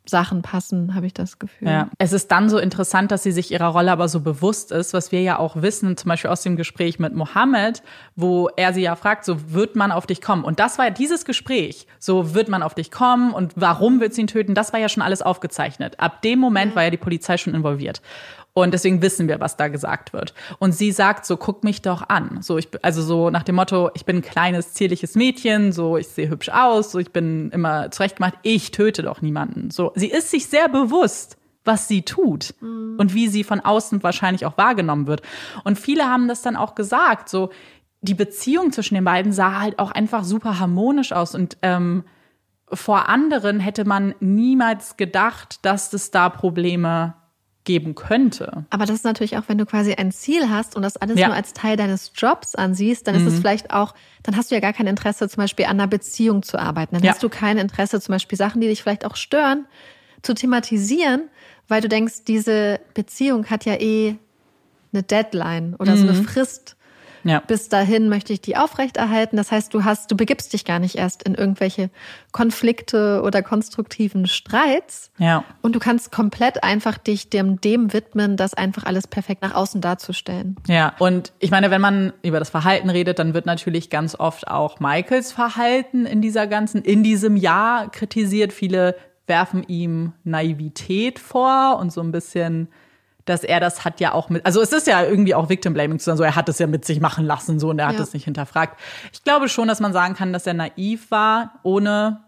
Sachen 0.06 0.42
passen, 0.42 0.96
habe 0.96 1.06
ich 1.06 1.14
das 1.14 1.38
Gefühl. 1.38 1.68
Ja. 1.68 1.90
Es 2.00 2.12
ist 2.12 2.32
dann 2.32 2.50
so 2.50 2.58
interessant, 2.58 3.12
dass 3.12 3.24
sie 3.24 3.32
sich 3.32 3.52
ihrer 3.52 3.68
Rolle 3.68 3.92
aber 3.92 4.08
so 4.08 4.20
bewusst 4.20 4.72
ist, 4.72 4.94
was 4.94 5.12
wir 5.12 5.22
ja 5.22 5.38
auch 5.38 5.62
wissen, 5.62 5.96
zum 5.96 6.10
Beispiel 6.10 6.32
aus 6.32 6.42
dem 6.42 6.56
Gespräch 6.56 6.98
mit 6.98 7.14
Mohammed, 7.14 7.84
wo 8.16 8.50
er 8.56 8.74
sie 8.74 8.82
ja 8.82 8.96
fragt, 8.96 9.26
so 9.26 9.54
wird 9.54 9.76
man 9.76 9.92
auf 9.92 10.08
dich 10.08 10.22
kommen. 10.22 10.44
Und 10.44 10.60
das 10.60 10.80
war 10.80 10.86
ja 10.86 10.92
dieses 10.92 11.24
Gespräch, 11.24 11.86
so 12.00 12.34
wird 12.34 12.50
man 12.50 12.64
auf 12.64 12.74
dich 12.74 12.90
kommen 12.90 13.32
und 13.32 13.54
warum 13.56 14.00
wird 14.00 14.14
sie 14.14 14.22
ihn 14.22 14.28
töten, 14.28 14.56
das 14.56 14.74
war 14.74 14.80
ja 14.80 14.90
schon 14.90 15.04
alles 15.04 15.22
aufgezeichnet. 15.22 16.00
Ab 16.00 16.22
dem 16.24 16.40
Moment 16.40 16.76
war 16.76 16.84
ja 16.84 16.90
die 16.90 16.98
Polizei 16.98 17.38
schon 17.38 17.54
involviert. 17.54 18.02
Und 18.54 18.74
deswegen 18.74 19.02
wissen 19.02 19.30
wir, 19.30 19.40
was 19.40 19.56
da 19.56 19.70
gesagt 19.70 20.12
wird. 20.12 20.34
Und 20.60 20.74
sie 20.74 20.92
sagt 20.92 21.26
so, 21.26 21.38
guck 21.38 21.64
mich 21.64 21.82
doch 21.82 22.10
an. 22.10 22.42
So, 22.42 22.58
ich, 22.58 22.68
also 22.82 23.02
so 23.02 23.30
nach 23.30 23.44
dem 23.44 23.56
Motto, 23.56 23.90
ich 23.94 24.06
bin 24.06 24.18
ein 24.18 24.22
kleines, 24.22 24.74
zierliches 24.74 25.16
Mädchen, 25.16 25.72
so, 25.72 25.98
ich 25.98 26.08
sehe 26.08 26.30
hübsch 26.30 26.50
aus, 26.50 26.92
so, 26.92 27.00
ich 27.00 27.12
bin 27.12 27.50
immer 27.52 27.92
zurechtgemacht, 27.92 28.34
ich 28.44 28.72
töte 28.72 29.04
doch 29.04 29.22
niemanden. 29.22 29.72
So, 29.72 29.94
sie 29.96 30.12
ist 30.12 30.32
sich 30.32 30.48
sehr 30.48 30.68
bewusst, 30.68 31.38
was 31.64 31.88
sie 31.88 32.02
tut 32.02 32.56
und 32.62 33.14
wie 33.14 33.28
sie 33.28 33.44
von 33.44 33.62
außen 33.62 34.04
wahrscheinlich 34.04 34.46
auch 34.46 34.58
wahrgenommen 34.58 35.08
wird. 35.08 35.22
Und 35.64 35.80
viele 35.80 36.06
haben 36.06 36.28
das 36.28 36.42
dann 36.42 36.58
auch 36.58 36.76
gesagt, 36.76 37.30
so, 37.30 37.52
die 38.02 38.16
Beziehung 38.16 38.72
zwischen 38.72 38.96
den 38.96 39.04
beiden 39.06 39.32
sah 39.32 39.62
halt 39.62 39.80
auch 39.80 39.92
einfach 39.92 40.24
super 40.24 40.60
harmonisch 40.60 41.14
aus 41.14 41.36
und, 41.36 41.58
ähm, 41.62 42.04
vor 42.74 43.10
anderen 43.10 43.60
hätte 43.60 43.84
man 43.86 44.16
niemals 44.22 44.96
gedacht, 44.96 45.60
dass 45.66 45.92
es 45.92 46.10
da 46.10 46.30
Probleme 46.30 47.16
geben 47.64 47.94
könnte. 47.96 48.66
Aber 48.72 48.86
das 48.86 48.96
ist 48.98 49.06
natürlich 49.06 49.38
auch, 49.38 49.44
wenn 49.48 49.58
du 49.58 49.66
quasi 49.66 49.94
ein 49.94 50.12
Ziel 50.12 50.50
hast 50.50 50.76
und 50.76 50.82
das 50.82 50.98
alles 50.98 51.20
Ja. 51.20 51.28
nur 51.28 51.36
als 51.36 51.54
Teil 51.54 51.78
deines 51.78 52.12
Jobs 52.16 52.56
ansiehst, 52.56 53.08
dann 53.08 53.14
ist 53.16 53.28
es 53.28 53.40
vielleicht 53.40 53.72
auch, 53.72 53.94
dann 54.24 54.36
hast 54.36 54.50
du 54.50 54.56
ja 54.56 54.62
gar 54.62 54.74
kein 54.74 54.88
Interesse, 54.88 55.30
zum 55.30 55.42
Beispiel 55.44 55.66
an 55.66 55.80
einer 55.80 55.88
Beziehung 55.88 56.42
zu 56.42 56.58
arbeiten. 56.58 56.96
Dann 56.96 57.04
Ja. 57.04 57.12
hast 57.12 57.22
du 57.24 57.30
kein 57.30 57.58
Interesse, 57.60 58.02
zum 58.02 58.14
Beispiel 58.14 58.38
Sachen, 58.38 58.62
die 58.62 58.68
dich 58.68 58.82
vielleicht 58.82 59.06
auch 59.06 59.16
stören, 59.16 59.66
zu 60.24 60.34
thematisieren, 60.34 61.30
weil 61.68 61.82
du 61.82 61.88
denkst, 61.90 62.24
diese 62.28 62.80
Beziehung 62.96 63.46
hat 63.50 63.66
ja 63.66 63.76
eh 63.80 64.16
eine 64.94 65.04
Deadline 65.04 65.76
oder 65.78 65.96
so 65.98 66.04
eine 66.04 66.16
Frist. 66.16 66.76
Ja. 67.24 67.42
Bis 67.46 67.70
dahin 67.70 68.10
möchte 68.10 68.34
ich 68.34 68.42
die 68.42 68.58
aufrechterhalten. 68.58 69.38
Das 69.38 69.52
heißt, 69.52 69.74
du 69.74 69.84
hast, 69.84 70.12
du 70.12 70.16
begibst 70.16 70.54
dich 70.54 70.66
gar 70.66 70.80
nicht 70.80 70.96
erst 70.96 71.24
in 71.24 71.36
irgendwelche 71.36 71.90
Konflikte 72.32 73.22
oder 73.24 73.42
konstruktiven 73.44 74.28
Streits. 74.28 75.12
Ja. 75.18 75.44
Und 75.62 75.76
du 75.76 75.80
kannst 75.80 76.12
komplett 76.12 76.64
einfach 76.64 76.98
dich 76.98 77.30
dem, 77.30 77.60
dem 77.62 77.94
widmen, 77.94 78.38
das 78.38 78.54
einfach 78.54 78.86
alles 78.86 79.08
perfekt 79.08 79.42
nach 79.42 79.56
außen 79.56 79.82
darzustellen. 79.82 80.56
Ja, 80.68 80.94
und 81.00 81.34
ich 81.40 81.52
meine, 81.52 81.72
wenn 81.72 81.82
man 81.82 82.14
über 82.24 82.40
das 82.40 82.50
Verhalten 82.50 82.90
redet, 82.90 83.20
dann 83.20 83.34
wird 83.34 83.46
natürlich 83.46 83.90
ganz 83.90 84.16
oft 84.16 84.48
auch 84.48 84.80
Michaels 84.80 85.32
Verhalten 85.32 86.06
in 86.06 86.22
dieser 86.22 86.48
ganzen, 86.48 86.82
in 86.82 87.04
diesem 87.04 87.36
Jahr 87.36 87.90
kritisiert. 87.90 88.54
Viele 88.54 88.96
werfen 89.28 89.64
ihm 89.68 90.14
Naivität 90.24 91.20
vor 91.20 91.78
und 91.80 91.92
so 91.92 92.02
ein 92.02 92.12
bisschen, 92.12 92.68
dass 93.26 93.44
er 93.44 93.60
das 93.60 93.86
hat 93.86 94.00
ja 94.00 94.14
auch 94.14 94.30
mit, 94.30 94.46
also 94.46 94.62
es 94.62 94.72
ist 94.74 94.88
ja 94.88 95.04
irgendwie 95.04 95.36
auch 95.36 95.50
Victim 95.50 95.74
Blaming 95.74 96.00
zu 96.00 96.06
sagen, 96.06 96.18
so 96.18 96.24
er 96.24 96.36
hat 96.36 96.50
es 96.50 96.60
ja 96.60 96.68
mit 96.68 96.86
sich 96.86 97.00
machen 97.00 97.26
lassen, 97.26 97.60
so 97.60 97.70
und 97.70 97.80
er 97.80 97.88
hat 97.88 97.96
Ja. 97.96 98.02
es 98.02 98.14
nicht 98.14 98.26
hinterfragt. 98.26 98.80
Ich 99.14 99.24
glaube 99.24 99.48
schon, 99.50 99.68
dass 99.68 99.80
man 99.80 99.94
sagen 99.94 100.16
kann, 100.16 100.34
dass 100.34 100.48
er 100.48 100.54
naiv 100.54 101.12
war, 101.12 101.60
ohne 101.64 102.22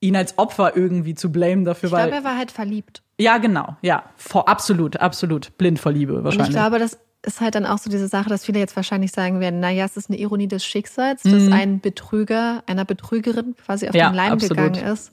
ihn 0.00 0.14
als 0.16 0.38
Opfer 0.38 0.76
irgendwie 0.76 1.14
zu 1.14 1.32
blamen 1.32 1.64
dafür, 1.64 1.88
Ich 1.88 1.94
glaube, 1.96 2.14
er 2.14 2.24
war 2.24 2.36
halt 2.38 2.50
verliebt. 2.52 3.02
ja 3.18 3.38
genau, 3.38 3.76
ja, 3.82 4.04
vor, 4.16 4.48
absolut, 4.48 4.96
absolut 4.98 5.56
blind 5.58 5.78
vor 5.80 5.90
Liebe 5.92 6.14
Und 6.18 6.24
wahrscheinlich. 6.24 6.48
ich 6.50 6.54
glaube, 6.54 6.78
das 6.78 6.98
ist 7.26 7.40
halt 7.40 7.56
dann 7.56 7.66
auch 7.66 7.78
so 7.78 7.90
diese 7.90 8.06
Sache, 8.06 8.28
dass 8.28 8.44
viele 8.44 8.60
jetzt 8.60 8.76
wahrscheinlich 8.76 9.10
sagen 9.10 9.40
werden, 9.40 9.58
naja, 9.58 9.84
es 9.84 9.96
ist 9.96 10.08
eine 10.08 10.18
Ironie 10.20 10.46
des 10.46 10.64
Schicksals, 10.64 11.22
dass 11.24 11.50
ein 11.50 11.80
Betrüger 11.80 12.62
einer 12.66 12.84
Betrügerin 12.84 13.56
quasi 13.56 13.88
auf 13.88 13.94
Mhm. 13.94 13.98
Ja, 13.98 14.10
den 14.10 14.14
Leim 14.14 14.32
absolut. 14.34 14.56
gegangen 14.74 14.86
ist. 14.92 15.10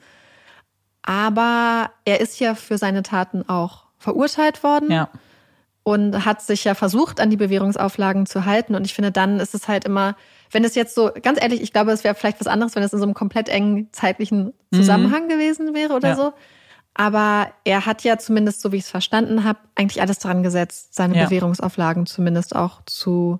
Aber 1.03 1.91
er 2.05 2.19
ist 2.21 2.39
ja 2.39 2.55
für 2.55 2.77
seine 2.77 3.03
Taten 3.03 3.47
auch 3.47 3.84
verurteilt 4.05 4.63
worden 4.63 4.91
ja. 4.91 5.09
und 5.83 6.23
hat 6.25 6.41
sich 6.41 6.63
ja 6.63 6.75
versucht, 6.75 7.19
an 7.19 7.29
die 7.29 7.37
Bewährungsauflagen 7.37 8.25
zu 8.25 8.45
halten. 8.45 8.75
Und 8.75 8.85
ich 8.85 8.93
finde, 8.93 9.11
dann 9.11 9.39
ist 9.39 9.53
es 9.55 9.67
halt 9.67 9.83
immer, 9.85 10.15
wenn 10.51 10.63
es 10.63 10.75
jetzt 10.75 10.95
so, 10.95 11.09
ganz 11.21 11.41
ehrlich, 11.41 11.61
ich 11.61 11.73
glaube, 11.73 11.91
es 11.91 12.03
wäre 12.03 12.15
vielleicht 12.15 12.39
was 12.39 12.47
anderes, 12.47 12.75
wenn 12.75 12.83
es 12.83 12.93
in 12.93 12.99
so 12.99 13.05
einem 13.05 13.13
komplett 13.15 13.49
engen 13.49 13.89
zeitlichen 13.91 14.53
Zusammenhang 14.73 15.27
gewesen 15.27 15.73
wäre 15.73 15.93
oder 15.93 16.13
Mhm. 16.13 16.17
Ja. 16.17 16.23
so. 16.23 16.33
Aber 16.93 17.47
er 17.65 17.85
hat 17.85 18.03
ja 18.05 18.17
zumindest, 18.17 18.61
so 18.61 18.71
wie 18.71 18.77
ich 18.77 18.83
es 18.85 18.89
verstanden 18.89 19.43
habe, 19.43 19.59
eigentlich 19.75 20.01
alles 20.01 20.19
dran 20.19 20.43
gesetzt, 20.43 20.95
seine 20.95 21.17
Ja. 21.17 21.25
Bewährungsauflagen 21.25 22.05
zumindest 22.05 22.55
auch 22.55 22.81
zu 22.85 23.39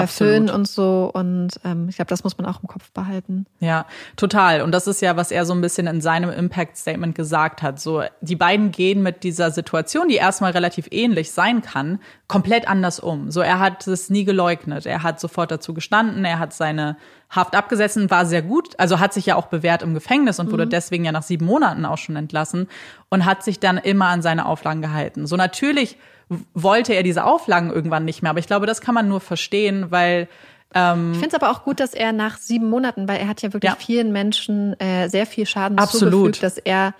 erfüllen 0.00 0.50
und 0.50 0.68
so. 0.68 1.10
Und 1.12 1.60
ähm, 1.64 1.88
ich 1.88 1.96
glaube, 1.96 2.08
das 2.08 2.24
muss 2.24 2.38
man 2.38 2.46
auch 2.46 2.62
im 2.62 2.68
Kopf 2.68 2.90
behalten. 2.92 3.46
Ja, 3.60 3.86
total. 4.16 4.62
Und 4.62 4.72
das 4.72 4.86
ist 4.86 5.00
ja, 5.00 5.16
was 5.16 5.30
er 5.30 5.46
so 5.46 5.54
ein 5.54 5.60
bisschen 5.60 5.86
in 5.86 6.00
seinem 6.00 6.30
Impact 6.30 6.76
Statement 6.76 7.14
gesagt 7.14 7.62
hat. 7.62 7.80
So, 7.80 8.02
die 8.20 8.36
beiden 8.36 8.70
gehen 8.70 9.02
mit 9.02 9.22
dieser 9.22 9.50
Situation, 9.50 10.08
die 10.08 10.16
erstmal 10.16 10.52
relativ 10.52 10.88
ähnlich 10.90 11.32
sein 11.32 11.62
kann, 11.62 12.00
komplett 12.28 12.68
anders 12.68 13.00
um. 13.00 13.30
So, 13.30 13.40
er 13.40 13.58
hat 13.58 13.86
es 13.86 14.10
nie 14.10 14.24
geleugnet. 14.24 14.86
Er 14.86 15.02
hat 15.02 15.20
sofort 15.20 15.50
dazu 15.50 15.74
gestanden. 15.74 16.24
Er 16.24 16.38
hat 16.38 16.52
seine 16.52 16.96
Haft 17.30 17.56
abgesetzt 17.56 17.96
und 17.96 18.10
war 18.10 18.26
sehr 18.26 18.42
gut. 18.42 18.78
Also 18.78 19.00
hat 19.00 19.12
sich 19.12 19.26
ja 19.26 19.36
auch 19.36 19.46
bewährt 19.46 19.82
im 19.82 19.94
Gefängnis 19.94 20.38
und 20.38 20.52
wurde 20.52 20.66
deswegen 20.66 21.04
ja 21.04 21.12
nach 21.12 21.22
sieben 21.22 21.46
Monaten 21.46 21.84
auch 21.84 21.98
schon 21.98 22.16
entlassen 22.16 22.68
und 23.08 23.24
hat 23.24 23.42
sich 23.42 23.58
dann 23.58 23.78
immer 23.78 24.06
an 24.06 24.22
seine 24.22 24.46
Auflagen 24.46 24.82
gehalten. 24.82 25.26
So, 25.26 25.36
natürlich 25.36 25.96
wollte 26.54 26.94
er 26.94 27.02
diese 27.02 27.24
Auflagen 27.24 27.70
irgendwann 27.70 28.04
nicht 28.04 28.22
mehr. 28.22 28.30
Aber 28.30 28.38
ich 28.38 28.46
glaube, 28.46 28.66
das 28.66 28.80
kann 28.80 28.94
man 28.94 29.08
nur 29.08 29.20
verstehen, 29.20 29.90
weil 29.90 30.28
Ich 30.76 30.80
finde 30.80 31.28
es 31.28 31.34
aber 31.34 31.50
auch 31.52 31.62
gut, 31.62 31.78
dass 31.78 31.94
er 31.94 32.12
nach 32.12 32.36
sieben 32.38 32.68
Monaten, 32.68 33.06
weil 33.06 33.20
er 33.20 33.28
hat 33.28 33.42
ja 33.42 33.52
wirklich 33.52 33.70
Ja. 33.70 33.76
vielen 33.78 34.10
Menschen 34.12 34.78
äh, 34.80 35.08
sehr 35.08 35.24
viel 35.24 35.46
Schaden 35.46 35.78
Absolut. 35.78 36.12
zugefügt, 36.12 36.42
dass 36.42 36.58
er 36.58 36.94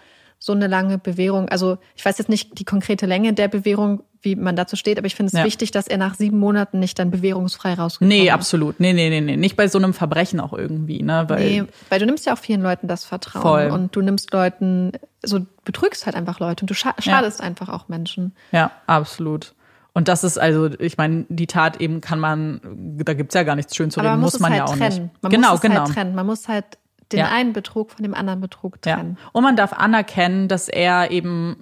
so 0.45 0.53
eine 0.53 0.67
lange 0.67 0.99
Bewährung, 0.99 1.49
also 1.49 1.79
ich 1.97 2.05
weiß 2.05 2.19
jetzt 2.19 2.29
nicht 2.29 2.59
die 2.59 2.65
konkrete 2.65 3.07
Länge 3.07 3.33
der 3.33 3.49
Bewährung, 3.49 4.03
wie 4.21 4.37
man 4.37 4.57
dazu 4.57 4.77
steht, 4.77 4.99
aber 4.99 5.07
ich 5.07 5.15
finde 5.15 5.29
es 5.33 5.39
Ja. 5.39 5.43
wichtig, 5.45 5.71
dass 5.71 5.87
er 5.87 5.97
nach 5.97 6.17
sieben 6.17 6.39
Monaten 6.39 6.81
nicht 6.81 6.99
dann 6.99 7.11
bewährungsfrei 7.11 7.73
rausgekommen 7.73 8.15
Nee, 8.19 8.31
absolut. 8.31 8.79
Nee, 8.79 8.93
nee, 8.93 9.09
nee, 9.09 9.23
nee. 9.23 9.37
Nicht 9.39 9.57
bei 9.57 9.69
so 9.69 9.79
einem 9.79 9.95
Verbrechen 9.95 10.41
auch 10.41 10.53
irgendwie, 10.53 11.03
ne? 11.03 11.25
Weil, 11.29 11.39
Nee, 11.49 11.65
weil 11.89 11.99
du 11.99 12.05
nimmst 12.05 12.27
ja 12.27 12.35
auch 12.35 12.39
vielen 12.39 12.61
Leuten 12.61 12.89
das 12.89 13.07
Vertrauen 13.07 13.43
Voll. 13.43 13.71
und 13.71 13.97
du 13.97 14.03
nimmst 14.03 14.35
Leuten, 14.35 14.93
so 15.23 15.41
betrügst 15.65 16.05
halt 16.05 16.15
einfach 16.15 16.41
Leute 16.41 16.65
und 16.65 16.71
du 16.71 16.75
scha 16.75 16.95
schadest 16.99 17.41
einfach 17.41 17.71
auch 17.71 17.89
Menschen. 17.89 18.35
Ja, 18.53 18.71
absolut. 18.87 19.55
Und 19.95 20.09
das 20.09 20.25
ist 20.25 20.37
also, 20.37 20.69
ich 20.79 20.99
meine, 20.99 21.25
die 21.31 21.47
Tat 21.47 21.81
eben 21.81 22.03
kann 22.03 22.21
man, 22.21 22.61
da 23.03 23.15
gibt's 23.15 23.35
ja 23.35 23.45
gar 23.45 23.57
nichts 23.57 23.75
schön 23.75 23.91
zu 23.91 24.01
reden, 24.01 24.11
man 24.11 24.21
muss, 24.21 24.35
muss 24.35 24.41
man 24.41 24.53
es 24.53 24.59
ja 24.59 24.65
halt 24.65 24.73
auch 24.73 24.77
trennen. 24.77 25.05
nicht. 25.05 25.23
Man 25.23 25.33
genau, 25.33 25.49
muss 25.53 25.57
es 25.57 25.63
genau. 25.63 25.81
halt 25.85 25.95
trennen. 25.95 26.15
Man 26.15 26.27
muss 26.27 26.49
halt 26.49 26.65
den 27.13 27.19
Ja. 27.21 27.29
einen 27.31 27.53
Betrug 27.53 27.91
von 27.91 28.03
dem 28.03 28.15
anderen 28.15 28.41
Betrug 28.41 28.79
Ja. 28.85 28.97
trennen. 28.97 29.19
Und 29.33 29.43
man 29.43 29.57
darf 29.57 29.73
anerkennen, 29.73 30.49
dass 30.49 30.69
er 30.69 31.11
eben, 31.11 31.57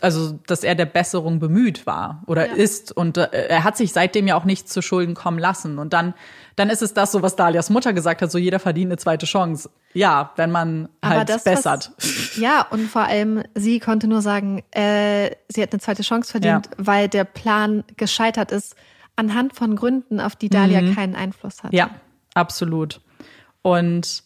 also 0.00 0.38
dass 0.46 0.62
er 0.64 0.74
der 0.74 0.86
Besserung 0.86 1.40
bemüht 1.40 1.86
war 1.86 2.22
oder 2.26 2.46
Ja. 2.48 2.54
ist 2.54 2.92
und 2.92 3.16
äh, 3.18 3.28
er 3.48 3.64
hat 3.64 3.76
sich 3.76 3.92
seitdem 3.92 4.26
ja 4.26 4.36
auch 4.36 4.44
nichts 4.44 4.72
zu 4.72 4.82
Schulden 4.82 5.14
kommen 5.14 5.38
lassen. 5.38 5.78
Und 5.78 5.92
dann, 5.92 6.14
dann 6.56 6.70
ist 6.70 6.80
es 6.82 6.94
das 6.94 7.10
so, 7.12 7.22
was 7.22 7.34
Dalias 7.36 7.70
Mutter 7.70 7.92
gesagt 7.92 8.22
hat: 8.22 8.30
so 8.30 8.38
jeder 8.38 8.58
verdient 8.60 8.90
eine 8.92 8.96
zweite 8.96 9.26
Chance. 9.26 9.68
Ja, 9.92 10.32
wenn 10.36 10.50
man 10.50 10.88
Aber 11.00 11.16
halt 11.16 11.28
das, 11.28 11.44
bessert. 11.44 11.92
Was, 11.98 12.36
ja, 12.36 12.66
und 12.70 12.88
vor 12.88 13.02
allem, 13.02 13.42
sie 13.54 13.80
konnte 13.80 14.06
nur 14.08 14.22
sagen, 14.22 14.62
äh, 14.72 15.30
sie 15.48 15.62
hat 15.62 15.72
eine 15.72 15.80
zweite 15.80 16.02
Chance 16.02 16.30
verdient, 16.30 16.66
Ja. 16.66 16.72
weil 16.78 17.08
der 17.08 17.24
Plan 17.24 17.84
gescheitert 17.96 18.52
ist, 18.52 18.74
anhand 19.16 19.54
von 19.54 19.76
Gründen, 19.76 20.18
auf 20.20 20.34
die 20.34 20.48
Dalia 20.48 20.92
keinen 20.94 21.14
Einfluss 21.14 21.62
hat. 21.62 21.72
Mhm. 21.72 21.78
Ja, 21.78 21.90
absolut. 22.34 23.00
Und 23.62 24.22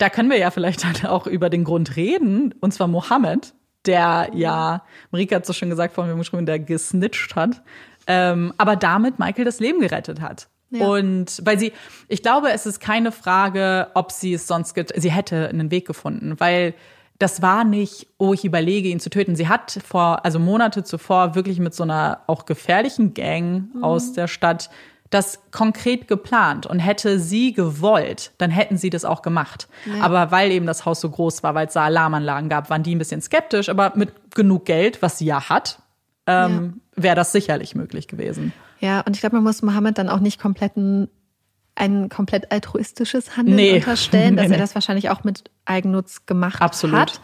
da 0.00 0.08
können 0.08 0.30
wir 0.30 0.38
ja 0.38 0.50
vielleicht 0.50 0.84
dann 0.84 1.10
auch 1.10 1.26
über 1.26 1.50
den 1.50 1.64
Grund 1.64 1.96
reden, 1.96 2.54
und 2.60 2.72
zwar 2.72 2.88
Mohammed, 2.88 3.54
der 3.86 4.30
ja, 4.34 4.82
Marika 5.10 5.36
hat 5.36 5.46
so 5.46 5.52
schön 5.52 5.70
gesagt, 5.70 5.94
vorhin 5.94 6.14
wir 6.14 6.18
geschrieben, 6.18 6.46
der 6.46 6.58
gesnitcht 6.58 7.36
hat, 7.36 7.62
ähm, 8.06 8.52
aber 8.58 8.76
damit 8.76 9.18
Michael 9.18 9.44
das 9.44 9.60
Leben 9.60 9.80
gerettet 9.80 10.20
hat. 10.20 10.48
Ja. 10.70 10.86
Und 10.86 11.40
weil 11.44 11.58
sie, 11.58 11.72
ich 12.08 12.22
glaube, 12.22 12.50
es 12.50 12.64
ist 12.64 12.80
keine 12.80 13.12
Frage, 13.12 13.88
ob 13.94 14.12
sie 14.12 14.34
es 14.34 14.46
sonst, 14.46 14.74
get 14.74 14.92
sie 14.96 15.10
hätte 15.10 15.48
einen 15.48 15.70
Weg 15.70 15.86
gefunden, 15.86 16.38
weil 16.38 16.74
das 17.18 17.42
war 17.42 17.64
nicht, 17.64 18.06
oh, 18.16 18.32
ich 18.32 18.46
überlege, 18.46 18.88
ihn 18.88 19.00
zu 19.00 19.10
töten. 19.10 19.36
Sie 19.36 19.48
hat 19.48 19.80
vor, 19.86 20.24
also 20.24 20.38
Monate 20.38 20.84
zuvor 20.84 21.34
wirklich 21.34 21.58
mit 21.58 21.74
so 21.74 21.82
einer 21.82 22.22
auch 22.26 22.46
gefährlichen 22.46 23.12
Gang 23.12 23.64
aus 23.82 24.14
der 24.14 24.26
Stadt 24.26 24.70
das 25.10 25.40
konkret 25.50 26.06
geplant 26.06 26.66
und 26.66 26.78
hätte 26.78 27.18
sie 27.18 27.52
gewollt, 27.52 28.30
dann 28.38 28.50
hätten 28.50 28.76
sie 28.78 28.90
das 28.90 29.04
auch 29.04 29.22
gemacht. 29.22 29.68
Aber 30.00 30.30
weil 30.30 30.52
eben 30.52 30.66
das 30.66 30.84
Haus 30.86 31.00
so 31.00 31.10
groß 31.10 31.42
war, 31.42 31.54
weil 31.56 31.66
es 31.66 31.72
da 31.72 31.84
Alarmanlagen 31.84 32.48
gab, 32.48 32.70
waren 32.70 32.84
die 32.84 32.94
ein 32.94 32.98
bisschen 32.98 33.20
skeptisch, 33.20 33.68
aber 33.68 33.92
mit 33.96 34.12
genug 34.34 34.66
Geld, 34.66 35.02
was 35.02 35.18
sie 35.18 35.26
ja 35.26 35.48
hat, 35.48 35.80
ähm, 36.28 36.80
wäre 36.94 37.16
das 37.16 37.32
sicherlich 37.32 37.74
möglich 37.74 38.06
gewesen. 38.06 38.52
Ja, 38.78 39.00
und 39.00 39.16
ich 39.16 39.20
glaube, 39.20 39.34
man 39.36 39.44
muss 39.44 39.62
Mohammed 39.62 39.98
dann 39.98 40.08
auch 40.08 40.20
nicht 40.20 40.40
komplett 40.40 40.76
ein, 40.76 42.08
komplett 42.08 42.52
altruistisches 42.52 43.36
Handeln 43.36 43.56
Nee. 43.56 43.74
unterstellen, 43.76 44.36
dass 44.36 44.48
Nee, 44.48 44.54
er 44.54 44.60
das 44.60 44.74
wahrscheinlich 44.74 45.10
auch 45.10 45.24
mit 45.24 45.50
Eigennutz 45.64 46.26
gemacht 46.26 46.60
Absolut. 46.62 46.98
hat. 47.00 47.20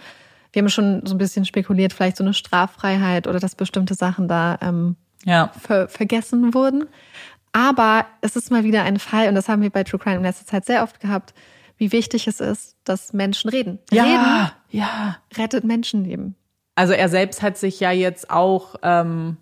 Wir 0.53 0.62
haben 0.62 0.68
schon 0.70 1.05
so 1.07 1.14
ein 1.14 1.18
bisschen 1.18 1.45
spekuliert, 1.45 1.93
vielleicht 1.93 2.16
so 2.16 2.24
eine 2.24 2.32
Straffreiheit 2.34 3.26
oder 3.26 3.39
dass 3.39 3.55
bestimmte 3.55 3.95
Sachen 3.95 4.26
da 4.28 4.59
ähm, 4.62 4.97
Ja. 5.24 5.51
ver 5.61 5.89
vergessen 5.89 6.55
wurden. 6.55 6.87
Aber 7.57 8.05
es 8.21 8.37
ist 8.37 8.51
mal 8.51 8.65
wieder 8.65 8.83
ein 8.83 8.99
Fall, 8.99 9.31
und 9.31 9.35
das 9.35 9.49
haben 9.49 9.63
wir 9.63 9.71
bei 9.71 9.83
True 9.83 9.99
Crime 9.99 10.17
in 10.17 10.23
letzter 10.23 10.45
Zeit 10.45 10.67
sehr 10.67 10.83
oft 10.83 11.01
gehabt, 11.01 11.33
wie 11.79 11.91
wichtig 11.91 12.27
es 12.29 12.39
ist, 12.39 12.77
dass 12.85 13.15
Menschen 13.15 13.49
reden. 13.49 13.79
Ja, 13.91 14.05
ja. 14.69 15.17
Reden 15.33 15.41
rettet 15.41 15.65
Menschenleben. 15.65 16.35
Also 16.75 16.93
er 16.93 17.09
selbst 17.09 17.41
hat 17.41 17.57
sich 17.57 17.81
ja 17.81 17.93
jetzt 17.93 18.29
auch, 18.29 18.75
ähm, 18.83 19.39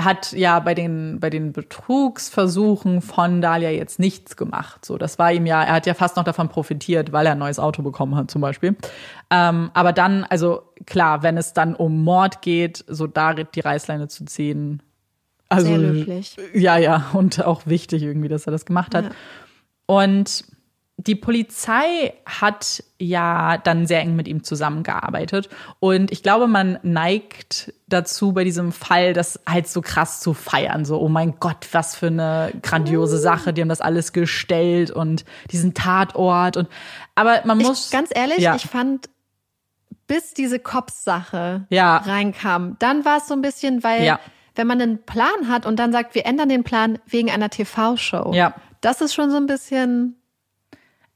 hat 0.00 0.32
ja 0.32 0.58
bei 0.60 0.72
den, 0.72 1.20
bei 1.20 1.28
den 1.28 1.52
Betrugsversuchen 1.52 3.02
von 3.02 3.42
Dalia 3.42 3.68
jetzt 3.68 3.98
nichts 3.98 4.38
gemacht. 4.38 4.82
So, 4.86 4.96
das 4.96 5.18
war 5.18 5.30
ihm 5.32 5.44
ja, 5.44 5.62
er 5.62 5.74
hat 5.74 5.84
ja 5.84 5.92
fast 5.92 6.16
noch 6.16 6.24
davon 6.24 6.48
profitiert, 6.48 7.12
weil 7.12 7.26
er 7.26 7.32
ein 7.32 7.38
neues 7.38 7.58
Auto 7.58 7.82
bekommen 7.82 8.16
hat, 8.16 8.30
zum 8.30 8.40
Beispiel. 8.40 8.74
Ähm, 9.30 9.70
aber 9.74 9.92
dann, 9.92 10.24
also 10.24 10.62
klar, 10.86 11.22
wenn 11.22 11.36
es 11.36 11.52
dann 11.52 11.74
um 11.74 12.04
Mord 12.04 12.40
geht, 12.40 12.82
so 12.88 13.06
da 13.06 13.34
die 13.34 13.60
Reißleine 13.60 14.08
zu 14.08 14.24
ziehen. 14.24 14.82
Also, 15.52 15.68
Sehr 15.68 15.78
löblich. 15.78 16.36
Ja, 16.54 16.76
ja, 16.76 17.10
und 17.12 17.44
auch 17.44 17.66
wichtig 17.66 18.02
irgendwie, 18.02 18.28
dass 18.28 18.46
er 18.46 18.52
das 18.52 18.64
gemacht 18.64 18.94
hat. 18.94 19.06
Ja. 19.06 19.10
Und 19.86 20.44
die 20.96 21.14
Polizei 21.14 22.14
hat 22.26 22.84
ja 22.98 23.58
dann 23.58 23.86
sehr 23.86 24.00
eng 24.00 24.14
mit 24.14 24.28
ihm 24.28 24.44
zusammengearbeitet. 24.44 25.48
Und 25.80 26.12
ich 26.12 26.22
glaube, 26.22 26.46
man 26.46 26.78
neigt 26.82 27.72
dazu, 27.88 28.32
bei 28.32 28.44
diesem 28.44 28.72
Fall 28.72 29.12
das 29.12 29.40
halt 29.48 29.68
so 29.68 29.80
krass 29.80 30.20
zu 30.20 30.34
feiern. 30.34 30.84
So, 30.84 31.00
oh 31.00 31.08
mein 31.08 31.40
Gott, 31.40 31.66
was 31.72 31.96
für 31.96 32.06
eine 32.06 32.52
grandiose 32.62 33.18
Sache. 33.18 33.52
Die 33.52 33.62
haben 33.62 33.68
das 33.68 33.80
alles 33.80 34.12
gestellt 34.12 34.90
und 34.90 35.24
diesen 35.50 35.74
Tatort. 35.74 36.56
Und 36.56 36.68
aber 37.14 37.42
man 37.44 37.58
muss. 37.58 37.86
Ich, 37.86 37.92
ganz 37.92 38.10
ehrlich, 38.14 38.38
ja. 38.38 38.54
ich 38.54 38.66
fand, 38.66 39.08
bis 40.06 40.34
diese 40.34 40.58
Cops-Sache 40.58 41.66
Ja. 41.70 41.96
reinkam, 41.98 42.76
dann 42.78 43.04
war 43.04 43.18
es 43.18 43.28
so 43.28 43.34
ein 43.34 43.42
bisschen, 43.42 43.82
weil 43.82 44.04
Ja. 44.04 44.20
Wenn 44.54 44.66
man 44.66 44.80
einen 44.80 45.02
Plan 45.04 45.48
hat 45.48 45.66
und 45.66 45.76
dann 45.78 45.92
sagt, 45.92 46.14
wir 46.14 46.26
ändern 46.26 46.48
den 46.48 46.64
Plan 46.64 46.98
wegen 47.06 47.30
einer 47.30 47.50
TV-Show, 47.50 48.32
Ja. 48.34 48.54
das 48.80 49.00
ist 49.00 49.14
schon 49.14 49.30
so 49.30 49.36
ein 49.36 49.46
bisschen. 49.46 50.16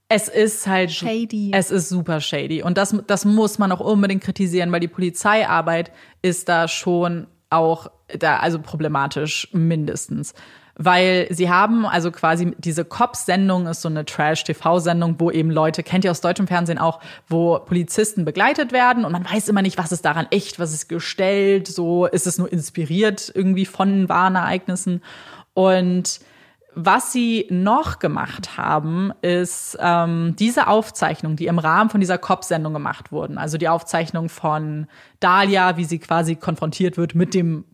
Es 0.09 0.29
ist 0.29 0.67
halt 0.69 0.93
Shady. 0.93 1.51
Es 1.53 1.71
ist 1.73 1.89
super 1.89 2.21
shady. 2.21 2.63
Und 2.63 2.79
das, 2.79 2.95
das 3.09 3.25
muss 3.25 3.59
man 3.59 3.73
auch 3.73 3.81
unbedingt 3.81 4.23
kritisieren, 4.23 4.71
weil 4.71 4.79
die 4.81 4.87
Polizeiarbeit 4.89 5.91
ist 6.23 6.49
da 6.49 6.69
schon 6.69 7.27
auch 7.51 7.91
da, 8.19 8.37
also 8.39 8.61
problematisch 8.61 9.49
mindestens. 9.53 10.33
Weil 10.79 11.27
sie 11.31 11.49
haben 11.49 11.87
also 11.87 12.11
quasi 12.11 12.55
diese 12.59 12.85
Cops-Sendung 12.85 13.67
ist 13.67 13.81
so 13.81 13.89
eine 13.89 14.05
Trash-TV-Sendung, 14.05 15.17
wo 15.19 15.31
eben 15.31 15.51
Leute, 15.51 15.83
kennt 15.83 16.05
ihr 16.05 16.11
aus 16.11 16.21
deutschem 16.21 16.47
Fernsehen 16.47 16.79
auch, 16.79 17.01
wo 17.29 17.59
Polizisten 17.59 18.27
begleitet 18.27 18.73
werden 18.73 19.07
und 19.07 19.13
man 19.13 19.25
weiß 19.25 19.49
immer 19.49 19.63
nicht, 19.63 19.79
was 19.79 19.91
ist 19.91 20.05
daran 20.05 20.27
echt, 20.31 20.59
was 20.59 20.75
ist 20.75 20.89
gestellt, 20.89 21.67
so 21.67 22.05
ist 22.05 22.27
es 22.27 22.37
nur 22.37 22.53
inspiriert 22.53 23.33
irgendwie 23.35 23.65
von 23.65 24.11
wahren 24.11 24.37
Ereignissen. 24.37 25.03
Und 25.55 26.21
was 26.79 27.11
sie 27.11 27.47
noch 27.49 27.99
gemacht 28.01 28.59
haben, 28.59 29.11
ist 29.23 29.79
ähm, 29.81 30.37
diese 30.39 30.67
Aufzeichnung, 30.67 31.35
die 31.35 31.47
im 31.47 31.59
Rahmen 31.59 31.89
von 31.89 32.01
dieser 32.01 32.19
Cop-Sendung 32.19 32.75
gemacht 32.75 33.13
wurden. 33.13 33.39
Also 33.39 33.57
die 33.57 33.71
Aufzeichnung 33.71 34.29
von 34.29 34.87
Dahlia, 35.19 35.79
wie 35.79 35.85
sie 35.85 35.99
quasi 35.99 36.37
konfrontiert 36.37 36.99
wird 36.99 37.15
mit 37.15 37.33
dem, 37.33 37.65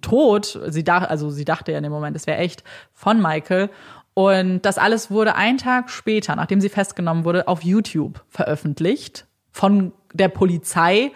Tod. 0.00 0.60
Sie 0.68 0.84
dachte, 0.84 1.08
also 1.08 1.30
sie 1.30 1.44
dachte 1.44 1.72
ja 1.72 1.78
in 1.78 1.84
dem 1.84 1.92
Moment, 1.92 2.16
es 2.16 2.26
wäre 2.26 2.38
echt 2.38 2.64
von 2.92 3.20
Michael. 3.20 3.70
Und 4.14 4.62
das 4.62 4.78
alles 4.78 5.10
wurde 5.10 5.34
einen 5.34 5.58
Tag 5.58 5.90
später, 5.90 6.34
nachdem 6.36 6.60
sie 6.60 6.68
festgenommen 6.68 7.24
wurde, 7.24 7.48
auf 7.48 7.62
YouTube 7.62 8.24
veröffentlicht 8.28 9.26
von 9.52 9.92
der 10.14 10.28
Polizei. 10.28 11.12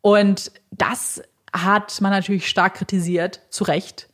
Und 0.00 0.52
das 0.70 1.22
hat 1.52 2.00
man 2.00 2.10
natürlich 2.10 2.48
stark 2.48 2.74
kritisiert, 2.74 3.40
zu 3.50 3.64
Recht 3.64 4.09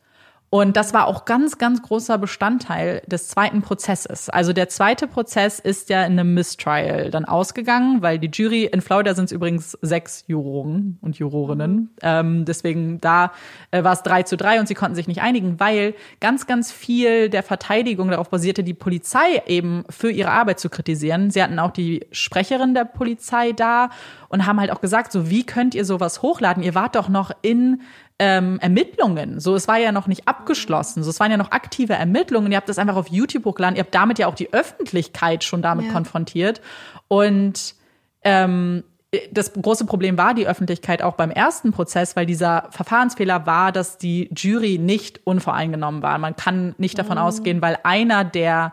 und 0.49 0.77
das 0.77 0.95
war 0.95 1.09
auch 1.09 1.25
ganz, 1.25 1.59
ganz 1.59 1.83
großer 1.83 2.19
Bestandteil 2.19 3.03
des 3.07 3.29
zweiten 3.29 3.63
Prozesses. 3.63 4.31
Also 4.31 4.53
der 4.53 4.69
zweite 4.69 5.09
Prozess 5.09 5.59
ist 5.59 5.91
ja 5.91 6.05
in 6.05 6.13
einem 6.13 6.35
Mistrial 6.35 7.11
dann 7.11 7.25
ausgegangen, 7.25 8.01
weil 8.01 8.21
die 8.21 8.31
Jury, 8.33 8.65
in 8.65 8.81
Florida 8.81 9.15
sind 9.15 9.25
es 9.25 9.33
übrigens 9.33 9.77
sechs 9.83 10.23
Juroren 10.29 10.99
und 11.03 11.19
Jurorinnen. 11.19 11.91
Ähm, 12.01 12.45
deswegen 12.45 13.01
da 13.01 13.33
äh, 13.73 13.83
war 13.83 13.93
es 13.93 14.05
drei 14.05 14.23
zu 14.23 14.37
drei 14.37 14.61
und 14.61 14.69
sie 14.69 14.75
konnten 14.75 14.95
sich 14.95 15.09
nicht 15.09 15.21
einigen, 15.21 15.59
weil 15.59 15.95
ganz, 16.21 16.47
ganz 16.47 16.71
viel 16.71 17.29
der 17.29 17.43
Verteidigung 17.43 18.09
darauf 18.09 18.31
basierte, 18.31 18.63
die 18.63 18.75
Polizei 18.75 19.43
eben 19.47 19.85
für 19.91 20.13
ihre 20.13 20.31
Arbeit 20.31 20.61
zu 20.61 20.71
kritisieren. 20.71 21.31
Sie 21.31 21.43
hatten 21.43 21.59
auch 21.59 21.73
die 21.73 22.07
Sprecherin 22.13 22.73
der 22.73 22.85
Polizei 22.85 23.51
da 23.51 23.91
und 24.29 24.47
haben 24.47 24.61
halt 24.61 24.71
auch 24.71 24.81
gesagt, 24.81 25.11
so 25.11 25.29
wie 25.29 25.45
könnt 25.45 25.75
ihr 25.75 25.85
sowas 25.85 26.23
hochladen? 26.23 26.63
Ihr 26.63 26.75
wart 26.75 26.95
doch 26.95 27.09
noch 27.09 27.33
in 27.43 27.81
ähm, 28.19 28.59
Ermittlungen. 28.61 29.41
So, 29.41 29.55
es 29.55 29.69
war 29.69 29.79
ja 29.79 29.93
noch 29.93 30.07
nicht 30.07 30.27
abgeschlossen. 30.27 31.03
So, 31.03 31.11
es 31.11 31.21
waren 31.21 31.31
ja 31.31 31.37
noch 31.37 31.51
aktive 31.51 31.95
Ermittlungen. 31.95 32.51
Ihr 32.51 32.57
habt 32.57 32.69
das 32.69 32.79
einfach 32.79 32.97
auf 32.97 33.09
YouTube 33.09 33.45
hochgeladen. 33.45 33.77
Ihr 33.77 33.83
habt 33.83 33.95
damit 33.95 34.19
ja 34.19 34.27
auch 34.27 34.35
die 34.35 34.53
Öffentlichkeit 34.53 35.45
schon 35.45 35.63
damit 35.63 35.87
ja. 35.87 35.93
konfrontiert. 35.93 36.61
Und 37.09 37.75
ähm, 38.23 38.85
das 39.31 39.53
große 39.53 39.87
Problem 39.87 40.19
war 40.19 40.35
die 40.35 40.47
Öffentlichkeit 40.47 41.03
auch 41.03 41.15
beim 41.15 41.31
ersten 41.31 41.73
Prozess, 41.73 42.17
weil 42.17 42.27
dieser 42.27 42.69
Verfahrensfehler 42.71 43.47
war, 43.47 43.73
dass 43.73 43.99
die 43.99 44.31
Jury 44.35 44.79
nicht 44.79 45.27
unvoreingenommen 45.27 46.03
war. 46.03 46.19
Man 46.19 46.37
kann 46.37 46.75
nicht 46.79 46.99
davon 46.99 47.19
mhm. 47.19 47.25
ausgehen, 47.25 47.63
weil 47.63 47.79
einer 47.85 48.25
der 48.25 48.73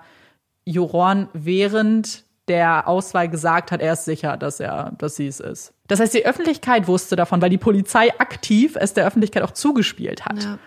Juroren 0.65 1.27
während 1.33 2.23
der 2.47 2.87
Auswahl 2.87 3.29
gesagt 3.29 3.71
hat, 3.71 3.81
er 3.81 3.93
ist 3.93 4.05
sicher, 4.05 4.37
dass 4.37 4.59
er, 4.59 4.93
dass 4.97 5.15
sie 5.15 5.27
es 5.27 5.39
ist. 5.39 5.72
Das 5.87 5.99
heißt, 5.99 6.13
die 6.13 6.25
Öffentlichkeit 6.25 6.87
wusste 6.87 7.15
davon, 7.15 7.41
weil 7.41 7.49
die 7.49 7.57
Polizei 7.57 8.09
aktiv 8.17 8.77
es 8.79 8.93
der 8.93 9.05
Öffentlichkeit 9.05 9.43
auch 9.43 9.51
zugespielt 9.51 10.25
hat. 10.25 10.43
Ja. 10.43 10.59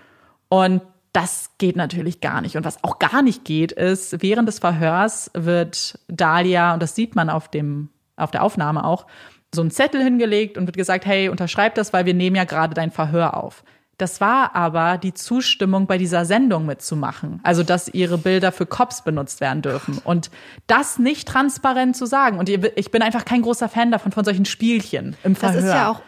Und 0.49 0.83
das 1.13 1.51
geht 1.57 1.77
natürlich 1.77 2.21
gar 2.21 2.43
nicht. 2.43 2.57
Und 2.57 2.65
was 2.65 2.85
auch 2.85 2.99
gar 2.99 3.23
nicht 3.23 3.45
geht, 3.45 3.73
ist, 3.73 4.23
während 4.23 4.47
des 4.49 4.59
Verhörs 4.59 5.31
wird 5.33 5.99
Dahlia, 6.09 6.75
und 6.75 6.83
das 6.83 6.95
sieht 6.95 7.17
man 7.17 7.31
auf 7.31 7.49
dem, 7.49 7.89
auf 8.17 8.31
der 8.31 8.43
Aufnahme 8.43 8.85
auch, 8.85 9.07
so 9.55 9.63
ein 9.63 9.71
Zettel 9.71 10.03
hingelegt 10.03 10.59
und 10.59 10.67
wird 10.67 10.77
gesagt, 10.77 11.07
hey, 11.07 11.31
unterschreib 11.31 11.75
das, 11.77 11.95
weil 11.95 12.05
wir 12.05 12.13
nehmen 12.13 12.37
ja 12.37 12.45
gerade 12.45 12.75
dein 12.75 12.91
Verhör 12.91 13.43
auf. 13.43 13.65
Das 13.99 14.21
war 14.21 14.55
aber 14.55 14.99
die 14.99 15.15
Zustimmung 15.15 15.87
bei 15.87 15.97
dieser 15.97 16.27
Sendung 16.27 16.67
mitzumachen. 16.67 17.41
Also, 17.45 17.63
dass 17.63 17.89
ihre 17.89 18.19
Bilder 18.19 18.53
für 18.53 18.67
Cops 18.67 19.03
benutzt 19.03 19.41
werden 19.41 19.63
dürfen. 19.63 19.99
Und 20.05 20.31
das 20.67 20.99
nicht 20.99 21.27
transparent 21.27 21.97
zu 21.97 22.05
sagen. 22.05 22.39
Und 22.39 22.51
ich 22.51 22.91
bin 22.91 23.01
einfach 23.01 23.25
kein 23.25 23.41
großer 23.41 23.71
Fan 23.71 23.91
davon, 23.91 24.13
von 24.13 24.25
solchen 24.25 24.45
Spielchen 24.45 25.17
im 25.25 25.35
Verhör. 25.35 25.55
Das 25.55 25.65
ist 25.65 25.71
ja 25.75 25.91
auch, 25.91 26.03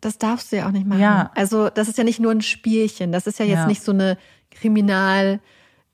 das 0.00 0.18
darfst 0.18 0.52
du 0.52 0.56
ja 0.56 0.66
auch 0.66 0.70
nicht 0.70 0.86
machen. 0.86 1.00
Ja. 1.00 1.30
Also, 1.34 1.70
das 1.70 1.88
ist 1.88 1.96
ja 1.96 2.04
nicht 2.04 2.20
nur 2.20 2.30
ein 2.30 2.42
Spielchen. 2.42 3.10
Das 3.10 3.26
ist 3.26 3.38
ja 3.38 3.46
jetzt 3.46 3.60
ja. 3.60 3.66
nicht 3.66 3.82
so 3.82 3.92
eine 3.92 4.18
Kriminal, 4.50 5.40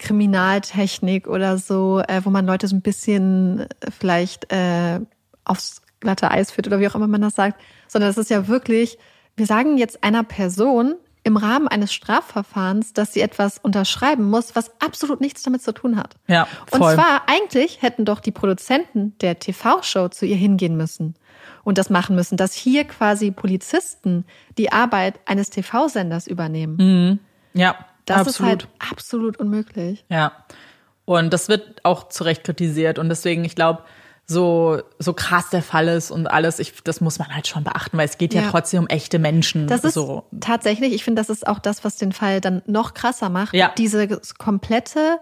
Kriminaltechnik 0.00 1.28
oder 1.28 1.58
so, 1.58 2.02
äh, 2.08 2.22
wo 2.24 2.30
man 2.30 2.44
Leute 2.44 2.66
so 2.66 2.74
ein 2.74 2.82
bisschen 2.82 3.60
äh, 3.60 3.66
vielleicht 3.96 4.52
äh, 4.52 4.98
aufs 5.44 5.80
glatte 6.00 6.32
Eis 6.32 6.50
führt 6.50 6.66
oder 6.66 6.80
wie 6.80 6.88
auch 6.88 6.96
immer 6.96 7.06
man 7.06 7.22
das 7.22 7.36
sagt. 7.36 7.60
Sondern 7.86 8.10
das 8.10 8.18
ist 8.18 8.30
ja 8.30 8.48
wirklich, 8.48 8.98
wir 9.36 9.46
sagen 9.46 9.78
jetzt 9.78 10.02
einer 10.02 10.24
Person, 10.24 10.96
im 11.24 11.36
Rahmen 11.38 11.66
eines 11.66 11.92
Strafverfahrens, 11.92 12.92
dass 12.92 13.14
sie 13.14 13.22
etwas 13.22 13.58
unterschreiben 13.58 14.28
muss, 14.28 14.54
was 14.54 14.70
absolut 14.80 15.20
nichts 15.20 15.42
damit 15.42 15.62
zu 15.62 15.72
tun 15.72 15.96
hat. 15.96 16.14
Ja, 16.28 16.46
voll. 16.66 16.80
Und 16.80 16.94
zwar 16.94 17.22
eigentlich 17.26 17.82
hätten 17.82 18.04
doch 18.04 18.20
die 18.20 18.30
Produzenten 18.30 19.16
der 19.18 19.38
TV-Show 19.38 20.08
zu 20.08 20.26
ihr 20.26 20.36
hingehen 20.36 20.76
müssen 20.76 21.14
und 21.64 21.78
das 21.78 21.88
machen 21.88 22.14
müssen, 22.14 22.36
dass 22.36 22.52
hier 22.52 22.84
quasi 22.84 23.30
Polizisten 23.30 24.26
die 24.58 24.70
Arbeit 24.70 25.18
eines 25.24 25.48
TV-Senders 25.50 26.26
übernehmen. 26.26 26.76
Mhm. 26.76 27.18
Ja, 27.54 27.76
das 28.04 28.28
absolut. 28.28 28.36
ist 28.36 28.46
halt 28.46 28.68
absolut 28.90 29.36
unmöglich. 29.38 30.04
Ja. 30.10 30.32
Und 31.06 31.32
das 31.32 31.48
wird 31.48 31.84
auch 31.84 32.08
zu 32.08 32.24
Recht 32.24 32.44
kritisiert 32.44 32.98
und 32.98 33.08
deswegen, 33.08 33.44
ich 33.44 33.54
glaube, 33.54 33.82
so, 34.26 34.80
so 34.98 35.12
krass 35.12 35.50
der 35.50 35.62
Fall 35.62 35.88
ist 35.88 36.10
und 36.10 36.26
alles, 36.26 36.58
ich, 36.58 36.82
das 36.82 37.00
muss 37.00 37.18
man 37.18 37.34
halt 37.34 37.46
schon 37.46 37.64
beachten, 37.64 37.98
weil 37.98 38.06
es 38.06 38.16
geht 38.16 38.32
ja, 38.32 38.42
ja 38.42 38.50
trotzdem 38.50 38.80
um 38.80 38.86
echte 38.86 39.18
Menschen. 39.18 39.66
Das 39.66 39.84
ist 39.84 39.94
so. 39.94 40.24
tatsächlich, 40.40 40.94
ich 40.94 41.04
finde, 41.04 41.20
das 41.20 41.28
ist 41.28 41.46
auch 41.46 41.58
das, 41.58 41.84
was 41.84 41.96
den 41.96 42.12
Fall 42.12 42.40
dann 42.40 42.62
noch 42.66 42.94
krasser 42.94 43.28
macht. 43.28 43.54
Ja. 43.54 43.72
Dieses 43.76 44.34
komplette 44.36 45.18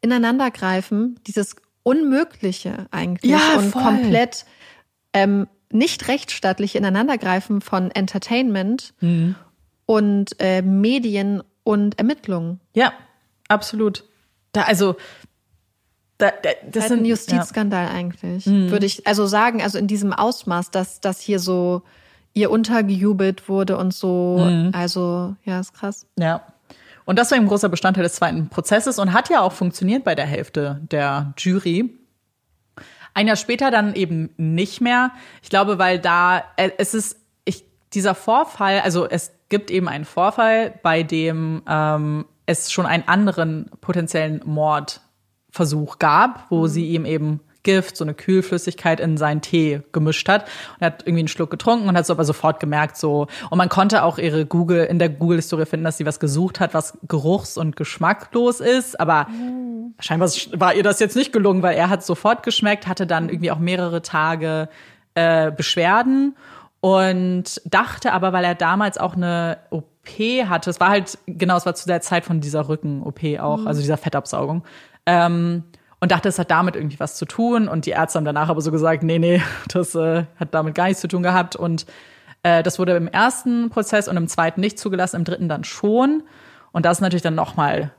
Ineinandergreifen, 0.00 1.18
dieses 1.26 1.56
Unmögliche 1.82 2.86
eigentlich 2.90 3.32
ja, 3.32 3.58
und 3.58 3.70
voll. 3.70 3.82
komplett 3.82 4.44
ähm, 5.12 5.48
nicht 5.70 6.06
rechtsstaatliche 6.08 6.78
Ineinandergreifen 6.78 7.60
von 7.60 7.90
Entertainment 7.90 8.94
mhm. 9.00 9.34
und 9.86 10.36
äh, 10.38 10.62
Medien 10.62 11.42
und 11.64 11.98
Ermittlungen. 11.98 12.60
Ja, 12.74 12.92
absolut. 13.48 14.04
Da, 14.52 14.62
also 14.62 14.96
da, 16.18 16.30
da, 16.30 16.50
das 16.70 16.84
halt 16.84 16.92
ist 16.92 16.98
ein 16.98 17.04
Justizskandal 17.04 17.86
ja. 17.86 17.90
eigentlich, 17.90 18.46
mhm. 18.46 18.70
würde 18.70 18.86
ich 18.86 19.06
also 19.06 19.26
sagen, 19.26 19.62
also 19.62 19.78
in 19.78 19.86
diesem 19.86 20.12
Ausmaß, 20.12 20.70
dass 20.70 21.00
das 21.00 21.20
hier 21.20 21.38
so 21.38 21.82
ihr 22.32 22.50
untergejubelt 22.50 23.48
wurde 23.48 23.76
und 23.76 23.94
so, 23.94 24.38
mhm. 24.38 24.70
also 24.74 25.36
ja, 25.44 25.60
ist 25.60 25.74
krass. 25.74 26.06
Ja. 26.18 26.42
Und 27.04 27.18
das 27.18 27.30
war 27.30 27.38
ein 27.38 27.46
großer 27.46 27.68
Bestandteil 27.68 28.02
des 28.02 28.14
zweiten 28.14 28.48
Prozesses 28.48 28.98
und 28.98 29.12
hat 29.12 29.30
ja 29.30 29.40
auch 29.40 29.52
funktioniert 29.52 30.04
bei 30.04 30.14
der 30.14 30.26
Hälfte 30.26 30.80
der 30.90 31.34
Jury. 31.38 31.98
Ein 33.14 33.28
Jahr 33.28 33.36
später 33.36 33.70
dann 33.70 33.94
eben 33.94 34.30
nicht 34.36 34.80
mehr. 34.80 35.12
Ich 35.42 35.48
glaube, 35.48 35.78
weil 35.78 35.98
da 35.98 36.44
äh, 36.56 36.70
es 36.78 36.94
ist 36.94 37.18
ich, 37.44 37.64
dieser 37.94 38.14
Vorfall, 38.14 38.80
also 38.80 39.08
es 39.08 39.32
gibt 39.48 39.70
eben 39.70 39.88
einen 39.88 40.04
Vorfall, 40.04 40.74
bei 40.82 41.02
dem 41.02 41.62
ähm, 41.68 42.26
es 42.46 42.72
schon 42.72 42.86
einen 42.86 43.06
anderen 43.06 43.70
potenziellen 43.80 44.42
Mord 44.44 45.00
Versuch 45.56 45.98
gab, 45.98 46.50
wo 46.50 46.62
mhm. 46.62 46.68
sie 46.68 46.86
ihm 46.90 47.04
eben 47.04 47.40
Gift, 47.66 47.96
so 47.96 48.04
eine 48.04 48.14
Kühlflüssigkeit 48.14 49.00
in 49.00 49.16
seinen 49.16 49.40
Tee 49.40 49.82
gemischt 49.90 50.28
hat. 50.28 50.44
Und 50.44 50.82
er 50.82 50.86
hat 50.86 51.02
irgendwie 51.02 51.22
einen 51.22 51.28
Schluck 51.28 51.50
getrunken 51.50 51.88
und 51.88 51.96
hat 51.96 52.06
so 52.06 52.12
aber 52.12 52.24
sofort 52.24 52.60
gemerkt, 52.60 52.96
so. 52.96 53.26
Und 53.50 53.58
man 53.58 53.68
konnte 53.68 54.04
auch 54.04 54.18
ihre 54.18 54.46
Google, 54.46 54.84
in 54.84 55.00
der 55.00 55.08
Google-Historie 55.08 55.66
finden, 55.66 55.82
dass 55.82 55.98
sie 55.98 56.06
was 56.06 56.20
gesucht 56.20 56.60
hat, 56.60 56.74
was 56.74 56.96
geruchs- 57.08 57.58
und 57.58 57.74
geschmacklos 57.74 58.60
ist. 58.60 59.00
Aber 59.00 59.26
mhm. 59.28 59.94
scheinbar 59.98 60.30
war 60.52 60.74
ihr 60.74 60.84
das 60.84 61.00
jetzt 61.00 61.16
nicht 61.16 61.32
gelungen, 61.32 61.62
weil 61.62 61.76
er 61.76 61.90
hat 61.90 62.04
sofort 62.04 62.44
geschmeckt, 62.44 62.86
hatte 62.86 63.04
dann 63.04 63.28
irgendwie 63.28 63.50
auch 63.50 63.58
mehrere 63.58 64.00
Tage 64.00 64.68
äh, 65.16 65.50
Beschwerden 65.50 66.36
und 66.80 67.60
dachte 67.64 68.12
aber, 68.12 68.32
weil 68.32 68.44
er 68.44 68.54
damals 68.54 68.96
auch 68.96 69.16
eine 69.16 69.58
OP 69.70 69.86
hatte, 70.48 70.70
es 70.70 70.78
war 70.78 70.90
halt, 70.90 71.18
genau, 71.26 71.56
es 71.56 71.66
war 71.66 71.74
zu 71.74 71.88
der 71.88 72.00
Zeit 72.00 72.24
von 72.24 72.40
dieser 72.40 72.68
Rücken-OP 72.68 73.40
auch, 73.40 73.58
mhm. 73.58 73.66
also 73.66 73.80
dieser 73.80 73.96
Fettabsaugung, 73.96 74.62
ähm, 75.06 75.64
und 76.00 76.12
dachte, 76.12 76.28
es 76.28 76.38
hat 76.38 76.50
damit 76.50 76.76
irgendwie 76.76 77.00
was 77.00 77.16
zu 77.16 77.24
tun. 77.24 77.68
Und 77.68 77.86
die 77.86 77.90
Ärzte 77.90 78.18
haben 78.18 78.24
danach 78.24 78.48
aber 78.48 78.60
so 78.60 78.70
gesagt, 78.70 79.02
nee, 79.02 79.18
nee, 79.18 79.42
das 79.68 79.94
äh, 79.94 80.24
hat 80.36 80.54
damit 80.54 80.74
gar 80.74 80.86
nichts 80.86 81.00
zu 81.00 81.08
tun 81.08 81.22
gehabt. 81.22 81.56
Und 81.56 81.86
äh, 82.42 82.62
das 82.62 82.78
wurde 82.78 82.96
im 82.96 83.08
ersten 83.08 83.70
Prozess 83.70 84.08
und 84.08 84.16
im 84.16 84.28
zweiten 84.28 84.60
nicht 84.60 84.78
zugelassen, 84.78 85.16
im 85.16 85.24
dritten 85.24 85.48
dann 85.48 85.64
schon. 85.64 86.22
Und 86.72 86.84
das 86.84 86.98
ist 86.98 87.02
natürlich 87.02 87.22
dann 87.22 87.34
nochmal 87.34 87.92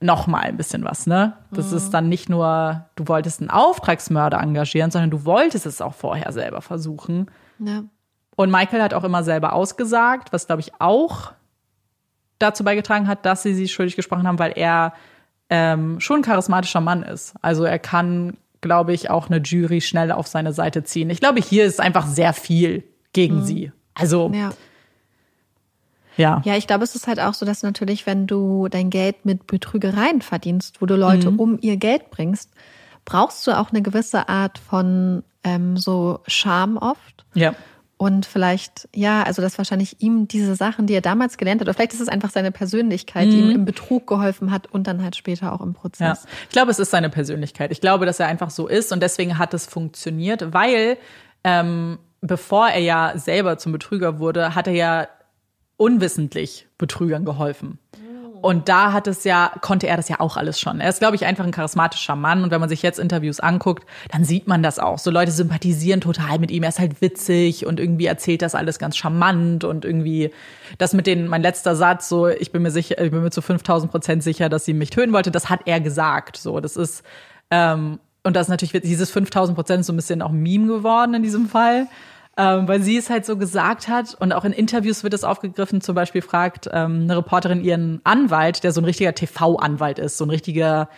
noch 0.00 0.26
mal 0.26 0.42
ein 0.42 0.56
bisschen 0.56 0.84
was, 0.84 1.06
ne? 1.06 1.32
Das 1.50 1.70
mhm. 1.70 1.76
ist 1.76 1.90
dann 1.90 2.08
nicht 2.08 2.28
nur, 2.28 2.86
du 2.94 3.08
wolltest 3.08 3.40
einen 3.40 3.50
Auftragsmörder 3.50 4.38
engagieren, 4.38 4.90
sondern 4.92 5.10
du 5.10 5.24
wolltest 5.24 5.66
es 5.66 5.80
auch 5.80 5.94
vorher 5.94 6.30
selber 6.30 6.62
versuchen. 6.62 7.30
Ja. 7.58 7.82
Und 8.36 8.50
Michael 8.52 8.80
hat 8.80 8.94
auch 8.94 9.02
immer 9.02 9.24
selber 9.24 9.54
ausgesagt, 9.54 10.32
was 10.32 10.46
glaube 10.46 10.60
ich 10.60 10.80
auch 10.80 11.32
dazu 12.38 12.62
beigetragen 12.62 13.08
hat, 13.08 13.26
dass 13.26 13.42
sie 13.42 13.54
sie 13.54 13.66
schuldig 13.66 13.96
gesprochen 13.96 14.28
haben, 14.28 14.38
weil 14.38 14.52
er 14.54 14.92
ähm, 15.50 16.00
schon 16.00 16.20
ein 16.20 16.22
charismatischer 16.22 16.80
Mann 16.80 17.02
ist. 17.02 17.34
Also 17.42 17.64
er 17.64 17.78
kann 17.78 18.36
glaube 18.60 18.92
ich, 18.92 19.08
auch 19.08 19.28
eine 19.30 19.38
Jury 19.38 19.80
schnell 19.80 20.10
auf 20.10 20.26
seine 20.26 20.52
Seite 20.52 20.82
ziehen. 20.82 21.10
Ich 21.10 21.20
glaube, 21.20 21.40
hier 21.40 21.64
ist 21.64 21.80
einfach 21.80 22.08
sehr 22.08 22.32
viel 22.32 22.82
gegen 23.12 23.44
sie. 23.44 23.70
Also, 23.94 24.32
Ja. 24.34 24.50
ja. 26.16 26.42
Ja, 26.44 26.56
ich 26.56 26.66
glaube, 26.66 26.82
es 26.82 26.96
ist 26.96 27.06
halt 27.06 27.20
auch 27.20 27.34
so, 27.34 27.46
dass 27.46 27.62
natürlich, 27.62 28.04
wenn 28.04 28.26
du 28.26 28.66
dein 28.68 28.90
Geld 28.90 29.24
mit 29.24 29.46
Betrügereien 29.46 30.22
verdienst, 30.22 30.82
wo 30.82 30.86
du 30.86 30.96
Leute 30.96 31.30
Mhm. 31.30 31.38
um 31.38 31.58
ihr 31.60 31.76
Geld 31.76 32.10
bringst, 32.10 32.50
brauchst 33.04 33.46
du 33.46 33.52
auch 33.56 33.70
eine 33.70 33.80
gewisse 33.80 34.28
Art 34.28 34.58
von 34.58 35.22
ähm, 35.44 35.76
so 35.76 36.18
Charme 36.26 36.78
oft. 36.78 37.24
Ja. 37.34 37.54
Und 37.98 38.26
vielleicht, 38.26 38.88
ja, 38.94 39.24
also 39.24 39.42
dass 39.42 39.58
wahrscheinlich 39.58 40.00
ihm 40.00 40.28
diese 40.28 40.54
Sachen, 40.54 40.86
die 40.86 40.94
er 40.94 41.00
damals 41.00 41.36
gelernt 41.36 41.60
hat, 41.60 41.66
oder 41.66 41.74
vielleicht 41.74 41.92
ist 41.94 42.00
es 42.00 42.08
einfach 42.08 42.30
seine 42.30 42.52
Persönlichkeit, 42.52 43.26
die 43.26 43.38
ihm 43.40 43.50
im 43.50 43.64
Betrug 43.64 44.06
geholfen 44.06 44.52
hat 44.52 44.68
und 44.68 44.86
dann 44.86 45.02
halt 45.02 45.16
später 45.16 45.52
auch 45.52 45.60
im 45.60 45.70
Mhm. 45.70 45.74
Ja, 45.74 45.80
Prozess. 45.80 46.24
ich 46.44 46.48
glaube, 46.50 46.70
es 46.70 46.78
ist 46.78 46.90
seine 46.92 47.10
Persönlichkeit. 47.10 47.72
Ich 47.72 47.80
glaube, 47.80 48.06
dass 48.06 48.20
er 48.20 48.28
einfach 48.28 48.50
so 48.50 48.68
ist 48.68 48.92
und 48.92 49.02
deswegen 49.02 49.36
hat 49.36 49.52
es 49.52 49.66
funktioniert, 49.66 50.54
weil 50.54 50.96
ähm, 51.44 51.98
bevor 52.20 52.68
er 52.68 52.80
ja 52.80 53.12
selber 53.16 53.58
zum 53.58 53.72
Betrüger 53.72 54.20
wurde, 54.20 54.54
hat 54.54 54.68
er 54.68 54.74
ja 54.74 55.08
unwissentlich 55.76 56.66
Betrügern 56.78 57.24
geholfen. 57.24 57.78
Und 58.40 58.68
da 58.68 58.92
hat 58.92 59.06
es 59.06 59.24
ja, 59.24 59.52
konnte 59.60 59.88
er 59.88 59.96
das 59.96 60.08
ja 60.08 60.20
auch 60.20 60.36
alles 60.36 60.60
schon. 60.60 60.80
Er 60.80 60.88
ist, 60.88 61.00
glaube 61.00 61.16
ich, 61.16 61.24
einfach 61.24 61.44
ein 61.44 61.50
charismatischer 61.50 62.16
Mann. 62.16 62.42
Und 62.44 62.50
wenn 62.50 62.60
man 62.60 62.68
sich 62.68 62.82
jetzt 62.82 62.98
Interviews 62.98 63.40
anguckt, 63.40 63.86
dann 64.10 64.24
sieht 64.24 64.46
man 64.46 64.62
das 64.62 64.78
auch. 64.78 64.98
So 64.98 65.10
Leute 65.10 65.32
sympathisieren 65.32 66.00
total 66.00 66.38
mit 66.38 66.50
ihm. 66.50 66.62
Er 66.62 66.68
ist 66.68 66.78
halt 66.78 67.00
witzig 67.00 67.66
und 67.66 67.80
irgendwie 67.80 68.06
erzählt 68.06 68.42
das 68.42 68.54
alles 68.54 68.78
ganz 68.78 68.96
charmant 68.96 69.64
und 69.64 69.84
irgendwie 69.84 70.30
das 70.78 70.92
mit 70.92 71.06
den, 71.06 71.26
mein 71.26 71.42
letzter 71.42 71.74
Satz, 71.74 72.08
so, 72.08 72.28
ich 72.28 72.52
bin 72.52 72.62
mir 72.62 72.70
sicher, 72.70 73.00
ich 73.00 73.10
bin 73.10 73.22
mir 73.22 73.30
zu 73.30 73.42
5000 73.42 73.90
Prozent 73.90 74.22
sicher, 74.22 74.48
dass 74.48 74.64
sie 74.64 74.74
mich 74.74 74.90
töten 74.90 75.12
wollte. 75.12 75.30
Das 75.30 75.50
hat 75.50 75.60
er 75.66 75.80
gesagt. 75.80 76.36
So, 76.36 76.60
das 76.60 76.76
ist, 76.76 77.02
ähm, 77.50 77.98
und 78.22 78.36
das 78.36 78.46
ist 78.46 78.50
natürlich, 78.50 78.82
dieses 78.82 79.10
5000 79.10 79.56
Prozent 79.56 79.84
so 79.84 79.92
ein 79.92 79.96
bisschen 79.96 80.22
auch 80.22 80.32
Meme 80.32 80.66
geworden 80.66 81.14
in 81.14 81.22
diesem 81.22 81.48
Fall 81.48 81.88
ähm, 82.38 82.68
weil 82.68 82.80
sie 82.80 82.96
es 82.96 83.10
halt 83.10 83.26
so 83.26 83.36
gesagt 83.36 83.88
hat 83.88 84.14
und 84.14 84.32
auch 84.32 84.44
in 84.44 84.52
Interviews 84.52 85.02
wird 85.02 85.12
es 85.12 85.24
aufgegriffen. 85.24 85.80
Zum 85.80 85.96
Beispiel 85.96 86.22
fragt 86.22 86.70
ähm, 86.72 87.02
eine 87.02 87.16
Reporterin 87.16 87.64
ihren 87.64 88.00
Anwalt, 88.04 88.62
der 88.62 88.70
so 88.70 88.80
ein 88.80 88.84
richtiger 88.84 89.12
TV-Anwalt 89.12 89.98
ist, 89.98 90.18
so 90.18 90.24
ein 90.24 90.30
richtiger, 90.30 90.88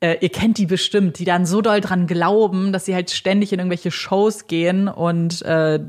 äh, 0.00 0.18
ihr 0.20 0.28
kennt 0.28 0.58
die 0.58 0.66
bestimmt, 0.66 1.18
die 1.18 1.24
dann 1.24 1.46
so 1.46 1.62
doll 1.62 1.80
dran 1.80 2.06
glauben, 2.06 2.74
dass 2.74 2.84
sie 2.84 2.94
halt 2.94 3.10
ständig 3.10 3.54
in 3.54 3.58
irgendwelche 3.58 3.90
Shows 3.90 4.48
gehen 4.48 4.86
und 4.86 5.40
äh, 5.42 5.80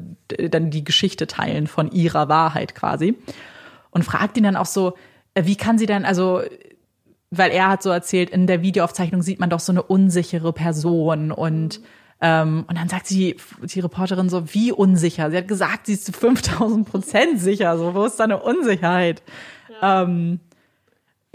dann 0.49 0.71
die 0.71 0.85
Geschichte 0.85 1.27
teilen 1.27 1.67
von 1.67 1.91
ihrer 1.91 2.29
Wahrheit 2.29 2.73
quasi. 2.73 3.17
Und 3.91 4.05
fragt 4.05 4.37
ihn 4.37 4.43
dann 4.43 4.55
auch 4.55 4.65
so, 4.65 4.93
äh, 5.33 5.43
wie 5.43 5.57
kann 5.57 5.77
sie 5.77 5.85
dann, 5.85 6.05
also 6.05 6.41
weil 7.29 7.51
er 7.51 7.67
hat 7.67 7.83
so 7.83 7.89
erzählt, 7.89 8.29
in 8.29 8.47
der 8.47 8.61
Videoaufzeichnung 8.61 9.21
sieht 9.21 9.41
man 9.41 9.49
doch 9.49 9.59
so 9.59 9.73
eine 9.73 9.83
unsichere 9.83 10.53
Person 10.53 11.31
und 11.33 11.81
ähm, 12.25 12.63
und 12.69 12.77
dann 12.77 12.87
sagt 12.87 13.05
sie, 13.05 13.35
die 13.61 13.79
Reporterin 13.81 14.29
so, 14.29 14.53
wie 14.53 14.71
unsicher? 14.71 15.29
Sie 15.29 15.35
hat 15.37 15.47
gesagt, 15.49 15.87
sie 15.87 15.93
ist 15.93 16.05
zu 16.05 16.13
5000 16.13 16.89
Prozent 16.89 17.39
sicher. 17.41 17.77
So, 17.77 17.93
wo 17.93 18.05
ist 18.05 18.15
da 18.19 18.23
eine 18.23 18.41
Unsicherheit? 18.41 19.21
Ja. 19.81 20.03
Ähm, 20.03 20.39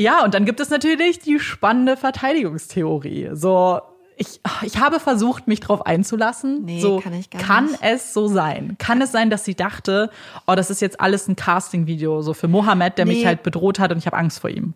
ja, 0.01 0.24
und 0.24 0.32
dann 0.32 0.44
gibt 0.47 0.60
es 0.60 0.70
natürlich 0.70 1.19
die 1.19 1.39
spannende 1.40 1.97
Verteidigungstheorie. 1.97 3.31
So, 3.35 3.81
ich, 4.16 4.40
ich 4.62 4.78
habe 4.81 4.98
versucht, 4.98 5.47
mich 5.47 5.60
drauf 5.60 5.85
einzulassen. 5.86 6.65
Nee, 6.65 6.81
so, 6.81 7.01
kann 7.01 7.12
ich 7.15 7.28
gar 7.31 7.43
kann 7.43 7.66
nicht. 7.66 7.78
es 7.82 8.15
so 8.15 8.27
sein? 8.27 8.77
Kann 8.78 9.02
es 9.02 9.12
sein, 9.12 9.28
dass 9.31 9.44
sie 9.44 9.55
dachte, 9.55 10.10
oh, 10.47 10.55
das 10.55 10.70
ist 10.70 10.81
jetzt 10.81 11.01
alles 11.01 11.28
ein 11.28 11.36
Casting-Video 11.36 12.23
so 12.23 12.32
für 12.35 12.48
Mohammed, 12.48 12.97
der 12.98 13.06
mich 13.06 13.19
Nee. 13.19 13.27
halt 13.27 13.43
bedroht 13.43 13.78
hat 13.78 13.93
und 13.93 13.98
ich 13.98 14.06
habe 14.06 14.16
Angst 14.16 14.40
vor 14.40 14.51
ihm? 14.51 14.74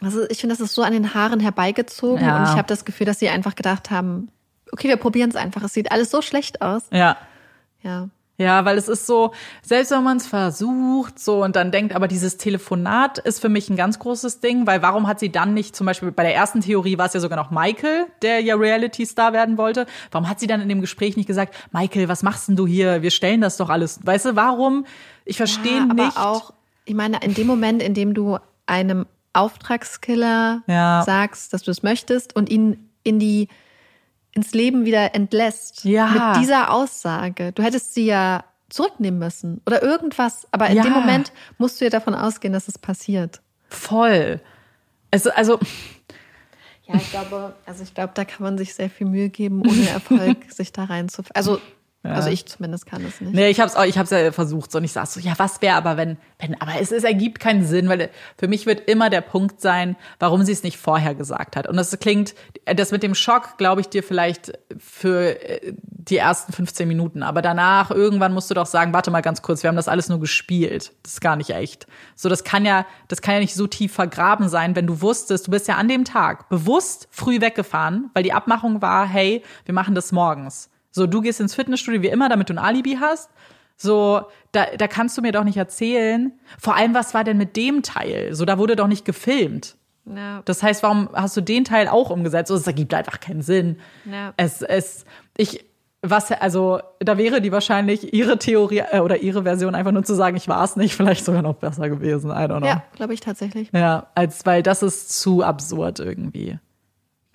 Also 0.00 0.28
ich 0.28 0.40
finde, 0.40 0.54
das 0.56 0.60
ist 0.60 0.74
so 0.74 0.82
an 0.82 0.92
den 0.92 1.14
Haaren 1.14 1.40
herbeigezogen 1.40 2.22
Ja. 2.24 2.38
und 2.38 2.44
ich 2.44 2.50
habe 2.56 2.68
das 2.68 2.84
Gefühl, 2.84 3.06
dass 3.06 3.18
sie 3.18 3.28
einfach 3.30 3.54
gedacht 3.54 3.90
haben, 3.90 4.28
okay, 4.74 4.88
wir 4.88 4.96
probieren 4.98 5.30
es 5.30 5.36
einfach. 5.36 5.62
Es 5.62 5.72
sieht 5.72 5.90
alles 5.90 6.10
so 6.10 6.20
schlecht 6.20 6.60
aus. 6.60 6.82
Ja. 6.92 7.16
Ja. 7.82 8.08
Ja, 8.36 8.64
weil 8.64 8.76
es 8.76 8.88
ist 8.88 9.06
so, 9.06 9.32
selbst 9.62 9.92
wenn 9.92 10.02
man 10.02 10.16
es 10.16 10.26
versucht, 10.26 11.20
so 11.20 11.44
und 11.44 11.54
dann 11.54 11.70
denkt, 11.70 11.94
aber 11.94 12.08
dieses 12.08 12.36
Telefonat 12.36 13.18
ist 13.18 13.38
für 13.38 13.48
mich 13.48 13.70
ein 13.70 13.76
ganz 13.76 14.00
großes 14.00 14.40
Ding, 14.40 14.66
weil 14.66 14.82
warum 14.82 15.06
hat 15.06 15.20
sie 15.20 15.30
dann 15.30 15.54
nicht, 15.54 15.76
zum 15.76 15.86
Beispiel 15.86 16.10
bei 16.10 16.24
der 16.24 16.34
ersten 16.34 16.60
Theorie 16.60 16.98
war 16.98 17.06
es 17.06 17.12
ja 17.12 17.20
sogar 17.20 17.36
noch 17.38 17.52
Michael, 17.52 18.06
der 18.22 18.40
ja 18.40 18.56
Reality-Star 18.56 19.32
werden 19.32 19.56
wollte. 19.56 19.86
Warum 20.10 20.28
hat 20.28 20.40
sie 20.40 20.48
dann 20.48 20.60
in 20.60 20.68
dem 20.68 20.80
Gespräch 20.80 21.16
nicht 21.16 21.26
gesagt, 21.28 21.54
Michael, 21.70 22.08
was 22.08 22.24
machst 22.24 22.48
denn 22.48 22.56
du 22.56 22.66
hier? 22.66 23.02
Wir 23.02 23.12
stellen 23.12 23.40
das 23.40 23.56
doch 23.56 23.70
alles. 23.70 24.00
Weißt 24.04 24.24
du, 24.26 24.34
warum? 24.34 24.84
Ich 25.24 25.36
verstehe 25.36 25.76
Ja, 25.76 25.86
aber 25.88 26.06
nicht. 26.06 26.16
auch, 26.16 26.52
ich 26.86 26.94
meine, 26.94 27.18
in 27.22 27.34
dem 27.34 27.46
Moment, 27.46 27.80
in 27.84 27.94
dem 27.94 28.14
du 28.14 28.38
einem 28.66 29.06
Auftragskiller 29.32 30.62
Ja. 30.66 31.02
sagst, 31.06 31.52
dass 31.52 31.62
du 31.62 31.70
es 31.70 31.84
möchtest 31.84 32.34
und 32.34 32.48
ihn 32.50 32.90
in 33.04 33.20
die 33.20 33.46
ins 34.34 34.52
Leben 34.52 34.84
wieder 34.84 35.14
entlässt 35.14 35.84
Ja. 35.84 36.06
mit 36.08 36.42
dieser 36.42 36.72
Aussage. 36.72 37.52
Du 37.52 37.62
hättest 37.62 37.94
sie 37.94 38.06
ja 38.06 38.44
zurücknehmen 38.68 39.18
müssen 39.20 39.60
oder 39.66 39.82
irgendwas, 39.82 40.46
aber 40.50 40.68
in 40.68 40.76
Ja. 40.78 40.82
dem 40.82 40.92
Moment 40.92 41.32
musst 41.58 41.80
du 41.80 41.84
ja 41.84 41.90
davon 41.90 42.14
ausgehen, 42.14 42.52
dass 42.52 42.68
es 42.68 42.78
passiert. 42.78 43.40
voll. 43.68 44.40
Es, 45.10 45.26
also, 45.26 45.58
Ja, 46.86 46.96
ich 46.96 47.10
glaube, 47.10 47.54
also 47.64 47.82
ich 47.82 47.94
glaube, 47.94 48.12
da 48.14 48.24
kann 48.26 48.42
man 48.42 48.58
sich 48.58 48.74
sehr 48.74 48.90
viel 48.90 49.06
Mühe 49.06 49.30
geben, 49.30 49.62
ohne 49.66 49.88
Erfolg 49.88 50.36
sich 50.52 50.70
da 50.72 50.84
rein 50.84 51.08
zu. 51.08 51.22
Also, 52.04 52.16
also 52.16 52.30
ich 52.30 52.44
zumindest 52.44 52.84
kann 52.84 53.02
es 53.02 53.18
nicht. 53.22 53.32
Nee, 53.32 53.48
ich 53.48 53.60
hab's 53.60 53.76
auch, 53.76 53.84
ich 53.84 53.96
hab's 53.96 54.10
ja 54.10 54.30
versucht 54.30 54.70
so 54.70 54.76
und 54.76 54.84
ich 54.84 54.92
saß 54.92 55.14
so, 55.14 55.20
ja, 55.20 55.32
was 55.38 55.62
wäre 55.62 55.74
aber 55.74 55.96
wenn, 55.96 56.18
wenn, 56.38 56.60
aber 56.60 56.72
es, 56.78 56.92
es 56.92 57.02
ergibt 57.02 57.40
keinen 57.40 57.64
Sinn, 57.64 57.88
weil 57.88 58.10
für 58.36 58.46
mich 58.46 58.66
wird 58.66 58.90
immer 58.90 59.08
der 59.08 59.22
Punkt 59.22 59.62
sein, 59.62 59.96
warum 60.18 60.42
sie 60.42 60.52
es 60.52 60.62
nicht 60.62 60.76
vorher 60.76 61.14
gesagt 61.14 61.56
hat. 61.56 61.66
Und 61.66 61.76
das 61.78 61.98
klingt, 61.98 62.34
das 62.66 62.92
mit 62.92 63.02
dem 63.02 63.14
Schock, 63.14 63.56
glaube 63.56 63.80
ich 63.80 63.88
dir 63.88 64.02
vielleicht 64.02 64.52
für 64.76 65.40
äh, 65.48 65.72
die 65.80 66.18
ersten 66.18 66.52
15 66.52 66.86
Minuten, 66.86 67.22
aber 67.22 67.40
danach 67.40 67.90
irgendwann 67.90 68.34
musst 68.34 68.50
du 68.50 68.54
doch 68.54 68.66
sagen, 68.66 68.92
warte 68.92 69.10
mal 69.10 69.22
ganz 69.22 69.40
kurz, 69.40 69.62
wir 69.62 69.68
haben 69.68 69.76
das 69.76 69.88
alles 69.88 70.10
nur 70.10 70.20
gespielt. 70.20 70.92
Das 71.02 71.14
ist 71.14 71.20
gar 71.22 71.36
nicht 71.36 71.50
echt. 71.50 71.86
So, 72.16 72.28
das 72.28 72.44
kann 72.44 72.66
ja, 72.66 72.84
das 73.08 73.22
kann 73.22 73.32
ja 73.32 73.40
nicht 73.40 73.54
so 73.54 73.66
tief 73.66 73.94
vergraben 73.94 74.50
sein, 74.50 74.76
wenn 74.76 74.86
du 74.86 75.00
wusstest, 75.00 75.46
du 75.46 75.50
bist 75.50 75.68
ja 75.68 75.76
an 75.76 75.88
dem 75.88 76.04
Tag 76.04 76.50
bewusst 76.50 77.08
früh 77.10 77.40
weggefahren, 77.40 78.10
weil 78.12 78.24
die 78.24 78.34
Abmachung 78.34 78.82
war, 78.82 79.06
hey, 79.06 79.42
wir 79.64 79.72
machen 79.72 79.94
das 79.94 80.12
morgens. 80.12 80.68
So, 80.94 81.08
du 81.08 81.20
gehst 81.22 81.40
ins 81.40 81.56
Fitnessstudio 81.56 82.02
wie 82.02 82.08
immer, 82.08 82.28
damit 82.28 82.50
du 82.50 82.54
ein 82.54 82.58
Alibi 82.58 82.98
hast. 83.00 83.28
So, 83.76 84.22
da, 84.52 84.66
da 84.78 84.86
kannst 84.86 85.18
du 85.18 85.22
mir 85.22 85.32
doch 85.32 85.42
nicht 85.42 85.56
erzählen. 85.56 86.32
Vor 86.56 86.76
allem, 86.76 86.94
was 86.94 87.14
war 87.14 87.24
denn 87.24 87.36
mit 87.36 87.56
dem 87.56 87.82
Teil? 87.82 88.32
So, 88.32 88.44
da 88.44 88.58
wurde 88.58 88.76
doch 88.76 88.86
nicht 88.86 89.04
gefilmt. 89.04 89.76
Ja. 90.06 90.42
Das 90.44 90.62
heißt, 90.62 90.84
warum 90.84 91.08
hast 91.12 91.36
du 91.36 91.40
den 91.40 91.64
Teil 91.64 91.88
auch 91.88 92.10
umgesetzt? 92.10 92.46
So, 92.46 92.54
es 92.54 92.68
ergibt 92.68 92.94
einfach 92.94 93.18
keinen 93.18 93.42
Sinn. 93.42 93.78
Ja. 94.04 94.34
Es, 94.36 94.62
es, 94.62 95.04
ich, 95.36 95.64
was, 96.00 96.30
also, 96.30 96.78
da 97.00 97.18
wäre 97.18 97.40
die 97.40 97.50
wahrscheinlich 97.50 98.14
ihre 98.14 98.38
Theorie 98.38 98.84
äh, 98.92 99.00
oder 99.00 99.16
ihre 99.16 99.42
Version 99.42 99.74
einfach 99.74 99.90
nur 99.90 100.04
zu 100.04 100.14
sagen, 100.14 100.36
ich 100.36 100.46
war 100.46 100.62
es 100.62 100.76
nicht, 100.76 100.94
vielleicht 100.96 101.24
sogar 101.24 101.42
noch 101.42 101.56
besser 101.56 101.88
gewesen. 101.88 102.30
I 102.30 102.34
don't 102.44 102.58
know. 102.58 102.68
Ja, 102.68 102.84
glaube 102.94 103.14
ich 103.14 103.20
tatsächlich. 103.20 103.70
Ja, 103.72 104.06
als 104.14 104.46
weil 104.46 104.62
das 104.62 104.84
ist 104.84 105.20
zu 105.20 105.42
absurd 105.42 105.98
irgendwie. 105.98 106.60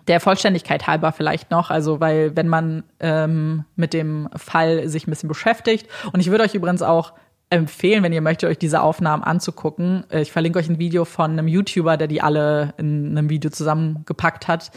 Der 0.10 0.20
Vollständigkeit 0.20 0.88
halber 0.88 1.14
vielleicht 1.14 1.52
noch, 1.52 1.70
also 1.70 2.00
weil 2.00 2.36
wenn 2.36 2.50
man 2.50 2.84
ähm, 3.00 3.64
mit 3.76 3.94
dem 3.94 4.28
Fall 4.36 4.90
sich 4.90 5.08
ein 5.08 5.12
bisschen 5.12 5.30
beschäftigt 5.30 5.88
und 6.12 6.20
ich 6.20 6.32
würde 6.32 6.44
euch 6.44 6.56
übrigens 6.56 6.82
auch 6.82 7.14
empfehlen, 7.52 8.04
wenn 8.04 8.14
ihr 8.14 8.22
möchtet, 8.22 8.50
euch 8.50 8.58
diese 8.58 8.82
Aufnahmen 8.82 9.24
anzugucken. 9.24 10.04
Äh, 10.10 10.22
Ich 10.22 10.32
verlinke 10.32 10.60
euch 10.60 10.70
ein 10.70 10.80
Video 10.80 11.06
von 11.06 11.32
einem 11.32 11.48
YouTuber, 11.48 11.98
der 11.98 12.08
die 12.08 12.22
alle 12.22 12.74
in 12.78 13.18
einem 13.18 13.30
Video 13.30 13.50
zusammengepackt 13.50 14.48
hat. 14.48 14.72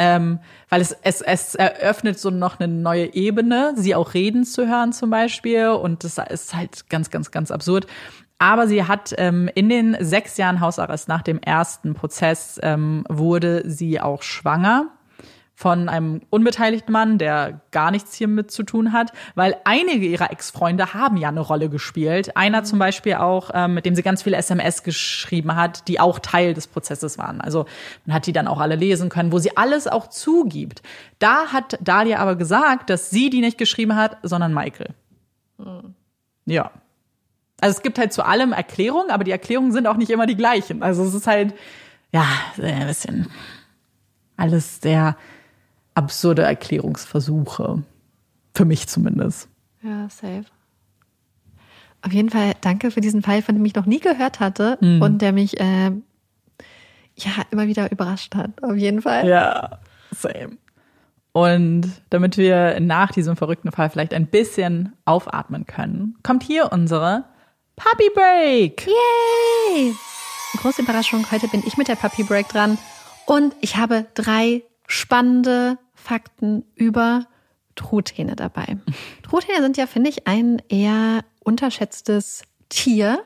Ähm, 0.00 0.38
weil 0.68 0.80
es, 0.80 0.92
es, 1.02 1.22
es 1.22 1.54
eröffnet 1.54 2.20
so 2.20 2.30
noch 2.30 2.60
eine 2.60 2.72
neue 2.72 3.14
Ebene, 3.14 3.72
sie 3.76 3.94
auch 3.94 4.14
reden 4.14 4.44
zu 4.44 4.68
hören 4.68 4.92
zum 4.92 5.10
Beispiel. 5.10 5.68
Und 5.68 6.04
das 6.04 6.18
ist 6.18 6.54
halt 6.54 6.88
ganz, 6.88 7.10
ganz, 7.10 7.30
ganz 7.30 7.50
absurd. 7.50 7.86
Aber 8.38 8.68
sie 8.68 8.84
hat 8.84 9.14
ähm, 9.18 9.50
in 9.54 9.68
den 9.68 9.96
sechs 10.00 10.36
Jahren 10.36 10.60
Hausarrest 10.60 11.08
nach 11.08 11.22
dem 11.22 11.40
ersten 11.40 11.94
Prozess 11.94 12.60
ähm, 12.62 13.04
wurde 13.08 13.62
sie 13.68 14.00
auch 14.00 14.22
schwanger 14.22 14.90
von 15.58 15.88
einem 15.88 16.20
unbeteiligten 16.30 16.92
Mann, 16.92 17.18
der 17.18 17.62
gar 17.72 17.90
nichts 17.90 18.14
hiermit 18.14 18.52
zu 18.52 18.62
tun 18.62 18.92
hat, 18.92 19.10
weil 19.34 19.56
einige 19.64 20.06
ihrer 20.06 20.30
Ex-Freunde 20.30 20.94
haben 20.94 21.16
ja 21.16 21.30
eine 21.30 21.40
Rolle 21.40 21.68
gespielt. 21.68 22.36
Einer 22.36 22.62
zum 22.62 22.78
Beispiel 22.78 23.14
auch, 23.14 23.50
ähm, 23.52 23.74
mit 23.74 23.84
dem 23.84 23.96
sie 23.96 24.04
ganz 24.04 24.22
viele 24.22 24.36
SMS 24.36 24.84
geschrieben 24.84 25.56
hat, 25.56 25.88
die 25.88 25.98
auch 25.98 26.20
Teil 26.20 26.54
des 26.54 26.68
Prozesses 26.68 27.18
waren. 27.18 27.40
Also 27.40 27.66
man 28.06 28.14
hat 28.14 28.26
die 28.28 28.32
dann 28.32 28.46
auch 28.46 28.60
alle 28.60 28.76
lesen 28.76 29.08
können, 29.08 29.32
wo 29.32 29.40
sie 29.40 29.56
alles 29.56 29.88
auch 29.88 30.06
zugibt. 30.06 30.80
Da 31.18 31.48
hat 31.48 31.76
Dalia 31.80 32.20
aber 32.20 32.36
gesagt, 32.36 32.88
dass 32.88 33.10
sie 33.10 33.28
die 33.28 33.40
nicht 33.40 33.58
geschrieben 33.58 33.96
hat, 33.96 34.16
sondern 34.22 34.54
Michael. 34.54 34.94
Ja. 36.46 36.70
Also 37.60 37.76
es 37.76 37.82
gibt 37.82 37.98
halt 37.98 38.12
zu 38.12 38.24
allem 38.24 38.52
Erklärungen, 38.52 39.10
aber 39.10 39.24
die 39.24 39.30
Erklärungen 39.32 39.72
sind 39.72 39.86
auch 39.86 39.96
nicht 39.96 40.10
immer 40.10 40.26
die 40.26 40.36
gleichen. 40.36 40.82
Also 40.82 41.04
es 41.04 41.14
ist 41.14 41.26
halt, 41.26 41.54
ja, 42.12 42.24
ein 42.62 42.86
bisschen 42.86 43.26
alles 44.36 44.80
sehr 44.80 45.16
absurde 45.94 46.42
Erklärungsversuche. 46.42 47.82
Für 48.54 48.64
mich 48.64 48.86
zumindest. 48.88 49.48
Ja, 49.82 50.08
safe. 50.08 50.44
Auf 52.02 52.12
jeden 52.12 52.30
Fall 52.30 52.52
danke 52.60 52.90
für 52.92 53.00
diesen 53.00 53.22
Fall, 53.22 53.42
von 53.42 53.56
dem 53.56 53.64
ich 53.64 53.74
noch 53.74 53.86
nie 53.86 53.98
gehört 54.00 54.38
hatte 54.40 54.78
Mhm. 54.80 55.02
und 55.02 55.18
der 55.22 55.32
mich 55.32 55.58
äh, 55.60 55.90
ja 57.16 57.32
immer 57.50 57.66
wieder 57.66 57.90
überrascht 57.90 58.34
hat. 58.36 58.62
Auf 58.62 58.76
jeden 58.76 59.02
Fall. 59.02 59.26
Ja, 59.28 59.78
same. 60.12 60.56
Und 61.32 61.90
damit 62.10 62.36
wir 62.36 62.78
nach 62.80 63.10
diesem 63.12 63.36
verrückten 63.36 63.70
Fall 63.72 63.90
vielleicht 63.90 64.14
ein 64.14 64.26
bisschen 64.26 64.92
aufatmen 65.04 65.66
können, 65.66 66.16
kommt 66.22 66.42
hier 66.44 66.72
unsere 66.72 67.24
Puppy 67.78 68.10
Break. 68.12 68.88
Yay! 68.88 69.94
Große 70.56 70.82
Überraschung, 70.82 71.24
heute 71.30 71.46
bin 71.46 71.62
ich 71.64 71.76
mit 71.76 71.86
der 71.86 71.94
Puppy 71.94 72.24
Break 72.24 72.48
dran 72.48 72.76
und 73.24 73.54
ich 73.60 73.76
habe 73.76 74.06
drei 74.14 74.64
spannende 74.88 75.78
Fakten 75.94 76.64
über 76.74 77.26
Truthähne 77.76 78.34
dabei. 78.34 78.78
Truthähne 79.22 79.62
sind 79.62 79.76
ja, 79.76 79.86
finde 79.86 80.10
ich, 80.10 80.26
ein 80.26 80.60
eher 80.68 81.24
unterschätztes 81.44 82.42
Tier. 82.68 83.20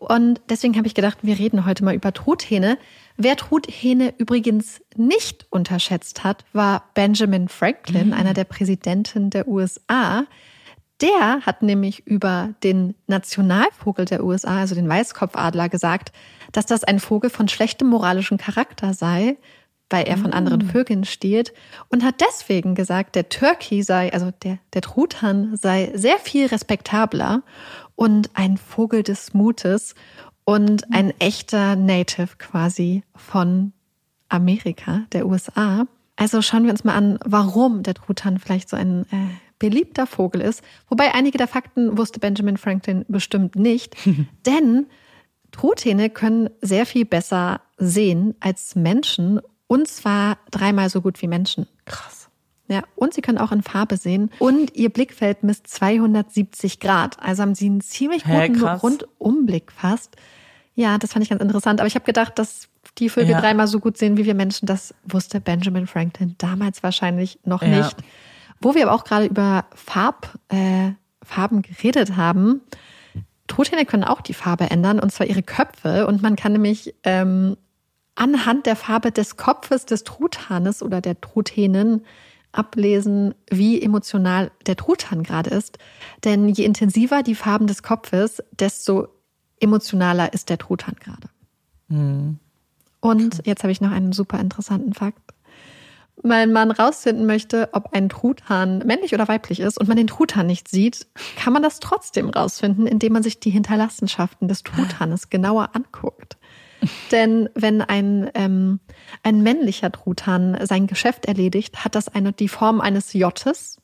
Und 0.00 0.40
deswegen 0.48 0.76
habe 0.76 0.86
ich 0.86 0.94
gedacht, 0.94 1.18
wir 1.20 1.38
reden 1.38 1.66
heute 1.66 1.84
mal 1.84 1.94
über 1.94 2.14
Truthähne. 2.14 2.78
Wer 3.18 3.36
Truthähne 3.36 4.14
übrigens 4.16 4.80
nicht 4.96 5.46
unterschätzt 5.50 6.24
hat, 6.24 6.46
war 6.54 6.88
Benjamin 6.94 7.48
Franklin, 7.48 8.08
mhm. 8.08 8.14
einer 8.14 8.32
der 8.32 8.44
Präsidenten 8.44 9.28
der 9.28 9.46
USA. 9.46 10.24
Der 11.02 11.40
hat 11.44 11.62
nämlich 11.62 12.06
über 12.06 12.54
den 12.62 12.94
Nationalvogel 13.08 14.04
der 14.04 14.24
USA, 14.24 14.60
also 14.60 14.76
den 14.76 14.88
Weißkopfadler, 14.88 15.68
gesagt, 15.68 16.12
dass 16.52 16.64
das 16.64 16.84
ein 16.84 17.00
Vogel 17.00 17.28
von 17.28 17.48
schlechtem 17.48 17.88
moralischen 17.88 18.38
Charakter 18.38 18.94
sei, 18.94 19.36
weil 19.90 20.04
er 20.06 20.16
von 20.16 20.32
anderen 20.32 20.66
mm. 20.66 20.70
Vögeln 20.70 21.04
stiehlt 21.04 21.52
und 21.88 22.04
hat 22.04 22.20
deswegen 22.20 22.74
gesagt, 22.74 23.14
der 23.16 23.28
Turkey 23.28 23.82
sei, 23.82 24.12
also 24.12 24.30
der, 24.42 24.58
der 24.72 24.80
Truthahn 24.80 25.56
sei 25.56 25.90
sehr 25.94 26.18
viel 26.18 26.46
respektabler 26.46 27.42
und 27.96 28.30
ein 28.34 28.56
Vogel 28.56 29.02
des 29.02 29.34
Mutes 29.34 29.94
und 30.44 30.92
ein 30.92 31.12
echter 31.18 31.76
Native 31.76 32.36
quasi 32.38 33.02
von 33.14 33.72
Amerika, 34.28 35.02
der 35.12 35.26
USA. 35.26 35.86
Also 36.16 36.42
schauen 36.42 36.64
wir 36.64 36.70
uns 36.70 36.84
mal 36.84 36.94
an, 36.94 37.18
warum 37.24 37.82
der 37.82 37.94
Truthahn 37.94 38.38
vielleicht 38.38 38.68
so 38.68 38.76
ein 38.76 39.02
äh, 39.10 39.51
beliebter 39.62 40.08
Vogel 40.08 40.40
ist. 40.40 40.60
Wobei 40.88 41.14
einige 41.14 41.38
der 41.38 41.46
Fakten 41.46 41.96
wusste 41.96 42.18
Benjamin 42.18 42.56
Franklin 42.56 43.04
bestimmt 43.06 43.54
nicht. 43.54 43.96
denn 44.46 44.86
Truthähne 45.52 46.10
können 46.10 46.50
sehr 46.60 46.84
viel 46.84 47.04
besser 47.04 47.60
sehen 47.78 48.34
als 48.40 48.74
Menschen 48.74 49.40
und 49.68 49.86
zwar 49.86 50.38
dreimal 50.50 50.90
so 50.90 51.00
gut 51.00 51.22
wie 51.22 51.28
Menschen. 51.28 51.68
Krass. 51.84 52.28
Ja, 52.66 52.82
und 52.96 53.14
sie 53.14 53.20
können 53.20 53.38
auch 53.38 53.52
in 53.52 53.62
Farbe 53.62 53.96
sehen. 53.96 54.30
Und 54.40 54.74
ihr 54.74 54.88
Blickfeld 54.88 55.44
misst 55.44 55.68
270 55.68 56.80
Grad. 56.80 57.22
Also 57.22 57.42
haben 57.42 57.54
sie 57.54 57.66
einen 57.66 57.82
ziemlich 57.82 58.24
guten 58.24 58.66
Hä, 58.66 58.76
Rundumblick 58.82 59.70
fast. 59.70 60.16
Ja, 60.74 60.98
das 60.98 61.12
fand 61.12 61.22
ich 61.22 61.30
ganz 61.30 61.42
interessant. 61.42 61.80
Aber 61.80 61.86
ich 61.86 61.94
habe 61.94 62.04
gedacht, 62.04 62.38
dass 62.38 62.68
die 62.98 63.08
Vögel 63.08 63.32
ja. 63.32 63.40
dreimal 63.40 63.68
so 63.68 63.78
gut 63.78 63.96
sehen 63.96 64.16
wie 64.16 64.24
wir 64.24 64.34
Menschen. 64.34 64.66
Das 64.66 64.94
wusste 65.04 65.40
Benjamin 65.40 65.86
Franklin 65.86 66.34
damals 66.38 66.82
wahrscheinlich 66.82 67.38
noch 67.44 67.62
ja. 67.62 67.68
nicht. 67.68 67.96
Wo 68.62 68.74
wir 68.74 68.86
aber 68.86 68.94
auch 68.94 69.04
gerade 69.04 69.26
über 69.26 69.66
Farb, 69.74 70.38
äh, 70.48 70.92
Farben 71.22 71.62
geredet 71.62 72.16
haben. 72.16 72.60
Truthähne 73.46 73.84
können 73.84 74.04
auch 74.04 74.20
die 74.20 74.34
Farbe 74.34 74.70
ändern, 74.70 74.98
und 74.98 75.12
zwar 75.12 75.26
ihre 75.26 75.42
Köpfe. 75.42 76.06
Und 76.06 76.22
man 76.22 76.36
kann 76.36 76.52
nämlich 76.52 76.94
ähm, 77.04 77.56
anhand 78.14 78.66
der 78.66 78.76
Farbe 78.76 79.12
des 79.12 79.36
Kopfes 79.36 79.86
des 79.86 80.04
Truthahnes 80.04 80.82
oder 80.82 81.00
der 81.00 81.20
Truthänen 81.20 82.04
ablesen, 82.52 83.34
wie 83.50 83.80
emotional 83.80 84.50
der 84.66 84.76
Truthahn 84.76 85.22
gerade 85.22 85.50
ist. 85.50 85.78
Denn 86.24 86.48
je 86.48 86.64
intensiver 86.64 87.22
die 87.22 87.34
Farben 87.34 87.66
des 87.66 87.82
Kopfes, 87.82 88.42
desto 88.52 89.08
emotionaler 89.58 90.32
ist 90.32 90.50
der 90.50 90.58
Truthahn 90.58 90.96
gerade. 91.00 91.28
Mhm. 91.88 92.38
Und 93.00 93.42
jetzt 93.46 93.64
habe 93.64 93.72
ich 93.72 93.80
noch 93.80 93.90
einen 93.90 94.12
super 94.12 94.38
interessanten 94.38 94.92
Fakt 94.92 95.31
mein 96.22 96.52
Mann 96.52 96.70
rausfinden 96.70 97.26
möchte, 97.26 97.70
ob 97.72 97.92
ein 97.92 98.08
Truthahn 98.08 98.78
männlich 98.78 99.14
oder 99.14 99.28
weiblich 99.28 99.60
ist 99.60 99.78
und 99.78 99.88
man 99.88 99.96
den 99.96 100.06
Truthahn 100.06 100.46
nicht 100.46 100.68
sieht, 100.68 101.06
kann 101.36 101.52
man 101.52 101.62
das 101.62 101.80
trotzdem 101.80 102.30
rausfinden, 102.30 102.86
indem 102.86 103.14
man 103.14 103.22
sich 103.22 103.40
die 103.40 103.50
Hinterlassenschaften 103.50 104.48
des 104.48 104.62
Truthahnes 104.62 105.30
genauer 105.30 105.70
anguckt. 105.74 106.36
Denn 107.10 107.48
wenn 107.54 107.80
ein, 107.80 108.30
ähm, 108.34 108.80
ein 109.22 109.42
männlicher 109.42 109.92
Truthahn 109.92 110.58
sein 110.66 110.86
Geschäft 110.86 111.26
erledigt, 111.26 111.84
hat 111.84 111.94
das 111.94 112.08
eine, 112.08 112.32
die 112.32 112.48
Form 112.48 112.80
eines 112.80 113.12
Jottes. 113.12 113.78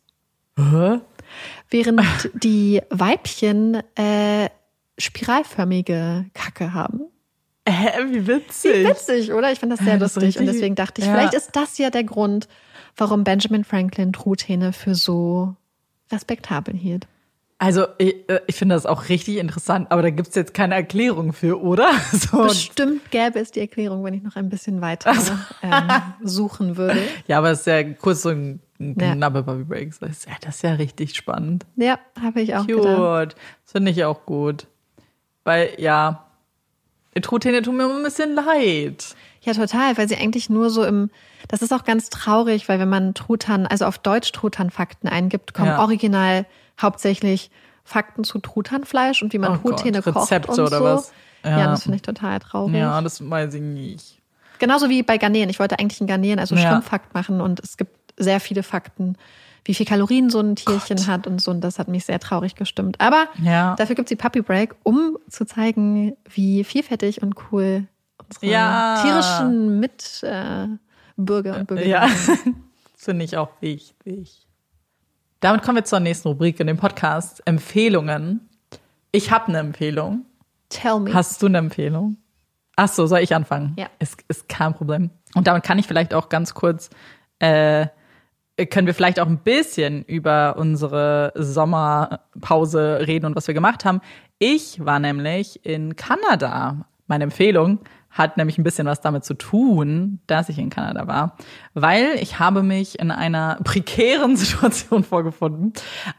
Hä? 0.59 0.99
Während 1.71 2.03
die 2.35 2.81
Weibchen 2.91 3.83
äh, 3.95 4.49
spiralförmige 4.99 6.27
Kacke 6.35 6.75
haben. 6.75 7.03
Hä, 7.71 8.05
wie 8.11 8.27
witzig. 8.27 8.73
Wie 8.73 8.89
witzig, 8.89 9.33
oder? 9.33 9.53
Ich 9.53 9.59
fand 9.59 9.73
das 9.73 9.81
sehr 9.81 9.99
das 9.99 10.15
lustig. 10.15 10.39
Und 10.39 10.47
deswegen 10.47 10.75
dachte 10.75 11.01
ich, 11.01 11.07
ja. 11.07 11.15
vielleicht 11.15 11.35
ist 11.35 11.55
das 11.55 11.79
ja 11.79 11.91
der 11.91 12.05
Grund, 12.05 12.49
warum 12.97 13.25
Benjamin 13.25 13.65
Franklin 13.65 14.13
Truthähne 14.13 14.73
für 14.73 14.95
so 14.95 15.55
respektabel 16.11 16.75
hielt. 16.75 17.07
Also 17.61 17.87
ich, 17.99 18.29
äh, 18.29 18.41
ich 18.47 18.55
finde 18.55 18.77
das 18.77 18.87
auch 18.87 19.09
richtig 19.09 19.37
interessant, 19.39 19.91
aber 19.91 20.03
da 20.03 20.11
gibt 20.11 20.29
es 20.29 20.35
jetzt 20.37 20.55
keine 20.55 20.77
Erklärung 20.77 21.33
für, 21.33 21.61
oder? 21.61 21.91
So. 22.13 22.45
Bestimmt 22.45 23.11
gäbe 23.11 23.41
es 23.41 23.51
die 23.51 23.61
Erklärung, 23.61 24.05
wenn 24.05 24.15
ich 24.15 24.23
noch 24.23 24.37
ein 24.37 24.49
bisschen 24.49 24.81
weiter 24.81 25.11
also. 25.11 25.33
ähm, 25.63 25.89
suchen 26.23 26.77
würde. 26.77 27.01
Ja, 27.27 27.39
aber 27.39 27.51
es 27.51 27.61
ist 27.61 27.67
ja 27.67 27.83
kurz 27.83 28.23
so 28.23 28.31
ein 28.31 28.61
knappe 28.79 29.39
ja. 29.39 29.43
Bobby 29.43 29.65
Breaks. 29.65 29.99
Das 29.99 30.11
ist, 30.11 30.29
ja, 30.29 30.35
das 30.41 30.57
ist 30.57 30.63
ja 30.63 30.75
richtig 30.75 31.17
spannend. 31.17 31.67
Ja, 31.75 31.99
habe 32.21 32.41
ich 32.41 32.55
auch 32.55 32.67
Cute. 32.67 32.83
gedacht. 32.83 33.37
Das 33.65 33.73
finde 33.73 33.91
ich 33.91 34.05
auch 34.05 34.25
gut. 34.25 34.69
Weil, 35.43 35.71
ja, 35.79 36.28
Truthähne 37.21 37.63
tun 37.63 37.77
mir 37.77 37.85
immer 37.85 37.97
ein 37.97 38.03
bisschen 38.03 38.35
leid. 38.35 39.15
Ja, 39.43 39.55
total, 39.55 39.97
weil 39.97 40.09
sie 40.09 40.17
eigentlich 40.17 40.51
nur 40.51 40.71
so 40.71 40.85
im, 40.85 41.11
das 41.49 41.63
ist 41.63 41.73
auch 41.73 41.85
ganz 41.85 42.11
traurig, 42.11 42.69
weil 42.69 42.79
wenn 42.79 42.89
man 42.89 43.15
Truthahn, 43.15 43.67
also 43.67 43.87
auf 43.87 43.99
Deutsch 43.99 44.33
Truthahn-Fakten 44.33 45.09
eingibt, 45.09 45.55
kommen 45.55 45.69
ja. 45.69 45.81
original 45.81 46.47
hauptsächlich 46.81 47.51
Fakten 47.85 48.25
zu 48.25 48.39
Truthahnfleisch 48.39 49.23
und 49.23 49.33
wie 49.33 49.39
man 49.39 49.53
oh 49.53 49.57
Truthähne 49.57 50.03
Gott, 50.03 50.15
kocht 50.15 50.31
Rezepte 50.31 50.51
und 50.51 50.71
so. 50.71 50.81
was? 50.85 51.13
Ja, 51.45 51.59
ja 51.59 51.67
das 51.69 51.85
finde 51.85 51.97
ich 51.97 52.03
total 52.03 52.39
traurig. 52.41 52.75
Ja, 52.75 53.01
das 53.01 53.29
weiß 53.29 53.55
ich 53.55 53.63
nicht. 53.63 54.19
Genauso 54.59 54.89
wie 54.91 55.03
bei 55.03 55.19
Garnelen. 55.19 55.49
Ich 55.49 55.61
wollte 55.61 55.79
eigentlich 55.79 56.01
einen 56.01 56.09
Garnelen, 56.09 56.39
also 56.39 56.55
ja. 56.55 56.69
Schwimmfakt 56.69 57.15
machen 57.15 57.41
und 57.41 57.61
es 57.61 57.77
gibt 57.77 57.93
sehr 58.17 58.41
viele 58.41 58.63
Fakten, 58.63 59.17
wie 59.69 59.75
viel 59.75 59.85
Kalorien 59.85 60.31
so 60.31 60.41
ein 60.41 60.57
Tierchen 60.57 60.97
Gott. 60.97 61.07
hat 61.07 61.27
und 61.27 61.43
so. 61.43 61.51
Und 61.51 61.61
das 61.61 61.79
hat 61.79 61.89
mich 61.89 62.07
sehr 62.07 62.19
traurig 62.19 62.55
gestimmt. 62.55 62.99
Aber 63.03 63.27
ja. 63.43 63.77
dafür 63.77 63.95
gibt 63.95 64.07
es 64.07 64.09
die 64.09 64.17
Puppy 64.17 64.41
Break, 64.41 64.75
um 64.83 65.19
zu 65.29 65.45
zeigen, 65.45 66.17
wie 66.25 66.65
vielfältig 66.65 67.21
und 67.23 67.35
cool 67.53 67.87
unsere 68.25 68.47
ja. 68.47 69.03
tierischen 69.03 69.79
Mitbürger 69.79 71.57
äh, 71.57 71.61
und 71.61 71.67
Bürger 71.67 71.87
ja. 71.87 72.09
sind. 72.09 72.39
Ja, 72.47 72.53
finde 72.97 73.25
ich 73.27 73.37
auch 73.37 73.51
wichtig. 73.61 74.47
Damit 75.41 75.63
kommen 75.63 75.77
wir 75.77 75.85
zur 75.85 76.01
nächsten 76.01 76.29
Rubrik 76.29 76.59
in 76.61 76.67
dem 76.67 76.79
Podcast. 76.79 77.43
Empfehlungen. 77.45 78.49
Ich 79.13 79.31
habe 79.31 79.49
eine 79.49 79.59
Empfehlung. 79.59 80.25
Tell 80.71 80.99
me. 80.99 81.13
Hast 81.13 81.43
du 81.43 81.47
eine 81.47 81.59
Empfehlung? 81.59 82.17
Ach 82.75 82.89
so, 82.89 83.07
soll 83.07 83.21
ich 83.21 83.35
anfangen? 83.35 83.75
Ja. 83.79 83.87
Ist, 83.99 84.25
ist 84.29 84.49
kein 84.49 84.75
Problem. 84.75 85.11
Und 85.35 85.47
damit 85.47 85.63
kann 85.63 85.79
ich 85.79 85.87
vielleicht 85.87 86.15
auch 86.15 86.29
ganz 86.29 86.55
kurz, 86.55 86.91
äh, 87.39 87.87
können 88.67 88.87
wir 88.87 88.95
vielleicht 88.95 89.21
auch 89.21 89.27
ein 89.27 89.39
bisschen 89.39 90.03
über 90.05 90.57
unsere 90.59 91.33
Sommerpause 91.37 93.07
reden 93.07 93.27
und 93.27 93.37
was 93.37 93.47
wir 93.47 93.55
gemacht 93.55 93.85
haben. 93.85 94.01
Ich 94.39 94.85
war 94.85 94.99
nämlich 94.99 95.65
in 95.65 95.97
Kanada. 95.97 96.87
Meine 97.07 97.25
Empfehlung 97.25 97.81
hat 98.11 98.37
nämlich 98.37 98.59
ein 98.59 98.65
bisschen 98.65 98.87
was 98.87 99.01
damit 99.01 99.25
zu 99.25 99.35
tun, 99.35 100.21
dass 100.27 100.49
ich 100.49 100.59
in 100.59 100.71
Kanada 100.71 101.07
war, 101.07 101.37
weil 101.75 102.17
ich 102.21 102.39
habe 102.39 102.63
mich 102.63 102.99
in 102.99 103.11
einer 103.11 103.59
prekären 103.65 104.37
Situation 104.37 105.05
vorgefunden. 105.05 105.73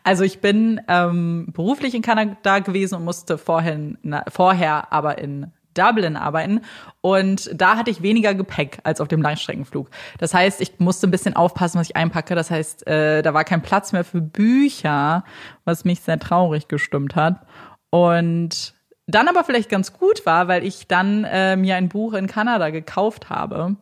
Also 0.03 0.23
ich 0.23 0.39
bin 0.39 0.79
ähm, 0.87 1.47
beruflich 1.51 1.95
in 1.95 2.01
Kanada 2.01 2.59
gewesen 2.59 2.95
und 2.95 3.05
musste 3.05 3.37
vorhin, 3.37 3.97
na, 4.01 4.23
vorher 4.29 4.93
aber 4.93 5.17
in 5.17 5.51
Dublin 5.73 6.15
arbeiten 6.15 6.61
und 7.01 7.49
da 7.53 7.77
hatte 7.77 7.91
ich 7.91 8.01
weniger 8.01 8.33
Gepäck 8.33 8.79
als 8.83 9.01
auf 9.01 9.07
dem 9.07 9.21
Langstreckenflug. 9.21 9.89
Das 10.17 10.33
heißt, 10.33 10.61
ich 10.61 10.79
musste 10.79 11.07
ein 11.07 11.11
bisschen 11.11 11.35
aufpassen, 11.35 11.79
was 11.79 11.89
ich 11.89 11.95
einpacke. 11.95 12.35
Das 12.35 12.51
heißt, 12.51 12.87
äh, 12.87 13.21
da 13.21 13.33
war 13.33 13.43
kein 13.43 13.61
Platz 13.61 13.91
mehr 13.91 14.03
für 14.03 14.21
Bücher, 14.21 15.23
was 15.65 15.85
mich 15.85 16.01
sehr 16.01 16.19
traurig 16.19 16.67
gestimmt 16.67 17.15
hat. 17.15 17.45
Und 17.89 18.73
dann 19.07 19.27
aber 19.27 19.43
vielleicht 19.43 19.69
ganz 19.69 19.93
gut 19.93 20.25
war, 20.25 20.47
weil 20.47 20.63
ich 20.63 20.87
dann 20.87 21.23
äh, 21.23 21.55
mir 21.55 21.75
ein 21.75 21.89
Buch 21.89 22.13
in 22.13 22.27
Kanada 22.27 22.69
gekauft 22.69 23.29
habe. 23.29 23.75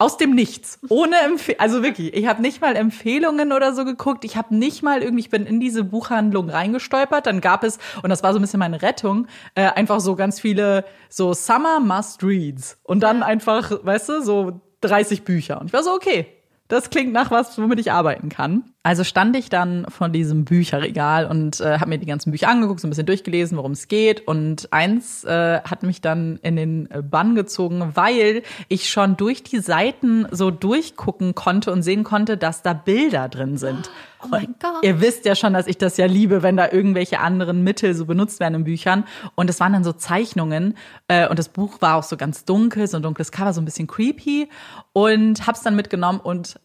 Aus 0.00 0.16
dem 0.16 0.34
Nichts. 0.34 0.78
Ohne 0.88 1.18
Empfehlung. 1.18 1.60
Also 1.60 1.82
wirklich, 1.82 2.14
ich 2.14 2.26
habe 2.26 2.40
nicht 2.40 2.62
mal 2.62 2.74
Empfehlungen 2.74 3.52
oder 3.52 3.74
so 3.74 3.84
geguckt. 3.84 4.24
Ich 4.24 4.34
habe 4.34 4.56
nicht 4.56 4.82
mal 4.82 5.02
irgendwie, 5.02 5.20
ich 5.20 5.28
bin 5.28 5.44
in 5.44 5.60
diese 5.60 5.84
Buchhandlung 5.84 6.48
reingestolpert. 6.48 7.26
Dann 7.26 7.42
gab 7.42 7.64
es, 7.64 7.78
und 8.02 8.08
das 8.08 8.22
war 8.22 8.32
so 8.32 8.38
ein 8.38 8.42
bisschen 8.42 8.60
meine 8.60 8.80
Rettung, 8.80 9.26
äh, 9.54 9.66
einfach 9.66 10.00
so 10.00 10.16
ganz 10.16 10.40
viele 10.40 10.86
so 11.10 11.34
Summer 11.34 11.80
Must 11.80 12.24
Reads. 12.24 12.78
Und 12.82 13.00
dann 13.02 13.22
einfach, 13.22 13.72
weißt 13.82 14.08
du, 14.08 14.22
so 14.22 14.62
30 14.80 15.22
Bücher. 15.22 15.60
Und 15.60 15.66
ich 15.66 15.72
war 15.74 15.82
so, 15.82 15.92
okay, 15.92 16.26
das 16.70 16.88
klingt 16.88 17.12
nach 17.12 17.30
was, 17.30 17.58
womit 17.58 17.80
ich 17.80 17.92
arbeiten 17.92 18.28
kann. 18.28 18.62
Also 18.82 19.04
stand 19.04 19.36
ich 19.36 19.50
dann 19.50 19.84
vor 19.88 20.08
diesem 20.08 20.44
Bücherregal 20.44 21.26
und 21.26 21.60
äh, 21.60 21.78
habe 21.78 21.90
mir 21.90 21.98
die 21.98 22.06
ganzen 22.06 22.30
Bücher 22.30 22.48
angeguckt, 22.48 22.80
so 22.80 22.86
ein 22.86 22.90
bisschen 22.90 23.06
durchgelesen, 23.06 23.58
worum 23.58 23.72
es 23.72 23.88
geht. 23.88 24.26
Und 24.26 24.72
eins 24.72 25.24
äh, 25.24 25.60
hat 25.60 25.82
mich 25.82 26.00
dann 26.00 26.38
in 26.42 26.56
den 26.56 26.88
Bann 27.10 27.34
gezogen, 27.34 27.90
weil 27.94 28.42
ich 28.68 28.88
schon 28.88 29.16
durch 29.16 29.42
die 29.42 29.58
Seiten 29.58 30.26
so 30.30 30.50
durchgucken 30.50 31.34
konnte 31.34 31.72
und 31.72 31.82
sehen 31.82 32.04
konnte, 32.04 32.36
dass 32.36 32.62
da 32.62 32.72
Bilder 32.72 33.28
drin 33.28 33.58
sind. 33.58 33.90
Oh 34.22 34.28
mein 34.28 34.54
Gott. 34.58 34.82
Ihr 34.82 35.00
wisst 35.00 35.24
ja 35.24 35.34
schon, 35.34 35.54
dass 35.54 35.66
ich 35.66 35.78
das 35.78 35.96
ja 35.96 36.06
liebe, 36.06 36.42
wenn 36.42 36.56
da 36.56 36.70
irgendwelche 36.70 37.20
anderen 37.20 37.62
Mittel 37.62 37.94
so 37.94 38.06
benutzt 38.06 38.40
werden 38.40 38.54
in 38.54 38.64
Büchern. 38.64 39.04
Und 39.34 39.48
es 39.48 39.60
waren 39.60 39.72
dann 39.72 39.84
so 39.84 39.92
Zeichnungen. 39.92 40.76
Äh, 41.08 41.28
und 41.28 41.38
das 41.38 41.48
Buch 41.48 41.80
war 41.80 41.96
auch 41.96 42.02
so 42.02 42.16
ganz 42.16 42.44
dunkel, 42.44 42.86
so 42.86 42.96
ein 42.96 43.02
dunkles 43.02 43.32
Cover, 43.32 43.52
so 43.52 43.60
ein 43.60 43.64
bisschen 43.64 43.86
creepy. 43.86 44.48
Und 44.92 45.46
hab's 45.46 45.62
dann 45.62 45.76
mitgenommen 45.76 46.20
und 46.20 46.60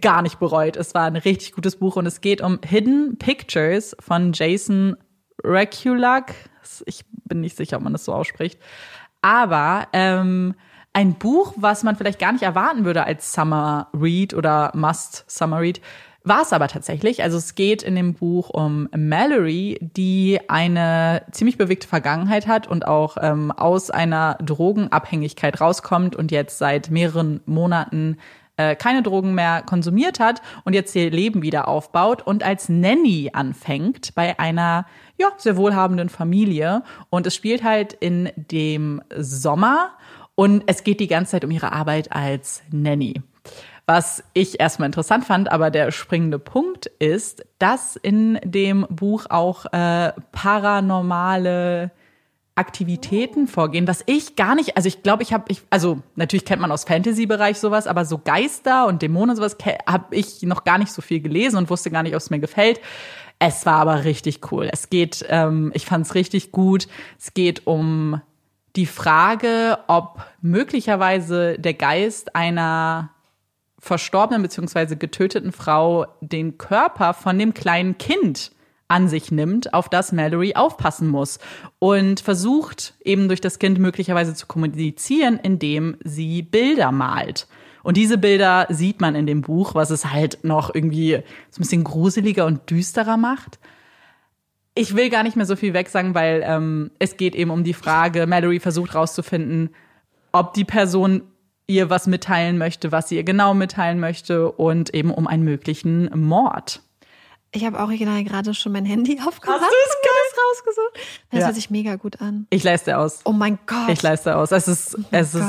gar 0.00 0.22
nicht 0.22 0.38
bereut. 0.38 0.76
Es 0.76 0.94
war 0.94 1.04
ein 1.04 1.16
richtig 1.16 1.52
gutes 1.52 1.76
Buch 1.76 1.96
und 1.96 2.06
es 2.06 2.20
geht 2.20 2.40
um 2.40 2.60
Hidden 2.64 3.18
Pictures 3.18 3.94
von 4.00 4.32
Jason 4.32 4.96
Reculak. 5.44 6.34
Ich 6.86 7.04
bin 7.24 7.40
nicht 7.40 7.56
sicher, 7.56 7.76
ob 7.76 7.82
man 7.82 7.92
das 7.92 8.04
so 8.04 8.14
ausspricht. 8.14 8.58
Aber 9.20 9.88
ähm, 9.92 10.54
ein 10.92 11.14
Buch, 11.14 11.52
was 11.56 11.82
man 11.82 11.96
vielleicht 11.96 12.18
gar 12.18 12.32
nicht 12.32 12.42
erwarten 12.42 12.86
würde 12.86 13.04
als 13.04 13.32
Summer 13.32 13.88
Read 13.92 14.32
oder 14.32 14.72
Must 14.74 15.24
Summer 15.28 15.60
Read, 15.60 15.82
war 16.26 16.42
es 16.42 16.52
aber 16.52 16.68
tatsächlich. 16.68 17.22
Also 17.22 17.38
es 17.38 17.54
geht 17.54 17.82
in 17.82 17.94
dem 17.94 18.14
Buch 18.14 18.50
um 18.50 18.88
Mallory, 18.96 19.78
die 19.80 20.40
eine 20.48 21.22
ziemlich 21.30 21.56
bewegte 21.56 21.86
Vergangenheit 21.86 22.46
hat 22.46 22.66
und 22.66 22.86
auch 22.86 23.16
ähm, 23.20 23.52
aus 23.52 23.90
einer 23.90 24.36
Drogenabhängigkeit 24.42 25.60
rauskommt 25.60 26.16
und 26.16 26.32
jetzt 26.32 26.58
seit 26.58 26.90
mehreren 26.90 27.40
Monaten 27.46 28.18
äh, 28.56 28.74
keine 28.74 29.02
Drogen 29.02 29.34
mehr 29.34 29.62
konsumiert 29.62 30.18
hat 30.18 30.42
und 30.64 30.74
jetzt 30.74 30.96
ihr 30.96 31.10
Leben 31.10 31.42
wieder 31.42 31.68
aufbaut 31.68 32.22
und 32.22 32.42
als 32.42 32.68
Nanny 32.68 33.30
anfängt 33.32 34.14
bei 34.14 34.38
einer 34.38 34.86
ja 35.18 35.28
sehr 35.36 35.56
wohlhabenden 35.56 36.08
Familie 36.08 36.82
und 37.08 37.26
es 37.26 37.34
spielt 37.34 37.62
halt 37.62 37.92
in 37.92 38.30
dem 38.36 39.00
Sommer 39.16 39.90
und 40.34 40.64
es 40.66 40.84
geht 40.84 41.00
die 41.00 41.06
ganze 41.06 41.32
Zeit 41.32 41.44
um 41.44 41.50
ihre 41.50 41.72
Arbeit 41.72 42.12
als 42.12 42.62
Nanny. 42.70 43.22
Was 43.86 44.24
ich 44.32 44.58
erstmal 44.58 44.86
interessant 44.86 45.24
fand, 45.24 45.50
aber 45.50 45.70
der 45.70 45.92
springende 45.92 46.40
Punkt 46.40 46.86
ist, 46.98 47.46
dass 47.60 47.94
in 47.94 48.40
dem 48.44 48.84
Buch 48.90 49.26
auch 49.28 49.66
äh, 49.66 50.12
paranormale 50.32 51.92
Aktivitäten 52.56 53.46
vorgehen, 53.46 53.86
was 53.86 54.02
ich 54.06 54.34
gar 54.34 54.56
nicht, 54.56 54.76
also 54.76 54.88
ich 54.88 55.04
glaube, 55.04 55.22
ich 55.22 55.32
habe, 55.32 55.44
ich, 55.48 55.62
also 55.70 56.00
natürlich 56.16 56.44
kennt 56.44 56.62
man 56.62 56.72
aus 56.72 56.84
Fantasy-Bereich 56.84 57.58
sowas, 57.58 57.86
aber 57.86 58.04
so 58.06 58.18
Geister 58.18 58.86
und 58.86 59.02
Dämonen 59.02 59.30
und 59.30 59.36
sowas 59.36 59.56
habe 59.86 60.16
ich 60.16 60.42
noch 60.42 60.64
gar 60.64 60.78
nicht 60.78 60.90
so 60.90 61.02
viel 61.02 61.20
gelesen 61.20 61.56
und 61.56 61.70
wusste 61.70 61.90
gar 61.90 62.02
nicht, 62.02 62.14
ob 62.14 62.20
es 62.20 62.30
mir 62.30 62.40
gefällt. 62.40 62.80
Es 63.38 63.66
war 63.66 63.74
aber 63.74 64.04
richtig 64.04 64.50
cool. 64.50 64.68
Es 64.72 64.88
geht, 64.90 65.24
ähm, 65.28 65.70
ich 65.74 65.84
fand 65.84 66.06
es 66.06 66.14
richtig 66.14 66.50
gut. 66.50 66.88
Es 67.20 67.34
geht 67.34 67.66
um 67.66 68.22
die 68.74 68.86
Frage, 68.86 69.78
ob 69.86 70.24
möglicherweise 70.40 71.58
der 71.58 71.74
Geist 71.74 72.34
einer 72.34 73.10
verstorbenen 73.86 74.42
bzw. 74.42 74.96
getöteten 74.96 75.52
Frau 75.52 76.06
den 76.20 76.58
Körper 76.58 77.14
von 77.14 77.38
dem 77.38 77.54
kleinen 77.54 77.98
Kind 77.98 78.52
an 78.88 79.08
sich 79.08 79.32
nimmt, 79.32 79.74
auf 79.74 79.88
das 79.88 80.12
Mallory 80.12 80.54
aufpassen 80.54 81.08
muss 81.08 81.38
und 81.78 82.20
versucht 82.20 82.94
eben 83.04 83.28
durch 83.28 83.40
das 83.40 83.58
Kind 83.58 83.78
möglicherweise 83.78 84.34
zu 84.34 84.46
kommunizieren, 84.46 85.40
indem 85.42 85.96
sie 86.04 86.42
Bilder 86.42 86.92
malt. 86.92 87.48
Und 87.82 87.96
diese 87.96 88.18
Bilder 88.18 88.66
sieht 88.68 89.00
man 89.00 89.14
in 89.14 89.26
dem 89.26 89.42
Buch, 89.42 89.74
was 89.74 89.90
es 89.90 90.06
halt 90.12 90.42
noch 90.42 90.74
irgendwie 90.74 91.22
so 91.50 91.58
ein 91.58 91.62
bisschen 91.62 91.84
gruseliger 91.84 92.46
und 92.46 92.68
düsterer 92.70 93.16
macht. 93.16 93.58
Ich 94.74 94.94
will 94.94 95.08
gar 95.08 95.22
nicht 95.22 95.36
mehr 95.36 95.46
so 95.46 95.56
viel 95.56 95.72
wegsagen, 95.72 96.14
weil 96.14 96.42
ähm, 96.44 96.90
es 96.98 97.16
geht 97.16 97.34
eben 97.34 97.50
um 97.50 97.64
die 97.64 97.74
Frage, 97.74 98.26
Mallory 98.26 98.60
versucht 98.60 98.94
rauszufinden, 98.94 99.70
ob 100.32 100.52
die 100.54 100.64
Person 100.64 101.22
ihr 101.66 101.90
was 101.90 102.06
mitteilen 102.06 102.58
möchte, 102.58 102.92
was 102.92 103.08
sie 103.08 103.16
ihr 103.16 103.24
genau 103.24 103.54
mitteilen 103.54 103.98
möchte 104.00 104.50
und 104.52 104.94
eben 104.94 105.10
um 105.10 105.26
einen 105.26 105.42
möglichen 105.44 106.10
Mord. 106.18 106.80
Ich 107.52 107.64
habe 107.64 107.78
original 107.78 108.22
gerade 108.24 108.54
schon 108.54 108.72
mein 108.72 108.84
Handy 108.84 109.18
aufgemacht 109.26 109.60
Hast 109.60 109.70
und 109.70 110.02
mir 110.02 110.10
das 110.12 110.38
rausgesucht. 110.66 110.94
Das 111.30 111.40
Ja. 111.40 111.46
hört 111.46 111.54
sich 111.56 111.70
mega 111.70 111.96
gut 111.96 112.20
an. 112.20 112.46
Ich 112.50 112.62
leiste 112.64 112.98
aus. 112.98 113.20
Oh 113.24 113.32
mein 113.32 113.58
Gott. 113.66 113.88
Ich 113.88 114.02
leiste 114.02 114.36
aus. 114.36 114.52
Es 114.52 114.68
ist, 114.68 114.96
es 115.10 115.34
ist, 115.34 115.44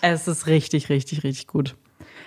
es 0.00 0.28
ist 0.28 0.46
richtig, 0.46 0.88
richtig, 0.88 1.22
richtig 1.24 1.46
gut. 1.46 1.76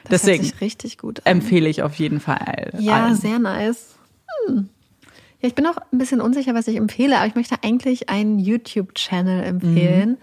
das 0.05 0.21
Deswegen 0.21 0.43
hört 0.43 0.53
sich 0.53 0.61
richtig 0.61 0.97
gut 0.97 1.19
an. 1.25 1.31
empfehle 1.33 1.67
ich 1.69 1.83
auf 1.83 1.95
jeden 1.95 2.19
Fall. 2.19 2.71
Ja, 2.79 3.05
allen. 3.05 3.15
sehr 3.15 3.39
nice. 3.39 3.95
Hm. 4.47 4.69
Ja, 5.41 5.47
ich 5.49 5.55
bin 5.55 5.67
auch 5.67 5.77
ein 5.91 5.97
bisschen 5.97 6.21
unsicher, 6.21 6.53
was 6.55 6.67
ich 6.67 6.77
empfehle, 6.77 7.17
aber 7.17 7.27
ich 7.27 7.35
möchte 7.35 7.55
eigentlich 7.61 8.09
einen 8.09 8.39
YouTube-Channel 8.39 9.43
empfehlen. 9.43 10.09
Mhm. 10.11 10.17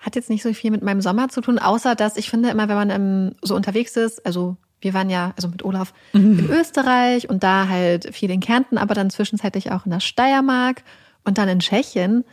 Hat 0.00 0.16
jetzt 0.16 0.30
nicht 0.30 0.42
so 0.42 0.52
viel 0.52 0.70
mit 0.70 0.82
meinem 0.82 1.00
Sommer 1.00 1.28
zu 1.28 1.40
tun, 1.40 1.58
außer 1.58 1.94
dass 1.94 2.16
ich 2.16 2.28
finde, 2.30 2.48
immer 2.50 2.68
wenn 2.68 2.76
man 2.76 2.90
ähm, 2.90 3.34
so 3.42 3.54
unterwegs 3.54 3.96
ist, 3.96 4.24
also 4.26 4.56
wir 4.80 4.94
waren 4.94 5.10
ja, 5.10 5.32
also 5.36 5.48
mit 5.48 5.62
Olaf, 5.62 5.92
Mhm. 6.14 6.38
in 6.38 6.50
Österreich 6.50 7.28
und 7.28 7.42
da 7.42 7.68
halt 7.68 8.14
viel 8.14 8.30
in 8.30 8.40
Kärnten, 8.40 8.78
aber 8.78 8.94
dann 8.94 9.10
zwischenzeitlich 9.10 9.70
auch 9.72 9.84
in 9.84 9.90
der 9.92 10.00
Steiermark 10.00 10.82
und 11.24 11.36
dann 11.36 11.48
in 11.50 11.60
Tschechien 11.60 12.24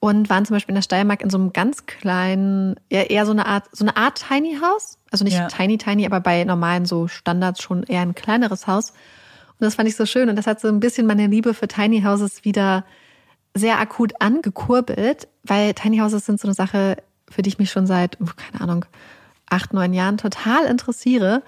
und 0.00 0.28
waren 0.28 0.44
zum 0.44 0.54
Beispiel 0.54 0.72
in 0.72 0.76
der 0.76 0.82
Steiermark 0.82 1.22
in 1.22 1.30
so 1.30 1.38
einem 1.38 1.54
ganz 1.54 1.86
kleinen, 1.86 2.74
eher, 2.90 3.08
eher 3.10 3.24
so 3.24 3.32
eine 3.32 3.46
Art, 3.46 3.64
so 3.72 3.84
eine 3.86 3.96
Art 3.96 4.22
Tiny 4.28 4.58
House. 4.62 4.98
Also 5.10 5.24
nicht 5.24 5.32
Ja. 5.38 5.48
tiny, 5.48 5.78
tiny, 5.78 6.04
aber 6.04 6.20
bei 6.20 6.44
normalen 6.44 6.84
so 6.84 7.08
Standards 7.08 7.62
schon 7.62 7.84
eher 7.84 8.02
ein 8.02 8.14
kleineres 8.14 8.66
Haus. 8.66 8.90
Und 8.90 9.60
das 9.60 9.76
fand 9.76 9.88
ich 9.88 9.96
so 9.96 10.04
schön. 10.04 10.28
Und 10.28 10.36
das 10.36 10.46
hat 10.46 10.60
so 10.60 10.68
ein 10.68 10.80
bisschen 10.80 11.06
meine 11.06 11.26
Liebe 11.28 11.54
für 11.54 11.68
Tiny 11.68 12.02
Houses 12.02 12.44
wieder 12.44 12.84
sehr 13.54 13.78
akut 13.80 14.12
angekurbelt, 14.20 15.28
weil 15.44 15.72
Tiny 15.72 15.98
Houses 15.98 16.26
sind 16.26 16.38
so 16.40 16.48
eine 16.48 16.54
Sache, 16.54 16.96
für 17.30 17.42
die 17.42 17.48
ich 17.48 17.58
mich 17.58 17.70
schon 17.70 17.86
seit, 17.86 18.18
oh, 18.20 18.30
keine 18.36 18.62
Ahnung, 18.62 18.84
acht, 19.48 19.72
neun 19.72 19.92
Jahren 19.92 20.18
total 20.18 20.66
interessiere. 20.66 21.42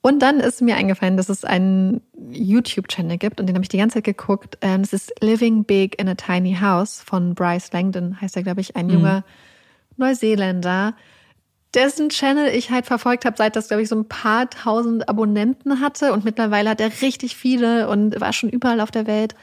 Und 0.00 0.20
dann 0.20 0.38
ist 0.38 0.60
mir 0.60 0.76
eingefallen, 0.76 1.16
dass 1.16 1.30
es 1.30 1.44
einen 1.44 2.02
YouTube-Channel 2.30 3.16
gibt 3.16 3.40
und 3.40 3.46
den 3.46 3.54
habe 3.54 3.62
ich 3.62 3.70
die 3.70 3.78
ganze 3.78 3.94
Zeit 3.94 4.04
geguckt. 4.04 4.58
Ähm, 4.60 4.82
Das 4.82 4.92
ist 4.92 5.12
Living 5.22 5.64
Big 5.64 5.98
in 5.98 6.08
a 6.08 6.14
Tiny 6.14 6.58
House 6.60 7.00
von 7.00 7.34
Bryce 7.34 7.72
Langdon, 7.72 8.20
heißt 8.20 8.36
er, 8.36 8.42
glaube 8.42 8.60
ich, 8.60 8.76
ein 8.76 8.90
junger 8.90 9.24
Neuseeländer, 9.96 10.94
dessen 11.72 12.08
Channel 12.08 12.48
ich 12.54 12.70
halt 12.70 12.86
verfolgt 12.86 13.24
habe, 13.24 13.36
seit 13.36 13.56
das, 13.56 13.68
glaube 13.68 13.82
ich, 13.82 13.88
so 13.88 13.96
ein 13.96 14.06
paar 14.06 14.48
tausend 14.48 15.08
Abonnenten 15.08 15.80
hatte. 15.80 16.12
Und 16.12 16.24
mittlerweile 16.24 16.70
hat 16.70 16.80
er 16.80 16.90
richtig 17.02 17.36
viele 17.36 17.88
und 17.88 18.20
war 18.20 18.32
schon 18.32 18.50
überall 18.50 18.80
auf 18.80 18.90
der 18.90 19.06
Welt 19.06 19.34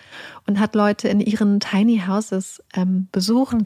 und 0.48 0.60
hat 0.60 0.76
Leute 0.76 1.10
in 1.10 1.20
ihren 1.20 1.60
Tiny 1.60 2.03
Houses 2.08 2.64
ähm, 2.76 3.08
besucht. 3.12 3.58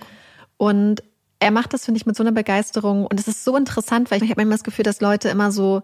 Und 0.57 1.03
er 1.45 1.51
macht 1.51 1.73
das, 1.73 1.85
finde 1.85 1.99
ich, 1.99 2.07
mit 2.07 2.15
so 2.15 2.23
einer 2.23 2.31
Begeisterung. 2.31 3.05
Und 3.05 3.19
es 3.19 3.27
ist 3.27 3.43
so 3.43 3.55
interessant, 3.55 4.09
weil 4.09 4.17
ich, 4.17 4.23
ich 4.23 4.31
habe 4.31 4.41
immer 4.41 4.53
das 4.53 4.63
Gefühl, 4.63 4.83
dass 4.83 4.99
Leute 4.99 5.29
immer 5.29 5.51
so, 5.51 5.83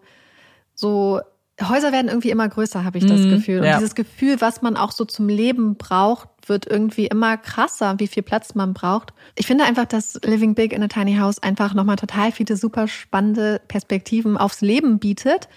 so 0.73 1.21
Häuser 1.61 1.91
werden 1.91 2.07
irgendwie 2.07 2.31
immer 2.31 2.49
größer, 2.49 2.83
habe 2.83 2.97
ich 2.97 3.05
das 3.05 3.21
Mhm, 3.21 3.29
Gefühl. 3.29 3.59
Und 3.59 3.65
ja. 3.65 3.77
dieses 3.77 3.93
Gefühl, 3.93 4.41
was 4.41 4.63
man 4.63 4.75
auch 4.75 4.91
so 4.91 5.05
zum 5.05 5.29
Leben 5.29 5.75
braucht, 5.75 6.29
wird 6.47 6.65
irgendwie 6.65 7.05
immer 7.05 7.37
krasser, 7.37 7.99
wie 7.99 8.07
viel 8.07 8.23
Platz 8.23 8.55
man 8.55 8.73
braucht. 8.73 9.13
Ich 9.35 9.45
finde 9.45 9.65
einfach, 9.65 9.85
dass 9.85 10.19
Living 10.25 10.55
Big 10.55 10.73
in 10.73 10.81
a 10.81 10.87
Tiny 10.87 11.17
House 11.17 11.37
einfach 11.37 11.75
nochmal 11.75 11.97
total 11.97 12.31
viele 12.31 12.57
super 12.57 12.87
spannende 12.87 13.61
Perspektiven 13.67 14.37
aufs 14.37 14.61
Leben 14.61 14.97
bietet 14.97 15.47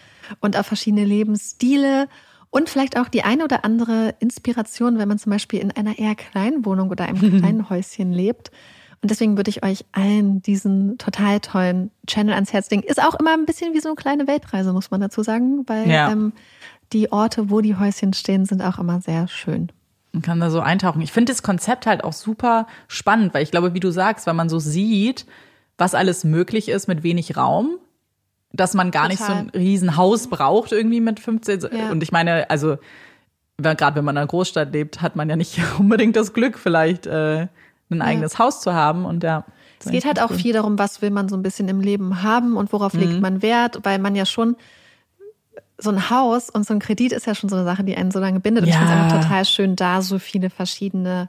und 0.40 0.58
auf 0.58 0.66
verschiedene 0.66 1.06
Lebensstile 1.06 2.08
und 2.50 2.68
vielleicht 2.68 2.98
auch 3.00 3.08
die 3.08 3.22
eine 3.22 3.42
oder 3.44 3.64
andere 3.64 4.14
Inspiration, 4.20 4.98
wenn 4.98 5.08
man 5.08 5.18
zum 5.18 5.32
Beispiel 5.32 5.60
in 5.60 5.70
einer 5.70 5.98
eher 5.98 6.14
kleinen 6.14 6.66
Wohnung 6.66 6.90
oder 6.90 7.06
einem 7.06 7.38
kleinen 7.40 7.70
Häuschen 7.70 8.12
lebt. 8.12 8.50
Und 9.04 9.10
deswegen 9.10 9.36
würde 9.36 9.50
ich 9.50 9.62
euch 9.62 9.84
allen 9.92 10.40
diesen 10.40 10.96
total 10.96 11.38
tollen 11.40 11.90
Channel 12.06 12.32
ans 12.32 12.54
Herz 12.54 12.70
legen. 12.70 12.82
Ist 12.84 13.02
auch 13.02 13.14
immer 13.20 13.34
ein 13.34 13.44
bisschen 13.44 13.74
wie 13.74 13.80
so 13.80 13.90
eine 13.90 13.96
kleine 13.96 14.26
Weltreise, 14.26 14.72
muss 14.72 14.90
man 14.90 15.02
dazu 15.02 15.22
sagen, 15.22 15.64
weil 15.66 15.90
Ja. 15.90 16.10
ähm, 16.10 16.32
die 16.94 17.12
Orte, 17.12 17.50
wo 17.50 17.60
die 17.60 17.76
Häuschen 17.76 18.14
stehen, 18.14 18.46
sind 18.46 18.62
auch 18.62 18.78
immer 18.78 19.02
sehr 19.02 19.28
schön. 19.28 19.70
Man 20.12 20.22
kann 20.22 20.40
da 20.40 20.48
so 20.48 20.60
eintauchen. 20.60 21.02
Ich 21.02 21.12
finde 21.12 21.32
das 21.32 21.42
Konzept 21.42 21.84
halt 21.86 22.02
auch 22.02 22.14
super 22.14 22.66
spannend, 22.88 23.34
weil 23.34 23.42
ich 23.42 23.50
glaube, 23.50 23.74
wie 23.74 23.80
du 23.80 23.90
sagst, 23.90 24.26
weil 24.26 24.32
man 24.32 24.48
so 24.48 24.58
sieht, 24.58 25.26
was 25.76 25.94
alles 25.94 26.24
möglich 26.24 26.70
ist 26.70 26.88
mit 26.88 27.02
wenig 27.02 27.36
Raum, 27.36 27.76
dass 28.54 28.72
man 28.72 28.90
gar 28.90 29.08
nicht 29.08 29.18
so 29.18 29.26
Total. 29.26 29.42
ein 29.42 29.50
Riesenhaus 29.50 30.28
braucht 30.28 30.72
irgendwie 30.72 31.00
mit 31.00 31.20
15. 31.20 31.60
Ja. 31.76 31.90
Und 31.90 32.02
ich 32.02 32.10
meine, 32.10 32.48
also 32.48 32.78
wenn- 33.58 33.76
gerade 33.76 33.96
wenn 33.96 34.04
man 34.06 34.14
in 34.14 34.18
einer 34.20 34.26
Großstadt 34.28 34.72
lebt, 34.72 35.02
hat 35.02 35.14
man 35.14 35.28
ja 35.28 35.36
nicht 35.36 35.58
unbedingt 35.78 36.16
das 36.16 36.32
Glück, 36.32 36.58
vielleicht 36.58 37.04
äh, 37.06 37.48
ein 37.90 38.02
eigenes 38.02 38.38
Haus 38.38 38.60
zu 38.60 38.72
haben. 38.74 39.04
Und 39.04 39.22
ja. 39.22 39.44
Es 39.84 39.90
geht 39.90 40.04
halt 40.06 40.20
auch 40.20 40.32
viel 40.32 40.52
darum, 40.54 40.78
was 40.78 41.02
will 41.02 41.10
man 41.10 41.28
so 41.28 41.36
ein 41.36 41.42
bisschen 41.42 41.68
im 41.68 41.80
Leben 41.80 42.22
haben 42.22 42.56
und 42.56 42.72
worauf 42.72 42.94
Mhm. 42.94 43.00
legt 43.00 43.20
man 43.20 43.42
Wert, 43.42 43.80
weil 43.82 43.98
man 43.98 44.14
ja 44.16 44.24
schon 44.26 44.56
so 45.78 45.90
ein 45.90 46.08
Haus 46.08 46.50
und 46.50 46.64
so 46.66 46.72
ein 46.72 46.78
Kredit 46.80 47.12
ist 47.12 47.26
ja 47.26 47.34
schon 47.34 47.50
so 47.50 47.56
eine 47.56 47.64
Sache, 47.64 47.84
die 47.84 47.96
einen 47.96 48.10
so 48.10 48.18
lange 48.20 48.40
bindet. 48.40 48.62
Und 48.64 48.68
ich 48.70 48.74
Ja. 48.74 48.80
finde 48.80 48.94
es 48.94 49.00
einfach 49.00 49.20
total 49.22 49.44
schön, 49.44 49.76
da 49.76 50.02
so 50.02 50.18
viele 50.18 50.48
verschiedene 50.50 51.28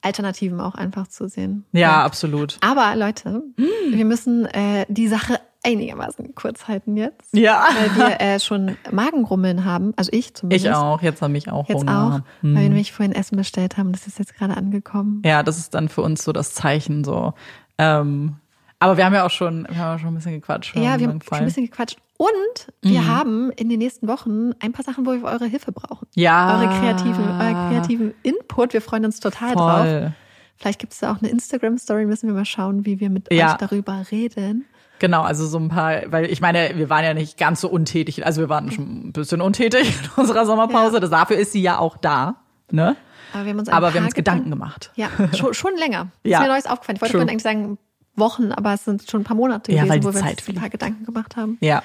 Alternativen 0.00 0.60
auch 0.60 0.74
einfach 0.74 1.06
zu 1.08 1.28
sehen. 1.28 1.64
Ja, 1.72 2.02
absolut. 2.02 2.58
Aber 2.60 2.94
Leute, 2.96 3.42
wir 3.90 4.04
müssen 4.04 4.46
äh, 4.46 4.84
die 4.88 5.08
Sache 5.08 5.38
einigermaßen 5.64 6.34
kurz 6.34 6.68
halten 6.68 6.96
jetzt. 6.96 7.32
Ja. 7.34 7.64
Weil 7.76 7.96
wir 7.96 8.20
äh, 8.20 8.38
schon 8.40 8.76
Magengrummeln 8.92 9.64
haben. 9.64 9.92
Also 9.96 10.10
ich 10.12 10.34
zumindest. 10.34 10.66
Ich 10.66 10.72
auch. 10.72 11.02
Jetzt 11.02 11.22
habe 11.22 11.36
ich 11.36 11.50
auch 11.50 11.68
Jetzt 11.68 11.80
Hunger. 11.80 12.22
auch, 12.22 12.42
Hm. 12.42 12.54
weil 12.54 12.62
wir 12.62 12.68
nämlich 12.68 12.92
vorhin 12.92 13.14
Essen 13.14 13.36
bestellt 13.36 13.76
haben. 13.78 13.92
Das 13.92 14.06
ist 14.06 14.18
jetzt 14.18 14.34
gerade 14.36 14.56
angekommen. 14.56 15.22
Ja, 15.24 15.42
das 15.42 15.58
ist 15.58 15.74
dann 15.74 15.88
für 15.88 16.02
uns 16.02 16.22
so 16.24 16.32
das 16.32 16.54
Zeichen 16.54 17.04
so. 17.04 17.34
Ähm, 17.78 18.36
aber 18.78 18.96
wir 18.96 19.04
haben 19.06 19.14
ja 19.14 19.24
auch 19.24 19.30
schon, 19.30 19.66
wir 19.68 19.78
haben 19.78 19.92
ja 19.94 19.98
schon 19.98 20.08
ein 20.08 20.14
bisschen 20.16 20.32
gequatscht. 20.32 20.76
Ja, 20.76 20.98
wir 21.00 21.08
haben 21.08 21.20
schon 21.22 21.38
ein 21.38 21.44
bisschen 21.46 21.64
gequatscht. 21.64 21.98
Und 22.16 22.72
wir 22.82 23.00
Mhm. 23.00 23.08
haben 23.08 23.50
in 23.52 23.68
den 23.68 23.78
nächsten 23.78 24.06
Wochen 24.06 24.52
ein 24.60 24.72
paar 24.72 24.84
Sachen, 24.84 25.04
wo 25.06 25.12
wir 25.12 25.24
eure 25.24 25.46
Hilfe 25.46 25.72
brauchen. 25.72 26.06
ja, 26.14 26.58
Eure 26.60 26.68
kreativen, 26.78 27.24
euer 27.40 27.68
kreativen 27.70 28.14
Input. 28.22 28.72
Wir 28.72 28.80
freuen 28.82 29.04
uns 29.06 29.18
total 29.18 29.54
drauf. 29.54 29.78
voll. 29.80 30.12
Vielleicht 30.56 30.78
gibt 30.78 30.92
es 30.92 31.00
da 31.00 31.12
auch 31.12 31.18
eine 31.20 31.30
Instagram-Story, 31.30 32.06
müssen 32.06 32.28
wir 32.28 32.34
mal 32.34 32.44
schauen, 32.44 32.86
wie 32.86 33.00
wir 33.00 33.10
mit 33.10 33.32
Ja. 33.32 33.52
euch 33.52 33.56
darüber 33.56 34.04
reden. 34.12 34.64
Genau, 34.98 35.22
also 35.22 35.46
so 35.46 35.58
ein 35.58 35.68
paar, 35.68 36.02
weil 36.06 36.26
ich 36.26 36.40
meine, 36.40 36.72
wir 36.76 36.88
waren 36.88 37.04
ja 37.04 37.14
nicht 37.14 37.36
ganz 37.36 37.60
so 37.60 37.68
untätig, 37.68 38.24
also 38.24 38.40
wir 38.40 38.48
waren 38.48 38.70
schon 38.70 39.08
ein 39.08 39.12
bisschen 39.12 39.40
untätig 39.40 39.88
in 40.02 40.10
unserer 40.16 40.46
Sommerpause. 40.46 41.00
Ja. 41.00 41.08
Dafür 41.08 41.36
ist 41.36 41.52
sie 41.52 41.62
ja 41.62 41.78
auch 41.78 41.96
da, 41.96 42.36
ne? 42.70 42.96
Aber 43.32 43.44
wir 43.44 43.50
haben 43.50 43.58
uns, 43.58 43.68
Aber 43.68 43.92
wir 43.92 44.00
haben 44.00 44.06
uns 44.06 44.14
Gedanken 44.14 44.50
gemacht. 44.50 44.92
Ja, 44.94 45.08
schon, 45.36 45.54
schon 45.54 45.76
länger. 45.76 46.08
Ja. 46.22 46.38
Ist 46.38 46.44
mir 46.44 46.52
Neues 46.52 46.66
aufgefallen. 46.66 46.96
Ich 46.96 47.02
wollte 47.02 47.18
eigentlich 47.20 47.42
sagen 47.42 47.78
Wochen, 48.16 48.52
aber 48.52 48.74
es 48.74 48.84
sind 48.84 49.10
schon 49.10 49.22
ein 49.22 49.24
paar 49.24 49.36
Monate 49.36 49.72
Ja, 49.72 49.84
gewesen, 49.84 50.04
wo 50.04 50.14
wir 50.14 50.20
Zeit 50.20 50.38
uns 50.38 50.48
ein 50.48 50.54
paar 50.54 50.70
Gedanken 50.70 51.04
gemacht 51.04 51.36
haben. 51.36 51.58
Ja. 51.60 51.82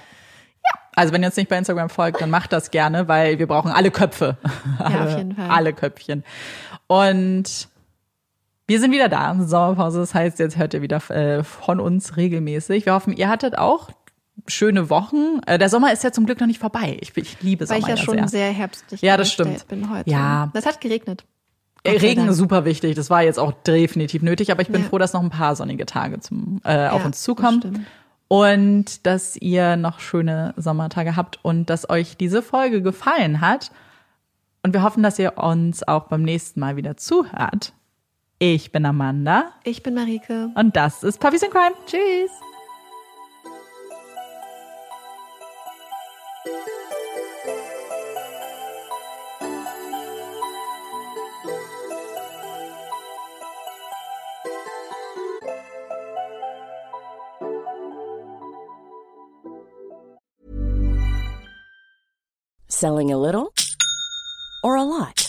Also 0.95 1.13
wenn 1.13 1.23
ihr 1.23 1.27
uns 1.27 1.37
nicht 1.37 1.49
bei 1.49 1.57
Instagram 1.57 1.89
folgt, 1.89 2.21
dann 2.21 2.29
macht 2.29 2.51
das 2.51 2.71
gerne, 2.71 3.07
weil 3.07 3.39
wir 3.39 3.47
brauchen 3.47 3.71
alle 3.71 3.89
Köpfe. 3.89 4.37
alle, 4.77 5.01
auf 5.01 5.17
jeden 5.17 5.35
Fall. 5.35 5.49
Alle 5.49 5.73
Köpfchen. 5.73 6.23
Und 6.87 7.68
wir 8.69 8.79
sind 8.79 8.91
wieder 8.93 9.09
da. 9.09 9.35
Sommerpause, 9.39 9.99
das 9.99 10.13
heißt, 10.13 10.39
jetzt 10.39 10.57
hört 10.57 10.73
ihr 10.73 10.81
wieder 10.81 10.97
äh, 11.09 11.43
von 11.43 11.79
uns 11.81 12.15
regelmäßig. 12.15 12.85
Wir 12.85 12.93
hoffen, 12.93 13.11
ihr 13.13 13.27
hattet 13.27 13.57
auch 13.57 13.89
schöne 14.47 14.89
Wochen. 14.89 15.41
Äh, 15.45 15.57
Der 15.57 15.67
Sommer 15.69 15.91
ist 15.91 16.03
ja 16.03 16.11
zum 16.13 16.25
Glück 16.25 16.39
noch 16.39 16.47
nicht 16.47 16.59
vorbei. 16.59 16.97
Ich, 17.01 17.15
ich 17.17 17.41
liebe 17.41 17.67
Weil 17.69 17.81
Sommer 17.81 17.93
ich 17.93 17.99
ja 17.99 18.03
schon 18.05 18.15
sehr. 18.15 18.27
sehr 18.29 18.51
herbstlich 18.51 19.01
Ja, 19.01 19.17
das 19.17 19.31
stimmt. 19.31 19.67
bin 19.67 19.89
heute. 19.93 20.09
Ja. 20.09 20.49
Das 20.53 20.65
hat 20.65 20.79
geregnet. 20.79 21.25
Äh, 21.83 21.93
sei 21.99 22.07
Regen 22.07 22.27
ist 22.27 22.37
super 22.37 22.63
wichtig. 22.65 22.95
Das 22.95 23.09
war 23.09 23.23
jetzt 23.23 23.39
auch 23.39 23.51
definitiv 23.51 24.21
nötig, 24.21 24.51
aber 24.51 24.61
ich 24.61 24.67
bin 24.69 24.81
Ja. 24.83 24.87
froh, 24.87 24.97
dass 24.97 25.13
noch 25.13 25.21
ein 25.21 25.29
paar 25.29 25.55
sonnige 25.55 25.85
Tage 25.85 26.19
zum, 26.19 26.61
äh, 26.63 26.87
auf 26.87 26.99
Ja, 27.01 27.05
uns 27.05 27.17
das 27.17 27.23
zukommen. 27.23 27.59
stimmt. 27.61 27.79
Und 28.27 29.05
dass 29.07 29.35
ihr 29.37 29.75
noch 29.75 29.99
schöne 29.99 30.53
Sommertage 30.55 31.15
habt 31.15 31.39
und 31.43 31.69
dass 31.69 31.89
euch 31.89 32.15
diese 32.17 32.41
Folge 32.41 32.81
gefallen 32.81 33.41
hat. 33.41 33.71
Und 34.61 34.73
wir 34.73 34.83
hoffen, 34.83 35.01
dass 35.03 35.17
ihr 35.17 35.37
uns 35.37 35.87
auch 35.87 36.03
beim 36.09 36.21
nächsten 36.21 36.59
Mal 36.59 36.75
wieder 36.75 36.95
zuhört. 36.97 37.73
Ich 38.39 38.71
bin 38.71 38.85
Amanda 38.85 39.51
Ich 39.63 39.83
bin 39.83 39.93
Marike. 39.95 40.51
und 40.55 40.75
das 40.75 41.03
ist 41.03 41.19
Puppies 41.19 41.43
in 41.43 41.51
Crime. 41.51 41.75
Tschüss. 41.85 42.31
Selling 62.67 63.11
a 63.11 63.17
little 63.17 63.53
or 64.63 64.75
a 64.77 64.83
lot? 64.83 65.28